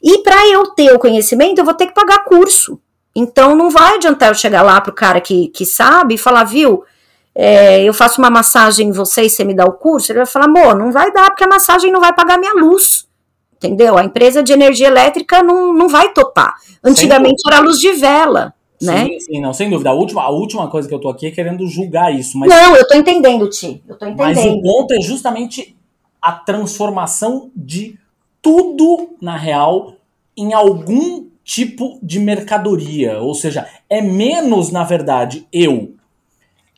E 0.01 0.17
para 0.23 0.47
eu 0.47 0.65
ter 0.71 0.91
o 0.95 0.99
conhecimento, 0.99 1.59
eu 1.59 1.65
vou 1.65 1.75
ter 1.75 1.85
que 1.85 1.93
pagar 1.93 2.25
curso. 2.25 2.79
Então 3.19 3.55
não 3.55 3.69
vai 3.69 3.95
adiantar 3.95 4.29
eu 4.29 4.35
chegar 4.35 4.61
lá 4.61 4.79
pro 4.79 4.93
cara 4.93 5.19
que, 5.19 5.47
que 5.47 5.65
sabe 5.65 6.15
e 6.15 6.17
falar, 6.17 6.43
viu, 6.43 6.83
é, 7.33 7.83
eu 7.83 7.93
faço 7.93 8.21
uma 8.21 8.29
massagem 8.29 8.89
em 8.89 8.91
você 8.91 9.23
e 9.23 9.29
você 9.29 9.43
me 9.43 9.55
dá 9.55 9.65
o 9.65 9.73
curso. 9.73 10.11
Ele 10.11 10.19
vai 10.19 10.25
falar, 10.25 10.45
amor, 10.45 10.75
não 10.75 10.91
vai 10.91 11.11
dar, 11.11 11.31
porque 11.31 11.43
a 11.43 11.47
massagem 11.47 11.91
não 11.91 11.99
vai 11.99 12.13
pagar 12.13 12.37
minha 12.37 12.53
luz. 12.53 13.07
Entendeu? 13.55 13.97
A 13.97 14.03
empresa 14.03 14.43
de 14.43 14.53
energia 14.53 14.87
elétrica 14.87 15.41
não, 15.41 15.73
não 15.73 15.89
vai 15.89 16.13
topar. 16.13 16.53
Antigamente 16.83 17.41
era 17.47 17.59
luz 17.59 17.79
de 17.79 17.93
vela 17.93 18.53
né? 18.81 19.05
Sim, 19.05 19.19
sim, 19.19 19.41
não, 19.41 19.53
sem 19.53 19.69
dúvida. 19.69 19.89
A 19.89 19.93
última, 19.93 20.21
a 20.21 20.29
última 20.29 20.69
coisa 20.69 20.87
que 20.87 20.93
eu 20.93 20.99
tô 20.99 21.09
aqui 21.09 21.27
é 21.27 21.31
querendo 21.31 21.67
julgar 21.67 22.13
isso. 22.13 22.37
Mas, 22.37 22.49
não, 22.49 22.75
eu 22.75 22.87
tô 22.87 22.95
entendendo, 22.95 23.49
Ti. 23.49 23.81
Eu 23.87 23.97
tô 23.97 24.05
entendendo. 24.05 24.35
Mas 24.35 24.45
o 24.45 24.61
ponto 24.61 24.93
é 24.93 25.01
justamente 25.01 25.75
a 26.21 26.31
transformação 26.31 27.49
de 27.55 27.97
tudo, 28.41 29.15
na 29.21 29.35
real, 29.35 29.95
em 30.35 30.53
algum 30.53 31.26
tipo 31.47 31.97
de 32.03 32.19
mercadoria. 32.19 33.21
Ou 33.21 33.33
seja, 33.33 33.67
é 33.89 34.01
menos, 34.01 34.69
na 34.69 34.83
verdade, 34.83 35.47
eu 35.51 35.95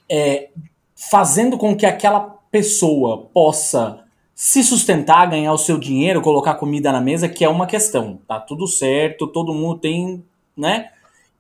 é, 0.08 0.50
fazendo 0.96 1.58
com 1.58 1.76
que 1.76 1.88
aquela 1.88 2.22
pessoa 2.52 3.30
possa 3.34 4.06
se 4.36 4.64
sustentar, 4.64 5.30
ganhar 5.30 5.52
o 5.52 5.58
seu 5.58 5.78
dinheiro, 5.78 6.22
colocar 6.22 6.54
comida 6.54 6.92
na 6.92 7.02
mesa, 7.02 7.28
que 7.28 7.44
é 7.44 7.50
uma 7.50 7.66
questão. 7.66 8.20
Tá 8.28 8.40
tudo 8.40 8.68
certo, 8.68 9.28
todo 9.28 9.56
mundo 9.56 9.80
tem, 9.80 10.24
né? 10.56 10.92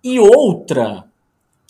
E 0.03 0.19
outra 0.19 1.05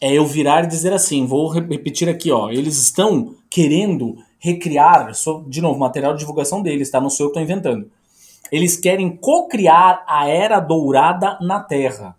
é 0.01 0.13
eu 0.13 0.25
virar 0.25 0.63
e 0.63 0.67
dizer 0.67 0.93
assim, 0.93 1.25
vou 1.25 1.49
repetir 1.49 2.07
aqui, 2.07 2.31
ó, 2.31 2.49
eles 2.49 2.77
estão 2.77 3.35
querendo 3.49 4.15
recriar, 4.39 5.13
sou, 5.13 5.43
de 5.43 5.59
novo, 5.59 5.77
material 5.77 6.13
de 6.13 6.19
divulgação 6.19 6.61
deles, 6.61 6.89
tá? 6.89 7.01
Não 7.01 7.09
sou 7.09 7.25
eu 7.25 7.31
que 7.33 7.37
estou 7.37 7.43
inventando. 7.43 7.91
Eles 8.51 8.75
querem 8.75 9.15
co-criar 9.15 10.03
a 10.07 10.27
Era 10.27 10.59
Dourada 10.59 11.37
na 11.41 11.59
Terra. 11.59 12.15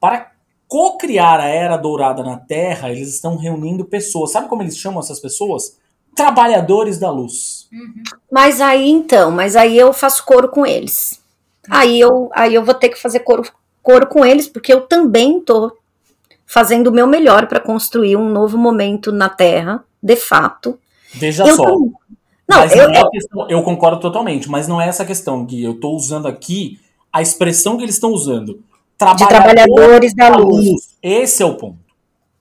Para 0.00 0.32
co-criar 0.68 1.40
a 1.40 1.48
Era 1.48 1.76
Dourada 1.76 2.22
na 2.22 2.36
Terra, 2.36 2.90
eles 2.90 3.14
estão 3.14 3.36
reunindo 3.36 3.84
pessoas. 3.84 4.32
Sabe 4.32 4.48
como 4.48 4.62
eles 4.62 4.76
chamam 4.76 5.00
essas 5.00 5.20
pessoas? 5.20 5.76
Trabalhadores 6.14 6.98
da 6.98 7.10
luz. 7.10 7.68
Uhum. 7.72 8.02
Mas 8.30 8.60
aí 8.60 8.88
então, 8.88 9.30
mas 9.30 9.56
aí 9.56 9.76
eu 9.76 9.92
faço 9.92 10.24
coro 10.24 10.48
com 10.48 10.64
eles. 10.64 11.20
Aí 11.68 11.98
eu, 12.00 12.30
aí 12.32 12.54
eu 12.54 12.64
vou 12.64 12.74
ter 12.74 12.88
que 12.88 13.00
fazer 13.00 13.20
coro 13.20 13.42
coro 13.86 14.08
com 14.08 14.24
eles, 14.24 14.48
porque 14.48 14.72
eu 14.72 14.80
também 14.80 15.38
tô 15.38 15.76
fazendo 16.44 16.88
o 16.88 16.92
meu 16.92 17.06
melhor 17.06 17.46
para 17.46 17.60
construir 17.60 18.16
um 18.16 18.28
novo 18.28 18.58
momento 18.58 19.12
na 19.12 19.28
Terra, 19.28 19.84
de 20.02 20.16
fato. 20.16 20.76
Veja 21.14 21.46
eu 21.46 21.54
só. 21.54 21.62
Tô... 21.62 21.92
Não, 22.48 22.64
eu, 22.64 22.88
não 22.88 22.94
é 22.94 23.10
questão, 23.10 23.50
eu 23.50 23.62
concordo 23.62 24.00
totalmente, 24.00 24.48
mas 24.48 24.68
não 24.68 24.80
é 24.80 24.88
essa 24.88 25.04
questão, 25.04 25.44
Gui. 25.44 25.64
Eu 25.64 25.72
estou 25.72 25.96
usando 25.96 26.26
aqui 26.26 26.78
a 27.12 27.20
expressão 27.20 27.76
que 27.76 27.82
eles 27.82 27.96
estão 27.96 28.12
usando. 28.12 28.62
Trabalhador 28.96 29.26
de 29.26 29.28
trabalhadores 29.28 30.14
da 30.14 30.28
luz. 30.36 30.66
luz. 30.66 30.88
Esse 31.02 31.42
é 31.42 31.46
o 31.46 31.56
ponto. 31.56 31.78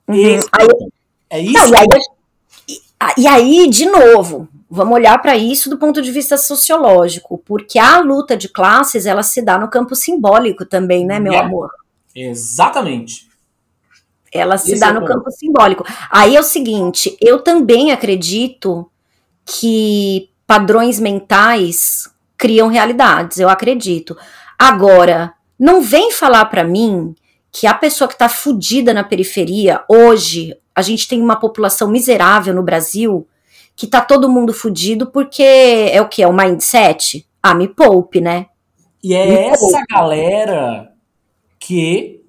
Uhum. 0.07 0.15
Esse 0.15 0.47
aí, 0.51 0.61
é, 0.61 0.65
o 0.65 0.77
ponto. 0.77 0.93
é 1.29 1.39
isso. 1.39 1.53
Não, 1.53 1.69
e, 1.69 1.75
aí, 1.75 3.13
e 3.17 3.27
aí, 3.27 3.69
de 3.69 3.85
novo, 3.87 4.47
vamos 4.69 4.93
olhar 4.93 5.17
para 5.21 5.35
isso 5.35 5.69
do 5.69 5.77
ponto 5.77 6.01
de 6.01 6.11
vista 6.11 6.37
sociológico, 6.37 7.41
porque 7.45 7.79
a 7.79 7.99
luta 7.99 8.37
de 8.37 8.47
classes 8.47 9.05
ela 9.05 9.23
se 9.23 9.41
dá 9.41 9.57
no 9.57 9.69
campo 9.69 9.95
simbólico 9.95 10.65
também, 10.65 11.05
né, 11.05 11.19
meu 11.19 11.33
é, 11.33 11.39
amor? 11.39 11.69
Exatamente. 12.15 13.27
Ela 14.31 14.57
se 14.57 14.71
Esse 14.71 14.79
dá 14.79 14.89
é 14.89 14.93
no 14.93 15.01
ponto. 15.01 15.13
campo 15.13 15.31
simbólico. 15.31 15.85
Aí 16.09 16.35
é 16.35 16.39
o 16.39 16.43
seguinte, 16.43 17.17
eu 17.21 17.41
também 17.41 17.91
acredito 17.91 18.89
que 19.45 20.29
padrões 20.47 20.99
mentais 20.99 22.09
criam 22.37 22.67
realidades, 22.67 23.37
eu 23.37 23.49
acredito. 23.49 24.17
Agora, 24.57 25.33
não 25.57 25.81
vem 25.81 26.11
falar 26.11 26.45
para 26.45 26.63
mim 26.63 27.15
que 27.51 27.67
a 27.67 27.73
pessoa 27.73 28.07
que 28.07 28.15
está 28.15 28.27
fudida 28.27 28.93
na 28.93 29.03
periferia, 29.03 29.83
hoje, 29.87 30.57
a 30.73 30.81
gente 30.81 31.07
tem 31.07 31.21
uma 31.21 31.37
população 31.37 31.89
miserável 31.89 32.53
no 32.53 32.63
Brasil, 32.63 33.27
que 33.75 33.87
tá 33.87 34.01
todo 34.01 34.29
mundo 34.29 34.53
fudido 34.53 35.07
porque 35.07 35.43
é 35.43 36.01
o 36.01 36.09
que? 36.09 36.21
É 36.21 36.27
o 36.27 36.33
mindset? 36.33 37.25
Ah, 37.41 37.53
me 37.53 37.67
poupe, 37.67 38.19
né? 38.19 38.47
E 39.03 39.13
é 39.13 39.25
me 39.25 39.35
essa 39.35 39.59
poupe. 39.59 39.85
galera 39.89 40.91
que 41.59 42.23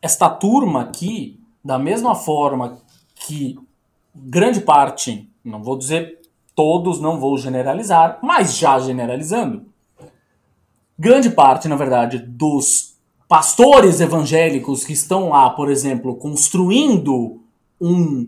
esta 0.00 0.28
turma 0.28 0.82
aqui, 0.82 1.38
da 1.64 1.78
mesma 1.78 2.14
forma 2.14 2.78
que 3.14 3.58
grande 4.14 4.60
parte, 4.60 5.30
não 5.44 5.62
vou 5.62 5.76
dizer 5.76 6.20
todos, 6.56 6.98
não 7.00 7.20
vou 7.20 7.38
generalizar, 7.38 8.18
mas 8.22 8.56
já 8.56 8.78
generalizando, 8.80 9.66
grande 10.98 11.30
parte, 11.30 11.68
na 11.68 11.76
verdade, 11.76 12.18
dos 12.18 12.96
pastores 13.28 14.00
evangélicos 14.00 14.82
que 14.82 14.92
estão 14.92 15.28
lá, 15.28 15.50
por 15.50 15.70
exemplo, 15.70 16.16
construindo 16.16 17.40
um 17.80 18.26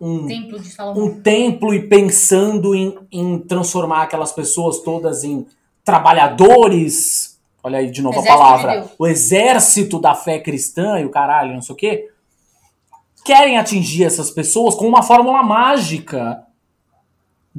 um 0.00 0.26
templo, 0.26 0.60
um 0.96 1.20
templo 1.20 1.74
e 1.74 1.88
pensando 1.88 2.72
em, 2.72 2.96
em 3.10 3.36
transformar 3.40 4.02
aquelas 4.02 4.30
pessoas 4.30 4.78
todas 4.78 5.24
em 5.24 5.44
trabalhadores. 5.84 7.36
Olha 7.64 7.80
aí 7.80 7.90
de 7.90 8.00
novo 8.00 8.18
Exército 8.18 8.32
a 8.32 8.38
palavra. 8.38 8.80
de 8.82 8.88
o 8.96 9.06
exército 9.08 10.00
da 10.00 10.14
fé 10.14 10.38
cristã 10.38 11.00
e 11.00 11.04
o 11.04 11.10
caralho, 11.10 11.54
não 11.54 11.62
sei 11.62 11.72
o 11.72 11.76
quê. 11.76 12.10
Querem 13.24 13.58
atingir 13.58 14.04
essas 14.04 14.30
pessoas 14.30 14.76
com 14.76 14.86
uma 14.86 15.02
fórmula 15.02 15.42
mágica, 15.42 16.46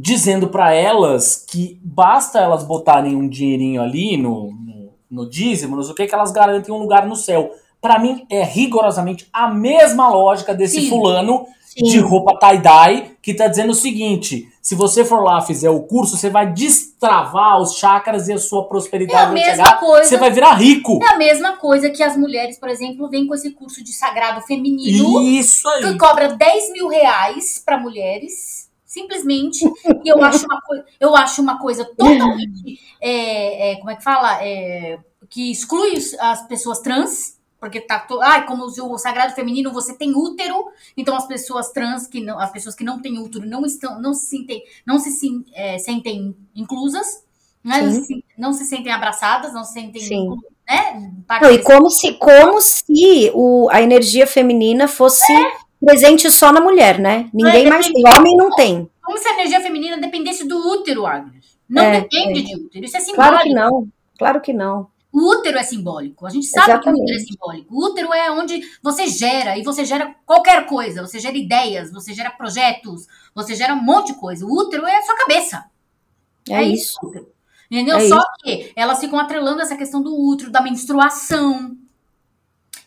dizendo 0.01 0.47
pra 0.49 0.73
elas 0.73 1.43
que 1.47 1.79
basta 1.83 2.39
elas 2.39 2.63
botarem 2.63 3.15
um 3.15 3.27
dinheirinho 3.27 3.81
ali 3.81 4.15
no, 4.17 4.51
no, 4.53 4.93
no 5.09 5.29
dízimo, 5.29 5.75
não 5.75 5.83
sei 5.83 5.91
o 5.91 5.95
que, 5.95 6.07
que 6.07 6.15
elas 6.15 6.31
garantem 6.31 6.73
um 6.73 6.77
lugar 6.79 7.05
no 7.05 7.15
céu. 7.15 7.51
Pra 7.81 7.97
mim 7.99 8.25
é 8.29 8.43
rigorosamente 8.43 9.27
a 9.31 9.47
mesma 9.49 10.09
lógica 10.09 10.53
desse 10.53 10.81
Sim. 10.81 10.89
fulano 10.89 11.45
Sim. 11.65 11.83
de 11.85 11.99
roupa 11.99 12.37
tie-dye 12.37 13.11
que 13.21 13.33
tá 13.33 13.47
dizendo 13.47 13.71
o 13.71 13.75
seguinte: 13.75 14.47
se 14.61 14.75
você 14.75 15.05
for 15.05 15.21
lá 15.23 15.41
fizer 15.41 15.69
o 15.69 15.81
curso, 15.83 16.17
você 16.17 16.29
vai 16.29 16.51
destravar 16.51 17.59
os 17.61 17.75
chakras 17.75 18.27
e 18.27 18.33
a 18.33 18.37
sua 18.37 18.63
É 18.63 18.67
prosperidade 18.67 19.21
a 19.21 19.25
vai 19.25 19.33
mesma 19.33 19.51
chegar, 19.65 19.79
coisa. 19.79 20.09
você 20.09 20.17
vai 20.17 20.31
virar 20.31 20.53
rico. 20.53 20.99
É 21.03 21.13
a 21.13 21.17
mesma 21.17 21.57
coisa 21.57 21.89
que 21.89 22.03
as 22.03 22.17
mulheres, 22.17 22.57
por 22.59 22.69
exemplo, 22.69 23.09
vêm 23.09 23.27
com 23.27 23.33
esse 23.33 23.51
curso 23.51 23.83
de 23.83 23.91
sagrado 23.93 24.41
feminino. 24.41 25.21
Isso 25.21 25.69
que 25.79 25.85
aí. 25.85 25.97
cobra 25.97 26.29
10 26.35 26.71
mil 26.73 26.87
reais 26.87 27.61
para 27.65 27.77
mulheres, 27.77 28.68
simplesmente. 28.89 29.63
E 30.03 30.09
eu 30.09 30.21
acho 30.23 30.45
uma, 30.45 30.59
coi- 30.61 30.83
eu 30.99 31.15
acho 31.15 31.41
uma 31.43 31.59
coisa 31.59 31.85
totalmente. 31.85 32.79
é, 32.99 33.73
é, 33.73 33.75
como 33.77 33.91
é 33.91 33.95
que 33.95 34.03
fala? 34.03 34.43
É, 34.43 34.97
que 35.29 35.51
exclui 35.51 35.93
as 36.19 36.47
pessoas 36.47 36.79
trans. 36.79 37.37
Porque 37.59 37.81
tá. 37.81 38.07
Ai, 38.21 38.45
como 38.45 38.63
o 38.65 38.97
sagrado 38.97 39.35
feminino, 39.35 39.71
você 39.73 39.93
tem 39.93 40.15
útero. 40.15 40.71
Então 40.95 41.15
as 41.15 41.27
pessoas 41.27 41.71
trans, 41.71 42.07
que 42.07 42.21
não, 42.21 42.39
as 42.39 42.51
pessoas 42.51 42.73
que 42.73 42.85
não 42.85 43.01
têm 43.01 43.19
útero, 43.19 43.45
não 43.45 43.65
estão, 43.65 44.01
não 44.01 44.13
se 44.13 44.27
sentem, 44.27 44.63
não 44.85 44.97
se, 44.97 45.09
é, 45.53 45.77
sentem 45.77 46.35
inclusas. 46.55 47.23
Né? 47.61 47.81
Não, 47.81 48.03
se, 48.03 48.25
não 48.37 48.53
se 48.53 48.65
sentem 48.65 48.93
abraçadas, 48.93 49.53
não 49.53 49.65
se 49.65 49.73
sentem 49.73 50.01
Sim. 50.01 50.29
né? 50.65 51.11
Não, 51.41 51.51
e 51.51 51.61
como 51.61 51.89
se, 51.89 52.13
como 52.13 52.61
se 52.61 53.29
o, 53.33 53.67
a 53.69 53.81
energia 53.81 54.25
feminina 54.25 54.87
fosse 54.87 55.33
presente 55.79 56.29
só 56.31 56.51
na 56.51 56.61
mulher, 56.61 56.99
né? 56.99 57.29
Ninguém 57.33 57.65
É, 57.65 57.69
mais 57.69 57.87
tem. 57.87 58.03
Homem 58.07 58.37
não 58.37 58.49
tem. 58.55 58.89
Como 59.01 59.17
se 59.17 59.27
a 59.27 59.33
energia 59.33 59.61
feminina 59.61 59.97
dependesse 59.97 60.47
do 60.47 60.57
útero, 60.57 61.05
Agnes. 61.05 61.57
Não 61.67 61.83
É, 61.83 62.01
depende 62.01 62.41
de 62.41 62.55
útero. 62.55 62.85
Isso 62.85 62.97
é 62.97 62.99
simbólico. 62.99 63.29
Claro 63.29 63.43
que 63.43 63.53
não. 63.53 63.87
Claro 64.17 64.41
que 64.41 64.53
não. 64.53 64.87
O 65.11 65.31
útero 65.31 65.57
é 65.57 65.63
simbólico. 65.63 66.25
A 66.27 66.29
gente 66.29 66.45
sabe 66.45 66.65
que 66.65 66.71
o 66.71 66.73
Exatamente. 66.75 67.01
útero 67.03 67.17
é 67.17 67.21
simbólico. 67.23 67.75
O 67.75 67.85
útero 67.85 68.13
é 68.13 68.31
onde 68.31 68.61
você 68.83 69.07
gera, 69.07 69.57
e 69.57 69.63
você 69.63 69.83
gera 69.83 70.13
qualquer 70.25 70.65
coisa. 70.67 71.01
Você 71.01 71.19
gera 71.19 71.35
ideias, 71.35 71.91
você 71.91 72.13
gera 72.13 72.29
projetos, 72.29 73.07
você 73.33 73.55
gera 73.55 73.73
um 73.73 73.81
monte 73.83 74.07
de 74.13 74.19
coisa. 74.19 74.45
O 74.45 74.51
útero 74.53 74.85
é 74.85 74.97
a 74.97 75.01
sua 75.01 75.15
cabeça. 75.17 75.65
É, 76.49 76.61
isso. 76.63 76.97
o 77.01 77.07
útero. 77.07 77.27
Entendeu? 77.71 77.97
É 77.97 78.07
Só 78.07 78.19
que 78.43 78.71
elas 78.75 78.99
ficam 78.99 79.19
atrelando 79.19 79.61
essa 79.61 79.75
questão 79.75 80.01
do 80.01 80.15
útero, 80.15 80.51
da 80.51 80.61
menstruação. 80.61 81.75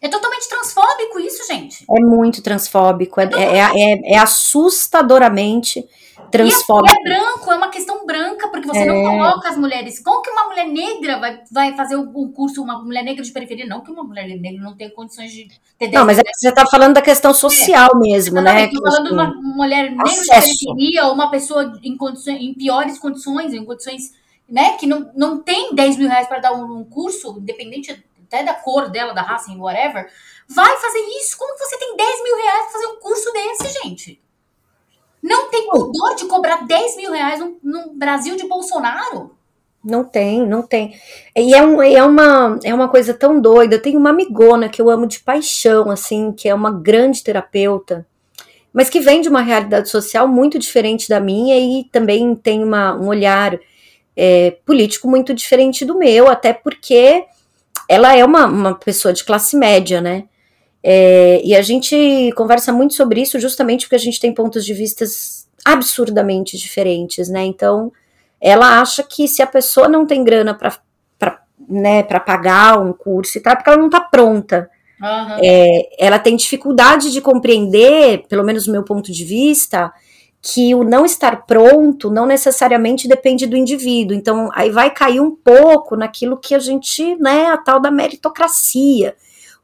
É 0.02 0.08
totalmente 0.08 0.48
transfóbico 0.48 1.20
isso, 1.20 1.46
gente. 1.46 1.84
É 1.88 2.00
muito 2.00 2.42
transfóbico. 2.42 3.20
É, 3.20 3.28
é, 3.34 3.58
é, 3.58 4.14
é 4.14 4.18
assustadoramente 4.18 5.78
E 5.78 6.30
transfóbico. 6.32 6.92
é 6.98 7.02
branco, 7.08 7.52
é 7.52 7.54
uma 7.54 7.68
questão 7.68 8.04
branca, 8.04 8.48
porque 8.48 8.66
você 8.66 8.84
não 8.84 8.96
É. 8.96 9.02
coloca 9.04 9.48
as 9.48 9.56
mulheres. 9.56 10.02
Como 10.02 10.20
que 10.20 10.30
uma 10.30 10.48
mulher 10.48 10.66
negra 10.66 11.20
vai, 11.20 11.40
vai 11.52 11.76
fazer 11.76 11.94
o 11.94 12.10
o 12.14 12.32
curso, 12.32 12.60
uma 12.62 12.82
mulher 12.82 13.04
negra 13.04 13.22
de 13.22 13.30
periferia? 13.30 13.64
Não 13.64 13.80
que 13.80 13.92
uma 13.92 14.02
mulher 14.02 14.26
negra 14.26 14.60
não 14.60 14.74
tenha 14.74 14.90
condições 14.90 15.30
de 15.30 15.48
ter 15.78 15.92
Não, 15.92 16.04
mas 16.04 16.18
é 16.18 16.22
você 16.34 16.48
está 16.48 16.66
falando 16.66 16.94
da 16.94 17.02
questão 17.02 17.32
social 17.32 17.96
mesmo, 18.00 18.40
né? 18.40 18.64
Estou 18.64 18.82
falando 18.82 19.06
de 19.06 19.12
uma 19.12 19.28
assim, 19.28 19.40
mulher 19.40 19.90
negra 19.90 20.04
de 20.04 20.26
periferia, 20.26 21.06
ou 21.06 21.14
uma 21.14 21.30
pessoa 21.30 21.72
em, 21.84 21.96
condições, 21.96 22.40
em 22.40 22.54
piores 22.54 22.98
condições, 22.98 23.54
em 23.54 23.64
condições 23.64 24.20
né, 24.48 24.76
que 24.78 24.86
não, 24.86 25.10
não 25.14 25.38
tem 25.38 25.74
10 25.74 25.96
mil 25.96 26.08
reais 26.08 26.26
para 26.26 26.40
dar 26.40 26.52
um, 26.52 26.80
um 26.80 26.84
curso, 26.84 27.38
independente 27.38 28.04
até 28.32 28.42
da 28.42 28.54
cor 28.54 28.88
dela, 28.88 29.12
da 29.12 29.20
raça, 29.20 29.52
whatever, 29.52 30.08
vai 30.48 30.76
fazer 30.78 31.00
isso. 31.20 31.36
Como 31.36 31.54
que 31.54 31.60
você 31.60 31.78
tem 31.78 31.94
10 31.94 32.22
mil 32.22 32.36
reais 32.36 32.62
para 32.62 32.72
fazer 32.72 32.86
um 32.86 32.96
curso 32.96 33.30
desse, 33.32 33.82
gente? 33.82 34.22
Não 35.22 35.50
tem 35.50 35.68
pudor 35.68 36.16
de 36.16 36.24
cobrar 36.24 36.66
10 36.66 36.96
mil 36.96 37.12
reais 37.12 37.38
no, 37.38 37.58
no 37.62 37.92
Brasil 37.92 38.34
de 38.34 38.48
Bolsonaro? 38.48 39.36
Não 39.84 40.04
tem, 40.04 40.46
não 40.46 40.62
tem. 40.62 40.96
E 41.36 41.54
é, 41.54 41.62
um, 41.62 41.82
é, 41.82 42.02
uma, 42.02 42.58
é 42.64 42.72
uma 42.72 42.88
coisa 42.88 43.12
tão 43.12 43.40
doida. 43.40 43.74
Eu 43.74 43.82
tenho 43.82 43.98
uma 43.98 44.10
amigona 44.10 44.68
que 44.68 44.80
eu 44.80 44.88
amo 44.88 45.06
de 45.06 45.20
paixão, 45.20 45.90
assim, 45.90 46.32
que 46.32 46.48
é 46.48 46.54
uma 46.54 46.70
grande 46.70 47.22
terapeuta, 47.22 48.06
mas 48.72 48.88
que 48.88 49.00
vem 49.00 49.20
de 49.20 49.28
uma 49.28 49.42
realidade 49.42 49.88
social 49.88 50.26
muito 50.26 50.58
diferente 50.58 51.08
da 51.08 51.20
minha 51.20 51.58
e 51.58 51.84
também 51.84 52.34
tem 52.34 52.62
uma, 52.62 52.94
um 52.94 53.08
olhar 53.08 53.58
é, 54.16 54.52
político 54.64 55.08
muito 55.08 55.34
diferente 55.34 55.84
do 55.84 55.98
meu, 55.98 56.28
até 56.28 56.52
porque 56.52 57.26
ela 57.92 58.16
é 58.16 58.24
uma, 58.24 58.46
uma 58.46 58.74
pessoa 58.74 59.12
de 59.12 59.22
classe 59.22 59.54
média, 59.54 60.00
né? 60.00 60.24
É, 60.82 61.42
e 61.44 61.54
a 61.54 61.60
gente 61.60 62.32
conversa 62.34 62.72
muito 62.72 62.94
sobre 62.94 63.20
isso 63.20 63.38
justamente 63.38 63.84
porque 63.84 63.96
a 63.96 63.98
gente 63.98 64.18
tem 64.18 64.32
pontos 64.32 64.64
de 64.64 64.72
vistas 64.72 65.46
absurdamente 65.62 66.56
diferentes, 66.56 67.28
né? 67.28 67.44
Então, 67.44 67.92
ela 68.40 68.80
acha 68.80 69.02
que 69.02 69.28
se 69.28 69.42
a 69.42 69.46
pessoa 69.46 69.88
não 69.88 70.06
tem 70.06 70.24
grana 70.24 70.54
para 70.54 70.80
né, 71.68 72.02
pra 72.02 72.18
pagar 72.18 72.80
um 72.80 72.92
curso 72.92 73.38
e 73.38 73.40
tal, 73.40 73.52
é 73.52 73.56
porque 73.56 73.70
ela 73.70 73.80
não 73.80 73.90
tá 73.90 74.00
pronta. 74.00 74.70
Aham. 75.00 75.38
Ela 75.98 76.18
tem 76.18 76.34
dificuldade 76.34 77.12
de 77.12 77.20
compreender, 77.20 78.26
pelo 78.26 78.42
menos 78.42 78.66
do 78.66 78.72
meu 78.72 78.82
ponto 78.82 79.12
de 79.12 79.24
vista, 79.24 79.92
que 80.42 80.74
o 80.74 80.82
não 80.82 81.06
estar 81.06 81.46
pronto 81.46 82.10
não 82.10 82.26
necessariamente 82.26 83.06
depende 83.06 83.46
do 83.46 83.56
indivíduo. 83.56 84.16
Então, 84.16 84.50
aí 84.52 84.70
vai 84.70 84.90
cair 84.90 85.20
um 85.20 85.30
pouco 85.30 85.94
naquilo 85.94 86.36
que 86.36 86.52
a 86.52 86.58
gente, 86.58 87.14
né, 87.16 87.46
a 87.46 87.56
tal 87.56 87.78
da 87.78 87.92
meritocracia. 87.92 89.14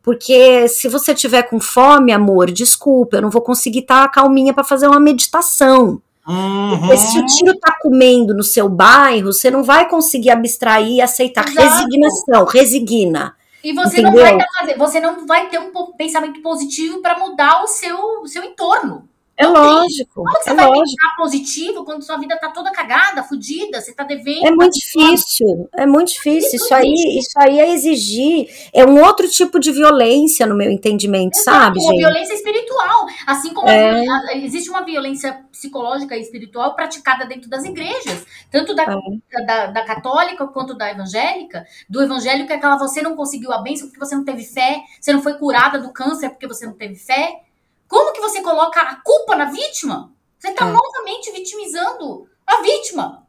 Porque 0.00 0.68
se 0.68 0.88
você 0.88 1.12
tiver 1.14 1.42
com 1.42 1.58
fome, 1.58 2.12
amor, 2.12 2.52
desculpa, 2.52 3.16
eu 3.16 3.22
não 3.22 3.28
vou 3.28 3.42
conseguir 3.42 3.80
estar 3.80 4.08
calminha 4.08 4.54
para 4.54 4.62
fazer 4.62 4.86
uma 4.86 5.00
meditação. 5.00 6.00
Uhum. 6.26 6.96
Se 6.96 7.18
o 7.18 7.26
tiro 7.26 7.58
tá 7.58 7.76
comendo 7.80 8.32
no 8.32 8.44
seu 8.44 8.68
bairro, 8.68 9.32
você 9.32 9.50
não 9.50 9.64
vai 9.64 9.88
conseguir 9.88 10.30
abstrair 10.30 10.96
e 10.96 11.00
aceitar 11.00 11.48
Exato. 11.48 11.66
resignação, 11.66 12.44
resigna. 12.44 13.34
E 13.64 13.72
você 13.72 14.00
não, 14.00 14.10
Entendeu? 14.10 14.36
vai 14.36 14.38
tá 14.38 14.46
fazer, 14.60 14.78
você 14.78 15.00
não 15.00 15.26
vai 15.26 15.48
ter 15.48 15.58
um 15.58 15.72
pensamento 15.96 16.40
positivo 16.40 17.02
para 17.02 17.18
mudar 17.18 17.64
o 17.64 17.66
seu, 17.66 17.98
o 18.22 18.28
seu 18.28 18.44
entorno. 18.44 19.08
É 19.40 19.44
Não 19.46 19.52
tem. 19.54 19.62
lógico, 19.62 20.14
Como 20.24 20.32
que 20.36 20.42
você 20.42 20.50
é 20.50 20.54
vai 20.54 20.66
lógico. 20.66 20.84
pensar 20.96 21.16
positivo 21.16 21.84
quando 21.84 22.02
sua 22.02 22.16
vida 22.16 22.36
tá 22.38 22.48
toda 22.50 22.72
cagada, 22.72 23.22
fudida, 23.22 23.80
você 23.80 23.94
tá 23.94 24.02
devendo? 24.02 24.46
É 24.46 24.50
tá 24.50 24.56
muito 24.56 24.74
difícil, 24.74 25.68
é 25.76 25.86
muito 25.86 26.08
difícil. 26.08 26.56
Isso 26.56 26.74
aí, 26.74 26.92
isso 27.18 27.32
aí 27.38 27.60
é 27.60 27.70
exigir, 27.72 28.48
é 28.74 28.84
um 28.84 29.00
outro 29.00 29.28
tipo 29.28 29.60
de 29.60 29.70
violência 29.70 30.44
no 30.44 30.56
meu 30.56 30.68
entendimento, 30.70 31.36
sabe, 31.36 31.78
Uma 31.78 31.90
gente? 31.92 31.98
violência 32.00 32.34
espiritual. 32.34 33.06
Assim 33.28 33.54
como 33.54 33.68
É. 33.68 34.04
a- 34.08 34.36
existe 34.38 34.68
uma 34.70 34.84
violência 34.84 35.40
psicológica 35.52 36.16
e 36.16 36.20
espiritual 36.20 36.74
praticada 36.74 37.24
dentro 37.24 37.48
das 37.48 37.64
igrejas, 37.64 38.26
tanto 38.50 38.74
da, 38.74 38.82
É. 38.82 39.44
da, 39.46 39.66
da 39.66 39.84
católica 39.84 40.48
quanto 40.48 40.74
da 40.76 40.90
evangélica. 40.90 41.64
Do 41.88 42.02
evangélico 42.02 42.52
é 42.52 42.56
aquela 42.56 42.76
você 42.76 43.00
não 43.02 43.14
conseguiu 43.14 43.52
a 43.52 43.58
bênção 43.58 43.86
porque 43.86 44.00
você 44.04 44.16
não 44.16 44.24
teve 44.24 44.42
fé, 44.42 44.80
você 45.00 45.12
não 45.12 45.22
foi 45.22 45.34
curada 45.34 45.78
do 45.78 45.92
câncer 45.92 46.30
porque 46.30 46.48
você 46.48 46.66
não 46.66 46.72
teve 46.74 46.96
fé. 46.96 47.42
Como 47.88 48.12
que 48.12 48.20
você 48.20 48.42
coloca 48.42 48.80
a 48.80 48.96
culpa 48.96 49.34
na 49.34 49.46
vítima? 49.46 50.12
Você 50.38 50.48
está 50.48 50.68
É. 50.68 50.70
novamente 50.70 51.32
vitimizando 51.32 52.28
a 52.46 52.60
vítima. 52.62 53.26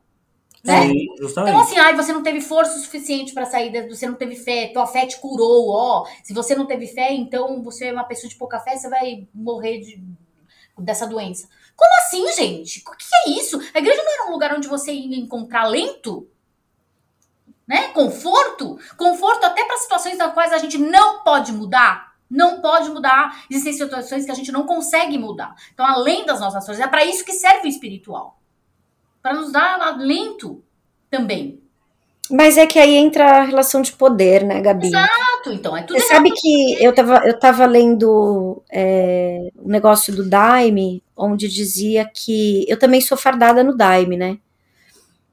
Né? 0.63 0.87
Sim, 0.87 1.05
justamente. 1.17 1.53
Então, 1.53 1.61
assim, 1.63 1.77
ai, 1.77 1.95
você 1.95 2.11
não 2.11 2.21
teve 2.21 2.41
força 2.41 2.77
suficiente 2.79 3.33
para 3.33 3.45
sair, 3.45 3.87
você 3.87 4.05
não 4.05 4.15
teve 4.15 4.35
fé, 4.35 4.67
tua 4.73 4.85
fé 4.85 5.05
te 5.05 5.17
curou, 5.17 5.69
ó. 5.69 6.05
Se 6.21 6.33
você 6.33 6.53
não 6.53 6.65
teve 6.65 6.85
fé, 6.87 7.13
então 7.13 7.63
você 7.63 7.85
é 7.85 7.93
uma 7.93 8.03
pessoa 8.03 8.29
de 8.29 8.35
pouca 8.35 8.59
fé, 8.59 8.75
você 8.75 8.89
vai 8.89 9.25
morrer 9.33 9.79
de, 9.79 10.03
dessa 10.77 11.07
doença. 11.07 11.47
Como 11.77 11.89
assim, 11.99 12.29
gente? 12.33 12.83
O 12.85 12.91
que 12.91 13.05
é 13.25 13.29
isso? 13.39 13.57
A 13.73 13.79
igreja 13.79 14.03
não 14.03 14.13
era 14.13 14.27
um 14.27 14.31
lugar 14.31 14.53
onde 14.53 14.67
você 14.67 14.91
ia 14.91 15.17
encontrar 15.17 15.65
lento? 15.65 16.27
Né? 17.65 17.89
Conforto? 17.89 18.77
Conforto 18.97 19.45
até 19.45 19.63
para 19.63 19.77
situações 19.77 20.17
nas 20.17 20.33
quais 20.33 20.51
a 20.51 20.57
gente 20.57 20.77
não 20.77 21.23
pode 21.23 21.53
mudar. 21.53 22.08
Não 22.29 22.61
pode 22.61 22.89
mudar. 22.89 23.43
Existem 23.49 23.73
situações 23.73 24.25
que 24.25 24.31
a 24.31 24.35
gente 24.35 24.51
não 24.51 24.65
consegue 24.65 25.17
mudar. 25.17 25.55
Então, 25.73 25.85
além 25.85 26.25
das 26.25 26.39
nossas 26.39 26.63
ações, 26.63 26.79
é 26.79 26.87
para 26.87 27.03
isso 27.05 27.25
que 27.25 27.33
serve 27.33 27.67
o 27.67 27.69
espiritual. 27.69 28.39
Para 29.21 29.33
nos 29.33 29.51
dar 29.51 29.81
alento 29.81 30.63
também. 31.09 31.61
Mas 32.29 32.57
é 32.57 32.67
que 32.67 32.77
aí 32.77 32.95
entra 32.95 33.25
a 33.25 33.43
relação 33.43 33.81
de 33.81 33.91
poder, 33.91 34.43
né, 34.43 34.61
Gabi? 34.61 34.87
Exato. 34.87 35.51
Então 35.51 35.75
é 35.75 35.81
tudo 35.81 35.99
Você 35.99 36.07
sabe 36.07 36.29
que 36.31 36.77
eu 36.79 36.91
estava 36.91 37.27
eu 37.27 37.39
tava 37.39 37.65
lendo 37.65 38.61
é, 38.71 39.49
um 39.57 39.67
negócio 39.67 40.15
do 40.15 40.29
Daime, 40.29 41.01
onde 41.17 41.47
dizia 41.47 42.05
que 42.05 42.65
eu 42.69 42.77
também 42.77 43.01
sou 43.01 43.17
fardada 43.17 43.63
no 43.63 43.75
Daime, 43.75 44.15
né? 44.15 44.37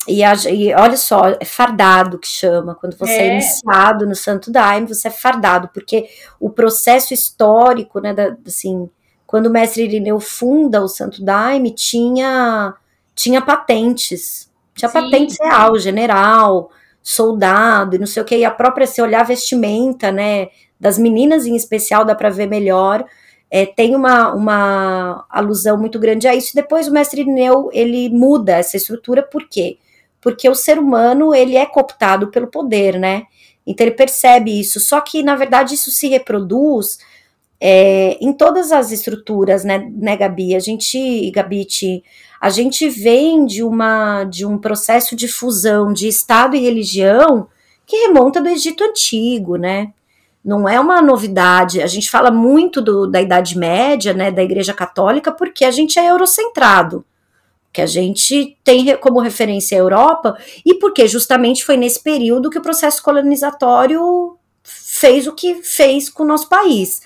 E, 0.06 0.22
a, 0.22 0.34
e, 0.50 0.72
olha 0.74 0.96
só, 0.96 1.28
é 1.40 1.44
fardado 1.44 2.18
que 2.18 2.28
chama. 2.28 2.74
Quando 2.74 2.96
você 2.96 3.12
é. 3.12 3.28
é. 3.28 3.32
iniciado 3.34 4.06
no 4.06 4.14
Santo 4.14 4.50
Daime, 4.50 4.88
você 4.88 5.08
é 5.08 5.10
fardado, 5.10 5.68
porque 5.72 6.08
o 6.38 6.48
processo 6.50 7.12
histórico, 7.12 8.00
né, 8.00 8.14
da, 8.14 8.36
assim, 8.46 8.88
quando 9.26 9.46
o 9.46 9.50
mestre 9.50 9.82
Irineu 9.82 10.20
funda 10.20 10.82
o 10.82 10.88
Santo 10.88 11.22
Daime, 11.24 11.72
tinha, 11.72 12.74
tinha 13.14 13.42
patentes. 13.42 14.50
Tinha 14.74 14.88
Sim. 14.88 15.00
patentes 15.00 15.36
real, 15.40 15.78
general, 15.78 16.70
soldado, 17.02 17.96
e 17.96 17.98
não 17.98 18.06
sei 18.06 18.22
o 18.22 18.26
que. 18.26 18.36
E 18.36 18.44
a 18.44 18.50
própria, 18.50 18.86
se 18.86 19.02
olhar 19.02 19.20
a 19.20 19.24
vestimenta, 19.24 20.12
né, 20.12 20.48
das 20.78 20.98
meninas 20.98 21.46
em 21.46 21.56
especial, 21.56 22.04
dá 22.04 22.14
para 22.14 22.30
ver 22.30 22.46
melhor. 22.46 23.04
É, 23.50 23.64
tem 23.64 23.94
uma, 23.94 24.32
uma 24.34 25.24
alusão 25.30 25.78
muito 25.78 25.98
grande 25.98 26.28
a 26.28 26.34
isso. 26.34 26.54
Depois 26.54 26.86
o 26.86 26.92
mestre 26.92 27.22
Irineu, 27.22 27.70
ele 27.72 28.08
muda 28.10 28.52
essa 28.52 28.76
estrutura, 28.76 29.22
por 29.22 29.48
quê? 29.48 29.78
Porque 30.26 30.48
o 30.48 30.56
ser 30.56 30.76
humano 30.76 31.32
ele 31.32 31.56
é 31.56 31.64
cooptado 31.64 32.32
pelo 32.32 32.48
poder, 32.48 32.98
né? 32.98 33.26
Então 33.64 33.86
ele 33.86 33.94
percebe 33.94 34.58
isso. 34.58 34.80
Só 34.80 35.00
que 35.00 35.22
na 35.22 35.36
verdade 35.36 35.76
isso 35.76 35.88
se 35.92 36.08
reproduz 36.08 36.98
é, 37.60 38.18
em 38.20 38.32
todas 38.32 38.72
as 38.72 38.90
estruturas, 38.90 39.62
né, 39.62 39.88
né, 39.88 40.16
Gabi? 40.16 40.56
A 40.56 40.58
gente, 40.58 41.30
Gabite, 41.30 42.02
a 42.40 42.50
gente 42.50 42.88
vem 42.88 43.46
de 43.46 43.62
uma 43.62 44.24
de 44.24 44.44
um 44.44 44.58
processo 44.58 45.14
de 45.14 45.28
fusão 45.28 45.92
de 45.92 46.08
Estado 46.08 46.56
e 46.56 46.60
religião 46.60 47.46
que 47.86 48.08
remonta 48.08 48.40
do 48.42 48.48
Egito 48.48 48.82
antigo, 48.82 49.54
né? 49.54 49.92
Não 50.44 50.68
é 50.68 50.80
uma 50.80 51.00
novidade. 51.00 51.80
A 51.80 51.86
gente 51.86 52.10
fala 52.10 52.32
muito 52.32 52.82
do, 52.82 53.06
da 53.06 53.22
Idade 53.22 53.56
Média, 53.56 54.12
né, 54.12 54.32
da 54.32 54.42
Igreja 54.42 54.74
Católica, 54.74 55.30
porque 55.30 55.64
a 55.64 55.70
gente 55.70 56.00
é 56.00 56.10
eurocentrado 56.10 57.04
que 57.76 57.82
a 57.82 57.86
gente 57.86 58.56
tem 58.64 58.96
como 58.96 59.20
referência 59.20 59.76
a 59.76 59.80
Europa, 59.80 60.38
e 60.64 60.72
porque 60.76 61.06
justamente 61.06 61.62
foi 61.62 61.76
nesse 61.76 62.02
período 62.02 62.48
que 62.48 62.56
o 62.56 62.62
processo 62.62 63.02
colonizatório 63.02 64.38
fez 64.62 65.26
o 65.26 65.34
que 65.34 65.56
fez 65.56 66.08
com 66.08 66.22
o 66.22 66.26
nosso 66.26 66.48
país. 66.48 67.02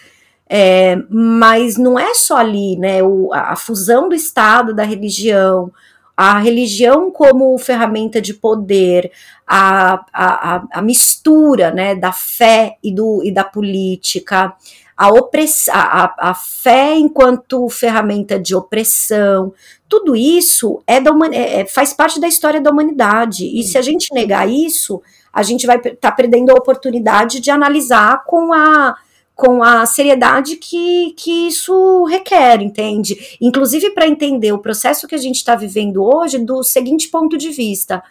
É, 0.48 0.96
mas 1.10 1.76
não 1.76 1.98
é 1.98 2.14
só 2.14 2.36
ali, 2.36 2.76
né? 2.76 3.02
O, 3.02 3.34
a, 3.34 3.56
fusão 3.56 4.08
do 4.08 4.14
Estado, 4.14 4.72
da 4.72 4.84
religião, 4.84 5.72
a 6.16 6.38
religião 6.38 7.10
como 7.10 7.58
ferramenta 7.58 8.20
de 8.20 8.32
poder, 8.32 9.10
a, 9.44 10.04
a, 10.12 10.66
a 10.72 10.82
mistura 10.82 11.72
né, 11.72 11.96
da 11.96 12.12
fé 12.12 12.76
e, 12.80 12.94
do, 12.94 13.22
e 13.24 13.32
da 13.32 13.42
política, 13.42 14.54
a, 15.00 15.08
opress, 15.08 15.70
a, 15.70 16.14
a, 16.28 16.34
fé 16.34 16.94
enquanto 16.94 17.66
ferramenta 17.70 18.38
de 18.38 18.54
opressão, 18.54 19.50
tudo 19.88 20.14
isso 20.14 20.82
é 20.86 21.00
da 21.00 21.10
é, 21.32 21.60
é, 21.60 21.66
faz 21.66 21.94
parte 21.94 22.20
da 22.20 22.28
história 22.28 22.60
da 22.60 22.70
humanidade. 22.70 23.46
E 23.46 23.62
se 23.62 23.78
a 23.78 23.80
gente 23.82 24.12
negar 24.12 24.46
isso, 24.46 25.00
a 25.32 25.42
gente 25.42 25.66
vai 25.66 25.78
estar 25.78 25.96
tá 25.96 26.12
perdendo 26.12 26.50
a 26.50 26.54
oportunidade 26.54 27.40
de 27.40 27.50
analisar 27.50 28.24
com 28.26 28.52
a 28.52 28.94
com 29.34 29.62
a 29.62 29.86
seriedade 29.86 30.56
que, 30.56 31.14
que 31.16 31.48
isso 31.48 32.04
requer, 32.04 32.60
entende? 32.60 33.38
Inclusive 33.40 33.88
para 33.92 34.06
entender 34.06 34.52
o 34.52 34.58
processo 34.58 35.08
que 35.08 35.14
a 35.14 35.18
gente 35.18 35.36
está 35.36 35.56
vivendo 35.56 36.04
hoje 36.04 36.36
do 36.36 36.62
seguinte 36.62 37.08
ponto 37.08 37.38
de 37.38 37.48
vista. 37.48 38.02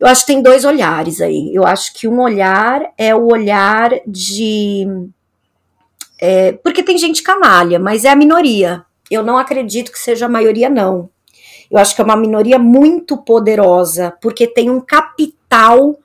Eu 0.00 0.08
acho 0.08 0.22
que 0.22 0.32
tem 0.32 0.42
dois 0.42 0.64
olhares 0.64 1.20
aí. 1.20 1.54
Eu 1.54 1.64
acho 1.64 1.94
que 1.94 2.08
um 2.08 2.20
olhar 2.20 2.92
é 2.98 3.14
o 3.14 3.30
olhar 3.30 4.00
de. 4.04 4.84
É, 6.20 6.52
porque 6.52 6.82
tem 6.82 6.98
gente 6.98 7.22
canalha, 7.22 7.78
mas 7.78 8.04
é 8.04 8.10
a 8.10 8.16
minoria. 8.16 8.84
Eu 9.10 9.22
não 9.22 9.38
acredito 9.38 9.92
que 9.92 9.98
seja 9.98 10.26
a 10.26 10.28
maioria, 10.28 10.68
não. 10.68 11.08
Eu 11.70 11.78
acho 11.78 11.94
que 11.94 12.00
é 12.00 12.04
uma 12.04 12.16
minoria 12.16 12.58
muito 12.58 13.16
poderosa, 13.18 14.12
porque 14.20 14.46
tem 14.46 14.70
um 14.70 14.80
capital 14.80 15.98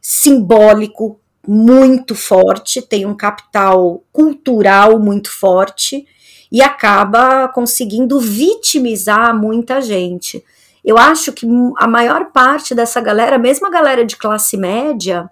simbólico 0.00 1.20
muito 1.46 2.14
forte, 2.14 2.80
tem 2.80 3.04
um 3.04 3.16
capital 3.16 4.02
cultural 4.12 4.98
muito 4.98 5.30
forte 5.30 6.06
e 6.50 6.62
acaba 6.62 7.48
conseguindo 7.48 8.20
vitimizar 8.20 9.36
muita 9.36 9.80
gente. 9.80 10.44
Eu 10.84 10.98
acho 10.98 11.32
que 11.32 11.46
a 11.78 11.86
maior 11.86 12.32
parte 12.32 12.74
dessa 12.74 13.00
galera, 13.00 13.38
mesmo 13.38 13.66
a 13.66 13.70
galera 13.70 14.04
de 14.04 14.16
classe 14.16 14.56
média, 14.56 15.30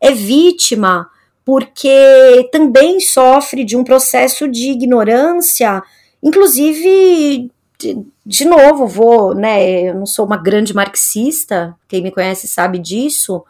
é 0.00 0.12
vítima 0.12 1.08
porque 1.44 2.48
também 2.52 3.00
sofre 3.00 3.64
de 3.64 3.76
um 3.76 3.84
processo 3.84 4.48
de 4.48 4.70
ignorância 4.70 5.82
inclusive 6.22 7.50
de, 7.78 8.06
de, 8.24 8.44
novo, 8.44 8.86
vou, 8.86 9.34
né? 9.34 9.88
Eu 9.88 9.94
não 9.94 10.06
sou 10.06 10.24
uma 10.24 10.36
grande 10.36 10.72
marxista, 10.72 11.74
quem 11.88 12.00
me 12.00 12.12
conhece 12.12 12.46
sabe 12.46 12.78
disso, 12.78 13.44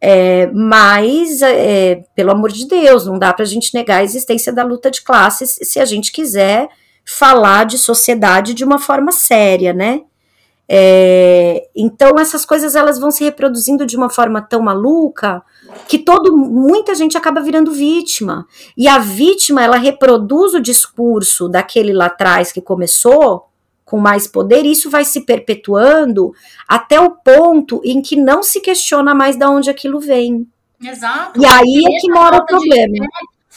é, 0.00 0.46
mas, 0.48 1.40
é, 1.40 2.04
pelo 2.14 2.30
amor 2.30 2.52
de 2.52 2.66
Deus, 2.66 3.06
não 3.06 3.18
dá 3.18 3.32
para 3.32 3.44
a 3.44 3.48
gente 3.48 3.74
negar 3.74 3.98
a 3.98 4.04
existência 4.04 4.52
da 4.52 4.62
luta 4.62 4.90
de 4.90 5.02
classes 5.02 5.58
se 5.62 5.80
a 5.80 5.84
gente 5.84 6.12
quiser 6.12 6.68
falar 7.04 7.64
de 7.64 7.78
sociedade 7.78 8.52
de 8.52 8.64
uma 8.64 8.78
forma 8.78 9.12
séria, 9.12 9.72
né? 9.72 10.02
É, 10.72 11.68
então 11.74 12.16
essas 12.18 12.44
coisas 12.44 12.76
elas 12.76 12.98
vão 12.98 13.10
se 13.10 13.24
reproduzindo 13.24 13.84
de 13.84 13.96
uma 13.96 14.08
forma 14.08 14.40
tão 14.40 14.62
maluca 14.62 15.42
que 15.88 15.98
todo 15.98 16.36
muita 16.36 16.94
gente 16.94 17.16
acaba 17.16 17.40
virando 17.40 17.72
vítima 17.72 18.46
e 18.76 18.86
a 18.88 18.98
vítima 18.98 19.62
ela 19.62 19.76
reproduz 19.76 20.54
o 20.54 20.60
discurso 20.60 21.48
daquele 21.48 21.92
lá 21.92 22.06
atrás 22.06 22.52
que 22.52 22.60
começou 22.60 23.50
com 23.84 23.98
mais 23.98 24.28
poder 24.28 24.64
e 24.64 24.70
isso 24.70 24.88
vai 24.88 25.04
se 25.04 25.22
perpetuando 25.22 26.32
até 26.68 27.00
o 27.00 27.10
ponto 27.10 27.80
em 27.84 28.00
que 28.00 28.14
não 28.14 28.42
se 28.42 28.60
questiona 28.60 29.14
mais 29.14 29.36
de 29.36 29.44
onde 29.44 29.68
aquilo 29.68 29.98
vem. 29.98 30.46
Exato. 30.80 31.40
E 31.40 31.44
aí 31.44 31.82
é 31.84 32.00
que 32.00 32.10
mora 32.10 32.38
o 32.38 32.46
problema. 32.46 33.06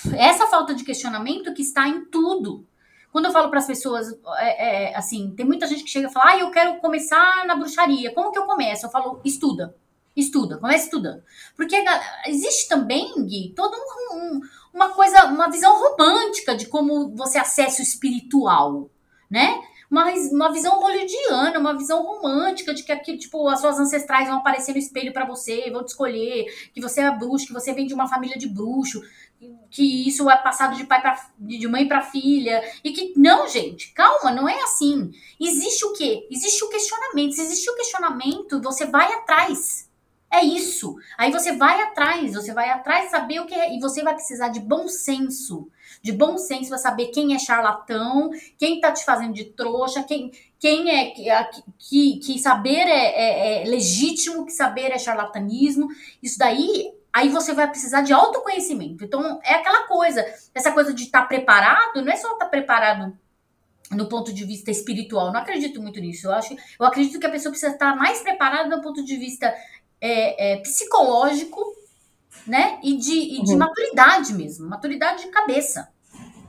De, 0.03 0.17
essa 0.17 0.47
falta 0.47 0.73
de 0.73 0.83
questionamento 0.83 1.53
que 1.53 1.61
está 1.61 1.87
em 1.87 2.05
tudo. 2.05 2.65
Quando 3.11 3.25
eu 3.25 3.31
falo 3.31 3.49
para 3.49 3.59
as 3.59 3.67
pessoas, 3.67 4.07
é, 4.39 4.89
é, 4.89 4.97
assim, 4.97 5.31
tem 5.37 5.45
muita 5.45 5.67
gente 5.67 5.83
que 5.83 5.89
chega 5.89 6.07
e 6.07 6.11
fala, 6.11 6.31
ah, 6.31 6.39
eu 6.39 6.49
quero 6.49 6.79
começar 6.79 7.45
na 7.45 7.55
bruxaria. 7.55 8.11
Como 8.11 8.31
que 8.31 8.39
eu 8.39 8.45
começo? 8.45 8.87
Eu 8.87 8.89
falo, 8.89 9.21
estuda. 9.23 9.75
Estuda, 10.15 10.57
comece 10.57 10.85
estudando. 10.85 11.23
Porque 11.55 11.75
existe 12.27 12.67
também, 12.67 13.13
Gui, 13.25 13.53
toda 13.55 13.75
um, 13.75 14.17
um, 14.17 14.41
uma 14.73 14.89
coisa, 14.89 15.25
uma 15.25 15.49
visão 15.49 15.73
romântica 15.79 16.55
de 16.55 16.67
como 16.67 17.15
você 17.15 17.37
acessa 17.37 17.81
o 17.81 17.83
espiritual, 17.83 18.89
né? 19.29 19.59
Uma, 19.89 20.11
uma 20.31 20.51
visão 20.51 20.79
hollywoodiana, 20.79 21.59
uma 21.59 21.77
visão 21.77 22.01
romântica 22.01 22.73
de 22.73 22.83
que 22.83 22.91
aqui, 22.91 23.15
tipo, 23.15 23.47
as 23.47 23.61
suas 23.61 23.79
ancestrais 23.79 24.27
vão 24.27 24.37
aparecer 24.37 24.71
no 24.71 24.79
espelho 24.79 25.13
para 25.13 25.25
você, 25.25 25.69
vão 25.69 25.83
te 25.83 25.89
escolher, 25.89 26.45
que 26.73 26.81
você 26.81 27.01
é 27.01 27.11
bruxo, 27.11 27.45
que 27.45 27.53
você 27.53 27.73
vem 27.73 27.85
de 27.85 27.93
uma 27.93 28.07
família 28.07 28.37
de 28.37 28.47
bruxo 28.47 29.01
que 29.69 30.07
isso 30.07 30.29
é 30.29 30.37
passado 30.37 30.75
de 30.75 30.85
pai 30.85 31.01
para 31.01 31.19
de 31.37 31.67
mãe 31.67 31.87
para 31.87 32.01
filha 32.01 32.63
e 32.83 32.91
que 32.91 33.13
não, 33.17 33.47
gente, 33.47 33.91
calma, 33.93 34.31
não 34.31 34.47
é 34.47 34.61
assim. 34.63 35.11
Existe 35.39 35.85
o 35.85 35.93
quê? 35.93 36.27
Existe 36.29 36.63
o 36.63 36.69
questionamento. 36.69 37.33
Se 37.33 37.41
existe 37.41 37.69
o 37.69 37.75
questionamento, 37.75 38.61
você 38.61 38.85
vai 38.85 39.11
atrás. 39.11 39.89
É 40.33 40.43
isso. 40.43 40.95
Aí 41.15 41.31
você 41.31 41.51
vai 41.51 41.79
atrás, 41.83 42.33
você 42.33 42.51
vai 42.51 42.67
atrás 42.71 43.11
saber 43.11 43.39
o 43.39 43.45
que 43.45 43.53
é 43.53 43.75
e 43.75 43.79
você 43.79 44.01
vai 44.01 44.15
precisar 44.15 44.47
de 44.47 44.59
bom 44.59 44.87
senso. 44.87 45.69
De 46.01 46.11
bom 46.11 46.39
senso 46.39 46.69
para 46.69 46.79
saber 46.79 47.09
quem 47.09 47.35
é 47.35 47.39
charlatão, 47.39 48.31
quem 48.57 48.81
tá 48.81 48.91
te 48.91 49.05
fazendo 49.05 49.31
de 49.31 49.45
trouxa, 49.45 50.01
quem, 50.01 50.31
quem 50.57 50.89
é 50.89 51.11
que, 51.77 52.17
que, 52.17 52.39
saber 52.39 52.87
é, 52.87 53.61
é, 53.61 53.63
é 53.63 53.65
legítimo, 53.67 54.43
que 54.43 54.51
saber 54.51 54.91
é 54.91 54.97
charlatanismo. 54.97 55.87
Isso 56.21 56.39
daí 56.39 56.91
aí 57.13 57.29
você 57.29 57.53
vai 57.53 57.69
precisar 57.69 58.01
de 58.01 58.11
autoconhecimento. 58.11 59.05
Então, 59.05 59.39
é 59.43 59.53
aquela 59.53 59.87
coisa, 59.87 60.25
essa 60.55 60.71
coisa 60.71 60.91
de 60.91 61.03
estar 61.03 61.21
tá 61.21 61.27
preparado, 61.27 62.01
não 62.01 62.11
é 62.11 62.15
só 62.15 62.31
estar 62.31 62.45
tá 62.45 62.49
preparado 62.49 63.15
no 63.91 64.09
ponto 64.09 64.33
de 64.33 64.43
vista 64.45 64.71
espiritual. 64.71 65.31
Não 65.31 65.39
acredito 65.39 65.79
muito 65.79 65.99
nisso. 65.99 66.25
Eu 66.25 66.33
acho, 66.33 66.55
eu 66.79 66.85
acredito 66.87 67.19
que 67.19 67.25
a 67.27 67.31
pessoa 67.31 67.51
precisa 67.51 67.73
estar 67.73 67.95
mais 67.95 68.21
preparada 68.21 68.75
do 68.75 68.81
ponto 68.81 69.05
de 69.05 69.15
vista 69.15 69.53
é, 70.03 70.51
é, 70.51 70.57
psicológico, 70.57 71.63
né? 72.45 72.77
E 72.83 72.97
de, 72.97 73.39
e 73.39 73.43
de 73.43 73.53
uhum. 73.53 73.57
maturidade 73.57 74.33
mesmo, 74.33 74.67
maturidade 74.67 75.23
de 75.23 75.29
cabeça, 75.29 75.87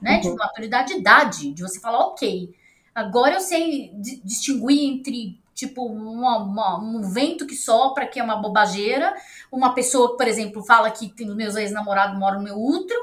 né? 0.02 0.16
Uhum. 0.16 0.20
De 0.22 0.34
maturidade 0.34 0.92
de 0.92 0.98
idade, 0.98 1.52
de 1.52 1.62
você 1.62 1.78
falar, 1.78 2.00
ok, 2.00 2.52
agora 2.92 3.34
eu 3.34 3.40
sei 3.40 3.92
distinguir 4.24 4.90
entre 4.90 5.40
tipo 5.54 5.86
uma, 5.86 6.38
uma, 6.38 6.80
um 6.80 7.00
vento 7.12 7.46
que 7.46 7.54
sopra, 7.54 8.08
que 8.08 8.18
é 8.18 8.24
uma 8.24 8.42
bobageira, 8.42 9.14
uma 9.52 9.72
pessoa 9.72 10.10
que, 10.10 10.16
por 10.16 10.26
exemplo, 10.26 10.64
fala 10.64 10.90
que 10.90 11.08
tem, 11.10 11.30
os 11.30 11.36
meus 11.36 11.54
ex-namorados 11.54 12.18
moram 12.18 12.38
no 12.38 12.44
meu 12.44 12.60
útero, 12.60 13.00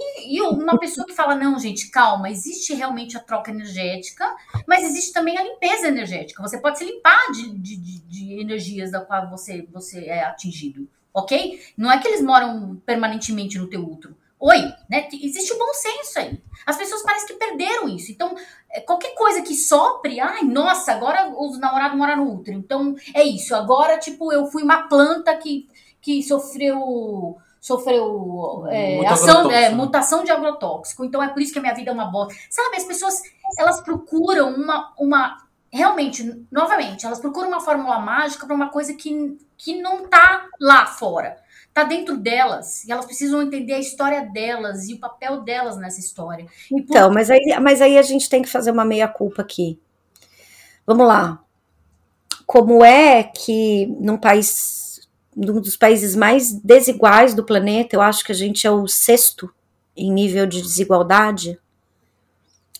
e, 0.00 0.36
e, 0.36 0.42
uma 0.42 0.78
pessoa 0.78 1.06
que 1.06 1.12
fala, 1.12 1.34
não, 1.34 1.58
gente, 1.58 1.90
calma, 1.90 2.30
existe 2.30 2.72
realmente 2.72 3.16
a 3.16 3.20
troca 3.20 3.50
energética, 3.50 4.34
mas 4.66 4.82
existe 4.82 5.12
também 5.12 5.36
a 5.36 5.42
limpeza 5.42 5.88
energética. 5.88 6.42
Você 6.42 6.58
pode 6.58 6.78
se 6.78 6.84
limpar 6.84 7.30
de, 7.32 7.50
de, 7.58 7.76
de, 7.76 8.40
energias 8.40 8.90
da 8.90 9.00
qual 9.00 9.28
você, 9.28 9.66
você 9.70 10.06
é 10.06 10.24
atingido. 10.24 10.88
ok? 11.12 11.60
Não 11.76 11.92
é 11.92 11.98
que 11.98 12.08
eles 12.08 12.22
moram 12.22 12.80
permanentemente 12.86 13.58
no 13.58 13.68
teu 13.68 13.84
útero. 13.84 14.16
Oi, 14.38 14.72
né? 14.88 15.06
Existe 15.12 15.52
o 15.52 15.58
bom 15.58 15.74
senso 15.74 16.18
aí. 16.18 16.42
As 16.64 16.78
pessoas 16.78 17.02
parecem 17.02 17.28
que 17.28 17.34
perderam 17.34 17.86
isso. 17.90 18.10
Então, 18.10 18.34
é, 18.70 18.80
qualquer 18.80 19.14
coisa 19.14 19.42
que 19.42 19.54
sopre, 19.54 20.18
ai, 20.18 20.44
nossa, 20.44 20.92
agora 20.92 21.30
os 21.36 21.58
namorados 21.58 21.98
moram 21.98 22.24
no 22.24 22.34
útero. 22.36 22.56
Então, 22.56 22.96
é 23.14 23.22
isso. 23.22 23.54
Agora, 23.54 23.98
tipo, 23.98 24.32
eu 24.32 24.46
fui 24.46 24.62
uma 24.62 24.88
planta 24.88 25.36
que, 25.36 25.68
que 26.00 26.22
sofreu 26.22 27.36
sofreu 27.60 28.64
é, 28.68 29.06
ação, 29.06 29.50
é, 29.50 29.70
mutação 29.70 30.24
de 30.24 30.30
agrotóxico. 30.30 31.04
Então, 31.04 31.22
é 31.22 31.28
por 31.28 31.42
isso 31.42 31.52
que 31.52 31.58
a 31.58 31.62
minha 31.62 31.74
vida 31.74 31.90
é 31.90 31.94
uma 31.94 32.10
bosta. 32.10 32.34
Sabe, 32.48 32.76
as 32.76 32.84
pessoas, 32.84 33.20
elas 33.58 33.80
procuram 33.82 34.54
uma, 34.54 34.92
uma 34.98 35.36
realmente, 35.70 36.44
novamente, 36.50 37.06
elas 37.06 37.20
procuram 37.20 37.48
uma 37.48 37.60
fórmula 37.60 37.98
mágica 38.00 38.46
para 38.46 38.56
uma 38.56 38.70
coisa 38.70 38.94
que, 38.94 39.38
que 39.56 39.80
não 39.80 40.08
tá 40.08 40.46
lá 40.60 40.86
fora. 40.86 41.36
Tá 41.72 41.84
dentro 41.84 42.16
delas. 42.16 42.84
E 42.84 42.90
elas 42.90 43.06
precisam 43.06 43.40
entender 43.42 43.74
a 43.74 43.78
história 43.78 44.22
delas 44.22 44.88
e 44.88 44.94
o 44.94 44.98
papel 44.98 45.42
delas 45.42 45.76
nessa 45.76 46.00
história. 46.00 46.46
Então, 46.72 47.08
por... 47.08 47.14
mas, 47.14 47.30
aí, 47.30 47.58
mas 47.62 47.80
aí 47.80 47.96
a 47.96 48.02
gente 48.02 48.28
tem 48.28 48.42
que 48.42 48.48
fazer 48.48 48.72
uma 48.72 48.84
meia-culpa 48.84 49.42
aqui. 49.42 49.78
Vamos 50.84 51.06
lá. 51.06 51.40
Como 52.44 52.84
é 52.84 53.22
que 53.22 53.86
num 54.00 54.16
país, 54.16 54.89
num 55.36 55.60
dos 55.60 55.76
países 55.76 56.16
mais 56.16 56.52
desiguais 56.52 57.34
do 57.34 57.44
planeta, 57.44 57.96
eu 57.96 58.00
acho 58.00 58.24
que 58.24 58.32
a 58.32 58.34
gente 58.34 58.66
é 58.66 58.70
o 58.70 58.86
sexto 58.86 59.52
em 59.96 60.12
nível 60.12 60.46
de 60.46 60.62
desigualdade, 60.62 61.58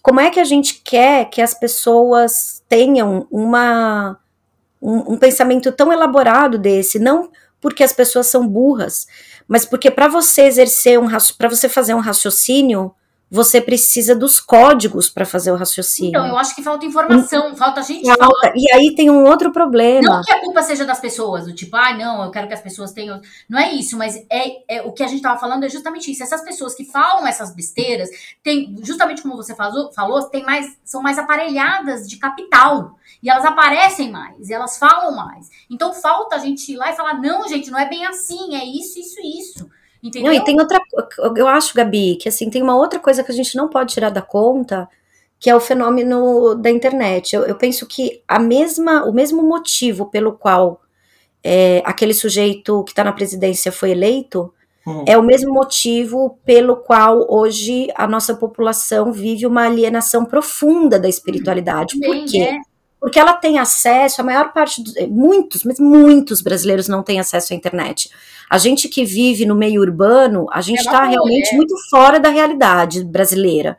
como 0.03 0.21
é 0.21 0.31
que 0.31 0.41
a 0.41 0.45
gente 0.45 0.81
quer 0.83 1.29
que 1.29 1.43
as 1.43 1.53
pessoas 1.53 2.63
tenham 2.69 3.27
uma, 3.31 4.19
um, 4.81 5.13
um 5.13 5.19
pensamento 5.19 5.71
tão 5.73 5.93
elaborado 5.93 6.59
desse? 6.59 6.99
Não 6.99 7.31
porque 7.61 7.85
as 7.85 7.93
pessoas 7.93 8.27
são 8.27 8.49
burras, 8.49 9.07
mas 9.47 9.67
porque 9.67 9.91
para 9.91 10.09
você 10.09 10.43
exercer 10.43 10.99
um 10.99 11.07
para 11.37 11.49
você 11.49 11.69
fazer 11.69 11.93
um 11.93 12.01
raciocínio, 12.01 12.95
você 13.31 13.61
precisa 13.61 14.15
dos 14.15 14.41
códigos 14.41 15.09
para 15.09 15.25
fazer 15.25 15.53
o 15.53 15.57
raciocínio. 15.57 16.11
Então, 16.11 16.27
eu 16.27 16.37
acho 16.37 16.53
que 16.53 16.63
falta 16.65 16.85
informação, 16.85 17.55
falta 17.55 17.79
a 17.79 17.83
gente 17.83 18.05
falta. 18.05 18.53
E 18.57 18.73
aí 18.75 18.93
tem 18.97 19.09
um 19.09 19.25
outro 19.25 19.53
problema. 19.53 20.17
Não 20.17 20.23
que 20.23 20.33
a 20.33 20.41
culpa 20.41 20.63
seja 20.63 20.85
das 20.85 20.99
pessoas, 20.99 21.45
do 21.45 21.55
tipo, 21.55 21.77
ah, 21.77 21.97
não, 21.97 22.25
eu 22.25 22.31
quero 22.33 22.49
que 22.49 22.55
as 22.55 22.61
pessoas 22.61 22.93
tenham. 22.93 23.21
Não 23.49 23.59
é 23.59 23.73
isso, 23.73 23.97
mas 23.97 24.17
é, 24.29 24.63
é 24.69 24.83
o 24.83 24.93
que 24.93 25.05
a 25.05 25.07
gente 25.07 25.19
estava 25.19 25.39
falando 25.39 25.65
é 25.65 25.69
justamente 25.69 26.11
isso. 26.11 26.25
Essas 26.25 26.43
pessoas 26.43 26.75
que 26.75 26.85
falam 26.85 27.25
essas 27.25 27.55
besteiras, 27.55 28.11
tem, 28.43 28.77
justamente 28.83 29.23
como 29.23 29.37
você 29.37 29.55
falou, 29.55 29.93
falou 29.93 30.29
tem 30.29 30.45
mais, 30.45 30.77
são 30.85 31.01
mais 31.01 31.17
aparelhadas 31.17 32.09
de 32.09 32.17
capital. 32.17 32.97
E 33.23 33.31
elas 33.31 33.45
aparecem 33.45 34.11
mais, 34.11 34.49
e 34.49 34.53
elas 34.53 34.77
falam 34.79 35.15
mais. 35.15 35.49
Então 35.71 35.93
falta 35.93 36.35
a 36.37 36.39
gente 36.39 36.73
ir 36.73 36.77
lá 36.77 36.91
e 36.91 36.97
falar, 36.97 37.21
não, 37.21 37.47
gente, 37.47 37.71
não 37.71 37.79
é 37.79 37.89
bem 37.89 38.05
assim, 38.07 38.57
é 38.57 38.65
isso, 38.65 38.99
isso, 38.99 39.21
isso. 39.21 39.71
Entendeu? 40.03 40.33
Não, 40.33 40.39
e 40.41 40.45
tem 40.45 40.59
outra, 40.59 40.81
eu 41.37 41.47
acho, 41.47 41.75
Gabi, 41.75 42.17
que 42.17 42.29
assim, 42.29 42.49
tem 42.49 42.63
uma 42.63 42.77
outra 42.77 42.99
coisa 42.99 43.23
que 43.23 43.31
a 43.31 43.35
gente 43.35 43.57
não 43.57 43.69
pode 43.69 43.93
tirar 43.93 44.11
da 44.11 44.23
conta, 44.23 44.89
que 45.39 45.51
é 45.51 45.55
o 45.55 45.61
fenômeno 45.61 46.55
da 46.55 46.71
internet. 46.71 47.35
Eu, 47.35 47.45
eu 47.45 47.55
penso 47.55 47.87
que 47.87 48.23
a 48.27 48.39
mesma, 48.39 49.05
o 49.05 49.13
mesmo 49.13 49.43
motivo 49.43 50.07
pelo 50.07 50.33
qual 50.33 50.81
é, 51.43 51.83
aquele 51.85 52.15
sujeito 52.15 52.83
que 52.85 52.93
está 52.93 53.05
na 53.05 53.13
presidência 53.13 53.73
foi 53.73 53.91
eleito 53.91 54.53
hum. 54.87 55.05
é 55.07 55.17
o 55.17 55.23
mesmo 55.23 55.53
motivo 55.53 56.39
pelo 56.45 56.77
qual 56.77 57.27
hoje 57.29 57.89
a 57.95 58.07
nossa 58.07 58.35
população 58.35 59.13
vive 59.13 59.47
uma 59.47 59.65
alienação 59.65 60.25
profunda 60.25 60.99
da 60.99 61.09
espiritualidade. 61.09 61.97
Hum. 61.97 62.01
Por 62.01 62.25
quê? 62.27 62.39
É 62.39 62.70
porque 63.01 63.19
ela 63.19 63.33
tem 63.33 63.59
acesso, 63.59 64.21
a 64.21 64.25
maior 64.25 64.53
parte, 64.53 64.83
dos, 64.83 64.95
muitos, 65.09 65.65
mas 65.65 65.81
muitos 65.81 66.43
brasileiros 66.43 66.87
não 66.87 67.03
têm 67.03 67.19
acesso 67.19 67.53
à 67.53 67.57
internet. 67.57 68.11
A 68.49 68.59
gente 68.59 68.89
que 68.89 69.05
vive 69.05 69.47
no 69.47 69.55
meio 69.55 69.81
urbano, 69.81 70.47
a 70.53 70.61
gente 70.61 70.81
está 70.81 71.07
é 71.07 71.11
realmente 71.11 71.57
muito 71.57 71.75
fora 71.89 72.21
da 72.21 72.29
realidade 72.29 73.03
brasileira. 73.03 73.79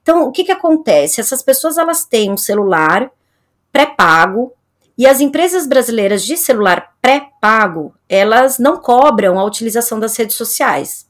Então, 0.00 0.24
o 0.24 0.32
que, 0.32 0.44
que 0.44 0.52
acontece? 0.52 1.20
Essas 1.20 1.42
pessoas 1.42 1.76
elas 1.76 2.04
têm 2.04 2.30
um 2.30 2.36
celular 2.36 3.10
pré-pago 3.70 4.52
e 4.96 5.06
as 5.06 5.20
empresas 5.20 5.66
brasileiras 5.66 6.24
de 6.24 6.36
celular 6.36 6.94
pré-pago 7.00 7.94
elas 8.08 8.58
não 8.58 8.78
cobram 8.78 9.38
a 9.38 9.44
utilização 9.44 10.00
das 10.00 10.16
redes 10.16 10.36
sociais. 10.36 11.06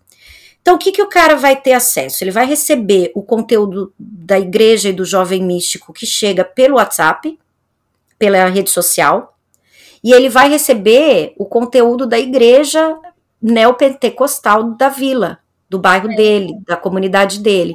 Então, 0.60 0.76
o 0.76 0.78
que, 0.78 0.92
que 0.92 1.02
o 1.02 1.08
cara 1.08 1.34
vai 1.34 1.60
ter 1.60 1.72
acesso? 1.72 2.22
Ele 2.22 2.30
vai 2.30 2.46
receber 2.46 3.10
o 3.14 3.22
conteúdo 3.22 3.92
da 3.98 4.38
igreja 4.38 4.90
e 4.90 4.92
do 4.92 5.04
jovem 5.04 5.42
místico 5.42 5.92
que 5.92 6.06
chega 6.06 6.44
pelo 6.44 6.76
WhatsApp, 6.76 7.36
pela 8.22 8.44
rede 8.44 8.70
social, 8.70 9.36
e 10.04 10.12
ele 10.12 10.28
vai 10.28 10.48
receber 10.48 11.34
o 11.36 11.44
conteúdo 11.44 12.06
da 12.06 12.16
igreja 12.20 12.96
neopentecostal 13.42 14.76
da 14.76 14.88
vila, 14.88 15.40
do 15.68 15.76
bairro 15.76 16.08
é. 16.12 16.14
dele, 16.14 16.52
da 16.64 16.76
comunidade 16.76 17.40
dele, 17.40 17.74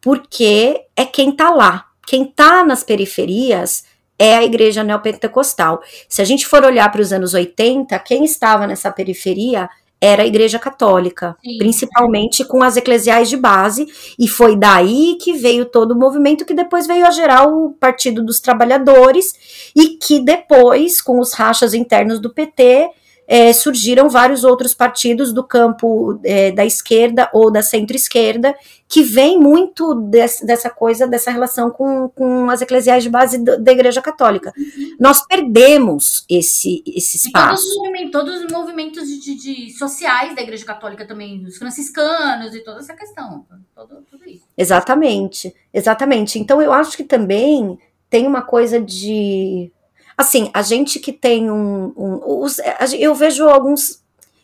porque 0.00 0.82
é 0.94 1.04
quem 1.04 1.32
tá 1.32 1.50
lá. 1.50 1.86
Quem 2.06 2.24
tá 2.24 2.64
nas 2.64 2.84
periferias 2.84 3.86
é 4.16 4.36
a 4.36 4.44
igreja 4.44 4.84
neopentecostal. 4.84 5.82
Se 6.08 6.22
a 6.22 6.24
gente 6.24 6.46
for 6.46 6.62
olhar 6.62 6.92
para 6.92 7.00
os 7.00 7.12
anos 7.12 7.34
80, 7.34 7.98
quem 7.98 8.24
estava 8.24 8.68
nessa 8.68 8.92
periferia 8.92 9.68
era 10.00 10.22
a 10.22 10.26
Igreja 10.26 10.58
Católica, 10.58 11.36
Sim. 11.44 11.58
principalmente 11.58 12.44
com 12.44 12.62
as 12.62 12.76
eclesiais 12.76 13.28
de 13.28 13.36
base, 13.36 13.86
e 14.18 14.28
foi 14.28 14.56
daí 14.56 15.18
que 15.20 15.32
veio 15.32 15.64
todo 15.66 15.92
o 15.92 15.98
movimento 15.98 16.44
que 16.44 16.54
depois 16.54 16.86
veio 16.86 17.06
a 17.06 17.10
gerar 17.10 17.48
o 17.48 17.72
Partido 17.72 18.24
dos 18.24 18.40
Trabalhadores 18.40 19.70
e 19.74 19.96
que 19.96 20.20
depois, 20.20 21.00
com 21.00 21.18
os 21.18 21.32
rachas 21.32 21.74
internos 21.74 22.20
do 22.20 22.30
PT, 22.30 22.90
é, 23.30 23.52
surgiram 23.52 24.08
vários 24.08 24.42
outros 24.42 24.72
partidos 24.72 25.34
do 25.34 25.44
campo 25.44 26.18
é, 26.24 26.50
da 26.50 26.64
esquerda 26.64 27.28
ou 27.34 27.52
da 27.52 27.60
centro-esquerda 27.62 28.56
que 28.88 29.02
vem 29.02 29.38
muito 29.38 29.94
desse, 29.94 30.46
dessa 30.46 30.70
coisa, 30.70 31.06
dessa 31.06 31.30
relação 31.30 31.70
com, 31.70 32.08
com 32.08 32.48
as 32.48 32.62
eclesiais 32.62 33.02
de 33.02 33.10
base 33.10 33.36
do, 33.36 33.62
da 33.62 33.70
Igreja 33.70 34.00
Católica. 34.00 34.50
Uhum. 34.56 34.96
Nós 34.98 35.26
perdemos 35.26 36.24
esse, 36.26 36.82
esse 36.86 37.18
espaço. 37.18 37.62
Todos 37.62 37.70
os, 37.70 37.76
movimentos, 37.76 38.12
todos 38.12 38.40
os 38.40 38.50
movimentos 38.50 39.08
de, 39.08 39.34
de, 39.34 39.72
sociais 39.72 40.34
da 40.34 40.40
Igreja 40.40 40.64
Católica 40.64 41.06
também, 41.06 41.44
os 41.44 41.58
franciscanos 41.58 42.54
e 42.54 42.60
toda 42.60 42.78
essa 42.80 42.94
questão. 42.94 43.44
Todo, 43.74 44.02
tudo 44.10 44.26
isso. 44.26 44.44
Exatamente, 44.56 45.54
exatamente. 45.72 46.38
Então 46.38 46.62
eu 46.62 46.72
acho 46.72 46.96
que 46.96 47.04
também 47.04 47.78
tem 48.08 48.26
uma 48.26 48.40
coisa 48.40 48.80
de 48.80 49.70
Assim, 50.18 50.50
a 50.52 50.62
gente 50.62 50.98
que 50.98 51.12
tem 51.12 51.48
um. 51.48 51.92
um 51.96 52.42
os, 52.42 52.56
eu 52.98 53.14
vejo 53.14 53.48
alguns. 53.48 54.02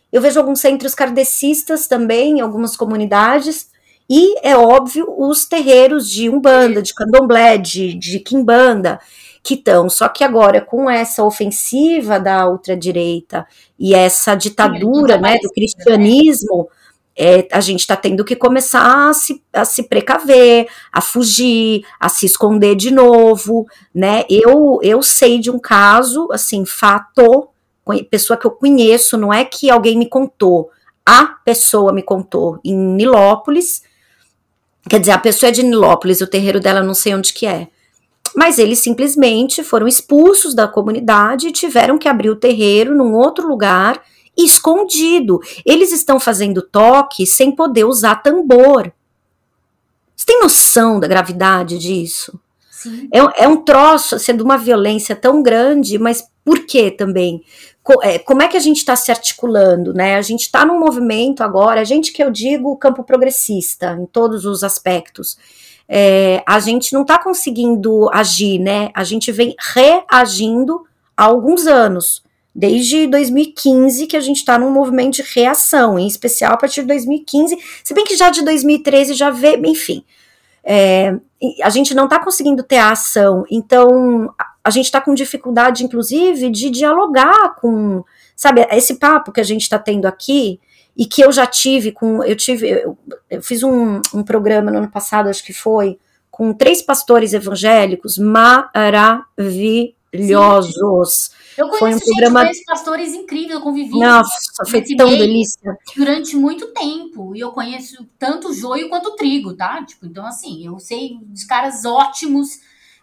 Eu 0.09 0.21
vejo 0.21 0.39
alguns 0.39 0.61
centros 0.61 0.95
kardecistas 0.95 1.87
também, 1.87 2.37
em 2.37 2.41
algumas 2.41 2.77
comunidades, 2.77 3.69
e 4.09 4.39
é 4.47 4.55
óbvio 4.55 5.13
os 5.17 5.45
terreiros 5.45 6.09
de 6.09 6.29
Umbanda, 6.29 6.81
de 6.81 6.93
Candomblé, 6.93 7.57
de, 7.57 7.93
de 7.93 8.19
Kimbanda, 8.19 8.97
que 9.43 9.55
estão. 9.55 9.89
Só 9.89 10.07
que 10.07 10.23
agora, 10.23 10.61
com 10.61 10.89
essa 10.89 11.21
ofensiva 11.21 12.17
da 12.17 12.49
ultradireita 12.49 13.45
e 13.77 13.93
essa 13.93 14.33
ditadura 14.35 15.17
né, 15.17 15.37
do 15.41 15.49
cristianismo, 15.51 16.69
é, 17.17 17.47
a 17.51 17.61
gente 17.61 17.79
está 17.79 17.95
tendo 17.95 18.25
que 18.25 18.35
começar 18.35 19.09
a 19.09 19.13
se, 19.13 19.41
a 19.53 19.63
se 19.63 19.83
precaver, 19.83 20.67
a 20.91 20.99
fugir, 20.99 21.85
a 21.99 22.09
se 22.09 22.25
esconder 22.25 22.75
de 22.75 22.91
novo, 22.91 23.65
né? 23.93 24.25
Eu, 24.29 24.79
eu 24.81 25.01
sei 25.01 25.39
de 25.39 25.49
um 25.49 25.57
caso, 25.57 26.27
assim, 26.31 26.65
fato, 26.65 27.47
pessoa 28.09 28.35
que 28.35 28.45
eu 28.45 28.51
conheço, 28.51 29.17
não 29.17 29.33
é 29.33 29.45
que 29.45 29.69
alguém 29.69 29.97
me 29.97 30.09
contou, 30.09 30.69
a 31.05 31.25
pessoa 31.45 31.93
me 31.93 32.03
contou, 32.03 32.59
em 32.65 32.75
Nilópolis, 32.75 33.83
quer 34.89 34.99
dizer, 34.99 35.11
a 35.11 35.19
pessoa 35.19 35.49
é 35.49 35.51
de 35.51 35.63
Nilópolis, 35.63 36.19
o 36.19 36.27
terreiro 36.27 36.59
dela 36.59 36.83
não 36.83 36.93
sei 36.93 37.15
onde 37.15 37.31
que 37.31 37.45
é, 37.45 37.69
mas 38.35 38.59
eles 38.59 38.79
simplesmente 38.79 39.63
foram 39.63 39.87
expulsos 39.87 40.53
da 40.53 40.67
comunidade 40.67 41.47
e 41.47 41.51
tiveram 41.51 41.97
que 41.97 42.09
abrir 42.09 42.29
o 42.29 42.35
terreiro 42.35 42.93
num 42.93 43.13
outro 43.13 43.47
lugar, 43.47 44.01
escondido. 44.37 45.39
Eles 45.65 45.91
estão 45.91 46.19
fazendo 46.19 46.61
toque 46.61 47.25
sem 47.25 47.51
poder 47.51 47.85
usar 47.85 48.15
tambor. 48.23 48.91
Você 50.15 50.25
tem 50.25 50.39
noção 50.39 50.99
da 50.99 51.07
gravidade 51.07 51.77
disso? 51.77 52.39
É, 53.11 53.43
é, 53.43 53.47
um 53.47 53.57
troço, 53.57 54.19
sendo 54.19 54.43
uma 54.43 54.57
violência 54.57 55.15
tão 55.15 55.41
grande, 55.41 55.97
mas 55.97 56.27
por 56.43 56.65
que 56.65 56.91
também? 56.91 57.43
Co 57.81 58.01
é, 58.03 58.19
como 58.19 58.41
é 58.41 58.47
que 58.47 58.57
a 58.57 58.59
gente 58.59 58.77
está 58.77 58.95
se 58.95 59.11
articulando, 59.11 59.93
né? 59.93 60.15
A 60.15 60.21
gente 60.21 60.41
está 60.41 60.65
num 60.65 60.79
movimento 60.79 61.43
agora, 61.43 61.81
a 61.81 61.83
gente 61.83 62.11
que 62.11 62.23
eu 62.23 62.31
digo 62.31 62.77
campo 62.77 63.03
progressista, 63.03 63.97
em 63.99 64.05
todos 64.05 64.45
os 64.45 64.63
aspectos. 64.63 65.37
É, 65.87 66.43
a 66.47 66.59
gente 66.59 66.93
não 66.93 67.01
está 67.01 67.19
conseguindo 67.19 68.09
agir, 68.11 68.59
né? 68.59 68.89
A 68.93 69.03
gente 69.03 69.31
vem 69.31 69.55
reagindo 69.59 70.83
há 71.15 71.25
alguns 71.25 71.67
anos 71.67 72.23
desde 72.55 73.05
2015 73.07 74.07
que 74.07 74.15
a 74.15 74.21
gente 74.21 74.37
está 74.37 74.57
num 74.57 74.71
movimento 74.71 75.15
de 75.15 75.23
reação, 75.23 75.99
em 75.99 76.07
especial 76.07 76.53
a 76.53 76.57
partir 76.57 76.81
de 76.81 76.87
2015, 76.87 77.57
se 77.83 77.93
bem 77.93 78.05
que 78.05 78.15
já 78.15 78.29
de 78.29 78.45
2013 78.45 79.13
já 79.13 79.29
vê, 79.29 79.57
enfim. 79.57 80.05
É, 80.63 81.15
a 81.61 81.69
gente 81.69 81.93
não 81.93 82.05
está 82.05 82.17
conseguindo 82.17 82.63
ter 82.63 82.77
a 82.77 82.91
ação, 82.91 83.43
então 83.51 84.33
a 84.63 84.69
gente 84.69 84.85
está 84.85 85.01
com 85.01 85.13
dificuldade, 85.13 85.83
inclusive, 85.83 86.49
de 86.49 86.69
dialogar 86.69 87.55
com 87.55 88.03
sabe, 88.35 88.67
esse 88.71 88.95
papo 88.95 89.31
que 89.31 89.39
a 89.39 89.43
gente 89.43 89.61
está 89.61 89.77
tendo 89.77 90.05
aqui 90.07 90.59
e 90.97 91.05
que 91.05 91.21
eu 91.21 91.31
já 91.31 91.45
tive 91.45 91.91
com, 91.91 92.23
eu 92.23 92.35
tive, 92.35 92.69
eu, 92.69 92.97
eu 93.29 93.41
fiz 93.41 93.63
um, 93.63 94.01
um 94.13 94.23
programa 94.23 94.71
no 94.71 94.77
ano 94.77 94.89
passado, 94.89 95.29
acho 95.29 95.43
que 95.43 95.53
foi, 95.53 95.99
com 96.31 96.53
três 96.53 96.81
pastores 96.81 97.33
evangélicos 97.33 98.17
maravilhosos. 98.17 99.95
Sim. 100.23 100.33
Eu 101.57 101.69
conheço 101.69 101.79
foi 101.79 101.89
um 101.89 101.93
gente, 101.93 102.05
programa... 102.05 102.41
conheço 102.41 102.63
pastores 102.65 103.13
incríveis, 103.13 103.53
eu 103.53 103.61
convivi. 103.61 103.97
Nossa, 103.97 104.65
foi 104.69 104.81
tão 104.95 105.09
delícia. 105.09 105.77
Durante 105.95 106.35
muito 106.35 106.67
tempo. 106.73 107.33
E 107.35 107.39
eu 107.39 107.51
conheço 107.51 108.05
tanto 108.19 108.49
o 108.49 108.53
joio 108.53 108.89
quanto 108.89 109.09
o 109.09 109.15
trigo, 109.15 109.53
tá? 109.53 109.83
Tipo, 109.85 110.05
então, 110.05 110.25
assim, 110.25 110.65
eu 110.65 110.77
sei 110.79 111.17
dos 111.21 111.45
caras 111.45 111.85
ótimos, 111.85 112.59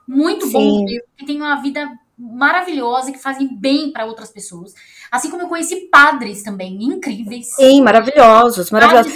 muito 0.07 0.47
Sim. 0.47 0.53
bons, 0.53 0.91
que 1.17 1.25
têm 1.25 1.39
uma 1.39 1.63
vida 1.63 1.89
maravilhosa, 2.19 3.11
que 3.11 3.19
fazem 3.19 3.57
bem 3.57 3.91
para 3.91 4.05
outras 4.05 4.31
pessoas. 4.31 4.75
Assim 5.11 5.31
como 5.31 5.43
eu 5.43 5.49
conheci 5.49 5.89
padres 5.91 6.43
também, 6.43 6.83
incríveis. 6.83 7.55
Sim, 7.55 7.83
maravilhosos, 7.83 8.71
maravilhosos. 8.71 9.13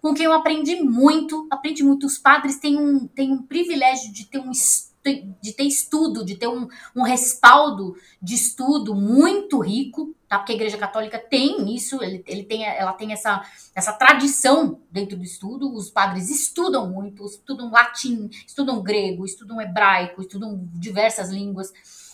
com 0.00 0.14
quem 0.14 0.26
eu 0.26 0.32
aprendi 0.32 0.76
muito, 0.76 1.46
aprendi 1.50 1.82
muito. 1.82 2.06
Os 2.06 2.16
padres 2.16 2.58
têm 2.58 2.78
um, 2.78 3.06
têm 3.08 3.32
um 3.32 3.42
privilégio 3.42 4.12
de 4.12 4.26
ter 4.26 4.38
um 4.38 4.52
de 5.40 5.52
ter 5.52 5.64
estudo, 5.64 6.24
de 6.24 6.36
ter 6.36 6.48
um, 6.48 6.68
um 6.94 7.02
respaldo 7.02 7.96
de 8.20 8.34
estudo 8.34 8.94
muito 8.94 9.60
rico, 9.60 10.14
tá? 10.28 10.38
Porque 10.38 10.52
a 10.52 10.54
Igreja 10.54 10.76
Católica 10.76 11.18
tem 11.18 11.74
isso, 11.74 12.02
ele, 12.02 12.22
ele 12.26 12.44
tem, 12.44 12.64
ela 12.64 12.92
tem 12.92 13.12
essa, 13.12 13.42
essa 13.74 13.92
tradição 13.92 14.80
dentro 14.90 15.16
do 15.16 15.24
estudo. 15.24 15.72
Os 15.72 15.90
padres 15.90 16.30
estudam 16.30 16.88
muito, 16.90 17.24
estudam 17.24 17.70
latim, 17.70 18.28
estudam 18.46 18.82
grego, 18.82 19.24
estudam 19.24 19.60
hebraico, 19.60 20.20
estudam 20.20 20.68
diversas 20.74 21.30
línguas. 21.30 21.72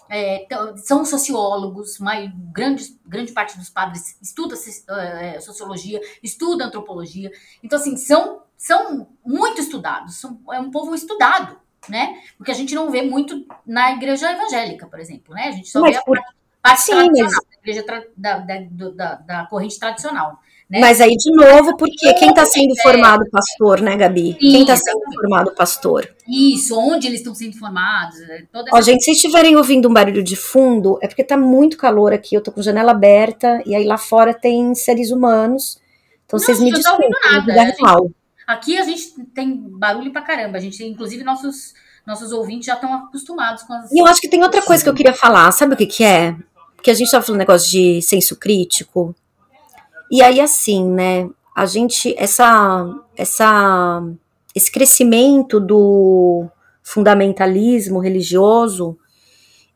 É, 0.08 0.46
são 0.76 1.02
sociólogos, 1.02 1.98
mas 1.98 2.30
grande, 2.52 3.00
grande 3.06 3.32
parte 3.32 3.56
dos 3.56 3.70
padres 3.70 4.18
estuda 4.20 4.54
é, 5.00 5.40
sociologia, 5.40 5.98
estuda 6.22 6.66
antropologia. 6.66 7.32
Então, 7.62 7.78
assim, 7.78 7.96
são, 7.96 8.42
são 8.54 9.08
muito 9.24 9.62
estudados, 9.62 10.16
são, 10.16 10.38
é 10.52 10.60
um 10.60 10.70
povo 10.70 10.94
estudado 10.94 11.63
né? 11.88 12.14
Porque 12.36 12.50
a 12.50 12.54
gente 12.54 12.74
não 12.74 12.90
vê 12.90 13.02
muito 13.02 13.44
na 13.66 13.92
igreja 13.92 14.30
evangélica, 14.32 14.86
por 14.86 15.00
exemplo, 15.00 15.34
né? 15.34 15.48
A 15.48 15.52
gente 15.52 15.68
só 15.68 15.80
mas, 15.80 15.92
vê 15.92 15.98
a 15.98 16.02
parte, 16.02 16.34
parte 16.62 16.80
sim, 16.82 16.92
tradicional, 16.92 17.32
mas... 17.32 17.34
da 17.34 17.60
igreja 17.60 17.82
tra 17.82 18.04
da, 18.16 18.38
da, 18.38 18.54
da, 18.70 19.14
da, 19.14 19.46
corrente 19.46 19.78
tradicional. 19.78 20.38
Né? 20.68 20.80
Mas 20.80 21.00
aí, 21.00 21.14
de 21.14 21.30
novo, 21.32 21.76
porque 21.76 22.14
quem 22.14 22.30
está 22.30 22.44
sendo 22.46 22.72
é... 22.78 22.82
formado 22.82 23.28
pastor, 23.30 23.80
né, 23.82 23.96
Gabi? 23.96 24.32
Sim, 24.32 24.38
quem 24.38 24.60
está 24.62 24.76
sendo 24.76 25.00
formado 25.14 25.54
pastor? 25.54 26.08
Isso, 26.26 26.78
onde 26.78 27.06
eles 27.06 27.20
estão 27.20 27.34
sendo 27.34 27.58
formados. 27.58 28.18
É, 28.20 28.44
toda. 28.50 28.70
Ó, 28.72 28.80
gente, 28.80 29.04
se 29.04 29.10
estiverem 29.10 29.56
ouvindo 29.56 29.88
um 29.88 29.92
barulho 29.92 30.22
de 30.22 30.36
fundo, 30.36 30.98
é 31.02 31.06
porque 31.06 31.22
está 31.22 31.36
muito 31.36 31.76
calor 31.76 32.12
aqui, 32.12 32.34
eu 32.34 32.42
tô 32.42 32.50
com 32.50 32.62
janela 32.62 32.92
aberta, 32.92 33.62
e 33.66 33.74
aí 33.74 33.84
lá 33.84 33.98
fora 33.98 34.32
tem 34.32 34.74
seres 34.74 35.10
humanos. 35.10 35.78
Então 36.24 36.38
não, 36.38 36.44
vocês 36.44 36.58
me 36.60 36.72
desculpem, 36.72 37.10
nada, 37.30 37.52
é, 37.52 37.66
gente, 37.66 37.76
Aqui 38.46 38.76
a 38.78 38.82
gente 38.82 39.24
tem 39.34 39.56
barulho 39.56 40.12
pra 40.12 40.22
caramba. 40.22 40.58
A 40.58 40.60
gente 40.60 40.82
inclusive, 40.84 41.24
nossos, 41.24 41.74
nossos 42.06 42.32
ouvintes 42.32 42.66
já 42.66 42.74
estão 42.74 42.92
acostumados 42.92 43.62
com 43.62 43.72
as. 43.72 43.90
E 43.92 44.00
eu 44.00 44.06
acho 44.06 44.20
que 44.20 44.28
tem 44.28 44.42
outra 44.42 44.62
coisa 44.62 44.82
que 44.82 44.88
eu 44.88 44.94
queria 44.94 45.14
falar. 45.14 45.50
Sabe 45.52 45.74
o 45.74 45.76
que, 45.76 45.86
que 45.86 46.04
é? 46.04 46.36
Que 46.82 46.90
a 46.90 46.94
gente 46.94 47.10
tava 47.10 47.24
falando 47.24 47.38
negócio 47.38 47.70
de 47.70 48.02
senso 48.02 48.36
crítico. 48.36 49.14
E 50.10 50.22
aí, 50.22 50.40
assim, 50.40 50.88
né? 50.88 51.28
A 51.54 51.66
gente. 51.66 52.14
Essa. 52.18 52.86
essa 53.16 54.02
esse 54.54 54.70
crescimento 54.70 55.58
do 55.58 56.46
fundamentalismo 56.80 57.98
religioso 57.98 58.96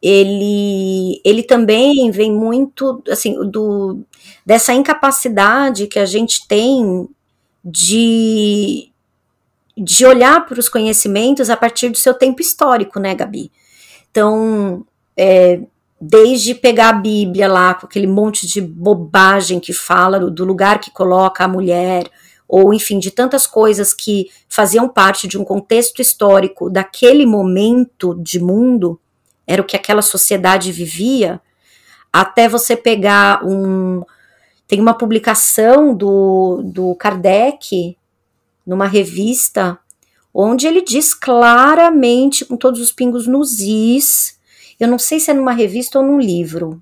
ele, 0.01 1.21
ele 1.25 1.43
também 1.43 2.11
vem 2.11 2.33
muito 2.33 3.03
assim 3.11 3.35
do 3.51 4.01
dessa 4.47 4.73
incapacidade 4.73 5.89
que 5.89 5.99
a 5.99 6.07
gente 6.07 6.47
tem 6.47 7.09
de, 7.71 8.91
de 9.77 10.07
olhar 10.07 10.47
para 10.47 10.59
os 10.59 10.69
conhecimentos 10.69 11.51
a 11.51 11.57
partir 11.57 11.91
do 11.91 11.99
seu 11.99 12.15
tempo 12.15 12.41
histórico, 12.41 12.99
né, 12.99 13.15
Gabi? 13.15 13.53
Então, 14.11 14.87
é, 15.17 15.61
desde 16.01 16.55
pegar 16.55 16.89
a 16.91 16.95
Bíblia 16.95 17.47
lá 17.47 17.75
com 17.75 17.87
aquele 17.87 18.07
monte 18.07 18.47
de 18.47 18.61
bobagem 18.61 19.61
que 19.61 19.73
fala 19.73 20.19
do 20.19 20.45
lugar 20.45 20.81
que 20.81 20.91
coloca 20.91 21.45
a 21.45 21.49
mulher, 21.49 22.11
ou 22.49 22.73
enfim, 22.73 22.99
de 22.99 23.11
tantas 23.11 23.47
coisas 23.47 23.93
que 23.93 24.31
faziam 24.49 24.89
parte 24.89 25.29
de 25.29 25.37
um 25.37 25.45
contexto 25.45 26.01
histórico 26.01 26.71
daquele 26.71 27.27
momento 27.27 28.15
de 28.15 28.41
mundo, 28.41 28.99
era 29.47 29.61
o 29.61 29.65
que 29.65 29.77
aquela 29.77 30.01
sociedade 30.01 30.73
vivia, 30.73 31.41
até 32.11 32.49
você 32.49 32.75
pegar 32.75 33.45
um, 33.45 34.03
tem 34.69 34.81
uma 34.81 34.93
publicação 34.93 35.95
do, 35.95 36.61
do 36.63 36.95
Kardec 36.95 37.97
numa 38.67 38.87
revista 38.87 39.79
onde 40.33 40.67
ele 40.67 40.83
diz 40.83 41.15
claramente, 41.15 42.45
com 42.45 42.57
todos 42.57 42.81
os 42.81 42.93
pingos 42.93 43.27
nos 43.27 43.59
is, 43.61 44.39
eu 44.79 44.87
não 44.87 44.99
sei 44.99 45.19
se 45.19 45.31
é 45.31 45.35
numa 45.35 45.53
revista 45.53 45.99
ou 45.99 46.05
num 46.05 46.21
livro, 46.21 46.81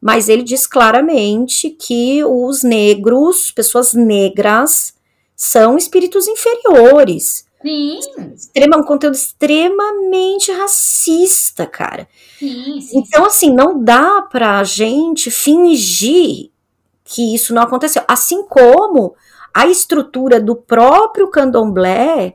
mas 0.00 0.28
ele 0.28 0.42
diz 0.42 0.66
claramente 0.66 1.70
que 1.70 2.22
os 2.22 2.62
negros, 2.62 3.50
pessoas 3.50 3.94
negras, 3.94 4.94
são 5.34 5.76
espíritos 5.76 6.28
inferiores. 6.28 7.46
Sim. 7.62 7.98
Extrema, 8.34 8.76
um 8.76 8.84
conteúdo 8.84 9.14
extremamente 9.14 10.52
racista, 10.52 11.66
cara. 11.66 12.06
Sim, 12.38 12.80
sim, 12.80 12.98
então, 12.98 13.24
assim, 13.24 13.50
não 13.50 13.82
dá 13.82 14.22
pra 14.22 14.62
gente 14.64 15.30
fingir 15.30 16.51
que 17.12 17.34
isso 17.34 17.52
não 17.54 17.62
aconteceu. 17.62 18.02
Assim 18.08 18.44
como 18.46 19.14
a 19.52 19.66
estrutura 19.66 20.40
do 20.40 20.56
próprio 20.56 21.28
candomblé, 21.28 22.34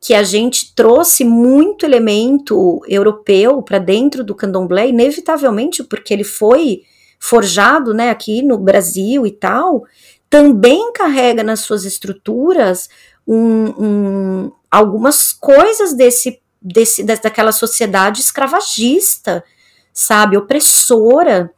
que 0.00 0.14
a 0.14 0.22
gente 0.22 0.74
trouxe 0.74 1.24
muito 1.24 1.86
elemento 1.86 2.80
europeu 2.88 3.62
para 3.62 3.78
dentro 3.78 4.22
do 4.22 4.34
candomblé, 4.34 4.88
inevitavelmente, 4.88 5.82
porque 5.84 6.12
ele 6.12 6.24
foi 6.24 6.82
forjado 7.18 7.94
né, 7.94 8.10
aqui 8.10 8.42
no 8.42 8.58
Brasil 8.58 9.24
e 9.24 9.30
tal, 9.30 9.84
também 10.28 10.92
carrega 10.92 11.42
nas 11.42 11.60
suas 11.60 11.84
estruturas 11.84 12.88
um, 13.26 13.66
um, 13.78 14.52
algumas 14.70 15.32
coisas 15.32 15.94
desse, 15.94 16.40
desse, 16.60 17.04
daquela 17.04 17.52
sociedade 17.52 18.20
escravagista, 18.20 19.44
sabe, 19.92 20.36
opressora 20.36 21.50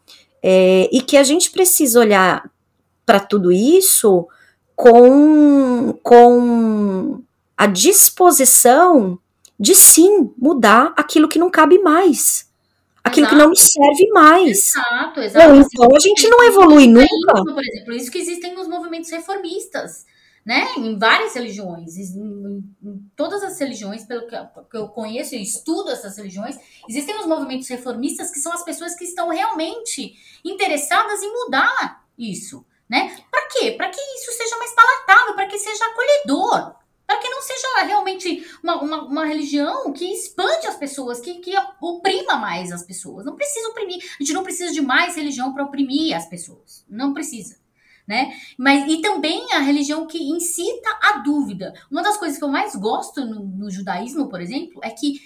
é, 0.47 0.91
e 0.93 1.01
que 1.01 1.17
a 1.17 1.23
gente 1.23 1.51
precisa 1.51 1.99
olhar 1.99 2.51
para 3.07 3.19
tudo 3.19 3.51
isso 3.51 4.29
com, 4.77 5.99
com 6.03 7.23
a 7.57 7.67
disposição 7.67 9.19
de 9.59 9.75
sim 9.75 10.31
mudar 10.37 10.93
aquilo 10.99 11.29
que 11.29 11.39
não 11.39 11.51
cabe 11.51 11.79
mais. 11.79 12.53
Aquilo 13.03 13.27
exato. 13.27 13.37
que 13.37 13.43
não 13.43 13.51
me 13.51 13.57
serve 13.57 14.09
mais. 14.13 14.75
Exato, 14.77 15.21
exato. 15.21 15.49
Não, 15.49 15.61
então 15.61 15.89
a 15.97 16.01
gente 16.01 16.29
não 16.29 16.45
evolui 16.45 16.89
nunca. 16.89 17.43
Por 17.43 17.65
exemplo, 17.65 17.95
isso 17.95 18.11
que 18.11 18.19
existem 18.19 18.59
os 18.59 18.69
movimentos 18.69 19.11
reformistas 19.11 20.05
né, 20.45 20.75
em 20.77 20.99
várias 20.99 21.35
religiões, 21.35 21.97
em, 21.97 22.63
em 22.83 23.11
todas 23.17 23.43
as 23.43 23.59
religiões, 23.59 24.05
pelo 24.05 24.27
que, 24.27 24.77
eu 24.77 24.89
conheço 24.89 25.35
e 25.35 25.43
estudo 25.43 25.91
essas 25.91 26.19
religiões, 26.19 26.59
existem 26.89 27.19
os 27.19 27.27
movimentos 27.27 27.67
reformistas 27.69 28.31
que 28.31 28.39
são 28.39 28.53
as 28.53 28.63
pessoas 28.63 28.95
que 28.95 29.05
estão 29.05 29.31
realmente 29.31 30.15
interessadas 30.45 31.23
em 31.23 31.33
mudar 31.33 32.05
isso, 32.19 32.65
né? 32.89 33.17
Para 33.31 33.49
quê? 33.49 33.73
Para 33.73 33.89
que 33.89 34.01
isso 34.01 34.33
seja 34.33 34.59
mais 34.59 34.73
palatável, 34.73 35.35
para 35.35 35.47
que 35.47 35.59
seja 35.59 35.85
acolhedor, 35.87 36.75
para 37.07 37.19
que 37.19 37.29
não 37.31 37.41
seja 37.41 37.83
realmente 37.87 38.47
uma, 38.63 38.83
uma, 38.83 39.05
uma, 39.05 39.27
religião 39.27 39.93
que 39.93 40.05
expande 40.13 40.67
as 40.67 40.77
pessoas, 40.77 41.21
que, 41.21 41.35
que 41.37 41.55
oprima 41.81 42.37
mais 42.37 42.71
as 42.71 42.83
pessoas. 42.83 43.25
Não 43.25 43.35
precisa 43.35 43.69
oprimir. 43.69 43.99
A 43.99 44.23
gente 44.23 44.33
não 44.33 44.43
precisa 44.43 44.73
de 44.73 44.81
mais 44.81 45.17
religião 45.17 45.53
para 45.53 45.65
oprimir 45.65 46.17
as 46.17 46.27
pessoas. 46.27 46.85
Não 46.89 47.13
precisa 47.13 47.64
né? 48.07 48.35
Mas 48.59 48.87
e 48.91 49.01
também 49.01 49.53
a 49.53 49.59
religião 49.59 50.07
que 50.07 50.19
incita 50.19 50.99
a 51.03 51.19
dúvida. 51.19 51.75
Uma 51.91 52.03
das 52.03 52.17
coisas 52.17 52.39
que 52.39 52.45
eu 52.45 52.49
mais 52.49 52.75
gosto 52.77 53.25
no, 53.25 53.41
no 53.41 53.71
judaísmo, 53.71 54.29
por 54.29 54.41
exemplo, 54.41 54.81
é 54.83 54.91
que 54.91 55.21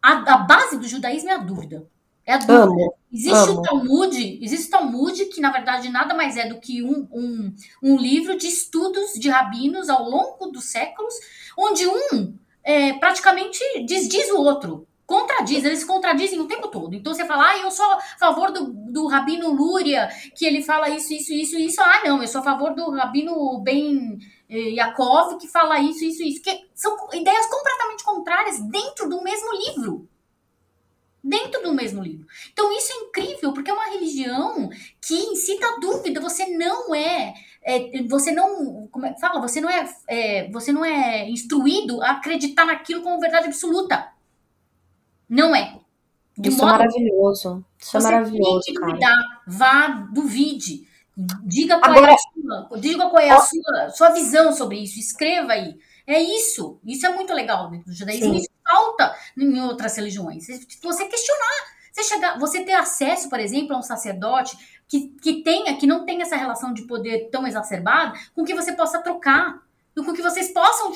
a, 0.00 0.34
a, 0.34 0.36
base 0.38 0.78
do 0.78 0.88
judaísmo 0.88 1.30
é 1.30 1.34
a 1.34 1.38
dúvida. 1.38 1.86
É 2.24 2.34
a 2.34 2.38
dúvida. 2.38 2.62
Amo, 2.62 2.94
existe 3.12 3.50
amo. 3.50 3.58
o 3.58 3.62
Talmud, 3.62 4.38
existe 4.40 4.68
o 4.68 4.70
Talmud, 4.70 5.24
que 5.26 5.40
na 5.40 5.50
verdade 5.50 5.88
nada 5.88 6.14
mais 6.14 6.36
é 6.36 6.48
do 6.48 6.60
que 6.60 6.82
um, 6.82 7.08
um, 7.12 7.54
um 7.82 7.96
livro 7.96 8.38
de 8.38 8.46
estudos 8.46 9.14
de 9.14 9.28
rabinos 9.28 9.88
ao 9.88 10.08
longo 10.08 10.46
dos 10.46 10.66
séculos, 10.66 11.14
onde 11.58 11.86
um 11.86 12.34
é, 12.62 12.92
praticamente 12.94 13.58
desdiz 13.84 14.30
o 14.30 14.38
outro 14.38 14.86
contradiz, 15.12 15.62
eles 15.62 15.84
contradizem 15.84 16.40
o 16.40 16.46
tempo 16.46 16.68
todo. 16.68 16.94
Então 16.94 17.12
você 17.12 17.26
fala, 17.26 17.50
ah, 17.50 17.58
eu 17.58 17.70
sou 17.70 17.84
a 17.84 18.00
favor 18.18 18.50
do, 18.50 18.72
do 18.90 19.06
Rabino 19.06 19.52
Lúria, 19.52 20.08
que 20.34 20.46
ele 20.46 20.62
fala 20.62 20.88
isso, 20.88 21.12
isso, 21.12 21.34
isso, 21.34 21.58
isso. 21.58 21.82
Ah, 21.82 22.00
não, 22.02 22.22
eu 22.22 22.28
sou 22.28 22.40
a 22.40 22.44
favor 22.44 22.74
do 22.74 22.90
Rabino 22.90 23.60
Ben 23.60 24.18
eh, 24.48 24.70
Yaakov, 24.70 25.36
que 25.36 25.46
fala 25.46 25.78
isso, 25.80 26.02
isso, 26.02 26.22
isso. 26.22 26.40
Que 26.40 26.66
são 26.74 26.96
ideias 27.12 27.46
completamente 27.46 28.02
contrárias 28.02 28.58
dentro 28.70 29.06
do 29.06 29.22
mesmo 29.22 29.52
livro. 29.66 30.08
Dentro 31.22 31.62
do 31.62 31.74
mesmo 31.74 32.02
livro. 32.02 32.26
Então 32.50 32.72
isso 32.72 32.90
é 32.92 32.96
incrível, 33.06 33.52
porque 33.52 33.70
é 33.70 33.74
uma 33.74 33.90
religião 33.90 34.70
que 35.00 35.14
incita 35.14 35.66
a 35.66 35.78
é, 37.62 38.02
você 38.08 38.32
não, 38.32 38.88
como 38.88 39.06
é 39.06 39.14
fala? 39.18 39.40
Você 39.40 39.60
não 39.60 39.70
é, 39.70 39.88
é, 40.08 40.50
você 40.50 40.72
não 40.72 40.84
é 40.84 41.28
instruído 41.28 42.02
a 42.02 42.12
acreditar 42.12 42.64
naquilo 42.64 43.02
como 43.02 43.20
verdade 43.20 43.46
absoluta. 43.46 44.11
Não 45.32 45.56
é. 45.56 45.80
De 46.36 46.50
Isso 46.50 46.60
é 46.60 46.66
maravilhoso. 46.66 47.64
Isso 47.78 47.96
é 47.96 48.00
maravilhoso, 48.02 48.60
tem 48.66 48.74
que 48.74 48.80
duvidar, 48.80 49.42
vá, 49.46 49.88
duvide. 50.12 50.86
Diga 51.42 51.78
qual 51.78 51.90
Agora, 51.90 52.10
é 52.10 52.14
a 52.14 52.18
sua, 52.18 52.78
diga 52.78 53.08
qual 53.08 53.22
é 53.22 53.30
a 53.30 53.40
sua, 53.40 53.90
sua 53.90 54.10
visão 54.10 54.52
sobre 54.52 54.78
isso, 54.78 54.98
escreva 54.98 55.52
aí. 55.52 55.78
É 56.06 56.20
isso. 56.20 56.78
Isso 56.84 57.06
é 57.06 57.14
muito 57.14 57.32
legal 57.32 57.70
dentro 57.70 57.86
do 57.86 57.94
judaísmo. 57.94 58.34
Sim. 58.34 58.40
Isso 58.40 58.50
falta 58.62 59.16
em 59.38 59.60
outras 59.62 59.96
religiões. 59.96 60.46
Você 60.46 61.06
questionar. 61.06 61.72
Você, 61.92 62.02
chegar, 62.04 62.38
você 62.38 62.64
ter 62.64 62.72
acesso, 62.72 63.28
por 63.28 63.38
exemplo, 63.38 63.74
a 63.74 63.78
um 63.78 63.82
sacerdote 63.82 64.56
que, 64.88 65.08
que 65.22 65.42
tenha, 65.42 65.76
que 65.76 65.86
não 65.86 66.04
tenha 66.04 66.22
essa 66.22 66.36
relação 66.36 66.72
de 66.72 66.82
poder 66.82 67.28
tão 67.30 67.46
exacerbada, 67.46 68.18
com 68.34 68.44
que 68.44 68.54
você 68.54 68.72
possa 68.72 69.02
trocar. 69.02 69.62
Com 69.94 70.12
que 70.12 70.22
vocês 70.22 70.52
possam 70.52 70.92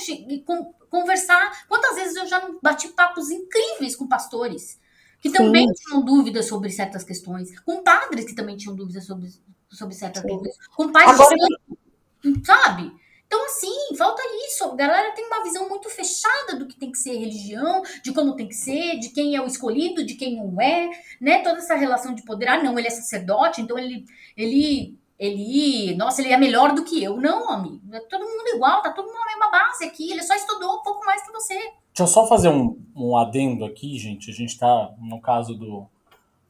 conversar. 0.88 1.66
Quantas 1.68 1.96
vezes 1.96 2.16
eu 2.16 2.26
já 2.26 2.40
não 2.40 2.58
bati 2.62 2.88
papos 2.88 3.30
incríveis 3.30 3.94
com 3.94 4.06
pastores 4.06 4.80
que 5.20 5.30
também 5.30 5.66
Sim. 5.66 5.74
tinham 5.74 6.04
dúvidas 6.04 6.46
sobre 6.46 6.70
certas 6.70 7.02
questões, 7.02 7.58
com 7.60 7.82
padres 7.82 8.24
que 8.24 8.34
também 8.34 8.56
tinham 8.56 8.76
dúvidas 8.76 9.06
sobre, 9.06 9.28
sobre 9.70 9.94
certas 9.94 10.22
Sim. 10.22 10.28
questões, 10.28 10.56
com 10.74 10.92
pais 10.92 11.10
Agora, 11.10 11.34
de 11.34 11.42
santo, 11.42 12.44
sabe? 12.44 12.92
Então, 13.26 13.44
assim, 13.46 13.96
falta 13.98 14.22
isso. 14.46 14.64
A 14.64 14.76
galera 14.76 15.12
tem 15.12 15.26
uma 15.26 15.42
visão 15.42 15.68
muito 15.68 15.90
fechada 15.90 16.56
do 16.56 16.66
que 16.66 16.78
tem 16.78 16.92
que 16.92 16.98
ser 16.98 17.18
religião, 17.18 17.82
de 18.02 18.12
como 18.12 18.36
tem 18.36 18.46
que 18.46 18.54
ser, 18.54 19.00
de 19.00 19.08
quem 19.08 19.34
é 19.34 19.40
o 19.40 19.46
escolhido, 19.46 20.04
de 20.04 20.14
quem 20.14 20.36
não 20.36 20.60
é, 20.60 20.88
né? 21.20 21.42
Toda 21.42 21.58
essa 21.58 21.74
relação 21.74 22.14
de 22.14 22.22
poder. 22.22 22.48
Ah, 22.48 22.62
não, 22.62 22.78
ele 22.78 22.86
é 22.86 22.90
sacerdote, 22.90 23.60
então 23.60 23.76
ele, 23.76 24.04
ele, 24.36 24.96
ele, 25.18 25.94
nossa, 25.96 26.20
ele 26.20 26.32
é 26.32 26.36
melhor 26.36 26.72
do 26.72 26.84
que 26.84 27.02
eu. 27.02 27.16
Não, 27.16 27.50
amigo. 27.50 27.80
É 27.92 28.00
todo 28.00 28.20
mundo 28.20 28.54
igual, 28.54 28.82
tá 28.82 28.90
todo 28.90 29.06
mundo 29.06 29.18
na 29.18 29.26
mesma 29.26 29.50
base 29.50 29.84
aqui. 29.84 30.10
Ele 30.10 30.22
só 30.22 30.34
estudou 30.34 30.76
um 30.76 30.82
pouco 30.82 31.04
mais 31.04 31.22
que 31.24 31.32
você. 31.32 31.54
Deixa 31.54 32.02
eu 32.02 32.06
só 32.06 32.26
fazer 32.26 32.48
um, 32.48 32.78
um 32.94 33.16
adendo 33.16 33.64
aqui, 33.64 33.98
gente. 33.98 34.30
A 34.30 34.34
gente 34.34 34.58
tá, 34.58 34.90
no 35.00 35.20
caso 35.20 35.54
do, 35.54 35.86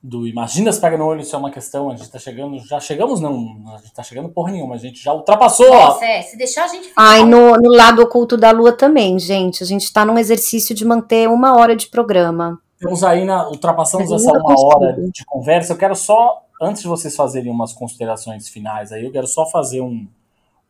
do 0.03 0.27
Imagina 0.27 0.73
se 0.73 0.81
pega 0.81 0.97
no 0.97 1.05
olho, 1.05 1.21
isso 1.21 1.35
é 1.35 1.39
uma 1.39 1.51
questão, 1.51 1.91
a 1.91 1.97
gente 1.97 2.11
tá 2.11 2.19
chegando, 2.19 2.59
já 2.59 2.79
chegamos, 2.79 3.21
não, 3.21 3.65
a 3.75 3.79
gente 3.79 3.93
tá 3.93 4.03
chegando 4.03 4.29
porra 4.29 4.53
nenhuma, 4.53 4.75
a 4.75 4.79
gente 4.79 5.03
já 5.03 5.13
ultrapassou. 5.13 5.69
Nossa, 5.69 6.05
é, 6.05 6.23
se 6.23 6.37
deixar 6.37 6.65
a 6.65 6.69
gente... 6.69 6.93
Ai, 6.97 7.25
no, 7.25 7.57
no 7.57 7.71
lado 7.71 8.03
oculto 8.03 8.37
da 8.37 8.51
lua 8.51 8.73
também, 8.73 9.19
gente, 9.19 9.63
a 9.63 9.67
gente 9.67 9.93
tá 9.93 10.05
num 10.05 10.19
exercício 10.19 10.75
de 10.75 10.85
manter 10.85 11.29
uma 11.29 11.57
hora 11.57 11.75
de 11.75 11.89
programa. 11.89 12.59
Temos 12.79 13.03
aí, 13.03 13.25
na, 13.25 13.49
ultrapassamos 13.49 14.11
essa 14.13 14.31
uma 14.31 14.55
hora 14.61 14.97
de 15.13 15.25
conversa, 15.25 15.73
eu 15.73 15.79
quero 15.79 15.97
só, 15.97 16.43
antes 16.61 16.83
de 16.83 16.89
vocês 16.89 17.15
fazerem 17.15 17.51
umas 17.51 17.73
considerações 17.73 18.49
finais 18.49 18.93
aí, 18.93 19.05
eu 19.05 19.13
quero 19.13 19.27
só 19.27 19.47
fazer 19.47 19.81
um 19.81 20.07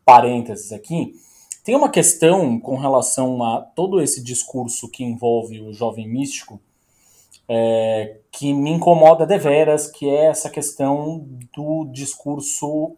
parênteses 0.04 0.72
aqui, 0.72 1.14
tem 1.64 1.74
uma 1.74 1.88
questão 1.88 2.60
com 2.60 2.76
relação 2.76 3.42
a 3.42 3.60
todo 3.60 4.00
esse 4.00 4.22
discurso 4.22 4.88
que 4.88 5.02
envolve 5.02 5.60
o 5.60 5.72
jovem 5.72 6.08
místico, 6.08 6.60
é, 7.48 8.18
que 8.30 8.52
me 8.54 8.70
incomoda 8.70 9.26
deveras, 9.26 9.88
que 9.88 10.08
é 10.08 10.26
essa 10.26 10.48
questão 10.48 11.26
do 11.54 11.84
discurso, 11.86 12.96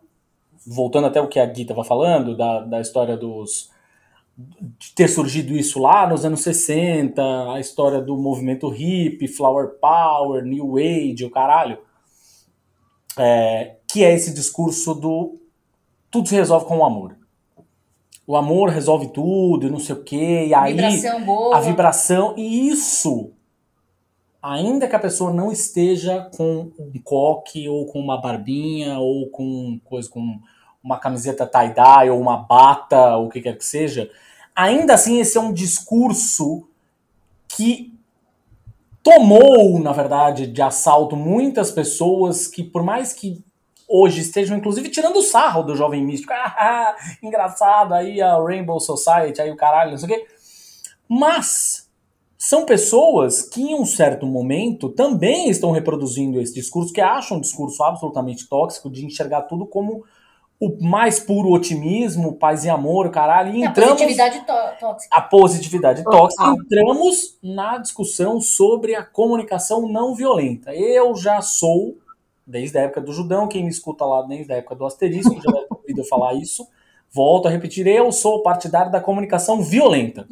voltando 0.67 1.07
até 1.07 1.21
o 1.21 1.29
que 1.29 1.41
a 1.41 1.47
Gui 1.47 1.63
estava 1.63 1.83
falando, 1.83 2.37
da, 2.37 2.61
da 2.61 2.81
história 2.81 3.17
dos 3.17 3.71
de 4.79 4.95
ter 4.95 5.09
surgido 5.09 5.53
isso 5.53 5.81
lá 5.81 6.07
nos 6.07 6.25
anos 6.25 6.43
60, 6.43 7.53
a 7.53 7.59
história 7.59 8.01
do 8.01 8.17
movimento 8.17 8.69
hippie, 8.69 9.27
flower 9.27 9.71
power, 9.81 10.45
new 10.45 10.77
age, 10.77 11.25
o 11.25 11.31
caralho, 11.31 11.79
é, 13.19 13.77
que 13.87 14.05
é 14.05 14.15
esse 14.15 14.33
discurso 14.33 14.95
do 14.95 15.39
tudo 16.11 16.29
se 16.29 16.35
resolve 16.35 16.67
com 16.67 16.79
o 16.79 16.85
amor. 16.85 17.17
O 18.27 18.37
amor 18.37 18.69
resolve 18.69 19.09
tudo, 19.09 19.71
não 19.71 19.79
sei 19.79 19.95
o 19.95 20.03
quê, 20.03 20.47
e 20.49 20.55
aí 20.55 20.75
vibração 20.75 21.25
boa. 21.25 21.57
a 21.57 21.61
vibração, 21.61 22.35
e 22.37 22.69
isso 22.69 23.33
ainda 24.43 24.87
que 24.87 24.97
a 24.97 25.01
pessoa 25.01 25.33
não 25.33 25.51
esteja 25.51 26.31
com 26.37 26.71
um 26.79 26.93
coque 27.03 27.69
ou 27.69 27.87
com 27.87 28.01
uma 28.01 28.21
barbinha 28.21 28.99
ou 28.99 29.29
com 29.29 29.81
coisa 29.85 30.09
com 30.09 30.39
uma 30.83 30.99
camiseta 30.99 31.47
tie-dye 31.47 32.11
ou 32.11 32.21
uma 32.21 32.37
bata 32.37 33.17
ou 33.17 33.27
o 33.27 33.29
que 33.29 33.41
quer 33.41 33.57
que 33.57 33.65
seja, 33.65 34.11
ainda 34.55 34.95
assim 34.95 35.21
esse 35.21 35.37
é 35.37 35.41
um 35.41 35.53
discurso 35.53 36.69
que 37.49 37.98
tomou, 39.03 39.79
na 39.79 39.93
verdade, 39.93 40.47
de 40.47 40.63
assalto 40.63 41.17
muitas 41.17 41.71
pessoas 41.71 42.47
que 42.47 42.63
por 42.63 42.83
mais 42.83 43.13
que 43.13 43.43
hoje 43.89 44.21
estejam 44.21 44.57
inclusive 44.57 44.91
tirando 44.91 45.17
o 45.17 45.23
sarro 45.23 45.63
do 45.63 45.75
jovem 45.75 46.05
místico, 46.05 46.33
ah, 46.37 46.95
engraçado, 47.23 47.95
aí 47.95 48.21
a 48.21 48.37
Rainbow 48.37 48.79
Society, 48.79 49.41
aí 49.41 49.51
o 49.51 49.57
caralho, 49.57 49.93
não 49.93 49.99
sei 49.99 50.09
o 50.09 50.13
quê. 50.13 50.27
Mas 51.09 51.89
são 52.37 52.65
pessoas 52.65 53.43
que 53.43 53.61
em 53.61 53.75
um 53.75 53.85
certo 53.85 54.25
momento 54.27 54.91
também 54.91 55.51
estão 55.51 55.73
reproduzindo 55.73 56.41
esse 56.41 56.55
discurso, 56.55 56.93
que 56.93 57.01
acham 57.01 57.39
um 57.39 57.41
discurso 57.41 57.83
absolutamente 57.83 58.49
tóxico 58.49 58.89
de 58.89 59.05
enxergar 59.05 59.43
tudo 59.43 59.67
como 59.67 60.05
o 60.61 60.77
mais 60.85 61.21
puro 61.21 61.51
otimismo, 61.51 62.35
paz 62.35 62.65
e 62.65 62.69
amor, 62.69 63.11
caralho, 63.11 63.55
e 63.55 63.63
entramos... 63.63 63.93
A 63.93 63.95
positividade 63.95 64.47
tóxica. 64.81 65.17
A 65.17 65.21
positividade 65.21 66.05
tóxica. 66.05 66.45
Ah. 66.45 66.55
Entramos 66.59 67.39
na 67.41 67.79
discussão 67.79 68.41
sobre 68.41 68.97
a 68.97 69.05
comunicação 69.05 69.89
não 69.89 70.17
violenta. 70.17 70.75
Eu 70.75 71.15
já 71.15 71.41
sou, 71.41 71.97
desde 72.45 72.77
a 72.77 72.83
época 72.83 73.01
do 73.01 73.13
Judão, 73.13 73.47
quem 73.47 73.63
me 73.63 73.71
escuta 73.71 74.05
lá 74.05 74.23
desde 74.23 74.53
a 74.53 74.57
época 74.57 74.75
do 74.75 74.85
asterisco, 74.85 75.35
já 75.41 75.53
deve 75.53 75.67
ter 75.67 75.75
ouvido 75.75 76.01
eu 76.01 76.05
falar 76.05 76.35
isso, 76.35 76.67
volto 77.13 77.47
a 77.47 77.51
repetir, 77.51 77.87
eu 77.87 78.11
sou 78.11 78.43
partidário 78.43 78.91
da 78.91 79.01
comunicação 79.01 79.63
violenta. 79.63 80.27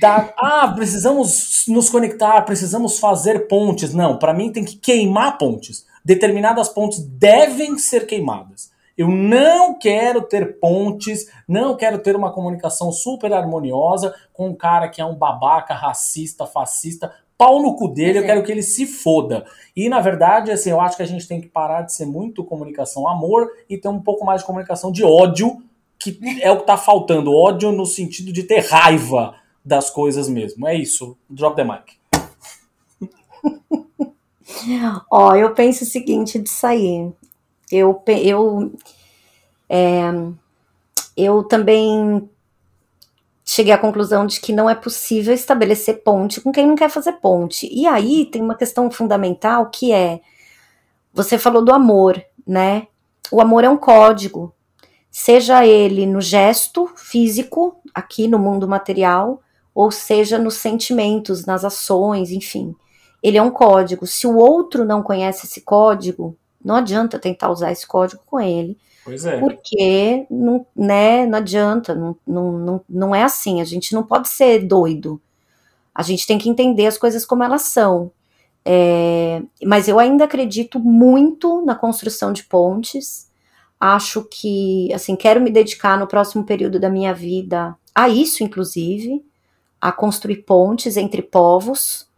da, 0.00 0.34
ah, 0.38 0.72
precisamos 0.74 1.64
nos 1.68 1.88
conectar, 1.88 2.42
precisamos 2.42 2.98
fazer 2.98 3.46
pontes. 3.46 3.94
Não, 3.94 4.18
para 4.18 4.34
mim 4.34 4.50
tem 4.50 4.64
que 4.64 4.74
queimar 4.76 5.38
pontes. 5.38 5.86
Determinadas 6.04 6.68
pontes 6.68 6.98
devem 6.98 7.78
ser 7.78 8.06
queimadas. 8.06 8.73
Eu 8.96 9.08
não 9.08 9.78
quero 9.78 10.22
ter 10.22 10.58
pontes, 10.60 11.28
não 11.48 11.76
quero 11.76 11.98
ter 11.98 12.14
uma 12.14 12.32
comunicação 12.32 12.92
super 12.92 13.32
harmoniosa 13.32 14.14
com 14.32 14.48
um 14.48 14.54
cara 14.54 14.88
que 14.88 15.00
é 15.00 15.04
um 15.04 15.14
babaca, 15.14 15.74
racista, 15.74 16.46
fascista, 16.46 17.12
pau 17.36 17.60
no 17.60 17.74
cu 17.74 17.88
dele, 17.88 18.20
eu 18.20 18.24
quero 18.24 18.42
que 18.42 18.52
ele 18.52 18.62
se 18.62 18.86
foda. 18.86 19.44
E 19.74 19.88
na 19.88 20.00
verdade, 20.00 20.50
assim, 20.50 20.70
eu 20.70 20.80
acho 20.80 20.96
que 20.96 21.02
a 21.02 21.06
gente 21.06 21.26
tem 21.26 21.40
que 21.40 21.48
parar 21.48 21.82
de 21.82 21.92
ser 21.92 22.06
muito 22.06 22.44
comunicação 22.44 23.08
amor 23.08 23.50
e 23.68 23.76
ter 23.76 23.88
um 23.88 24.00
pouco 24.00 24.24
mais 24.24 24.40
de 24.40 24.46
comunicação 24.46 24.92
de 24.92 25.04
ódio, 25.04 25.62
que 25.98 26.18
é 26.40 26.50
o 26.50 26.58
que 26.58 26.66
tá 26.66 26.76
faltando. 26.76 27.34
Ódio 27.34 27.72
no 27.72 27.86
sentido 27.86 28.32
de 28.32 28.44
ter 28.44 28.60
raiva 28.60 29.34
das 29.64 29.90
coisas 29.90 30.28
mesmo. 30.28 30.68
É 30.68 30.74
isso. 30.74 31.16
Drop 31.28 31.56
the 31.56 31.64
mic. 31.64 31.98
Ó, 35.10 35.30
oh, 35.30 35.34
eu 35.34 35.52
penso 35.54 35.84
o 35.84 35.86
seguinte 35.86 36.38
de 36.38 36.48
sair. 36.48 37.12
Eu, 37.70 38.02
eu, 38.06 38.72
é, 39.68 40.02
eu 41.16 41.42
também 41.44 42.28
cheguei 43.44 43.72
à 43.72 43.78
conclusão 43.78 44.26
de 44.26 44.40
que 44.40 44.52
não 44.52 44.68
é 44.68 44.74
possível 44.74 45.34
estabelecer 45.34 46.02
ponte 46.02 46.40
com 46.40 46.50
quem 46.50 46.66
não 46.66 46.74
quer 46.74 46.88
fazer 46.88 47.12
ponte. 47.14 47.68
E 47.70 47.86
aí 47.86 48.24
tem 48.26 48.42
uma 48.42 48.54
questão 48.54 48.90
fundamental 48.90 49.70
que 49.70 49.92
é: 49.92 50.20
você 51.12 51.38
falou 51.38 51.64
do 51.64 51.72
amor, 51.72 52.22
né? 52.46 52.88
O 53.30 53.40
amor 53.40 53.64
é 53.64 53.68
um 53.68 53.76
código, 53.76 54.54
seja 55.10 55.66
ele 55.66 56.06
no 56.06 56.20
gesto 56.20 56.90
físico, 56.96 57.76
aqui 57.94 58.28
no 58.28 58.38
mundo 58.38 58.68
material, 58.68 59.40
ou 59.74 59.90
seja 59.90 60.38
nos 60.38 60.54
sentimentos, 60.54 61.44
nas 61.46 61.64
ações, 61.64 62.30
enfim. 62.30 62.74
Ele 63.22 63.38
é 63.38 63.42
um 63.42 63.50
código. 63.50 64.06
Se 64.06 64.26
o 64.26 64.36
outro 64.36 64.84
não 64.84 65.02
conhece 65.02 65.46
esse 65.46 65.62
código, 65.62 66.36
não 66.64 66.76
adianta 66.76 67.18
tentar 67.18 67.50
usar 67.50 67.70
esse 67.70 67.86
código 67.86 68.22
com 68.26 68.40
ele. 68.40 68.76
Pois 69.04 69.24
é. 69.26 69.38
Porque 69.38 70.26
não, 70.30 70.66
né, 70.74 71.26
não 71.26 71.38
adianta, 71.38 71.94
não, 71.94 72.16
não, 72.26 72.80
não, 72.88 73.14
é 73.14 73.22
assim. 73.22 73.60
A 73.60 73.64
gente 73.64 73.92
não 73.94 74.02
pode 74.02 74.28
ser 74.28 74.66
doido. 74.66 75.20
A 75.94 76.02
gente 76.02 76.26
tem 76.26 76.38
que 76.38 76.48
entender 76.48 76.86
as 76.86 76.96
coisas 76.96 77.24
como 77.24 77.42
elas 77.44 77.62
são. 77.62 78.10
É, 78.64 79.42
mas 79.62 79.88
eu 79.88 79.98
ainda 79.98 80.24
acredito 80.24 80.80
muito 80.80 81.62
na 81.64 81.74
construção 81.74 82.32
de 82.32 82.44
pontes. 82.44 83.30
Acho 83.78 84.24
que, 84.24 84.90
assim, 84.94 85.14
quero 85.14 85.40
me 85.40 85.50
dedicar 85.50 85.98
no 85.98 86.06
próximo 86.06 86.44
período 86.44 86.80
da 86.80 86.88
minha 86.88 87.12
vida 87.12 87.76
a 87.94 88.08
isso, 88.08 88.42
inclusive 88.42 89.22
a 89.84 89.92
construir 89.92 90.38
pontes 90.44 90.96
entre 90.96 91.20
povos. 91.20 92.08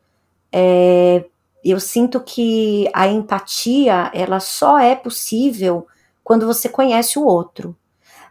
É, 0.52 1.24
eu 1.70 1.80
sinto 1.80 2.20
que 2.20 2.88
a 2.92 3.08
empatia 3.08 4.10
ela 4.14 4.38
só 4.40 4.78
é 4.78 4.94
possível 4.94 5.86
quando 6.22 6.46
você 6.46 6.68
conhece 6.68 7.18
o 7.18 7.24
outro. 7.24 7.76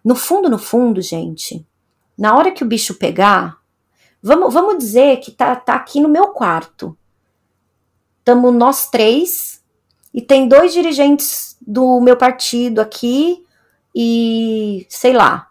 No 0.04 0.16
fundo, 0.16 0.50
no 0.50 0.60
fundo, 0.60 1.02
gente, 1.02 1.66
na 2.18 2.36
hora 2.38 2.52
que 2.52 2.64
o 2.64 2.68
bicho 2.68 2.96
pegar, 2.96 3.58
vamos, 4.22 4.54
vamos 4.54 4.78
dizer 4.78 5.18
que 5.18 5.32
tá, 5.32 5.56
tá 5.56 5.76
aqui 5.76 6.00
no 6.00 6.08
meu 6.08 6.28
quarto. 6.28 6.98
Estamos 8.20 8.54
nós 8.54 8.90
três 8.90 9.64
e 10.14 10.22
tem 10.22 10.48
dois 10.48 10.72
dirigentes 10.74 11.58
do 11.60 12.00
meu 12.00 12.16
partido 12.16 12.80
aqui 12.80 13.44
e 13.94 14.86
sei 14.90 15.14
lá. 15.14 15.50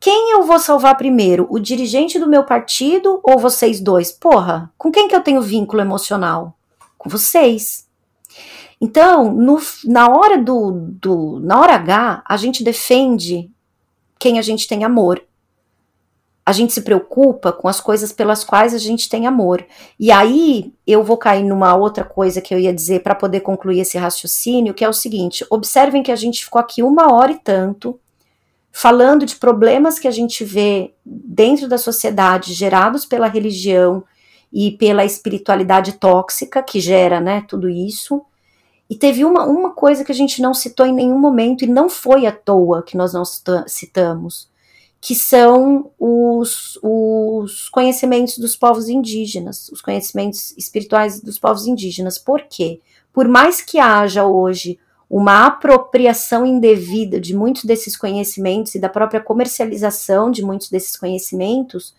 Quem 0.00 0.32
eu 0.32 0.42
vou 0.42 0.58
salvar 0.58 0.96
primeiro? 0.96 1.46
O 1.48 1.58
dirigente 1.58 2.18
do 2.18 2.28
meu 2.28 2.44
partido 2.44 3.20
ou 3.22 3.38
vocês 3.38 3.80
dois? 3.80 4.12
Porra, 4.12 4.70
com 4.76 4.90
quem 4.90 5.08
que 5.08 5.16
eu 5.16 5.22
tenho 5.22 5.40
vínculo 5.40 5.80
emocional? 5.80 6.54
Com 7.04 7.10
vocês. 7.10 7.86
Então, 8.80 9.30
no, 9.30 9.60
na 9.84 10.08
hora 10.08 10.38
do, 10.38 10.72
do, 10.72 11.38
na 11.40 11.60
hora 11.60 11.74
H, 11.74 12.24
a 12.26 12.36
gente 12.38 12.64
defende 12.64 13.50
quem 14.18 14.38
a 14.38 14.42
gente 14.42 14.66
tem 14.66 14.84
amor. 14.84 15.22
A 16.46 16.52
gente 16.52 16.72
se 16.72 16.80
preocupa 16.80 17.52
com 17.52 17.68
as 17.68 17.78
coisas 17.78 18.10
pelas 18.10 18.42
quais 18.42 18.72
a 18.72 18.78
gente 18.78 19.08
tem 19.08 19.26
amor. 19.26 19.66
E 20.00 20.10
aí 20.10 20.72
eu 20.86 21.04
vou 21.04 21.18
cair 21.18 21.44
numa 21.44 21.74
outra 21.76 22.04
coisa 22.04 22.40
que 22.40 22.54
eu 22.54 22.58
ia 22.58 22.72
dizer 22.72 23.02
para 23.02 23.14
poder 23.14 23.40
concluir 23.40 23.80
esse 23.80 23.98
raciocínio, 23.98 24.72
que 24.72 24.84
é 24.84 24.88
o 24.88 24.94
seguinte: 24.94 25.46
observem 25.50 26.02
que 26.02 26.12
a 26.12 26.16
gente 26.16 26.42
ficou 26.42 26.58
aqui 26.58 26.82
uma 26.82 27.12
hora 27.12 27.32
e 27.32 27.38
tanto 27.38 28.00
falando 28.72 29.24
de 29.24 29.36
problemas 29.36 30.00
que 30.00 30.08
a 30.08 30.10
gente 30.10 30.42
vê 30.42 30.94
dentro 31.04 31.68
da 31.68 31.78
sociedade 31.78 32.54
gerados 32.54 33.04
pela 33.04 33.28
religião 33.28 34.02
e 34.54 34.70
pela 34.70 35.04
espiritualidade 35.04 35.94
tóxica 35.94 36.62
que 36.62 36.78
gera, 36.78 37.20
né, 37.20 37.44
tudo 37.48 37.68
isso. 37.68 38.22
E 38.88 38.94
teve 38.94 39.24
uma, 39.24 39.44
uma 39.44 39.70
coisa 39.70 40.04
que 40.04 40.12
a 40.12 40.14
gente 40.14 40.40
não 40.40 40.54
citou 40.54 40.86
em 40.86 40.94
nenhum 40.94 41.18
momento, 41.18 41.64
e 41.64 41.66
não 41.66 41.88
foi 41.88 42.24
à 42.24 42.30
toa 42.30 42.84
que 42.84 42.96
nós 42.96 43.12
não 43.12 43.24
citamos, 43.66 44.48
que 45.00 45.14
são 45.16 45.90
os, 45.98 46.78
os 46.80 47.68
conhecimentos 47.68 48.38
dos 48.38 48.54
povos 48.54 48.88
indígenas, 48.88 49.68
os 49.70 49.80
conhecimentos 49.82 50.56
espirituais 50.56 51.20
dos 51.20 51.36
povos 51.36 51.66
indígenas. 51.66 52.16
Por 52.16 52.42
quê? 52.42 52.80
Por 53.12 53.26
mais 53.26 53.60
que 53.60 53.80
haja 53.80 54.24
hoje 54.24 54.78
uma 55.10 55.46
apropriação 55.46 56.46
indevida 56.46 57.20
de 57.20 57.34
muitos 57.36 57.64
desses 57.64 57.96
conhecimentos 57.96 58.74
e 58.76 58.78
da 58.78 58.88
própria 58.88 59.20
comercialização 59.20 60.30
de 60.30 60.44
muitos 60.44 60.70
desses 60.70 60.96
conhecimentos, 60.96 61.92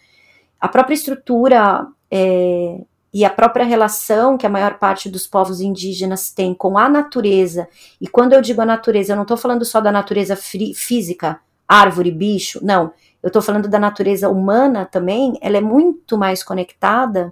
a 0.65 0.67
própria 0.67 0.95
estrutura 0.95 1.85
é, 2.09 2.81
e 3.13 3.23
a 3.23 3.29
própria 3.29 3.63
relação 3.63 4.37
que 4.37 4.47
a 4.47 4.49
maior 4.49 4.79
parte 4.79 5.07
dos 5.07 5.27
povos 5.27 5.61
indígenas 5.61 6.31
tem 6.31 6.53
com 6.53 6.77
a 6.77 6.89
natureza, 6.89 7.67
e 8.01 8.07
quando 8.07 8.33
eu 8.33 8.41
digo 8.41 8.61
a 8.61 8.65
natureza, 8.65 9.13
eu 9.13 9.15
não 9.15 9.23
estou 9.23 9.37
falando 9.37 9.63
só 9.63 9.79
da 9.79 9.91
natureza 9.91 10.35
física, 10.35 11.39
árvore, 11.67 12.11
bicho, 12.11 12.59
não, 12.63 12.91
eu 13.21 13.27
estou 13.27 13.41
falando 13.41 13.67
da 13.67 13.77
natureza 13.77 14.27
humana 14.27 14.85
também, 14.85 15.37
ela 15.39 15.57
é 15.57 15.61
muito 15.61 16.17
mais 16.17 16.43
conectada 16.43 17.31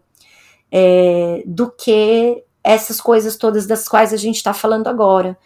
é, 0.72 1.44
do 1.46 1.72
que 1.72 2.44
essas 2.64 3.02
coisas 3.02 3.36
todas 3.36 3.66
das 3.66 3.88
quais 3.88 4.14
a 4.14 4.18
gente 4.18 4.38
está 4.38 4.54
falando 4.54 4.88
agora. 4.88 5.38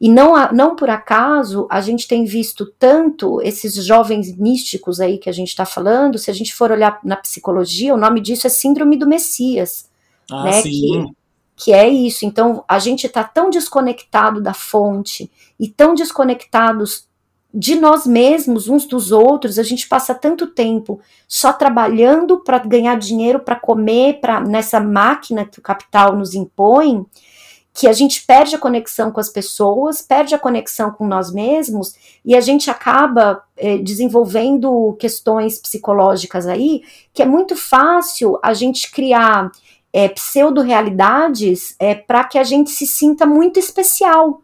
E 0.00 0.08
não, 0.08 0.32
não 0.52 0.74
por 0.74 0.88
acaso 0.88 1.66
a 1.70 1.80
gente 1.80 2.08
tem 2.08 2.24
visto 2.24 2.64
tanto 2.78 3.40
esses 3.42 3.74
jovens 3.84 4.34
místicos 4.34 4.98
aí 4.98 5.18
que 5.18 5.28
a 5.28 5.32
gente 5.32 5.48
está 5.48 5.66
falando, 5.66 6.18
se 6.18 6.30
a 6.30 6.34
gente 6.34 6.54
for 6.54 6.72
olhar 6.72 6.98
na 7.04 7.16
psicologia, 7.16 7.94
o 7.94 7.98
nome 7.98 8.20
disso 8.20 8.46
é 8.46 8.50
síndrome 8.50 8.96
do 8.96 9.06
Messias. 9.06 9.90
Ah, 10.30 10.44
né, 10.44 10.62
sim. 10.62 11.12
Que, 11.54 11.64
que 11.64 11.72
é 11.72 11.86
isso. 11.86 12.24
Então, 12.24 12.64
a 12.66 12.78
gente 12.78 13.06
está 13.06 13.22
tão 13.22 13.50
desconectado 13.50 14.40
da 14.40 14.54
fonte 14.54 15.30
e 15.58 15.68
tão 15.68 15.94
desconectados 15.94 17.10
de 17.52 17.74
nós 17.74 18.06
mesmos, 18.06 18.68
uns 18.68 18.86
dos 18.86 19.10
outros, 19.10 19.58
a 19.58 19.62
gente 19.62 19.88
passa 19.88 20.14
tanto 20.14 20.46
tempo 20.46 21.00
só 21.26 21.52
trabalhando 21.52 22.38
para 22.38 22.58
ganhar 22.58 22.96
dinheiro, 22.96 23.40
para 23.40 23.56
comer, 23.56 24.20
para 24.20 24.40
nessa 24.40 24.80
máquina 24.80 25.44
que 25.44 25.58
o 25.58 25.62
capital 25.62 26.16
nos 26.16 26.34
impõe, 26.34 27.04
que 27.80 27.88
a 27.88 27.94
gente 27.94 28.26
perde 28.26 28.54
a 28.54 28.58
conexão 28.58 29.10
com 29.10 29.20
as 29.20 29.30
pessoas, 29.30 30.02
perde 30.02 30.34
a 30.34 30.38
conexão 30.38 30.90
com 30.90 31.06
nós 31.06 31.32
mesmos 31.32 31.94
e 32.22 32.36
a 32.36 32.40
gente 32.42 32.70
acaba 32.70 33.42
é, 33.56 33.78
desenvolvendo 33.78 34.94
questões 35.00 35.58
psicológicas 35.58 36.46
aí 36.46 36.82
que 37.14 37.22
é 37.22 37.24
muito 37.24 37.56
fácil 37.56 38.38
a 38.42 38.52
gente 38.52 38.90
criar 38.90 39.50
é, 39.94 40.10
pseudo-realidades 40.10 41.74
é, 41.78 41.94
para 41.94 42.22
que 42.24 42.36
a 42.36 42.44
gente 42.44 42.68
se 42.68 42.86
sinta 42.86 43.24
muito 43.24 43.58
especial, 43.58 44.42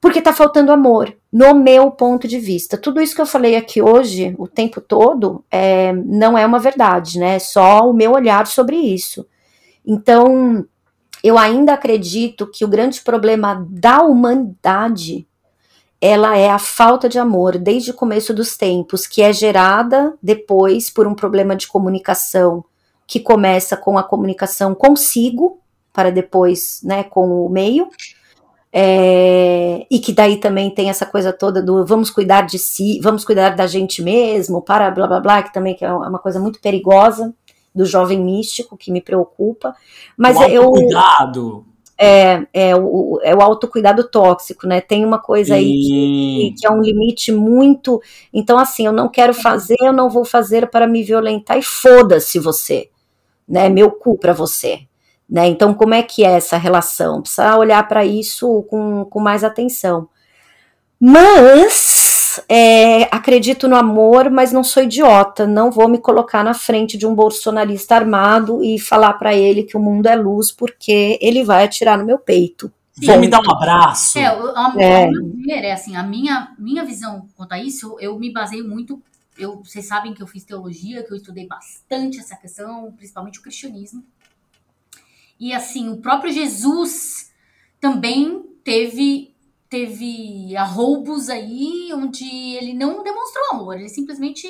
porque 0.00 0.20
está 0.20 0.32
faltando 0.32 0.70
amor, 0.70 1.12
no 1.32 1.52
meu 1.52 1.90
ponto 1.90 2.28
de 2.28 2.38
vista. 2.38 2.78
Tudo 2.78 3.00
isso 3.00 3.16
que 3.16 3.20
eu 3.20 3.26
falei 3.26 3.56
aqui 3.56 3.82
hoje, 3.82 4.32
o 4.38 4.46
tempo 4.46 4.80
todo, 4.80 5.44
é, 5.50 5.92
não 5.92 6.38
é 6.38 6.46
uma 6.46 6.60
verdade, 6.60 7.18
né? 7.18 7.34
É 7.34 7.40
só 7.40 7.90
o 7.90 7.92
meu 7.92 8.12
olhar 8.12 8.46
sobre 8.46 8.76
isso. 8.76 9.26
Então, 9.84 10.64
eu 11.22 11.38
ainda 11.38 11.74
acredito 11.74 12.46
que 12.46 12.64
o 12.64 12.68
grande 12.68 13.00
problema 13.00 13.66
da 13.68 14.02
humanidade 14.02 15.26
ela 16.00 16.36
é 16.36 16.48
a 16.48 16.58
falta 16.58 17.08
de 17.08 17.18
amor 17.18 17.58
desde 17.58 17.90
o 17.90 17.94
começo 17.94 18.32
dos 18.32 18.56
tempos, 18.56 19.06
que 19.06 19.20
é 19.20 19.32
gerada 19.32 20.14
depois 20.22 20.88
por 20.88 21.06
um 21.06 21.14
problema 21.14 21.54
de 21.54 21.66
comunicação 21.66 22.64
que 23.06 23.20
começa 23.20 23.76
com 23.76 23.98
a 23.98 24.02
comunicação 24.02 24.74
consigo, 24.74 25.60
para 25.92 26.10
depois, 26.10 26.80
né, 26.82 27.02
com 27.02 27.44
o 27.44 27.48
meio, 27.50 27.88
é, 28.72 29.84
e 29.90 29.98
que 29.98 30.12
daí 30.12 30.36
também 30.36 30.70
tem 30.70 30.88
essa 30.88 31.04
coisa 31.04 31.32
toda 31.32 31.60
do 31.60 31.84
vamos 31.84 32.08
cuidar 32.08 32.42
de 32.42 32.58
si, 32.58 33.00
vamos 33.02 33.24
cuidar 33.24 33.56
da 33.56 33.66
gente 33.66 34.00
mesmo, 34.00 34.62
para 34.62 34.90
blá 34.90 35.06
blá 35.08 35.20
blá, 35.20 35.42
que 35.42 35.52
também 35.52 35.76
é 35.80 35.92
uma 35.92 36.20
coisa 36.20 36.38
muito 36.38 36.60
perigosa, 36.60 37.34
do 37.74 37.84
jovem 37.84 38.20
místico 38.20 38.76
que 38.76 38.90
me 38.90 39.00
preocupa. 39.00 39.74
Mas 40.16 40.36
o 40.36 40.42
eu. 40.44 40.70
Cuidado! 40.70 41.66
É, 42.02 42.46
é, 42.54 42.74
o, 42.74 43.20
é 43.22 43.34
o 43.34 43.42
autocuidado 43.42 44.08
tóxico, 44.08 44.66
né? 44.66 44.80
Tem 44.80 45.04
uma 45.04 45.18
coisa 45.18 45.56
aí 45.56 45.70
que, 45.70 46.54
que, 46.58 46.66
é 46.66 46.70
um 46.70 46.80
limite 46.80 47.30
muito. 47.30 48.00
Então, 48.32 48.58
assim, 48.58 48.86
eu 48.86 48.92
não 48.92 49.06
quero 49.06 49.34
fazer, 49.34 49.76
eu 49.80 49.92
não 49.92 50.08
vou 50.08 50.24
fazer 50.24 50.70
para 50.70 50.86
me 50.86 51.02
violentar 51.02 51.58
e 51.58 51.62
foda-se 51.62 52.38
você, 52.38 52.88
né? 53.46 53.68
Meu 53.68 53.90
cu 53.90 54.16
para 54.16 54.32
você. 54.32 54.80
Né? 55.28 55.46
Então, 55.46 55.72
como 55.72 55.94
é 55.94 56.02
que 56.02 56.24
é 56.24 56.32
essa 56.32 56.56
relação? 56.56 57.20
Precisa 57.20 57.56
olhar 57.56 57.86
para 57.86 58.04
isso 58.04 58.64
com, 58.68 59.04
com 59.04 59.20
mais 59.20 59.44
atenção. 59.44 60.08
Mas 60.98 61.99
é, 62.48 63.04
acredito 63.14 63.66
no 63.66 63.76
amor, 63.76 64.30
mas 64.30 64.52
não 64.52 64.62
sou 64.62 64.82
idiota. 64.82 65.46
Não 65.46 65.70
vou 65.70 65.88
me 65.88 65.98
colocar 65.98 66.44
na 66.44 66.54
frente 66.54 66.98
de 66.98 67.06
um 67.06 67.14
bolsonarista 67.14 67.94
armado 67.94 68.62
e 68.62 68.78
falar 68.78 69.14
para 69.14 69.34
ele 69.34 69.62
que 69.62 69.76
o 69.76 69.80
mundo 69.80 70.06
é 70.06 70.16
luz, 70.16 70.52
porque 70.52 71.18
ele 71.20 71.42
vai 71.44 71.64
atirar 71.64 71.98
no 71.98 72.04
meu 72.04 72.18
peito. 72.18 72.72
Vem 72.96 73.18
me 73.18 73.28
dar 73.28 73.40
um 73.40 73.50
abraço. 73.50 74.18
É, 74.18 74.26
a, 74.26 74.74
é. 74.78 75.10
Ver, 75.10 75.64
é 75.64 75.72
assim, 75.72 75.96
a 75.96 76.02
minha, 76.02 76.54
minha 76.58 76.84
visão 76.84 77.26
quanto 77.36 77.52
a 77.52 77.58
isso, 77.58 77.96
eu 77.98 78.18
me 78.18 78.32
baseio 78.32 78.68
muito. 78.68 79.02
Eu, 79.38 79.62
vocês 79.64 79.86
sabem 79.86 80.12
que 80.12 80.22
eu 80.22 80.26
fiz 80.26 80.44
teologia, 80.44 81.02
que 81.02 81.12
eu 81.12 81.16
estudei 81.16 81.46
bastante 81.46 82.18
essa 82.18 82.36
questão, 82.36 82.92
principalmente 82.92 83.38
o 83.38 83.42
cristianismo. 83.42 84.04
E 85.38 85.54
assim, 85.54 85.88
o 85.88 85.96
próprio 85.96 86.30
Jesus 86.30 87.32
também 87.80 88.44
teve 88.62 89.29
teve 89.70 90.56
arroubos 90.56 91.30
aí 91.30 91.90
onde 91.94 92.26
ele 92.56 92.74
não 92.74 93.04
demonstrou 93.04 93.52
amor, 93.52 93.76
ele 93.76 93.88
simplesmente 93.88 94.48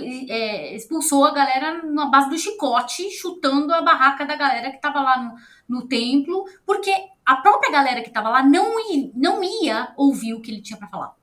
é, 0.00 0.74
expulsou 0.74 1.24
a 1.24 1.32
galera 1.32 1.82
na 1.84 2.06
base 2.06 2.30
do 2.30 2.38
chicote, 2.38 3.10
chutando 3.10 3.72
a 3.72 3.82
barraca 3.82 4.24
da 4.24 4.34
galera 4.34 4.70
que 4.70 4.76
estava 4.76 5.00
lá 5.00 5.22
no, 5.68 5.76
no 5.80 5.86
templo, 5.86 6.44
porque 6.66 6.92
a 7.24 7.36
própria 7.36 7.70
galera 7.70 8.00
que 8.00 8.08
estava 8.08 8.30
lá 8.30 8.42
não 8.42 8.80
ia, 8.90 9.10
não 9.14 9.44
ia 9.44 9.92
ouvir 9.96 10.34
o 10.34 10.40
que 10.40 10.50
ele 10.50 10.62
tinha 10.62 10.78
para 10.78 10.88
falar. 10.88 11.14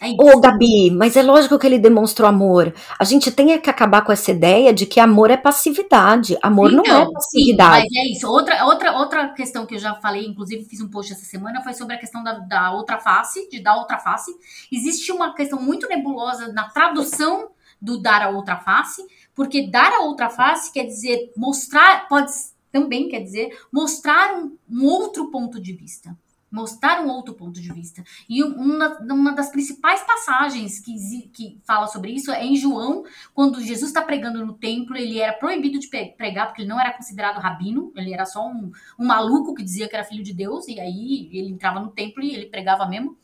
É 0.00 0.10
Ô, 0.10 0.36
oh, 0.36 0.40
Gabi, 0.40 0.90
mas 0.92 1.16
é 1.16 1.22
lógico 1.22 1.58
que 1.58 1.66
ele 1.66 1.78
demonstrou 1.78 2.28
amor. 2.28 2.72
A 2.98 3.04
gente 3.04 3.32
tem 3.32 3.58
que 3.58 3.68
acabar 3.68 4.02
com 4.02 4.12
essa 4.12 4.30
ideia 4.30 4.72
de 4.72 4.86
que 4.86 5.00
amor 5.00 5.30
é 5.30 5.36
passividade. 5.36 6.38
Amor 6.40 6.72
então, 6.72 6.84
não 6.84 6.84
é 6.84 7.00
então, 7.02 7.12
passividade. 7.12 7.82
Sim, 7.82 7.88
mas 7.94 8.06
é 8.06 8.12
isso. 8.12 8.28
Outra, 8.28 8.64
outra, 8.64 8.98
outra 8.98 9.28
questão 9.30 9.66
que 9.66 9.74
eu 9.74 9.78
já 9.78 9.94
falei, 9.96 10.24
inclusive 10.24 10.64
fiz 10.64 10.80
um 10.80 10.88
post 10.88 11.12
essa 11.12 11.24
semana, 11.24 11.62
foi 11.62 11.74
sobre 11.74 11.96
a 11.96 11.98
questão 11.98 12.22
da, 12.22 12.34
da 12.34 12.70
outra 12.72 12.98
face, 12.98 13.48
de 13.50 13.60
dar 13.60 13.76
outra 13.76 13.98
face. 13.98 14.32
Existe 14.70 15.10
uma 15.10 15.34
questão 15.34 15.60
muito 15.60 15.88
nebulosa 15.88 16.52
na 16.52 16.68
tradução 16.68 17.48
do 17.80 18.00
dar 18.00 18.22
a 18.22 18.30
outra 18.30 18.56
face, 18.56 19.04
porque 19.34 19.68
dar 19.68 19.92
a 19.92 20.02
outra 20.02 20.30
face 20.30 20.72
quer 20.72 20.84
dizer 20.84 21.32
mostrar, 21.36 22.08
pode 22.08 22.30
também 22.70 23.08
quer 23.08 23.20
dizer 23.20 23.56
mostrar 23.72 24.34
um, 24.34 24.56
um 24.70 24.84
outro 24.84 25.30
ponto 25.30 25.60
de 25.60 25.72
vista 25.72 26.16
mostrar 26.50 27.00
um 27.00 27.08
outro 27.08 27.34
ponto 27.34 27.60
de 27.60 27.72
vista. 27.72 28.02
E 28.28 28.42
uma, 28.42 28.98
uma 29.00 29.32
das 29.32 29.50
principais 29.50 30.02
passagens 30.02 30.80
que, 30.80 30.94
que 31.32 31.60
fala 31.66 31.86
sobre 31.86 32.10
isso 32.12 32.30
é 32.32 32.44
em 32.44 32.56
João, 32.56 33.04
quando 33.34 33.60
Jesus 33.60 33.90
está 33.90 34.02
pregando 34.02 34.44
no 34.44 34.54
templo, 34.54 34.96
ele 34.96 35.18
era 35.18 35.32
proibido 35.32 35.78
de 35.78 35.88
pregar, 35.88 36.46
porque 36.46 36.62
ele 36.62 36.68
não 36.68 36.80
era 36.80 36.92
considerado 36.92 37.38
rabino, 37.38 37.92
ele 37.96 38.12
era 38.12 38.24
só 38.24 38.46
um, 38.46 38.70
um 38.98 39.06
maluco 39.06 39.54
que 39.54 39.62
dizia 39.62 39.88
que 39.88 39.94
era 39.94 40.04
filho 40.04 40.24
de 40.24 40.32
Deus, 40.32 40.66
e 40.68 40.80
aí 40.80 41.28
ele 41.32 41.50
entrava 41.50 41.80
no 41.80 41.88
templo 41.88 42.22
e 42.22 42.34
ele 42.34 42.46
pregava 42.46 42.86
mesmo. 42.86 43.16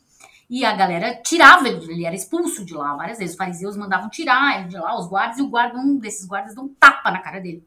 E 0.49 0.63
a 0.65 0.75
galera 0.75 1.21
tirava 1.23 1.67
ele, 1.67 1.91
ele 1.91 2.05
era 2.05 2.15
expulso 2.15 2.65
de 2.65 2.75
lá 2.75 2.95
várias 2.95 3.19
vezes. 3.19 3.33
Os 3.33 3.39
fariseus 3.39 3.77
mandavam 3.79 4.11
tirar 4.11 4.61
ele 4.61 4.69
de 4.69 4.77
lá, 4.77 4.99
os 4.99 5.09
guardas, 5.09 5.39
e 5.39 5.43
o 5.43 5.49
guarda, 5.49 5.79
um 5.79 5.99
desses 5.99 6.27
guardas 6.27 6.55
deu 6.55 6.65
um 6.65 6.69
tapa 6.69 7.11
na 7.11 7.21
cara 7.21 7.41
dele 7.41 7.65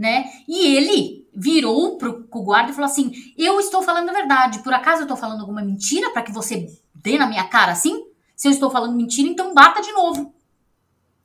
né? 0.00 0.24
E 0.48 0.74
ele 0.74 1.28
virou 1.36 1.98
pro, 1.98 2.22
pro 2.24 2.42
guarda 2.42 2.70
e 2.70 2.74
falou 2.74 2.90
assim: 2.90 3.12
Eu 3.36 3.60
estou 3.60 3.82
falando 3.82 4.08
a 4.08 4.14
verdade, 4.14 4.62
por 4.62 4.72
acaso 4.72 5.02
eu 5.02 5.04
estou 5.04 5.16
falando 5.16 5.40
alguma 5.40 5.62
mentira 5.62 6.10
para 6.10 6.22
que 6.22 6.32
você 6.32 6.66
dê 6.94 7.18
na 7.18 7.26
minha 7.26 7.44
cara 7.44 7.72
assim? 7.72 8.06
Se 8.34 8.48
eu 8.48 8.52
estou 8.52 8.70
falando 8.70 8.96
mentira, 8.96 9.28
então 9.28 9.52
bata 9.52 9.82
de 9.82 9.92
novo. 9.92 10.34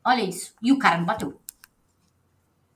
Olha 0.03 0.21
isso. 0.21 0.53
E 0.61 0.73
o 0.73 0.77
cara 0.77 0.97
não 0.97 1.05
bateu. 1.05 1.39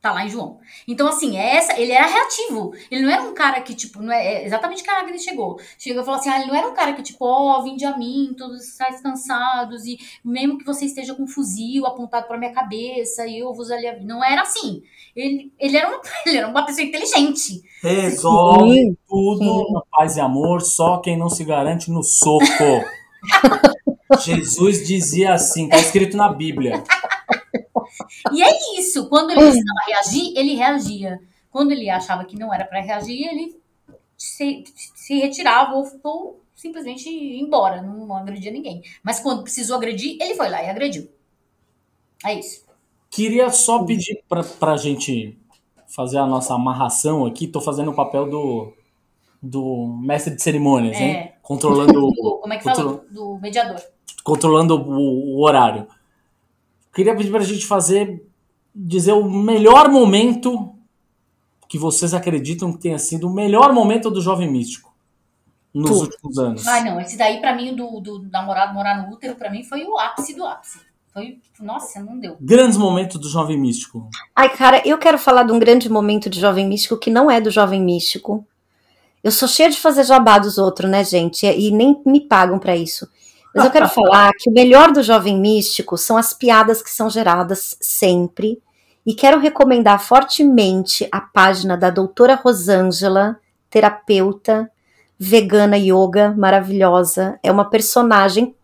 Tá 0.01 0.13
lá 0.13 0.25
em 0.25 0.29
João. 0.29 0.59
Então, 0.87 1.09
assim, 1.09 1.37
é 1.37 1.57
essa, 1.57 1.77
ele 1.77 1.91
era 1.91 2.07
reativo. 2.07 2.71
Ele 2.89 3.01
não 3.01 3.11
era 3.11 3.21
um 3.21 3.33
cara 3.33 3.59
que, 3.59 3.75
tipo, 3.75 4.01
não 4.01 4.13
é, 4.13 4.35
é 4.35 4.45
exatamente 4.45 4.81
que 4.81 4.89
a 4.89 5.01
Agnes 5.01 5.21
chegou. 5.21 5.59
Chegou 5.77 6.01
e 6.01 6.05
falou 6.05 6.17
assim: 6.17 6.29
ah, 6.29 6.39
ele 6.39 6.47
não 6.47 6.55
era 6.55 6.69
um 6.69 6.73
cara 6.73 6.93
que, 6.93 7.03
tipo, 7.03 7.25
ó, 7.25 7.59
oh, 7.59 7.63
vinde 7.63 7.83
a 7.83 7.97
mim, 7.97 8.33
todos 8.37 8.65
estáis 8.65 9.01
cansados, 9.01 9.85
e 9.85 9.97
mesmo 10.23 10.57
que 10.57 10.65
você 10.65 10.85
esteja 10.85 11.13
com 11.13 11.23
um 11.23 11.27
fuzil 11.27 11.85
apontado 11.85 12.27
pra 12.27 12.37
minha 12.37 12.53
cabeça, 12.53 13.27
e 13.27 13.39
eu 13.39 13.53
vos 13.53 13.69
ali. 13.69 14.05
Não 14.05 14.23
era 14.23 14.43
assim. 14.43 14.81
Ele, 15.13 15.51
ele, 15.59 15.75
era, 15.75 15.89
um, 15.89 15.99
ele 16.25 16.37
era 16.37 16.47
uma 16.47 16.65
pessoa 16.65 16.87
inteligente. 16.87 17.61
Resolve 17.83 18.73
Sim. 18.73 18.97
tudo 19.05 19.65
Sim. 19.65 19.73
na 19.73 19.81
paz 19.91 20.15
e 20.15 20.21
amor, 20.21 20.61
só 20.61 20.99
quem 20.99 21.17
não 21.17 21.29
se 21.29 21.43
garante 21.43 21.91
no 21.91 22.03
soco. 22.03 22.45
Jesus 24.23 24.87
dizia 24.87 25.33
assim, 25.33 25.67
tá 25.67 25.77
escrito 25.77 26.15
na 26.15 26.31
Bíblia. 26.31 26.83
E 28.31 28.41
é 28.41 28.79
isso. 28.79 29.07
Quando 29.09 29.31
ele 29.31 29.41
precisava 29.41 29.79
reagir, 29.87 30.37
ele 30.37 30.55
reagia. 30.55 31.19
Quando 31.51 31.71
ele 31.71 31.89
achava 31.89 32.25
que 32.25 32.37
não 32.37 32.53
era 32.53 32.65
para 32.65 32.81
reagir, 32.81 33.27
ele 33.27 33.59
se, 34.17 34.63
se 34.95 35.19
retirava 35.19 35.75
ou, 35.75 35.87
ou 36.03 36.41
simplesmente 36.55 37.09
ia 37.09 37.41
embora, 37.41 37.81
não, 37.81 38.05
não 38.05 38.17
agredia 38.17 38.51
ninguém. 38.51 38.83
Mas 39.01 39.19
quando 39.19 39.43
precisou 39.43 39.77
agredir, 39.77 40.17
ele 40.19 40.35
foi 40.35 40.49
lá 40.49 40.61
e 40.61 40.69
agrediu. 40.69 41.09
É 42.25 42.33
isso. 42.37 42.65
Queria 43.09 43.49
só 43.49 43.83
pedir 43.83 44.23
pra, 44.27 44.43
pra 44.43 44.77
gente 44.77 45.37
fazer 45.87 46.17
a 46.17 46.27
nossa 46.27 46.53
amarração 46.53 47.25
aqui. 47.25 47.47
Tô 47.47 47.61
fazendo 47.61 47.91
o 47.91 47.95
papel 47.95 48.29
do, 48.29 48.73
do 49.41 49.87
mestre 50.01 50.35
de 50.35 50.41
cerimônias, 50.41 50.97
é. 50.97 51.03
hein? 51.03 51.31
Controlando. 51.41 52.11
Como 52.41 52.53
é 52.53 52.57
que 52.57 52.63
fala? 52.63 53.03
Do 53.09 53.39
mediador. 53.39 53.81
Controlando 54.23 54.75
o, 54.75 55.37
o 55.37 55.43
horário. 55.43 55.87
Queria 56.93 57.15
pedir 57.15 57.31
para 57.31 57.41
a 57.41 57.45
gente 57.45 57.65
fazer, 57.65 58.23
dizer 58.73 59.13
o 59.13 59.29
melhor 59.29 59.89
momento 59.89 60.73
que 61.67 61.77
vocês 61.77 62.13
acreditam 62.13 62.73
que 62.73 62.79
tenha 62.79 62.97
sido 62.97 63.27
o 63.27 63.33
melhor 63.33 63.71
momento 63.71 64.09
do 64.09 64.21
Jovem 64.21 64.51
Místico 64.51 64.89
nos 65.73 65.89
Tudo. 65.91 66.01
últimos 66.01 66.39
anos. 66.39 66.67
Ah, 66.67 66.83
não, 66.83 66.99
esse 66.99 67.15
daí 67.15 67.39
para 67.39 67.55
mim, 67.55 67.75
do, 67.75 67.99
do 67.99 68.23
namorado 68.29 68.73
morar 68.73 69.03
no 69.03 69.13
útero, 69.13 69.35
para 69.35 69.51
mim 69.51 69.63
foi 69.63 69.83
o 69.83 69.97
ápice 69.97 70.35
do 70.35 70.45
ápice. 70.45 70.79
Foi, 71.13 71.37
nossa, 71.59 72.01
não 72.01 72.19
deu. 72.19 72.37
Grandes 72.39 72.77
momentos 72.77 73.19
do 73.19 73.27
Jovem 73.27 73.57
Místico. 73.57 74.09
Ai, 74.35 74.49
cara, 74.49 74.81
eu 74.85 74.97
quero 74.97 75.17
falar 75.17 75.43
de 75.43 75.51
um 75.51 75.59
grande 75.59 75.89
momento 75.89 76.29
de 76.29 76.39
Jovem 76.39 76.67
Místico 76.67 76.97
que 76.97 77.09
não 77.09 77.29
é 77.29 77.41
do 77.41 77.51
Jovem 77.51 77.81
Místico. 77.81 78.45
Eu 79.23 79.31
sou 79.31 79.47
cheia 79.47 79.69
de 79.69 79.77
fazer 79.77 80.03
jabá 80.03 80.39
dos 80.39 80.57
outros, 80.57 80.89
né, 80.89 81.03
gente? 81.03 81.45
E 81.45 81.71
nem 81.71 82.01
me 82.05 82.21
pagam 82.21 82.57
para 82.57 82.75
isso. 82.75 83.07
Mas 83.53 83.65
eu 83.65 83.71
quero 83.71 83.89
falar 83.89 84.31
que 84.37 84.49
o 84.49 84.53
melhor 84.53 84.91
do 84.91 85.01
Jovem 85.01 85.39
Místico 85.39 85.97
são 85.97 86.17
as 86.17 86.33
piadas 86.33 86.81
que 86.81 86.91
são 86.91 87.09
geradas 87.09 87.77
sempre. 87.81 88.61
E 89.05 89.13
quero 89.13 89.39
recomendar 89.39 89.99
fortemente 89.99 91.07
a 91.11 91.19
página 91.19 91.75
da 91.75 91.89
doutora 91.89 92.35
Rosângela, 92.35 93.39
terapeuta, 93.69 94.69
vegana 95.17 95.77
yoga, 95.77 96.33
maravilhosa. 96.37 97.39
É 97.41 97.51
uma 97.51 97.69
personagem 97.69 98.55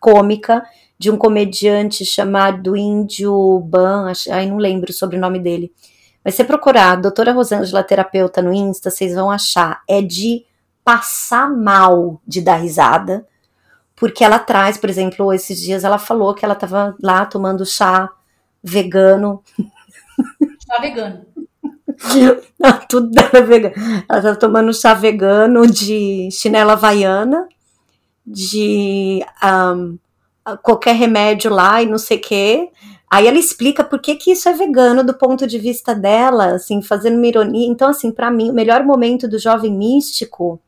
cômica 0.00 0.64
de 0.98 1.10
um 1.10 1.16
comediante 1.16 2.04
chamado 2.04 2.76
Índio 2.76 3.60
Ban, 3.60 4.12
ai 4.30 4.46
não 4.46 4.56
lembro 4.56 4.90
o 4.90 4.94
sobrenome 4.94 5.38
dele. 5.38 5.72
Mas 6.24 6.34
se 6.34 6.44
procurar 6.44 6.96
doutora 6.96 7.32
Rosângela 7.32 7.82
terapeuta 7.82 8.40
no 8.40 8.52
Insta, 8.52 8.90
vocês 8.90 9.14
vão 9.14 9.30
achar. 9.30 9.82
É 9.88 10.00
de 10.00 10.44
passar 10.84 11.50
mal 11.50 12.20
de 12.26 12.40
dar 12.40 12.56
risada 12.56 13.26
porque 14.02 14.24
ela 14.24 14.40
traz, 14.40 14.76
por 14.76 14.90
exemplo, 14.90 15.32
esses 15.32 15.60
dias 15.60 15.84
ela 15.84 15.96
falou 15.96 16.34
que 16.34 16.44
ela 16.44 16.54
estava 16.54 16.92
lá 17.00 17.24
tomando 17.24 17.64
chá 17.64 18.10
vegano. 18.60 19.40
Chá 20.66 20.80
vegano. 20.80 21.24
Tudo 22.88 23.16
era 23.16 23.46
vegano. 23.46 23.74
Ela 24.08 24.18
estava 24.18 24.34
tomando 24.34 24.74
chá 24.74 24.92
vegano 24.92 25.68
de 25.68 26.28
chinela 26.32 26.72
havaiana, 26.72 27.46
de 28.26 29.24
um, 29.44 29.96
qualquer 30.64 30.96
remédio 30.96 31.52
lá 31.52 31.80
e 31.80 31.86
não 31.86 31.98
sei 31.98 32.16
o 32.16 32.22
quê. 32.22 32.70
Aí 33.08 33.28
ela 33.28 33.38
explica 33.38 33.84
por 33.84 34.00
que, 34.00 34.16
que 34.16 34.32
isso 34.32 34.48
é 34.48 34.52
vegano 34.52 35.04
do 35.04 35.14
ponto 35.14 35.46
de 35.46 35.60
vista 35.60 35.94
dela, 35.94 36.56
assim, 36.56 36.82
fazendo 36.82 37.18
uma 37.18 37.26
ironia. 37.28 37.68
Então, 37.68 37.88
assim, 37.88 38.10
para 38.10 38.32
mim, 38.32 38.50
o 38.50 38.54
melhor 38.54 38.82
momento 38.82 39.28
do 39.28 39.38
jovem 39.38 39.72
místico 39.72 40.60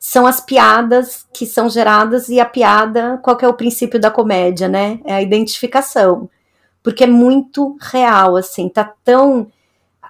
são 0.00 0.26
as 0.26 0.40
piadas 0.40 1.26
que 1.30 1.44
são 1.44 1.68
geradas 1.68 2.30
e 2.30 2.40
a 2.40 2.46
piada, 2.46 3.20
qual 3.22 3.36
que 3.36 3.44
é 3.44 3.48
o 3.48 3.54
princípio 3.54 4.00
da 4.00 4.10
comédia, 4.10 4.66
né? 4.66 4.98
É 5.04 5.12
a 5.12 5.22
identificação. 5.22 6.28
Porque 6.82 7.04
é 7.04 7.06
muito 7.06 7.76
real, 7.78 8.34
assim, 8.34 8.66
tá 8.70 8.94
tão 9.04 9.52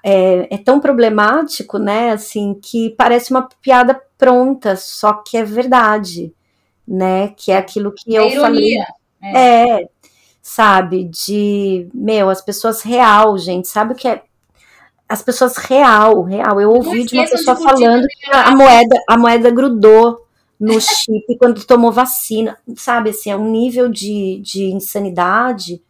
é, 0.02 0.54
é, 0.54 0.58
tão 0.58 0.78
problemático, 0.78 1.76
né, 1.76 2.12
assim, 2.12 2.54
que 2.54 2.90
parece 2.90 3.32
uma 3.32 3.48
piada 3.60 4.00
pronta, 4.16 4.76
só 4.76 5.12
que 5.14 5.36
é 5.36 5.44
verdade, 5.44 6.32
né, 6.86 7.28
que 7.36 7.50
é 7.50 7.56
aquilo 7.56 7.92
que 7.92 8.16
é 8.16 8.20
eu 8.20 8.28
ironia. 8.28 8.40
falei. 8.40 9.34
É. 9.34 9.80
é, 9.80 9.88
sabe, 10.40 11.04
de, 11.04 11.88
meu, 11.92 12.30
as 12.30 12.40
pessoas 12.40 12.80
real, 12.82 13.36
gente, 13.36 13.68
sabe 13.68 13.92
o 13.92 13.96
que 13.96 14.08
é 14.08 14.22
as 15.10 15.22
pessoas 15.22 15.56
real, 15.56 16.22
real. 16.22 16.60
Eu 16.60 16.70
ouvi 16.70 17.04
de 17.04 17.16
uma 17.16 17.28
pessoa 17.28 17.56
de 17.56 17.64
falando 17.64 18.06
que 18.06 18.30
a 18.30 18.54
moeda, 18.54 19.02
a 19.08 19.18
moeda 19.18 19.50
grudou 19.50 20.24
no 20.58 20.80
chip 20.80 21.26
quando 21.36 21.64
tomou 21.64 21.90
vacina, 21.90 22.56
sabe? 22.76 23.10
Assim, 23.10 23.28
é 23.28 23.36
um 23.36 23.50
nível 23.50 23.88
de, 23.88 24.40
de 24.40 24.66
insanidade. 24.66 25.82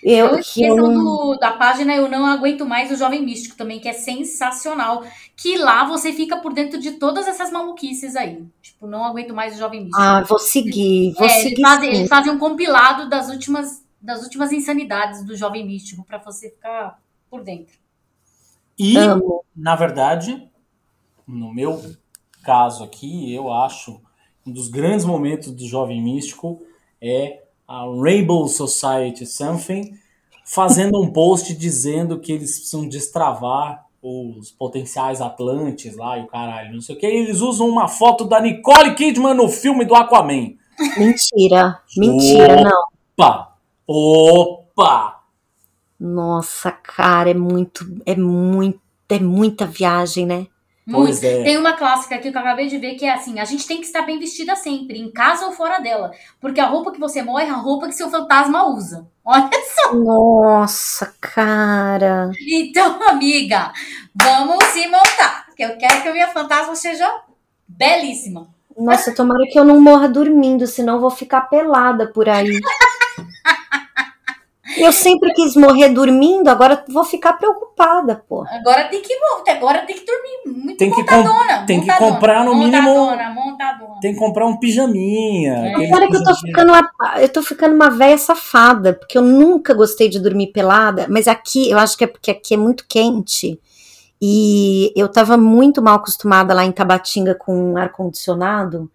Eu, 0.00 0.32
não 0.32 0.38
esqueçam 0.38 0.92
eu... 0.92 0.94
do, 0.94 1.38
da 1.40 1.50
página 1.52 1.94
Eu 1.96 2.08
Não 2.08 2.24
Aguento 2.24 2.64
Mais 2.64 2.92
o 2.92 2.96
Jovem 2.96 3.20
Místico 3.20 3.56
também, 3.56 3.80
que 3.80 3.88
é 3.88 3.92
sensacional. 3.92 5.02
Que 5.36 5.58
lá 5.58 5.84
você 5.84 6.12
fica 6.12 6.36
por 6.36 6.52
dentro 6.52 6.78
de 6.78 6.92
todas 6.92 7.26
essas 7.26 7.50
maluquices 7.50 8.14
aí. 8.14 8.44
Tipo, 8.62 8.86
não 8.86 9.04
aguento 9.04 9.34
mais 9.34 9.56
o 9.56 9.58
Jovem 9.58 9.80
Místico. 9.80 10.00
Ah, 10.00 10.22
vou 10.22 10.38
seguir, 10.38 11.14
vou 11.14 11.26
é, 11.26 11.30
seguir. 11.30 11.54
Eles 11.54 11.60
fazem, 11.60 11.94
eles 11.94 12.08
fazem 12.08 12.32
um 12.32 12.38
compilado 12.38 13.08
das 13.08 13.28
últimas, 13.28 13.84
das 14.00 14.22
últimas 14.22 14.52
insanidades 14.52 15.24
do 15.24 15.34
Jovem 15.34 15.66
Místico, 15.66 16.04
para 16.04 16.18
você 16.18 16.48
ficar 16.50 16.96
por 17.32 17.42
dentro. 17.42 17.74
E, 18.78 18.94
Amo. 18.98 19.42
na 19.56 19.74
verdade, 19.74 20.46
no 21.26 21.50
meu 21.54 21.80
caso 22.44 22.84
aqui, 22.84 23.32
eu 23.32 23.50
acho 23.50 24.02
um 24.46 24.52
dos 24.52 24.68
grandes 24.68 25.06
momentos 25.06 25.50
do 25.50 25.66
Jovem 25.66 26.02
Místico 26.02 26.62
é 27.00 27.42
a 27.66 27.84
Rainbow 27.86 28.46
Society 28.46 29.24
Something 29.24 29.98
fazendo 30.44 31.00
um 31.00 31.10
post 31.10 31.54
dizendo 31.54 32.20
que 32.20 32.32
eles 32.32 32.58
precisam 32.58 32.86
destravar 32.86 33.86
os 34.02 34.50
potenciais 34.50 35.22
Atlantes 35.22 35.96
lá 35.96 36.18
e 36.18 36.24
o 36.24 36.26
caralho, 36.26 36.74
não 36.74 36.82
sei 36.82 36.96
o 36.96 36.98
que. 36.98 37.06
Eles 37.06 37.40
usam 37.40 37.66
uma 37.66 37.88
foto 37.88 38.26
da 38.26 38.42
Nicole 38.42 38.94
Kidman 38.94 39.32
no 39.32 39.48
filme 39.48 39.86
do 39.86 39.94
Aquaman. 39.94 40.54
Mentira, 40.98 41.80
mentira, 41.96 42.54
opa, 42.54 42.62
não. 42.62 42.82
Opa! 43.16 43.56
Opa! 43.86 45.11
Nossa, 46.02 46.72
cara, 46.72 47.30
é 47.30 47.34
muito, 47.34 47.86
é 48.04 48.16
muito, 48.16 48.80
é 49.08 49.20
muita 49.20 49.64
viagem, 49.64 50.26
né? 50.26 50.48
Pois 50.90 51.22
é. 51.22 51.44
Tem 51.44 51.56
uma 51.56 51.74
clássica 51.74 52.16
aqui 52.16 52.32
que 52.32 52.36
eu 52.36 52.40
acabei 52.40 52.66
de 52.66 52.76
ver 52.76 52.96
que 52.96 53.04
é 53.04 53.12
assim: 53.12 53.38
a 53.38 53.44
gente 53.44 53.68
tem 53.68 53.78
que 53.78 53.86
estar 53.86 54.02
bem 54.02 54.18
vestida 54.18 54.56
sempre, 54.56 54.98
em 54.98 55.12
casa 55.12 55.46
ou 55.46 55.52
fora 55.52 55.78
dela. 55.78 56.10
Porque 56.40 56.60
a 56.60 56.66
roupa 56.66 56.90
que 56.90 56.98
você 56.98 57.22
morre 57.22 57.44
é 57.44 57.50
a 57.50 57.54
roupa 57.54 57.86
que 57.86 57.94
seu 57.94 58.10
fantasma 58.10 58.66
usa. 58.68 59.06
Olha 59.24 59.48
só. 59.76 59.94
Nossa, 59.94 61.14
cara. 61.20 62.32
Então, 62.50 63.00
amiga, 63.08 63.72
vamos 64.12 64.64
se 64.64 64.88
montar. 64.88 65.46
Que 65.56 65.62
eu 65.62 65.78
quero 65.78 66.02
que 66.02 66.08
a 66.08 66.12
minha 66.12 66.28
fantasma 66.28 66.74
seja 66.74 67.08
belíssima. 67.68 68.48
Nossa, 68.76 69.14
tomara 69.14 69.44
que 69.52 69.58
eu 69.58 69.64
não 69.64 69.80
morra 69.80 70.08
dormindo, 70.08 70.66
senão 70.66 70.98
vou 70.98 71.10
ficar 71.10 71.42
pelada 71.42 72.08
por 72.08 72.28
aí. 72.28 72.58
Eu 74.82 74.92
sempre 74.92 75.32
quis 75.32 75.54
morrer 75.54 75.88
dormindo, 75.90 76.48
agora 76.48 76.84
vou 76.88 77.04
ficar 77.04 77.34
preocupada, 77.34 78.24
pô. 78.28 78.44
Agora 78.48 78.88
tem 78.88 79.00
que 79.00 79.12
agora 79.50 79.82
tem 79.86 79.96
que 79.96 80.04
dormir 80.04 80.62
muito 80.62 80.78
tem 80.78 80.90
que 80.90 80.96
montadona. 80.96 81.66
tem 81.66 81.78
montadona, 81.78 82.06
que 82.06 82.14
comprar 82.14 82.44
no 82.44 82.54
mínimo. 82.54 82.82
Montadona, 82.82 83.30
montadona. 83.30 84.00
Tem 84.00 84.12
que 84.12 84.18
comprar 84.18 84.46
um 84.46 84.56
pijaminha. 84.56 85.52
É. 85.52 85.86
Agora 85.86 86.08
que 86.08 86.16
eu 86.16 86.24
tô 86.24 86.34
ficando 86.34 86.72
uma, 86.72 86.90
eu 87.20 87.28
tô 87.28 87.42
ficando 87.42 87.74
uma 87.74 87.90
velha 87.90 88.18
safada, 88.18 88.92
porque 88.92 89.16
eu 89.16 89.22
nunca 89.22 89.74
gostei 89.74 90.08
de 90.08 90.18
dormir 90.18 90.48
pelada, 90.48 91.06
mas 91.08 91.28
aqui 91.28 91.70
eu 91.70 91.78
acho 91.78 91.96
que 91.96 92.04
é 92.04 92.06
porque 92.06 92.30
aqui 92.30 92.54
é 92.54 92.56
muito 92.56 92.84
quente. 92.88 93.60
E 94.20 94.92
eu 94.94 95.08
tava 95.08 95.36
muito 95.36 95.82
mal 95.82 95.96
acostumada 95.96 96.54
lá 96.54 96.64
em 96.64 96.70
Tabatinga 96.70 97.34
com 97.34 97.76
ar 97.76 97.90
condicionado, 97.90 98.90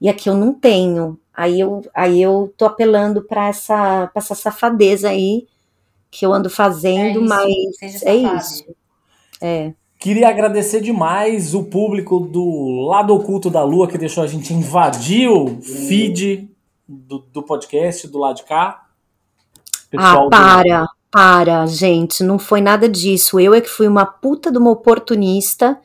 e 0.00 0.08
aqui 0.08 0.28
eu 0.28 0.34
não 0.34 0.52
tenho. 0.52 1.18
Aí 1.40 1.58
eu, 1.58 1.80
aí 1.94 2.20
eu 2.20 2.52
tô 2.54 2.66
apelando 2.66 3.22
para 3.22 3.48
essa, 3.48 4.08
pra 4.08 4.20
essa 4.20 4.34
safadeza 4.34 5.08
aí 5.08 5.46
que 6.10 6.26
eu 6.26 6.34
ando 6.34 6.50
fazendo, 6.50 7.18
é 7.18 7.48
isso, 7.48 7.80
mas 7.80 8.02
é 8.02 8.14
isso. 8.14 8.64
É. 9.40 9.72
Queria 9.98 10.28
agradecer 10.28 10.82
demais 10.82 11.54
o 11.54 11.64
público 11.64 12.20
do 12.20 12.86
Lado 12.86 13.14
Oculto 13.14 13.48
da 13.48 13.64
Lua 13.64 13.88
que 13.88 13.96
deixou 13.96 14.22
a 14.22 14.26
gente 14.26 14.52
invadir 14.52 15.30
o 15.30 15.62
feed 15.62 16.50
do, 16.86 17.20
do 17.20 17.42
podcast 17.42 18.06
do 18.06 18.18
lado 18.18 18.36
de 18.36 18.44
cá. 18.44 18.88
Pessoal 19.88 20.26
ah, 20.26 20.30
para, 20.30 20.82
do... 20.82 20.88
para, 21.10 21.66
gente, 21.66 22.22
não 22.22 22.38
foi 22.38 22.60
nada 22.60 22.86
disso. 22.86 23.40
Eu 23.40 23.54
é 23.54 23.62
que 23.62 23.70
fui 23.70 23.88
uma 23.88 24.04
puta 24.04 24.52
de 24.52 24.58
uma 24.58 24.72
oportunista, 24.72 25.80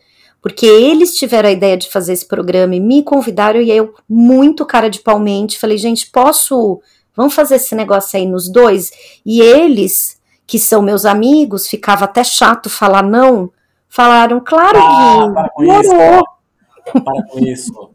porque 0.46 0.68
eles 0.68 1.18
tiveram 1.18 1.50
a 1.50 1.52
ideia 1.52 1.76
de 1.76 1.90
fazer 1.90 2.14
esse 2.14 2.28
programa 2.28 2.76
e 2.76 2.80
me 2.80 3.02
convidaram 3.02 3.60
e 3.60 3.72
eu, 3.72 3.96
muito 4.08 4.64
cara 4.64 4.92
de 4.92 5.00
palmente, 5.00 5.58
falei, 5.58 5.76
gente, 5.76 6.12
posso. 6.12 6.80
Vamos 7.16 7.34
fazer 7.34 7.56
esse 7.56 7.74
negócio 7.74 8.20
aí 8.20 8.28
nos 8.28 8.48
dois? 8.48 8.92
E 9.26 9.42
eles, 9.42 10.22
que 10.46 10.60
são 10.60 10.84
meus 10.84 11.04
amigos, 11.04 11.68
ficava 11.68 12.06
até 12.06 12.24
chato 12.24 12.70
falar 12.70 13.02
não 13.02 13.52
Falaram, 13.90 14.40
claro, 14.40 14.78
ah, 14.78 15.26
Gui, 15.26 15.34
para 15.34 15.82
isso. 15.82 15.92
Para 17.04 17.24
com 17.28 17.40
isso. 17.40 17.90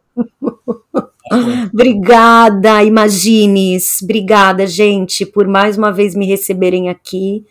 Obrigada, 1.73 2.83
Imagines. 2.83 4.01
Obrigada, 4.03 4.67
gente, 4.67 5.25
por 5.25 5.47
mais 5.47 5.79
uma 5.79 5.93
vez 5.93 6.17
me 6.17 6.27
receberem 6.27 6.89
aqui. 6.89 7.45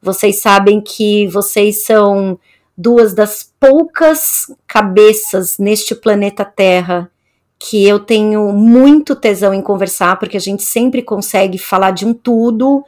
Vocês 0.00 0.40
sabem 0.40 0.80
que 0.80 1.28
vocês 1.28 1.84
são 1.84 2.40
duas 2.76 3.14
das 3.14 3.52
poucas 3.60 4.46
cabeças 4.66 5.58
neste 5.58 5.94
planeta 5.94 6.44
Terra 6.44 7.10
que 7.58 7.86
eu 7.86 8.00
tenho 8.00 8.52
muito 8.52 9.14
tesão 9.14 9.54
em 9.54 9.62
conversar, 9.62 10.18
porque 10.18 10.36
a 10.36 10.40
gente 10.40 10.64
sempre 10.64 11.00
consegue 11.00 11.58
falar 11.58 11.92
de 11.92 12.04
um 12.04 12.12
tudo 12.12 12.84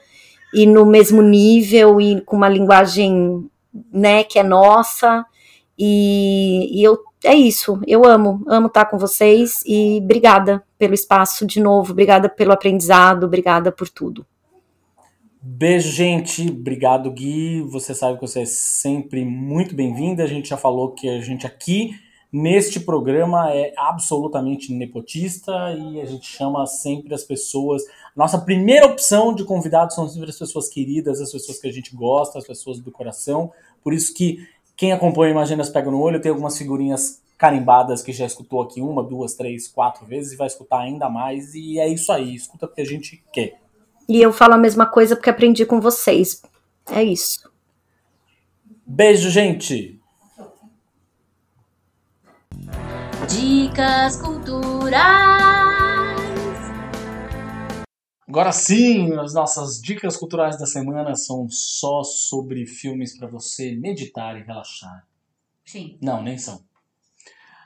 e 0.52 0.66
no 0.66 0.84
mesmo 0.84 1.22
nível 1.22 2.00
e 2.00 2.20
com 2.22 2.36
uma 2.36 2.48
linguagem 2.48 3.48
né, 3.92 4.24
que 4.24 4.36
é 4.36 4.42
nossa. 4.42 5.24
E, 5.78 6.80
e 6.80 6.82
eu 6.82 6.98
é 7.24 7.34
isso. 7.34 7.80
Eu 7.86 8.04
amo, 8.04 8.44
amo 8.46 8.66
estar 8.66 8.84
com 8.84 8.98
vocês 8.98 9.62
e 9.64 9.98
obrigada 10.02 10.62
pelo 10.76 10.92
espaço 10.92 11.46
de 11.46 11.60
novo, 11.60 11.92
obrigada 11.92 12.28
pelo 12.28 12.52
aprendizado, 12.52 13.24
obrigada 13.24 13.72
por 13.72 13.88
tudo. 13.88 14.26
Beijo, 15.46 15.90
gente. 15.90 16.48
Obrigado, 16.48 17.10
Gui. 17.10 17.60
Você 17.68 17.94
sabe 17.94 18.14
que 18.18 18.26
você 18.26 18.40
é 18.40 18.46
sempre 18.46 19.26
muito 19.26 19.74
bem-vinda. 19.74 20.24
A 20.24 20.26
gente 20.26 20.48
já 20.48 20.56
falou 20.56 20.92
que 20.92 21.06
a 21.06 21.20
gente 21.20 21.46
aqui 21.46 21.90
neste 22.32 22.80
programa 22.80 23.52
é 23.52 23.74
absolutamente 23.76 24.72
nepotista 24.72 25.52
e 25.78 26.00
a 26.00 26.06
gente 26.06 26.26
chama 26.26 26.66
sempre 26.66 27.12
as 27.12 27.24
pessoas. 27.24 27.82
Nossa 28.16 28.38
primeira 28.38 28.86
opção 28.86 29.34
de 29.34 29.44
convidados 29.44 29.94
são 29.94 30.08
sempre 30.08 30.30
as 30.30 30.38
pessoas 30.38 30.66
queridas, 30.66 31.20
as 31.20 31.30
pessoas 31.30 31.58
que 31.60 31.68
a 31.68 31.72
gente 31.72 31.94
gosta, 31.94 32.38
as 32.38 32.46
pessoas 32.46 32.80
do 32.80 32.90
coração. 32.90 33.52
Por 33.82 33.92
isso 33.92 34.14
que 34.14 34.48
quem 34.74 34.92
acompanha 34.92 35.32
Imaginas 35.32 35.68
Pega 35.68 35.90
no 35.90 36.00
Olho 36.00 36.22
tem 36.22 36.30
algumas 36.30 36.56
figurinhas 36.56 37.20
carimbadas 37.36 38.00
que 38.00 38.12
já 38.12 38.24
escutou 38.24 38.62
aqui 38.62 38.80
uma, 38.80 39.02
duas, 39.02 39.34
três, 39.34 39.68
quatro 39.68 40.06
vezes 40.06 40.32
e 40.32 40.36
vai 40.36 40.46
escutar 40.46 40.78
ainda 40.78 41.10
mais. 41.10 41.54
E 41.54 41.78
é 41.78 41.86
isso 41.86 42.10
aí, 42.10 42.34
escuta 42.34 42.66
porque 42.66 42.80
a 42.80 42.86
gente 42.86 43.22
quer. 43.30 43.62
E 44.08 44.20
eu 44.20 44.32
falo 44.32 44.54
a 44.54 44.58
mesma 44.58 44.86
coisa 44.86 45.16
porque 45.16 45.30
aprendi 45.30 45.64
com 45.64 45.80
vocês. 45.80 46.42
É 46.90 47.02
isso. 47.02 47.50
Beijo, 48.86 49.30
gente! 49.30 50.00
Dicas 53.28 54.20
culturais. 54.20 55.44
Agora 58.28 58.52
sim, 58.52 59.12
as 59.18 59.32
nossas 59.32 59.80
dicas 59.80 60.16
culturais 60.16 60.58
da 60.58 60.66
semana 60.66 61.14
são 61.14 61.48
só 61.48 62.02
sobre 62.02 62.66
filmes 62.66 63.16
para 63.16 63.28
você 63.28 63.74
meditar 63.76 64.36
e 64.36 64.42
relaxar. 64.42 65.06
Sim. 65.64 65.96
Não, 66.02 66.22
nem 66.22 66.36
são. 66.36 66.62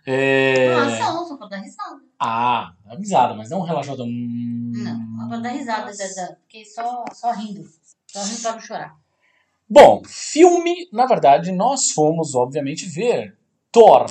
É... 0.06 0.72
Ah, 0.74 0.90
são, 0.98 1.26
só 1.26 1.36
pra 1.36 1.48
dar 1.48 1.58
risada. 1.58 2.07
Ah, 2.18 2.74
avisada, 2.86 3.34
mas 3.34 3.50
não 3.50 3.62
relaxado. 3.62 4.04
Hum... 4.04 4.72
Não, 4.74 5.28
pra 5.28 5.38
dar 5.38 5.50
risada, 5.50 5.92
porque 6.40 6.64
só, 6.64 7.04
só 7.12 7.32
rindo. 7.32 7.68
Só 8.06 8.22
rindo 8.22 8.42
pra 8.42 8.52
não 8.52 8.60
chorar. 8.60 8.96
Bom, 9.70 10.02
filme, 10.04 10.88
na 10.92 11.06
verdade, 11.06 11.52
nós 11.52 11.90
fomos, 11.90 12.34
obviamente, 12.34 12.86
ver 12.86 13.36
Thor, 13.70 14.06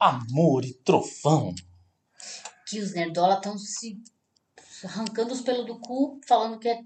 Amor 0.00 0.64
e 0.64 0.72
Trovão. 0.72 1.54
Que 2.66 2.80
os 2.80 2.94
nerdola 2.94 3.34
estão 3.34 3.58
se 3.58 4.02
arrancando 4.84 5.32
os 5.32 5.42
pelos 5.42 5.66
do 5.66 5.78
cu, 5.78 6.18
falando 6.26 6.58
que 6.58 6.68
é, 6.68 6.80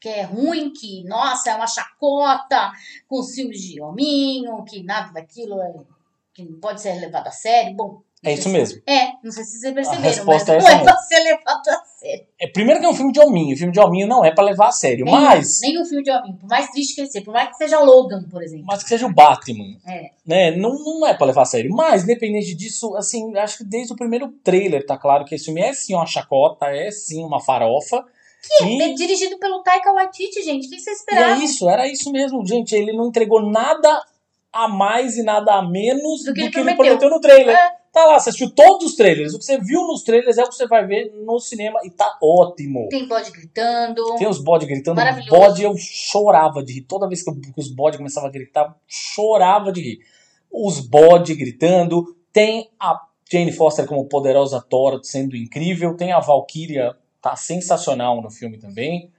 que 0.00 0.08
é 0.08 0.22
ruim, 0.22 0.72
que, 0.72 1.04
nossa, 1.04 1.50
é 1.50 1.54
uma 1.54 1.66
chacota, 1.66 2.72
com 3.06 3.22
filmes 3.22 3.60
de 3.60 3.82
hominho, 3.82 4.64
que 4.64 4.82
nada 4.82 5.12
daquilo 5.12 5.60
é, 5.60 5.74
que 6.32 6.44
não 6.44 6.58
pode 6.58 6.80
ser 6.80 6.98
levado 7.00 7.28
a 7.28 7.32
sério. 7.32 7.76
Bom, 7.76 8.02
é 8.24 8.34
isso 8.34 8.48
mesmo. 8.48 8.80
É, 8.86 9.12
não 9.22 9.32
sei 9.32 9.42
se 9.42 9.58
vocês 9.58 9.74
perceberam, 9.74 10.02
a 10.02 10.06
resposta 10.06 10.54
mas 10.54 10.64
é 10.64 10.68
não 10.68 10.80
é 10.80 10.84
pra 10.84 10.96
ser 10.98 11.20
levado 11.20 11.68
a 11.68 11.84
sério. 11.84 12.26
É, 12.40 12.46
primeiro 12.46 12.78
que 12.78 12.86
é 12.86 12.88
um 12.88 12.94
filme 12.94 13.12
de 13.12 13.18
hominho. 13.20 13.54
O 13.54 13.58
filme 13.58 13.72
de 13.72 13.80
hominho 13.80 14.06
não 14.06 14.24
é 14.24 14.32
pra 14.32 14.44
levar 14.44 14.68
a 14.68 14.72
sério, 14.72 15.04
nenhum, 15.04 15.20
mas... 15.20 15.60
Nenhum 15.60 15.84
filme 15.84 16.04
de 16.04 16.10
hominho. 16.12 16.36
Por 16.36 16.48
mais 16.48 16.70
triste 16.70 16.94
que 16.94 17.06
seja, 17.06 17.24
por 17.24 17.34
mais 17.34 17.48
que 17.48 17.56
seja 17.56 17.80
Logan, 17.80 18.22
por 18.30 18.40
exemplo. 18.40 18.66
Mas 18.66 18.82
que 18.84 18.88
seja 18.88 19.06
o 19.06 19.12
Batman. 19.12 19.76
É. 19.84 20.10
Né, 20.24 20.50
não, 20.52 20.78
não 20.84 21.06
é 21.06 21.14
pra 21.14 21.26
levar 21.26 21.42
a 21.42 21.46
sério. 21.46 21.74
Mas, 21.74 22.04
independente 22.04 22.54
disso, 22.54 22.94
assim, 22.96 23.36
acho 23.36 23.58
que 23.58 23.64
desde 23.64 23.92
o 23.92 23.96
primeiro 23.96 24.28
trailer 24.44 24.86
tá 24.86 24.96
claro 24.96 25.24
que 25.24 25.34
esse 25.34 25.46
filme 25.46 25.60
é 25.60 25.72
sim 25.72 25.94
uma 25.94 26.06
chacota, 26.06 26.66
é 26.66 26.92
sim 26.92 27.24
uma 27.24 27.40
farofa. 27.40 28.04
Que 28.58 28.64
e... 28.64 28.82
é 28.82 28.92
dirigido 28.94 29.38
pelo 29.38 29.62
Taika 29.62 29.92
Waititi, 29.92 30.42
gente. 30.42 30.66
O 30.66 30.70
que 30.70 30.78
você 30.78 30.90
esperava? 30.90 31.38
E 31.38 31.42
é 31.42 31.44
isso, 31.44 31.68
era 31.68 31.88
isso 31.88 32.10
mesmo, 32.10 32.44
gente. 32.46 32.74
Ele 32.74 32.92
não 32.92 33.08
entregou 33.08 33.42
nada 33.42 34.04
a 34.52 34.68
mais 34.68 35.16
e 35.16 35.22
nada 35.22 35.54
a 35.54 35.62
menos 35.62 36.24
do 36.24 36.34
que, 36.34 36.40
do 36.40 36.44
ele, 36.44 36.48
que 36.48 36.52
prometeu. 36.52 36.84
ele 36.84 36.96
prometeu 36.98 37.10
no 37.10 37.20
trailer. 37.20 37.56
É. 37.56 37.82
Tá 37.92 38.06
lá, 38.06 38.18
você 38.18 38.30
assistiu 38.30 38.50
todos 38.50 38.86
os 38.86 38.96
trailers. 38.96 39.34
O 39.34 39.38
que 39.38 39.44
você 39.44 39.58
viu 39.58 39.86
nos 39.86 40.02
trailers 40.02 40.38
é 40.38 40.42
o 40.42 40.48
que 40.48 40.54
você 40.54 40.66
vai 40.66 40.86
ver 40.86 41.12
no 41.26 41.38
cinema 41.38 41.78
e 41.84 41.90
tá 41.90 42.18
ótimo. 42.22 42.88
Tem 42.88 43.06
bode 43.06 43.30
gritando. 43.30 44.16
Tem 44.16 44.26
os 44.26 44.42
bode 44.42 44.64
gritando. 44.64 44.96
Maravilhoso. 44.96 45.30
Bode 45.30 45.62
eu 45.62 45.76
chorava 45.76 46.64
de 46.64 46.72
rir. 46.72 46.82
Toda 46.82 47.06
vez 47.06 47.22
que, 47.22 47.28
eu, 47.28 47.34
que 47.34 47.52
os 47.60 47.70
bode 47.70 47.98
começavam 47.98 48.30
a 48.30 48.32
gritar, 48.32 48.74
chorava 48.86 49.70
de 49.70 49.82
rir. 49.82 49.98
Os 50.50 50.80
bode 50.80 51.34
gritando. 51.34 52.16
Tem 52.32 52.70
a 52.80 52.98
Jane 53.30 53.52
Foster 53.52 53.86
como 53.86 54.06
poderosa 54.06 54.58
Thor 54.58 54.98
sendo 55.02 55.36
incrível. 55.36 55.94
Tem 55.94 56.12
a 56.12 56.20
Valkyria, 56.20 56.96
tá 57.20 57.36
sensacional 57.36 58.22
no 58.22 58.30
filme 58.30 58.56
também. 58.56 59.10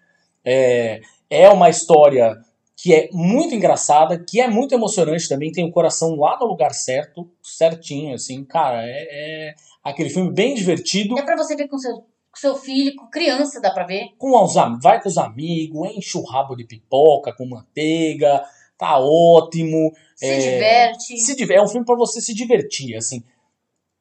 É, 0.44 1.00
é 1.30 1.48
uma 1.48 1.70
história 1.70 2.40
que 2.84 2.94
é 2.94 3.08
muito 3.14 3.56
engraçada, 3.56 4.22
que 4.22 4.42
é 4.42 4.48
muito 4.50 4.76
emocionante 4.76 5.30
também, 5.30 5.54
tem 5.54 5.66
o 5.66 5.72
coração 5.72 6.16
lá 6.16 6.38
no 6.38 6.46
lugar 6.46 6.74
certo, 6.74 7.32
certinho, 7.42 8.14
assim, 8.14 8.44
cara, 8.44 8.84
é, 8.84 9.08
é 9.10 9.56
aquele 9.82 10.10
filme 10.10 10.34
bem 10.34 10.54
divertido. 10.54 11.18
É 11.18 11.22
pra 11.22 11.38
você 11.38 11.56
ver 11.56 11.70
com 11.70 11.78
seu, 11.78 11.94
com 11.94 12.36
seu 12.36 12.58
filho, 12.58 12.94
com 12.98 13.08
criança, 13.08 13.62
dá 13.62 13.72
pra 13.72 13.86
ver. 13.86 14.10
Com 14.18 14.38
os, 14.38 14.54
vai 14.82 15.02
com 15.02 15.08
os 15.08 15.18
amigos, 15.18 15.96
enche 15.96 16.18
o 16.18 16.26
rabo 16.26 16.58
de 16.58 16.66
pipoca 16.66 17.34
com 17.34 17.48
manteiga, 17.48 18.44
tá 18.78 19.00
ótimo. 19.00 19.94
Se 20.14 20.26
é, 20.26 20.38
diverte. 20.40 21.18
Se, 21.22 21.54
é 21.54 21.64
um 21.64 21.70
filme 21.70 21.86
para 21.86 21.96
você 21.96 22.20
se 22.20 22.34
divertir, 22.34 22.98
assim. 22.98 23.24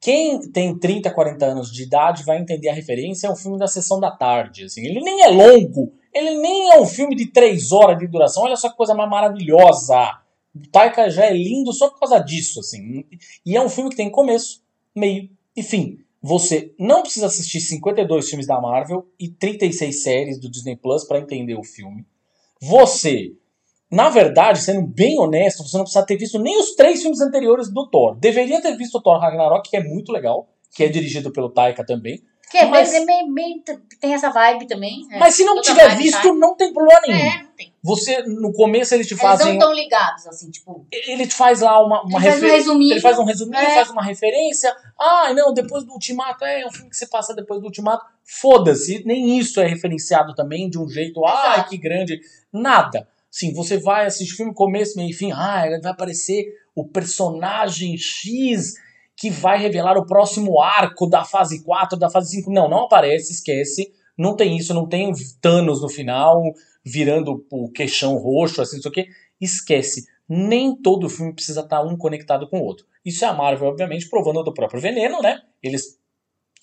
Quem 0.01 0.51
tem 0.51 0.77
30, 0.77 1.09
40 1.09 1.45
anos 1.45 1.71
de 1.71 1.83
idade 1.83 2.25
vai 2.25 2.37
entender 2.37 2.67
a 2.67 2.73
referência, 2.73 3.27
é 3.27 3.31
um 3.31 3.35
filme 3.37 3.57
da 3.57 3.67
sessão 3.67 3.97
da 4.01 4.11
tarde, 4.11 4.65
assim. 4.65 4.85
Ele 4.85 4.99
nem 4.99 5.23
é 5.23 5.29
longo, 5.29 5.93
ele 6.13 6.37
nem 6.37 6.71
é 6.71 6.79
um 6.79 6.85
filme 6.85 7.15
de 7.15 7.27
três 7.27 7.71
horas 7.71 7.97
de 7.97 8.07
duração, 8.07 8.43
olha 8.43 8.55
só 8.55 8.69
que 8.69 8.77
coisa 8.77 8.93
mais 8.93 9.09
maravilhosa. 9.09 10.19
O 10.55 10.67
Taika 10.71 11.09
já 11.09 11.25
é 11.25 11.33
lindo 11.33 11.73
só 11.73 11.89
por 11.89 11.99
causa 11.99 12.19
disso, 12.19 12.59
assim. 12.59 13.03
E 13.45 13.55
é 13.55 13.61
um 13.61 13.69
filme 13.69 13.89
que 13.89 13.95
tem 13.95 14.11
começo, 14.11 14.61
meio 14.95 15.29
e 15.55 15.63
fim. 15.63 15.97
Você 16.21 16.73
não 16.79 17.01
precisa 17.01 17.25
assistir 17.25 17.59
52 17.59 18.29
filmes 18.29 18.47
da 18.47 18.61
Marvel 18.61 19.05
e 19.19 19.27
36 19.27 20.03
séries 20.03 20.39
do 20.39 20.49
Disney 20.49 20.75
Plus 20.75 21.03
para 21.03 21.19
entender 21.19 21.55
o 21.55 21.63
filme. 21.63 22.05
Você, 22.61 23.33
na 23.91 24.09
verdade, 24.09 24.61
sendo 24.61 24.87
bem 24.87 25.19
honesto, 25.19 25.63
você 25.63 25.75
não 25.75 25.83
precisa 25.83 26.05
ter 26.05 26.15
visto 26.15 26.39
nem 26.39 26.57
os 26.57 26.75
três 26.75 27.01
filmes 27.01 27.19
anteriores 27.19 27.69
do 27.69 27.89
Thor. 27.89 28.15
Deveria 28.15 28.61
ter 28.61 28.77
visto 28.77 28.99
o 28.99 29.01
Thor 29.01 29.19
Ragnarok, 29.19 29.69
que 29.69 29.75
é 29.75 29.83
muito 29.83 30.13
legal, 30.13 30.47
que 30.73 30.83
é 30.83 30.87
dirigido 30.87 31.31
pelo 31.31 31.49
Taika 31.49 31.85
também. 31.85 32.21
Que 32.53 32.59
é 32.59 32.65
mas, 32.67 32.91
bem, 32.91 33.03
bem, 33.03 33.33
bem, 33.33 33.63
tem 33.99 34.13
essa 34.13 34.29
vibe 34.29 34.67
também. 34.67 35.07
É, 35.09 35.17
mas 35.17 35.33
se 35.33 35.43
não 35.43 35.59
tiver 35.59 35.97
visto, 35.97 36.21
tá? 36.21 36.33
não 36.35 36.55
tem 36.55 36.71
problema 36.71 37.01
nenhum. 37.01 37.19
É, 37.19 37.41
não 37.41 37.51
tem. 37.57 37.73
Você, 37.81 38.21
no 38.27 38.53
começo, 38.53 38.93
ele 38.93 39.03
te 39.03 39.15
faz. 39.15 39.39
Eles 39.39 39.55
não 39.55 39.59
estão 39.59 39.73
ligados, 39.73 40.27
assim, 40.27 40.51
tipo. 40.51 40.85
Ele 40.91 41.25
te 41.25 41.33
faz 41.33 41.61
lá 41.61 41.83
uma, 41.83 42.03
uma 42.03 42.19
ele 42.19 42.29
faz 42.29 42.43
um 42.43 42.45
resuminho. 42.45 42.93
Ele 42.93 43.01
faz 43.01 43.17
um 43.17 43.23
resuminho, 43.23 43.59
é. 43.59 43.73
faz 43.73 43.89
uma 43.89 44.03
referência. 44.03 44.71
Ah, 44.99 45.33
não, 45.33 45.51
depois 45.51 45.83
do 45.83 45.93
Ultimato. 45.93 46.45
É, 46.45 46.61
é 46.61 46.67
um 46.67 46.71
filme 46.71 46.91
que 46.91 46.95
você 46.95 47.07
passa 47.07 47.33
depois 47.33 47.59
do 47.59 47.65
Ultimato. 47.65 48.05
Foda-se, 48.23 49.03
nem 49.03 49.39
isso 49.39 49.59
é 49.59 49.65
referenciado 49.65 50.35
também 50.35 50.69
de 50.69 50.77
um 50.77 50.87
jeito. 50.87 51.25
Ai, 51.25 51.67
que 51.67 51.75
grande. 51.75 52.21
Nada. 52.53 53.07
Sim, 53.31 53.51
você 53.51 53.79
vai 53.79 54.05
assistir 54.05 54.35
filme 54.35 54.53
começo, 54.53 54.95
meio 54.95 55.09
e 55.09 55.13
fim. 55.13 55.31
Ah, 55.31 55.63
vai 55.81 55.91
aparecer 55.91 56.45
o 56.75 56.87
personagem 56.87 57.97
X 57.97 58.75
que 59.23 59.29
vai 59.29 59.57
revelar 59.57 59.97
o 59.97 60.05
próximo 60.05 60.59
arco 60.61 61.07
da 61.07 61.23
fase 61.23 61.63
4, 61.63 61.97
da 61.97 62.09
fase 62.09 62.31
5. 62.31 62.51
Não, 62.51 62.67
não 62.69 62.79
aparece, 62.79 63.31
esquece. 63.31 63.93
Não 64.17 64.35
tem 64.35 64.57
isso, 64.57 64.73
não 64.73 64.85
tem 64.85 65.13
Thanos 65.41 65.81
no 65.81 65.87
final 65.87 66.41
virando 66.83 67.45
o 67.49 67.71
queixão 67.71 68.17
roxo, 68.17 68.61
assim, 68.61 68.75
não 68.75 68.81
sei 68.83 68.91
o 68.91 68.93
que. 68.93 69.07
Esquece. 69.39 70.05
nem 70.27 70.75
todo 70.75 71.07
filme 71.09 71.31
precisa 71.33 71.61
estar 71.61 71.81
um 71.83 71.95
conectado 71.95 72.49
com 72.49 72.59
o 72.59 72.63
outro. 72.65 72.85
Isso 73.05 73.23
é 73.23 73.27
a 73.29 73.33
Marvel, 73.33 73.69
obviamente, 73.69 74.09
provando 74.09 74.43
do 74.43 74.53
próprio 74.53 74.81
veneno, 74.81 75.21
né? 75.21 75.41
Eles 75.61 75.97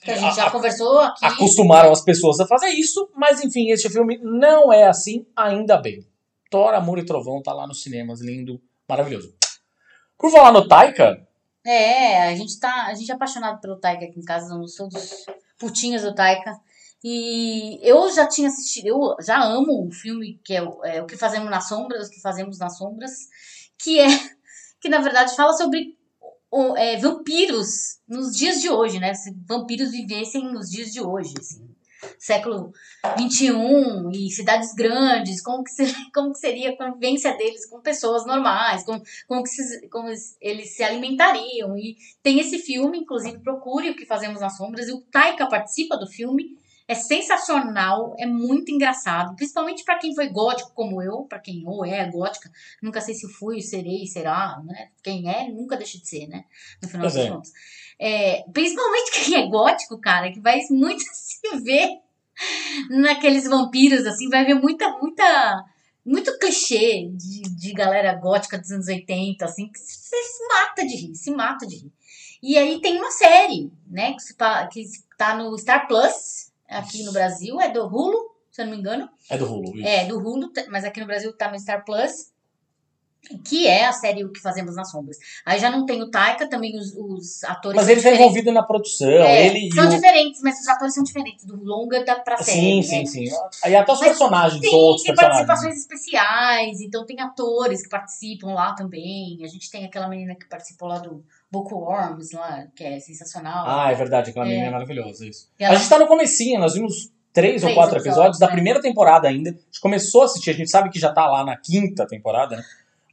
Que 0.03 0.11
a 0.11 0.17
gente 0.17 0.37
já 0.37 0.47
a- 0.49 0.51
conversou 0.51 0.99
aqui. 1.01 1.25
acostumaram 1.25 1.91
as 1.93 2.03
pessoas 2.03 2.41
a 2.41 2.47
fazer 2.47 2.69
isso, 2.69 3.09
mas 3.17 3.43
enfim, 3.43 3.71
este 3.71 3.89
filme 3.89 4.19
não 4.23 4.71
é 4.71 4.85
assim, 4.85 5.25
ainda 5.35 5.79
bem. 5.79 6.05
Thor, 6.51 6.75
Amor 6.75 6.99
e 6.99 7.07
Trovão 7.07 7.41
tá 7.43 7.55
lá 7.55 7.67
nos 7.67 7.83
cinemas, 7.83 8.21
lindo, 8.21 8.61
maravilhoso. 8.87 9.35
Por 10.19 10.31
falar 10.31 10.53
no 10.53 10.69
Taika, 10.69 11.27
É, 11.65 12.29
a 12.29 12.35
gente 12.37 12.59
tá. 12.59 12.87
A 12.87 12.95
gente 12.95 13.11
é 13.11 13.15
apaixonado 13.15 13.61
pelo 13.61 13.77
Taika 13.79 14.05
aqui 14.07 14.19
em 14.19 14.25
casa, 14.25 14.49
somos 14.49 14.75
todos 14.75 15.27
putinhas 15.59 16.03
do 16.03 16.15
Taika. 16.15 16.59
E 17.05 17.79
eu 17.83 18.11
já 18.13 18.27
tinha 18.27 18.49
assistido, 18.49 18.87
eu 18.89 19.17
já 19.25 19.43
amo 19.43 19.87
o 19.89 19.91
filme 19.93 20.39
que 20.45 20.55
é, 20.55 20.63
o- 20.63 20.85
é 20.85 21.03
o 21.03 21.07
que 21.07 21.17
fazemos 21.17 21.51
nas 21.51 21.67
sombras, 21.69 22.09
o 22.09 22.11
que 22.11 22.21
fazemos 22.21 22.59
nas 22.59 22.77
sombras, 22.77 23.13
que 23.79 23.99
é 24.01 24.07
que 24.81 24.89
na 24.89 25.01
verdade 25.01 25.35
fala 25.37 25.53
sobre 25.55 25.97
o- 26.51 26.77
é, 26.77 26.97
vampiros 26.99 28.01
nos 28.09 28.37
dias 28.37 28.61
de 28.61 28.69
hoje, 28.71 28.99
né? 28.99 29.15
Se 29.15 29.35
vampiros 29.47 29.91
vivessem 29.93 30.45
nos 30.53 30.71
dias 30.71 30.91
de 30.93 31.01
hoje, 31.03 31.35
assim. 31.39 31.70
Século 32.19 32.73
XXI 33.19 34.11
e 34.13 34.31
cidades 34.31 34.73
grandes, 34.75 35.43
como 35.43 35.63
que, 35.65 35.71
se- 35.71 35.95
como 36.15 36.33
que 36.33 36.39
seria 36.39 36.71
a 36.71 36.77
convivência 36.77 37.37
deles 37.37 37.67
com 37.69 37.81
pessoas 37.81 38.27
normais, 38.27 38.85
como, 38.85 39.03
como, 39.29 39.43
que 39.43 39.49
se- 39.51 39.89
como 39.89 40.09
eles 40.41 40.75
se 40.77 40.83
alimentariam. 40.83 41.77
E 41.77 41.97
tem 42.23 42.41
esse 42.41 42.59
filme, 42.59 42.99
inclusive, 42.99 43.39
procure 43.41 43.91
o 43.91 43.97
que 43.97 44.07
fazemos 44.07 44.41
nas 44.41 44.57
sombras. 44.57 44.89
E 44.89 44.93
o 44.93 45.01
Taika 45.03 45.47
participa 45.47 45.97
do 45.97 46.07
filme. 46.07 46.59
É 46.91 46.95
sensacional, 46.97 48.17
é 48.19 48.27
muito 48.27 48.73
engraçado, 48.73 49.37
principalmente 49.37 49.85
para 49.85 49.97
quem 49.97 50.13
foi 50.13 50.29
gótico 50.29 50.73
como 50.75 51.01
eu, 51.01 51.23
para 51.23 51.39
quem 51.39 51.63
ou 51.65 51.87
é 51.87 52.05
gótica. 52.11 52.51
Nunca 52.83 53.01
sei 53.01 53.15
se 53.15 53.33
fui, 53.33 53.61
serei, 53.61 54.09
será, 54.09 54.61
né? 54.65 54.89
Quem 55.01 55.31
é, 55.31 55.49
nunca 55.49 55.77
deixa 55.77 55.99
de 55.99 56.09
ser, 56.09 56.27
né? 56.27 56.47
No 56.83 56.89
final 56.89 57.03
Pois 57.03 57.15
das 57.15 57.25
é. 57.25 57.31
contas. 57.31 57.53
É, 57.97 58.45
principalmente 58.53 59.13
quem 59.25 59.37
é 59.37 59.47
gótico, 59.47 60.01
cara, 60.01 60.33
que 60.33 60.41
vai 60.41 60.59
muito 60.69 61.05
se 61.15 61.61
ver 61.61 62.01
naqueles 62.91 63.45
vampiros, 63.45 64.05
assim, 64.05 64.29
vai 64.29 64.45
ver 64.45 64.55
muita, 64.55 64.91
muita, 64.99 65.65
muito 66.05 66.37
clichê 66.41 67.09
de, 67.13 67.43
de 67.43 67.73
galera 67.73 68.17
gótica 68.17 68.59
dos 68.59 68.73
anos 68.73 68.89
80, 68.89 69.45
assim, 69.45 69.69
que 69.69 69.79
você 69.79 70.17
se 70.25 70.49
mata 70.49 70.85
de 70.85 70.97
rir, 70.97 71.15
se 71.15 71.31
mata 71.31 71.65
de 71.69 71.77
rir. 71.77 71.93
E 72.43 72.59
aí 72.59 72.81
tem 72.81 72.99
uma 72.99 73.13
série, 73.13 73.71
né, 73.87 74.13
que, 74.15 74.23
se, 74.23 74.35
que 74.35 74.85
tá 75.17 75.37
no 75.37 75.57
Star 75.57 75.87
Plus, 75.87 76.50
aqui 76.79 77.03
no 77.05 77.13
Brasil, 77.13 77.61
é 77.61 77.71
do 77.71 77.87
Hulu, 77.87 78.35
se 78.51 78.61
eu 78.63 78.67
não 78.67 78.73
me 78.73 78.79
engano. 78.79 79.09
é 79.29 79.37
do 79.39 79.45
Hulu. 79.53 79.77
isso. 79.77 79.87
É, 79.87 80.05
do 80.07 80.19
Hulu, 80.19 80.51
mas 80.69 80.85
aqui 80.85 81.01
no 81.01 81.07
Brasil 81.07 81.33
tá 81.37 81.51
no 81.51 81.59
Star 81.59 81.85
Plus. 81.85 82.31
Que 83.45 83.67
é 83.67 83.85
a 83.85 83.93
série 83.93 84.25
O 84.25 84.33
que 84.33 84.41
Fazemos 84.41 84.75
nas 84.75 84.91
Sombras. 84.91 85.19
Aí 85.45 85.61
já 85.61 85.71
não 85.71 85.85
tem 85.85 86.03
o 86.03 86.11
Taika, 86.11 86.49
também 86.49 86.75
os, 86.79 86.95
os 86.97 87.45
atores. 87.45 87.77
Mas 87.77 87.87
ele 87.91 88.01
tá 88.01 88.11
envolvido 88.13 88.51
na 88.51 88.63
produção, 88.63 89.11
É, 89.11 89.47
ele 89.47 89.71
são 89.75 89.85
o... 89.85 89.91
diferentes, 89.91 90.41
mas 90.43 90.59
os 90.59 90.67
atores 90.67 90.95
são 90.95 91.05
diferentes, 91.05 91.45
do 91.45 91.63
longa 91.63 92.03
da 92.03 92.17
pra 92.19 92.39
Sim, 92.39 92.83
série. 92.83 93.05
sim, 93.07 93.25
né? 93.25 93.31
sim. 93.31 93.37
Aí 93.63 93.77
até 93.77 93.93
os 93.93 93.99
Mas 94.01 94.09
personagens, 94.09 94.61
Tem, 94.63 94.75
outros 94.75 95.03
tem 95.05 95.15
personagens. 95.15 95.47
participações 95.47 95.83
especiais, 95.83 96.81
então 96.81 97.05
tem 97.05 97.21
atores 97.21 97.83
que 97.83 97.91
participam 97.91 98.55
lá 98.55 98.73
também. 98.75 99.39
A 99.45 99.49
gente 99.49 99.71
tem 99.71 99.85
aquela 99.85 100.09
menina 100.09 100.35
que 100.35 100.49
participou 100.49 100.89
lá 100.89 100.99
do 100.99 101.23
Bookworms, 101.51 102.31
lá, 102.33 102.67
que 102.75 102.85
é 102.85 103.01
sensacional. 103.01 103.65
Ah, 103.67 103.91
é 103.91 103.95
verdade, 103.95 104.31
aquela 104.31 104.47
É. 104.47 104.49
menina 104.49 104.67
é 104.69 104.71
maravilhosa, 104.71 105.27
isso. 105.27 105.51
Ela- 105.59 105.75
A 105.75 105.79
gente 105.79 105.89
tá 105.89 105.99
no 105.99 106.07
comecinho, 106.07 106.61
nós 106.61 106.75
vimos 106.75 107.11
três, 107.33 107.63
ou 107.63 107.69
Três 107.69 107.75
quatro 107.75 107.97
episódios, 107.97 108.07
episódios 108.17 108.39
da 108.39 108.47
né? 108.47 108.53
primeira 108.53 108.81
temporada 108.81 109.29
ainda. 109.29 109.51
A 109.51 109.53
gente 109.55 109.81
começou 109.81 110.23
a 110.23 110.25
assistir, 110.27 110.51
a 110.51 110.55
gente 110.55 110.71
sabe 110.71 110.91
que 110.91 110.99
já 110.99 111.13
tá 111.13 111.27
lá 111.29 111.45
na 111.45 111.57
quinta 111.57 112.07
temporada, 112.07 112.57
né? 112.57 112.63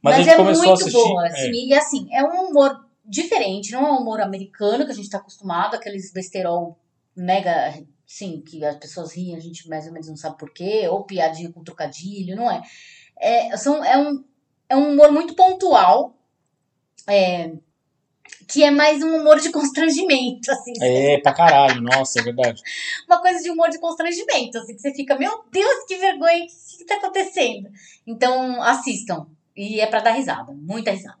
Mas, 0.02 0.14
Mas, 0.14 0.14
a 0.14 0.18
gente 0.22 0.32
é 0.32 0.36
começou 0.36 0.64
muito 0.66 0.70
a 0.78 0.82
assistir. 0.82 0.92
boa, 1.08 1.26
assim, 1.26 1.66
e 1.68 1.74
assim, 1.74 2.08
é 2.12 2.22
um 2.22 2.48
humor 2.50 2.84
diferente, 3.04 3.72
não 3.72 3.86
é 3.86 3.92
um 3.92 3.96
humor 4.02 4.20
americano 4.20 4.84
que 4.84 4.92
a 4.92 4.94
gente 4.94 5.10
tá 5.10 5.18
acostumado, 5.18 5.74
aqueles 5.74 6.12
besterol 6.12 6.78
mega, 7.16 7.74
sim, 8.06 8.40
que 8.46 8.64
as 8.64 8.76
pessoas 8.76 9.12
riem, 9.16 9.34
a 9.34 9.40
gente 9.40 9.68
mais 9.68 9.86
ou 9.86 9.92
menos 9.92 10.08
não 10.08 10.16
sabe 10.16 10.38
porquê, 10.38 10.86
ou 10.88 11.02
piadinha 11.04 11.50
com 11.50 11.64
trocadilho, 11.64 12.36
não 12.36 12.48
é? 12.50 12.62
É, 13.20 13.56
são, 13.56 13.84
é, 13.84 13.98
um, 13.98 14.22
é 14.68 14.76
um 14.76 14.92
humor 14.92 15.10
muito 15.10 15.34
pontual, 15.34 16.14
é, 17.08 17.52
que 18.48 18.62
é 18.64 18.70
mais 18.70 19.02
um 19.02 19.16
humor 19.16 19.40
de 19.40 19.50
constrangimento, 19.50 20.50
assim, 20.50 20.72
É, 20.80 21.18
pra 21.20 21.32
caralho, 21.32 21.80
nossa, 21.82 22.20
é 22.20 22.22
verdade. 22.22 22.60
uma 23.08 23.20
coisa 23.20 23.42
de 23.42 23.50
humor 23.50 23.68
de 23.70 23.78
constrangimento, 23.78 24.58
assim, 24.58 24.74
que 24.74 24.80
você 24.80 24.92
fica, 24.94 25.16
meu 25.18 25.44
Deus, 25.52 25.84
que 25.86 25.96
vergonha, 25.96 26.44
o 26.44 26.46
que, 26.46 26.78
que 26.78 26.84
tá 26.84 26.96
acontecendo? 26.96 27.68
Então, 28.06 28.62
assistam, 28.62 29.26
e 29.56 29.80
é 29.80 29.86
pra 29.86 30.00
dar 30.00 30.12
risada, 30.12 30.52
muita 30.52 30.90
risada. 30.90 31.18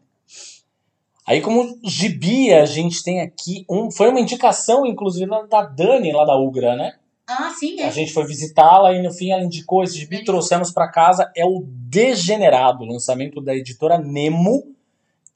Aí, 1.26 1.42
como 1.42 1.78
gibi, 1.84 2.54
a 2.54 2.64
gente 2.64 3.02
tem 3.04 3.20
aqui 3.20 3.62
um. 3.68 3.90
Foi 3.90 4.08
uma 4.08 4.18
indicação, 4.20 4.86
inclusive, 4.86 5.30
da 5.50 5.62
Dani, 5.62 6.10
lá 6.10 6.24
da 6.24 6.34
Ugra, 6.38 6.74
né? 6.74 6.94
Ah, 7.26 7.52
sim, 7.54 7.78
é. 7.78 7.84
A 7.84 7.90
gente 7.90 8.14
foi 8.14 8.26
visitá-la 8.26 8.94
e 8.94 9.02
no 9.02 9.12
fim 9.12 9.30
ela 9.30 9.42
indicou 9.42 9.84
esse 9.84 9.98
gibi, 9.98 10.24
trouxemos 10.24 10.70
pra 10.72 10.88
casa. 10.90 11.30
É 11.36 11.44
o 11.44 11.62
Degenerado, 11.66 12.86
lançamento 12.86 13.42
da 13.42 13.54
editora 13.54 13.98
Nemo, 13.98 14.74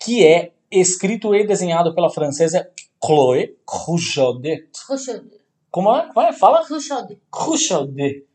que 0.03 0.25
é 0.27 0.53
escrito 0.81 1.35
e 1.35 1.47
desenhado 1.47 1.95
pela 1.95 2.11
francesa 2.11 2.69
Chloé 3.05 3.53
Rouchaudet. 3.69 4.69
Como 5.71 5.95
é? 5.97 6.13
Como 6.13 6.27
é? 6.27 6.33
Fala? 6.33 6.67
Rochaudet. 6.69 7.19
Rouchaudet. 7.33 8.27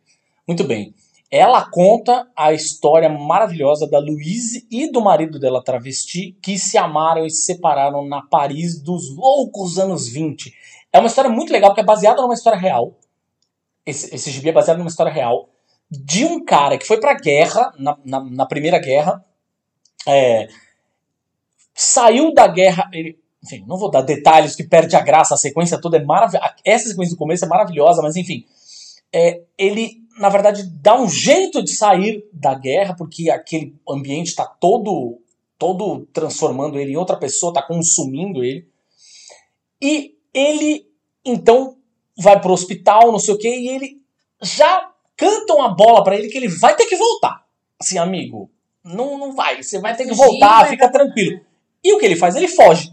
Muito 0.48 0.64
bem. 0.64 0.94
Ela 1.30 1.70
conta 1.70 2.28
a 2.36 2.54
história 2.54 3.10
maravilhosa 3.10 3.88
da 3.88 4.00
Louise 4.00 4.66
e 4.72 4.90
do 4.92 5.02
marido 5.02 5.38
dela, 5.38 5.64
travesti, 5.64 6.38
que 6.42 6.58
se 6.58 6.78
amaram 6.78 7.26
e 7.26 7.30
se 7.30 7.42
separaram 7.44 8.08
na 8.08 8.22
Paris 8.22 8.82
dos 8.82 9.14
loucos 9.16 9.78
anos 9.78 10.08
20. 10.08 10.54
É 10.92 11.00
uma 11.00 11.08
história 11.08 11.30
muito 11.30 11.52
legal, 11.52 11.72
porque 11.72 11.82
é 11.82 11.86
baseada 11.86 12.22
numa 12.22 12.34
história 12.34 12.58
real. 12.58 12.98
Esse, 13.86 14.16
esse 14.16 14.32
gibi 14.32 14.50
é 14.50 14.54
baseado 14.54 14.78
numa 14.78 14.90
história 14.90 15.12
real. 15.12 15.50
De 15.92 16.26
um 16.26 16.44
cara 16.44 16.78
que 16.78 16.88
foi 16.88 17.00
pra 17.00 17.14
guerra, 17.14 17.74
na, 17.78 17.98
na, 18.04 18.24
na 18.24 18.46
Primeira 18.46 18.80
Guerra. 18.80 19.24
é, 20.08 20.48
saiu 21.78 22.34
da 22.34 22.48
guerra. 22.48 22.90
Ele, 22.91 23.18
enfim, 23.44 23.64
não 23.68 23.78
vou 23.78 23.91
dar 23.91 24.02
detalhes 24.02 24.56
que 24.56 24.64
perde 24.64 24.95
a 24.95 25.02
graça, 25.02 25.36
a 25.36 25.38
sequência 25.38 25.80
toda 25.80 25.98
é 25.98 26.04
maravilhosa. 26.04 26.54
Essa 26.66 26.90
sequência 26.90 27.16
do 27.16 27.20
começo 27.20 27.45
é 27.45 27.48
maravilhosa, 27.48 28.02
mas 28.02 28.16
enfim. 28.16 28.44
É, 29.14 29.41
ele, 29.58 30.04
na 30.20 30.28
verdade, 30.28 30.64
dá 30.82 30.99
um 30.99 31.08
jeito 31.08 31.64
de 31.64 31.72
sair 31.72 32.28
da 32.34 32.56
guerra, 32.56 32.95
porque 32.95 33.30
aquele 33.30 33.76
ambiente 33.88 34.28
está 34.28 34.45
todo, 34.45 35.22
todo 35.58 36.06
transformando 36.12 36.80
ele 36.80 36.91
em 36.91 36.98
outra 36.98 37.16
pessoa, 37.16 37.52
está 37.52 37.62
consumindo 37.62 38.44
ele. 38.44 38.68
E 39.82 40.16
ele, 40.34 40.90
então, 41.24 41.78
vai 42.18 42.41
pro 42.41 42.52
hospital, 42.52 43.12
não 43.12 43.20
sei 43.20 43.36
o 43.36 43.38
que, 43.38 43.48
e 43.48 43.70
ele 43.70 44.02
já 44.41 44.91
cantam 45.16 45.62
a 45.62 45.70
bola 45.70 46.04
para 46.04 46.16
ele 46.16 46.28
que 46.28 46.38
ele 46.38 46.49
vai 46.49 46.76
ter 46.76 46.86
que 46.86 46.98
voltar. 46.98 47.45
Assim, 47.80 47.98
amigo, 47.98 48.49
não, 48.84 49.18
não 49.18 49.36
vai, 49.36 49.62
você 49.62 49.80
vai 49.80 49.95
ter 49.95 50.06
que 50.06 50.14
voltar, 50.14 50.62
vai 50.62 50.70
fica 50.72 50.91
tranquilo. 50.91 51.47
E 51.88 51.94
o 51.94 51.98
que 51.98 52.06
ele 52.06 52.16
faz? 52.18 52.36
Ele 52.36 52.48
foge. 52.50 52.92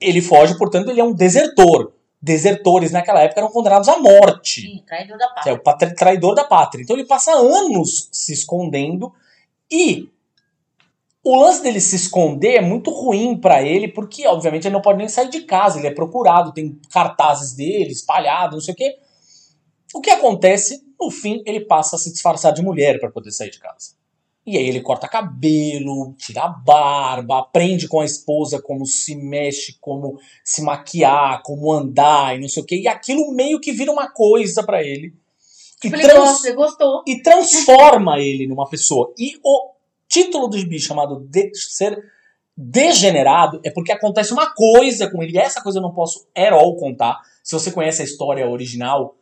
Ele 0.00 0.20
foge, 0.20 0.58
portanto, 0.58 0.90
ele 0.90 1.00
é 1.00 1.04
um 1.04 1.14
desertor. 1.14 1.92
Desertores 2.20 2.90
naquela 2.90 3.20
época 3.20 3.40
eram 3.40 3.50
condenados 3.50 3.88
à 3.88 3.98
morte. 3.98 4.60
Sim, 4.62 4.82
traidor 4.86 5.16
da 5.16 5.24
É 5.24 5.28
pátria. 5.34 5.54
o 5.54 5.58
patri- 5.58 5.94
traidor 5.94 6.34
da 6.34 6.44
pátria. 6.44 6.82
Então 6.82 6.96
ele 6.96 7.06
passa 7.06 7.32
anos 7.32 8.08
se 8.12 8.32
escondendo 8.32 9.12
e 9.70 10.08
o 11.22 11.36
lance 11.40 11.62
dele 11.62 11.80
se 11.80 11.96
esconder 11.96 12.56
é 12.56 12.60
muito 12.60 12.90
ruim 12.90 13.38
pra 13.38 13.62
ele, 13.62 13.88
porque 13.88 14.26
obviamente 14.26 14.66
ele 14.66 14.74
não 14.74 14.82
pode 14.82 14.98
nem 14.98 15.08
sair 15.08 15.30
de 15.30 15.40
casa, 15.42 15.78
ele 15.78 15.86
é 15.86 15.90
procurado, 15.94 16.52
tem 16.52 16.78
cartazes 16.90 17.54
dele 17.54 17.92
espalhados, 17.92 18.54
não 18.56 18.60
sei 18.60 18.74
o 18.74 18.76
quê. 18.76 18.98
O 19.94 20.00
que 20.02 20.10
acontece? 20.10 20.82
No 21.00 21.10
fim, 21.10 21.42
ele 21.46 21.60
passa 21.60 21.96
a 21.96 21.98
se 21.98 22.10
disfarçar 22.12 22.52
de 22.52 22.62
mulher 22.62 22.98
pra 23.00 23.10
poder 23.10 23.32
sair 23.32 23.50
de 23.50 23.58
casa. 23.58 23.92
E 24.46 24.58
aí 24.58 24.68
ele 24.68 24.82
corta 24.82 25.08
cabelo, 25.08 26.14
tira 26.18 26.42
a 26.42 26.48
barba, 26.48 27.38
aprende 27.38 27.88
com 27.88 28.00
a 28.00 28.04
esposa 28.04 28.60
como 28.60 28.84
se 28.84 29.16
mexe, 29.16 29.76
como 29.80 30.18
se 30.44 30.60
maquiar, 30.62 31.42
como 31.42 31.72
andar 31.72 32.36
e 32.36 32.40
não 32.40 32.48
sei 32.48 32.62
o 32.62 32.66
quê. 32.66 32.76
E 32.82 32.86
aquilo 32.88 33.32
meio 33.32 33.58
que 33.58 33.72
vira 33.72 33.90
uma 33.90 34.10
coisa 34.10 34.62
pra 34.62 34.82
ele. 34.82 35.14
E, 35.78 35.80
Tipo, 35.88 35.96
ele 35.96 36.02
trans- 36.08 36.42
gostou. 36.54 37.02
e 37.06 37.22
transforma 37.22 38.18
ele 38.20 38.46
numa 38.46 38.68
pessoa. 38.68 39.12
E 39.18 39.38
o 39.42 39.70
título 40.08 40.46
do 40.48 40.58
gibi 40.58 40.78
chamado 40.78 41.20
de 41.28 41.50
ser 41.54 41.98
degenerado 42.56 43.60
é 43.64 43.70
porque 43.70 43.92
acontece 43.92 44.32
uma 44.32 44.52
coisa 44.54 45.10
com 45.10 45.22
ele. 45.22 45.32
E 45.34 45.38
essa 45.38 45.60
coisa 45.62 45.78
eu 45.78 45.82
não 45.82 45.92
posso 45.92 46.26
at 46.36 46.52
all 46.52 46.76
contar. 46.76 47.20
Se 47.42 47.52
você 47.52 47.70
conhece 47.70 48.00
a 48.02 48.04
história 48.04 48.48
original, 48.48 49.16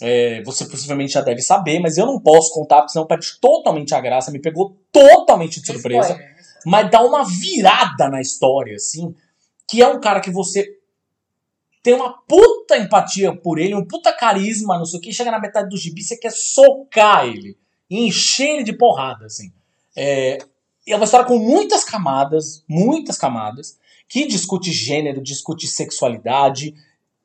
é, 0.00 0.42
você 0.44 0.64
possivelmente 0.64 1.12
já 1.12 1.20
deve 1.20 1.42
saber, 1.42 1.80
mas 1.80 1.98
eu 1.98 2.06
não 2.06 2.20
posso 2.20 2.52
contar, 2.52 2.76
porque 2.78 2.92
senão 2.92 3.06
perde 3.06 3.38
totalmente 3.40 3.94
a 3.94 4.00
graça. 4.00 4.30
Me 4.30 4.40
pegou 4.40 4.76
totalmente 4.92 5.60
de 5.60 5.66
surpresa 5.66 6.10
Spoiler. 6.10 6.36
mas 6.64 6.90
dá 6.90 7.02
uma 7.02 7.24
virada 7.24 8.08
na 8.08 8.20
história, 8.20 8.76
assim, 8.76 9.14
que 9.68 9.82
é 9.82 9.88
um 9.88 10.00
cara 10.00 10.20
que 10.20 10.30
você 10.30 10.66
tem 11.82 11.94
uma 11.94 12.12
puta 12.12 12.76
empatia 12.76 13.34
por 13.34 13.58
ele, 13.58 13.74
um 13.74 13.84
puta 13.84 14.12
carisma, 14.12 14.78
não 14.78 14.84
sei 14.84 14.98
o 14.98 15.02
que, 15.02 15.12
chega 15.12 15.30
na 15.30 15.40
metade 15.40 15.68
do 15.68 15.76
gibi, 15.76 16.02
você 16.02 16.16
quer 16.16 16.32
socar 16.32 17.26
ele, 17.26 17.56
e 17.88 18.06
encher 18.06 18.48
ele 18.56 18.64
de 18.64 18.76
porrada, 18.76 19.26
assim. 19.26 19.52
É, 19.96 20.38
E 20.86 20.92
é 20.92 20.96
uma 20.96 21.04
história 21.04 21.26
com 21.26 21.38
muitas 21.38 21.84
camadas, 21.84 22.62
muitas 22.68 23.16
camadas, 23.18 23.78
que 24.08 24.26
discute 24.26 24.72
gênero, 24.72 25.22
discute 25.22 25.66
sexualidade. 25.66 26.74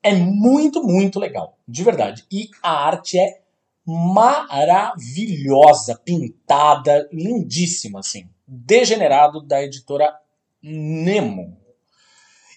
É 0.04 0.12
muito, 0.14 0.84
muito 0.84 1.18
legal, 1.18 1.56
de 1.66 1.82
verdade. 1.82 2.26
E 2.30 2.50
a 2.62 2.86
arte 2.86 3.18
é 3.18 3.40
maravilhosa, 3.86 4.98
pintada, 6.04 7.08
lindíssima, 7.10 8.00
assim. 8.00 8.28
Degenerado 8.46 9.40
da 9.40 9.62
editora 9.62 10.14
Nemo. 10.62 11.56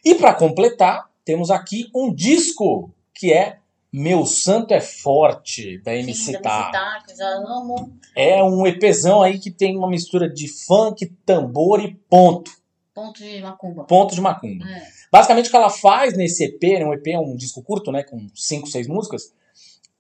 E 0.03 0.13
para 0.15 0.33
completar, 0.33 1.09
temos 1.23 1.49
aqui 1.49 1.89
um 1.95 2.13
disco 2.13 2.93
que 3.13 3.31
é 3.31 3.59
Meu 3.91 4.25
Santo 4.25 4.73
é 4.73 4.81
Forte, 4.81 5.77
da 5.79 5.95
MC 5.95 6.39
Tá. 6.39 6.69
É 8.13 8.43
um 8.43 8.67
EPzão 8.67 9.21
aí 9.21 9.39
que 9.39 9.51
tem 9.51 9.77
uma 9.77 9.89
mistura 9.89 10.29
de 10.29 10.49
funk, 10.49 11.05
tambor 11.25 11.81
e 11.81 11.95
ponto. 12.09 12.51
Ponto 12.93 13.19
de 13.19 13.39
macumba. 13.41 13.83
Ponto 13.85 14.15
de 14.15 14.21
macumba. 14.21 14.65
É. 14.69 14.97
Basicamente 15.11 15.47
o 15.47 15.49
que 15.51 15.55
ela 15.55 15.69
faz 15.69 16.15
nesse 16.17 16.43
EP, 16.43 16.61
né, 16.79 16.85
um 16.85 16.93
EP 16.93 17.07
é 17.07 17.19
um 17.19 17.35
disco 17.35 17.61
curto, 17.63 17.91
né, 17.91 18.03
com 18.03 18.27
5, 18.35 18.67
6 18.67 18.87
músicas, 18.87 19.33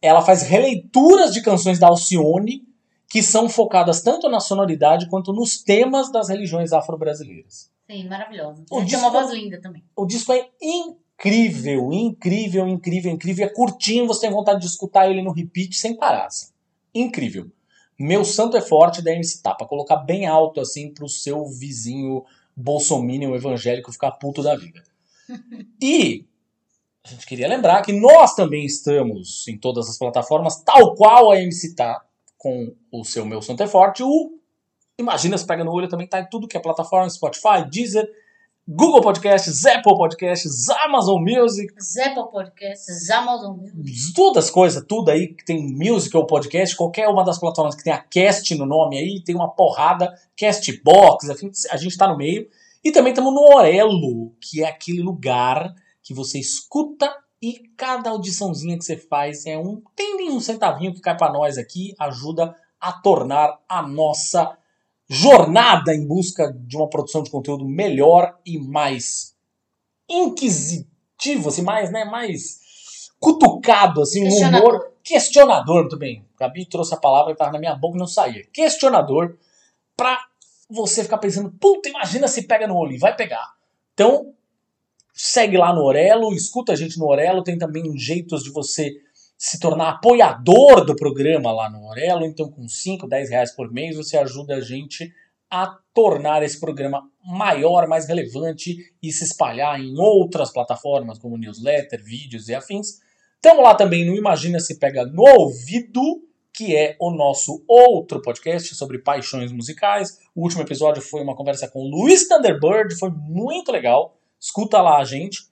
ela 0.01 0.21
faz 0.21 0.43
releituras 0.43 1.33
de 1.33 1.41
canções 1.41 1.79
da 1.79 1.87
Alcione 1.87 2.63
que 3.09 3.23
são 3.23 3.47
focadas 3.47 4.01
tanto 4.01 4.27
na 4.29 4.39
sonoridade 4.41 5.09
quanto 5.09 5.31
nos 5.31 5.63
temas 5.63 6.11
das 6.11 6.27
religiões 6.29 6.73
afro-brasileiras. 6.73 7.71
Sim, 7.89 8.07
maravilhosa. 8.09 8.63
O 8.69 8.81
disco- 8.83 8.99
uma 8.99 9.09
voz 9.09 9.31
linda 9.31 9.61
também. 9.61 9.81
O 9.95 10.05
disco 10.05 10.33
é 10.33 10.49
incrível, 10.61 11.91
incrível, 11.93 12.67
incrível, 12.67 13.11
incrível. 13.11 13.45
É 13.45 13.49
curtinho, 13.49 14.05
você 14.05 14.21
tem 14.21 14.29
vontade 14.31 14.59
de 14.59 14.65
escutar 14.67 15.09
ele 15.09 15.21
no 15.21 15.31
repeat 15.31 15.73
sem 15.75 15.95
parar. 15.95 16.25
assim. 16.25 16.47
Incrível. 16.93 17.49
Meu 17.97 18.23
Santo 18.25 18.57
é 18.57 18.61
Forte 18.61 19.01
da 19.01 19.11
MC 19.13 19.41
Tá, 19.41 19.55
pra 19.55 19.65
colocar 19.65 19.95
bem 19.97 20.27
alto 20.27 20.59
assim 20.59 20.93
pro 20.93 21.07
seu 21.09 21.45
vizinho 21.45 22.23
bolsominion 22.55 23.33
evangélico 23.35 23.91
ficar 23.91 24.11
puto 24.11 24.43
da 24.43 24.55
vida. 24.55 24.83
E 25.81 26.25
a 27.05 27.09
gente 27.09 27.25
queria 27.25 27.47
lembrar 27.47 27.81
que 27.81 27.93
nós 27.93 28.35
também 28.35 28.65
estamos 28.65 29.47
em 29.47 29.57
todas 29.57 29.89
as 29.89 29.97
plataformas, 29.97 30.61
tal 30.61 30.93
qual 30.95 31.31
a 31.31 31.41
MC 31.41 31.75
Tá, 31.75 32.03
com 32.37 32.75
o 32.91 33.03
seu 33.03 33.25
Meu 33.25 33.41
Santo 33.41 33.63
é 33.63 33.67
Forte. 33.67 34.03
O 34.03 34.37
Imagina 34.99 35.37
se 35.37 35.45
pega 35.45 35.63
no 35.63 35.71
olho 35.71 35.87
também 35.87 36.07
tá 36.07 36.19
em 36.19 36.27
tudo 36.27 36.47
que 36.47 36.57
é 36.57 36.59
plataforma, 36.59 37.07
Spotify, 37.07 37.63
Deezer, 37.69 38.09
Google 38.67 38.99
Podcasts, 38.99 39.63
Apple 39.63 39.95
Podcasts, 39.95 40.67
Amazon 40.69 41.21
Music, 41.21 41.71
Zepa 41.79 42.23
Podcast, 42.23 43.11
Amazon 43.13 43.57
Music. 43.57 44.13
todas 44.13 44.45
as 44.45 44.49
coisas, 44.49 44.83
tudo 44.85 45.11
aí 45.11 45.27
que 45.27 45.45
tem 45.45 45.71
music 45.71 46.17
ou 46.17 46.25
podcast, 46.25 46.75
qualquer 46.75 47.07
uma 47.07 47.23
das 47.23 47.37
plataformas 47.37 47.75
que 47.75 47.83
tem 47.83 47.93
a 47.93 47.99
cast 47.99 48.53
no 48.55 48.65
nome 48.65 48.97
aí, 48.97 49.21
tem 49.23 49.35
uma 49.35 49.49
porrada, 49.49 50.13
Castbox, 50.35 51.29
enfim, 51.29 51.51
a 51.69 51.77
gente 51.77 51.95
tá 51.95 52.07
no 52.07 52.17
meio. 52.17 52.49
E 52.83 52.91
também 52.91 53.11
estamos 53.11 53.33
no 53.33 53.55
Orelo, 53.55 54.35
que 54.41 54.63
é 54.63 54.67
aquele 54.67 55.01
lugar 55.01 55.73
que 56.01 56.13
você 56.13 56.39
escuta 56.39 57.13
e 57.41 57.69
cada 57.75 58.09
audiçãozinha 58.09 58.77
que 58.77 58.83
você 58.83 58.97
faz 58.97 59.45
é 59.45 59.57
um 59.57 59.81
tem 59.95 60.17
nem 60.17 60.31
um 60.31 60.39
centavinho 60.39 60.93
que 60.93 61.01
cai 61.01 61.15
pra 61.15 61.31
nós 61.31 61.57
aqui, 61.57 61.93
ajuda 61.99 62.55
a 62.79 62.93
tornar 62.93 63.59
a 63.67 63.81
nossa 63.81 64.57
jornada 65.09 65.93
em 65.93 66.05
busca 66.05 66.51
de 66.53 66.75
uma 66.75 66.89
produção 66.89 67.23
de 67.23 67.29
conteúdo 67.29 67.65
melhor 67.65 68.37
e 68.45 68.57
mais 68.57 69.35
inquisitivo, 70.09 71.49
assim, 71.49 71.61
mais, 71.61 71.91
né, 71.91 72.05
mais 72.05 72.59
cutucado, 73.19 74.01
assim, 74.01 74.27
um 74.27 74.47
humor 74.47 74.93
questionador, 75.03 75.81
muito 75.81 75.97
bem. 75.97 76.25
Gabi 76.39 76.65
trouxe 76.65 76.93
a 76.93 76.97
palavra 76.97 77.33
que 77.33 77.39
tava 77.39 77.51
na 77.51 77.59
minha 77.59 77.75
boca 77.75 77.97
e 77.97 77.99
não 77.99 78.07
saía. 78.07 78.45
Questionador 78.53 79.37
pra 79.95 80.19
você 80.69 81.03
ficar 81.03 81.17
pensando, 81.17 81.51
puta, 81.51 81.89
imagina 81.89 82.27
se 82.27 82.43
pega 82.43 82.67
no 82.67 82.75
olho, 82.75 82.93
e 82.93 82.97
vai 82.97 83.15
pegar. 83.15 83.45
Então, 83.93 84.33
segue 85.13 85.57
lá 85.57 85.73
no 85.73 85.83
Orelo, 85.83 86.33
escuta 86.33 86.73
a 86.73 86.75
gente 86.75 86.99
no 86.99 87.07
Orelo, 87.07 87.43
tem 87.43 87.57
também 87.57 87.97
jeitos 87.97 88.43
de 88.43 88.51
você 88.51 88.91
se 89.37 89.59
tornar 89.59 89.89
apoiador 89.89 90.83
do 90.83 90.95
programa 90.95 91.51
lá 91.51 91.69
no 91.69 91.87
Orelo, 91.87 92.25
então 92.25 92.49
com 92.49 92.67
5, 92.67 93.07
10 93.07 93.29
reais 93.29 93.55
por 93.55 93.71
mês 93.71 93.95
você 93.95 94.17
ajuda 94.17 94.55
a 94.55 94.61
gente 94.61 95.13
a 95.49 95.77
tornar 95.93 96.43
esse 96.43 96.59
programa 96.59 97.09
maior, 97.23 97.87
mais 97.87 98.07
relevante 98.07 98.75
e 99.01 99.11
se 99.11 99.23
espalhar 99.23 99.79
em 99.79 99.97
outras 99.97 100.51
plataformas 100.51 101.19
como 101.19 101.37
newsletter, 101.37 102.03
vídeos 102.03 102.49
e 102.49 102.55
afins. 102.55 102.99
Estamos 103.35 103.63
lá 103.63 103.75
também 103.75 104.05
no 104.05 104.15
Imagina 104.15 104.59
Se 104.59 104.77
Pega 104.77 105.05
no 105.05 105.23
Ouvido, 105.23 106.26
que 106.57 106.75
é 106.75 106.97
o 106.99 107.11
nosso 107.11 107.63
outro 107.67 108.19
podcast 108.19 108.73
sobre 108.73 108.97
paixões 108.97 109.51
musicais. 109.51 110.17
O 110.33 110.41
último 110.41 110.63
episódio 110.63 111.03
foi 111.03 111.21
uma 111.21 111.35
conversa 111.35 111.67
com 111.67 111.81
o 111.83 111.87
Luiz 111.87 112.27
Thunderbird, 112.27 112.97
foi 112.97 113.11
muito 113.11 113.71
legal. 113.71 114.17
Escuta 114.39 114.81
lá 114.81 114.97
a 114.97 115.03
gente. 115.03 115.47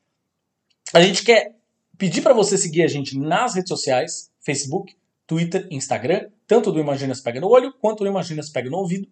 A 0.91 0.99
gente 0.99 1.23
quer 1.23 1.53
pedir 1.95 2.23
para 2.23 2.33
você 2.33 2.57
seguir 2.57 2.81
a 2.81 2.87
gente 2.87 3.15
nas 3.19 3.53
redes 3.53 3.69
sociais, 3.69 4.31
Facebook, 4.39 4.95
Twitter, 5.27 5.67
Instagram, 5.69 6.27
tanto 6.47 6.71
do 6.71 6.79
Imagina 6.79 7.13
Se 7.13 7.21
Pega 7.21 7.39
no 7.39 7.49
Olho 7.49 7.71
quanto 7.79 8.03
do 8.03 8.09
Imagina 8.09 8.41
Se 8.41 8.51
Pega 8.51 8.71
no 8.71 8.77
Ouvido. 8.77 9.07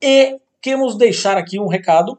E 0.00 0.38
queremos 0.62 0.96
deixar 0.96 1.36
aqui 1.36 1.58
um 1.58 1.66
recado 1.66 2.16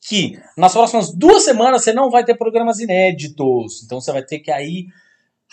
que 0.00 0.40
nas 0.56 0.72
próximas 0.72 1.12
duas 1.12 1.42
semanas 1.42 1.82
você 1.82 1.92
não 1.92 2.08
vai 2.08 2.24
ter 2.24 2.36
programas 2.36 2.78
inéditos. 2.78 3.82
Então 3.82 4.00
você 4.00 4.12
vai 4.12 4.22
ter 4.22 4.38
que 4.38 4.52
aí 4.52 4.86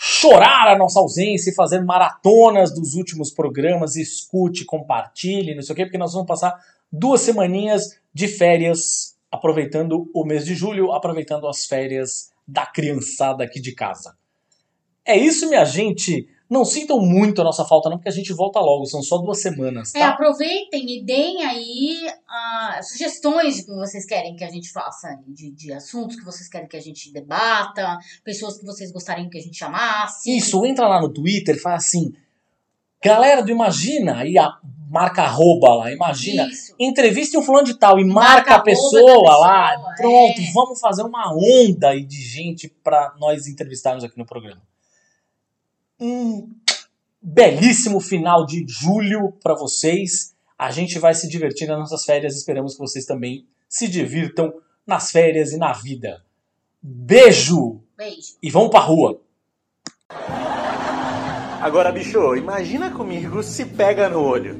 chorar 0.00 0.68
a 0.68 0.78
nossa 0.78 1.00
ausência 1.00 1.50
e 1.50 1.54
fazer 1.54 1.80
maratonas 1.80 2.72
dos 2.72 2.94
últimos 2.94 3.32
programas, 3.32 3.96
escute, 3.96 4.64
compartilhe, 4.64 5.56
não 5.56 5.62
sei 5.62 5.72
o 5.72 5.76
quê, 5.76 5.84
porque 5.84 5.98
nós 5.98 6.12
vamos 6.12 6.28
passar 6.28 6.56
duas 6.90 7.20
semaninhas 7.20 7.98
de 8.14 8.28
férias, 8.28 9.16
aproveitando 9.28 10.08
o 10.14 10.24
mês 10.24 10.44
de 10.44 10.54
julho, 10.54 10.92
aproveitando 10.92 11.48
as 11.48 11.66
férias 11.66 12.30
da 12.46 12.64
criançada 12.64 13.42
aqui 13.42 13.60
de 13.60 13.72
casa. 13.72 14.16
É 15.04 15.16
isso, 15.16 15.48
minha 15.48 15.64
gente. 15.64 16.28
Não 16.48 16.64
sintam 16.64 16.98
muito 17.00 17.42
a 17.42 17.44
nossa 17.44 17.64
falta, 17.64 17.90
não, 17.90 17.98
porque 17.98 18.08
a 18.08 18.12
gente 18.12 18.32
volta 18.32 18.58
logo, 18.58 18.86
são 18.86 19.02
só 19.02 19.18
duas 19.18 19.40
semanas, 19.42 19.94
É, 19.94 20.00
tá? 20.00 20.08
aproveitem 20.08 20.96
e 20.96 21.04
deem 21.04 21.44
aí 21.44 22.06
ah, 22.26 22.80
sugestões 22.82 23.56
de 23.56 23.64
que 23.64 23.70
vocês 23.70 24.06
querem 24.06 24.34
que 24.34 24.44
a 24.44 24.50
gente 24.50 24.72
faça, 24.72 25.18
de, 25.26 25.50
de 25.50 25.72
assuntos 25.72 26.16
que 26.16 26.24
vocês 26.24 26.48
querem 26.48 26.66
que 26.66 26.76
a 26.76 26.80
gente 26.80 27.12
debata, 27.12 27.98
pessoas 28.24 28.58
que 28.58 28.64
vocês 28.64 28.90
gostariam 28.90 29.28
que 29.28 29.36
a 29.36 29.42
gente 29.42 29.58
chamasse. 29.58 30.34
Isso, 30.34 30.64
entra 30.64 30.88
lá 30.88 31.00
no 31.00 31.12
Twitter 31.12 31.56
e 31.56 31.58
fala 31.58 31.76
assim, 31.76 32.14
galera 33.04 33.42
do 33.42 33.50
Imagina, 33.50 34.16
aí 34.16 34.38
a 34.38 34.58
marca 34.90 35.22
arroba 35.22 35.74
lá, 35.74 35.92
Imagina, 35.92 36.48
Isso. 36.48 36.74
entreviste 36.80 37.36
um 37.36 37.42
fulano 37.42 37.66
de 37.66 37.74
tal 37.74 37.98
e 37.98 38.04
marca, 38.04 38.52
Marca 38.52 38.54
a 38.54 38.62
pessoa, 38.62 39.22
da 39.22 39.38
lá, 39.38 39.70
pessoa, 39.72 39.94
pronto, 39.96 40.40
é. 40.40 40.52
vamos 40.54 40.80
fazer 40.80 41.02
uma 41.02 41.30
onda 41.34 41.90
aí 41.90 42.06
de 42.06 42.22
gente 42.22 42.68
pra 42.82 43.14
nós 43.18 43.46
entrevistarmos 43.46 44.02
aqui 44.02 44.16
no 44.16 44.24
programa. 44.24 44.62
Um 46.00 46.50
belíssimo 47.20 48.00
final 48.00 48.46
de 48.46 48.64
julho 48.68 49.32
pra 49.42 49.54
vocês. 49.54 50.34
A 50.58 50.70
gente 50.70 50.98
vai 50.98 51.14
se 51.14 51.28
divertir 51.28 51.68
nas 51.68 51.78
nossas 51.78 52.04
férias, 52.04 52.36
esperamos 52.36 52.74
que 52.74 52.80
vocês 52.80 53.04
também 53.04 53.46
se 53.68 53.86
divirtam 53.88 54.52
nas 54.86 55.10
férias 55.10 55.52
e 55.52 55.56
na 55.56 55.72
vida. 55.72 56.22
Beijo 56.80 57.80
Beijo. 57.96 58.36
e 58.42 58.50
vamos 58.50 58.70
pra 58.70 58.80
rua. 58.80 59.20
Agora, 61.60 61.90
bicho, 61.92 62.36
imagina 62.36 62.90
comigo 62.90 63.42
se 63.42 63.64
pega 63.64 64.08
no 64.08 64.20
olho. 64.20 64.58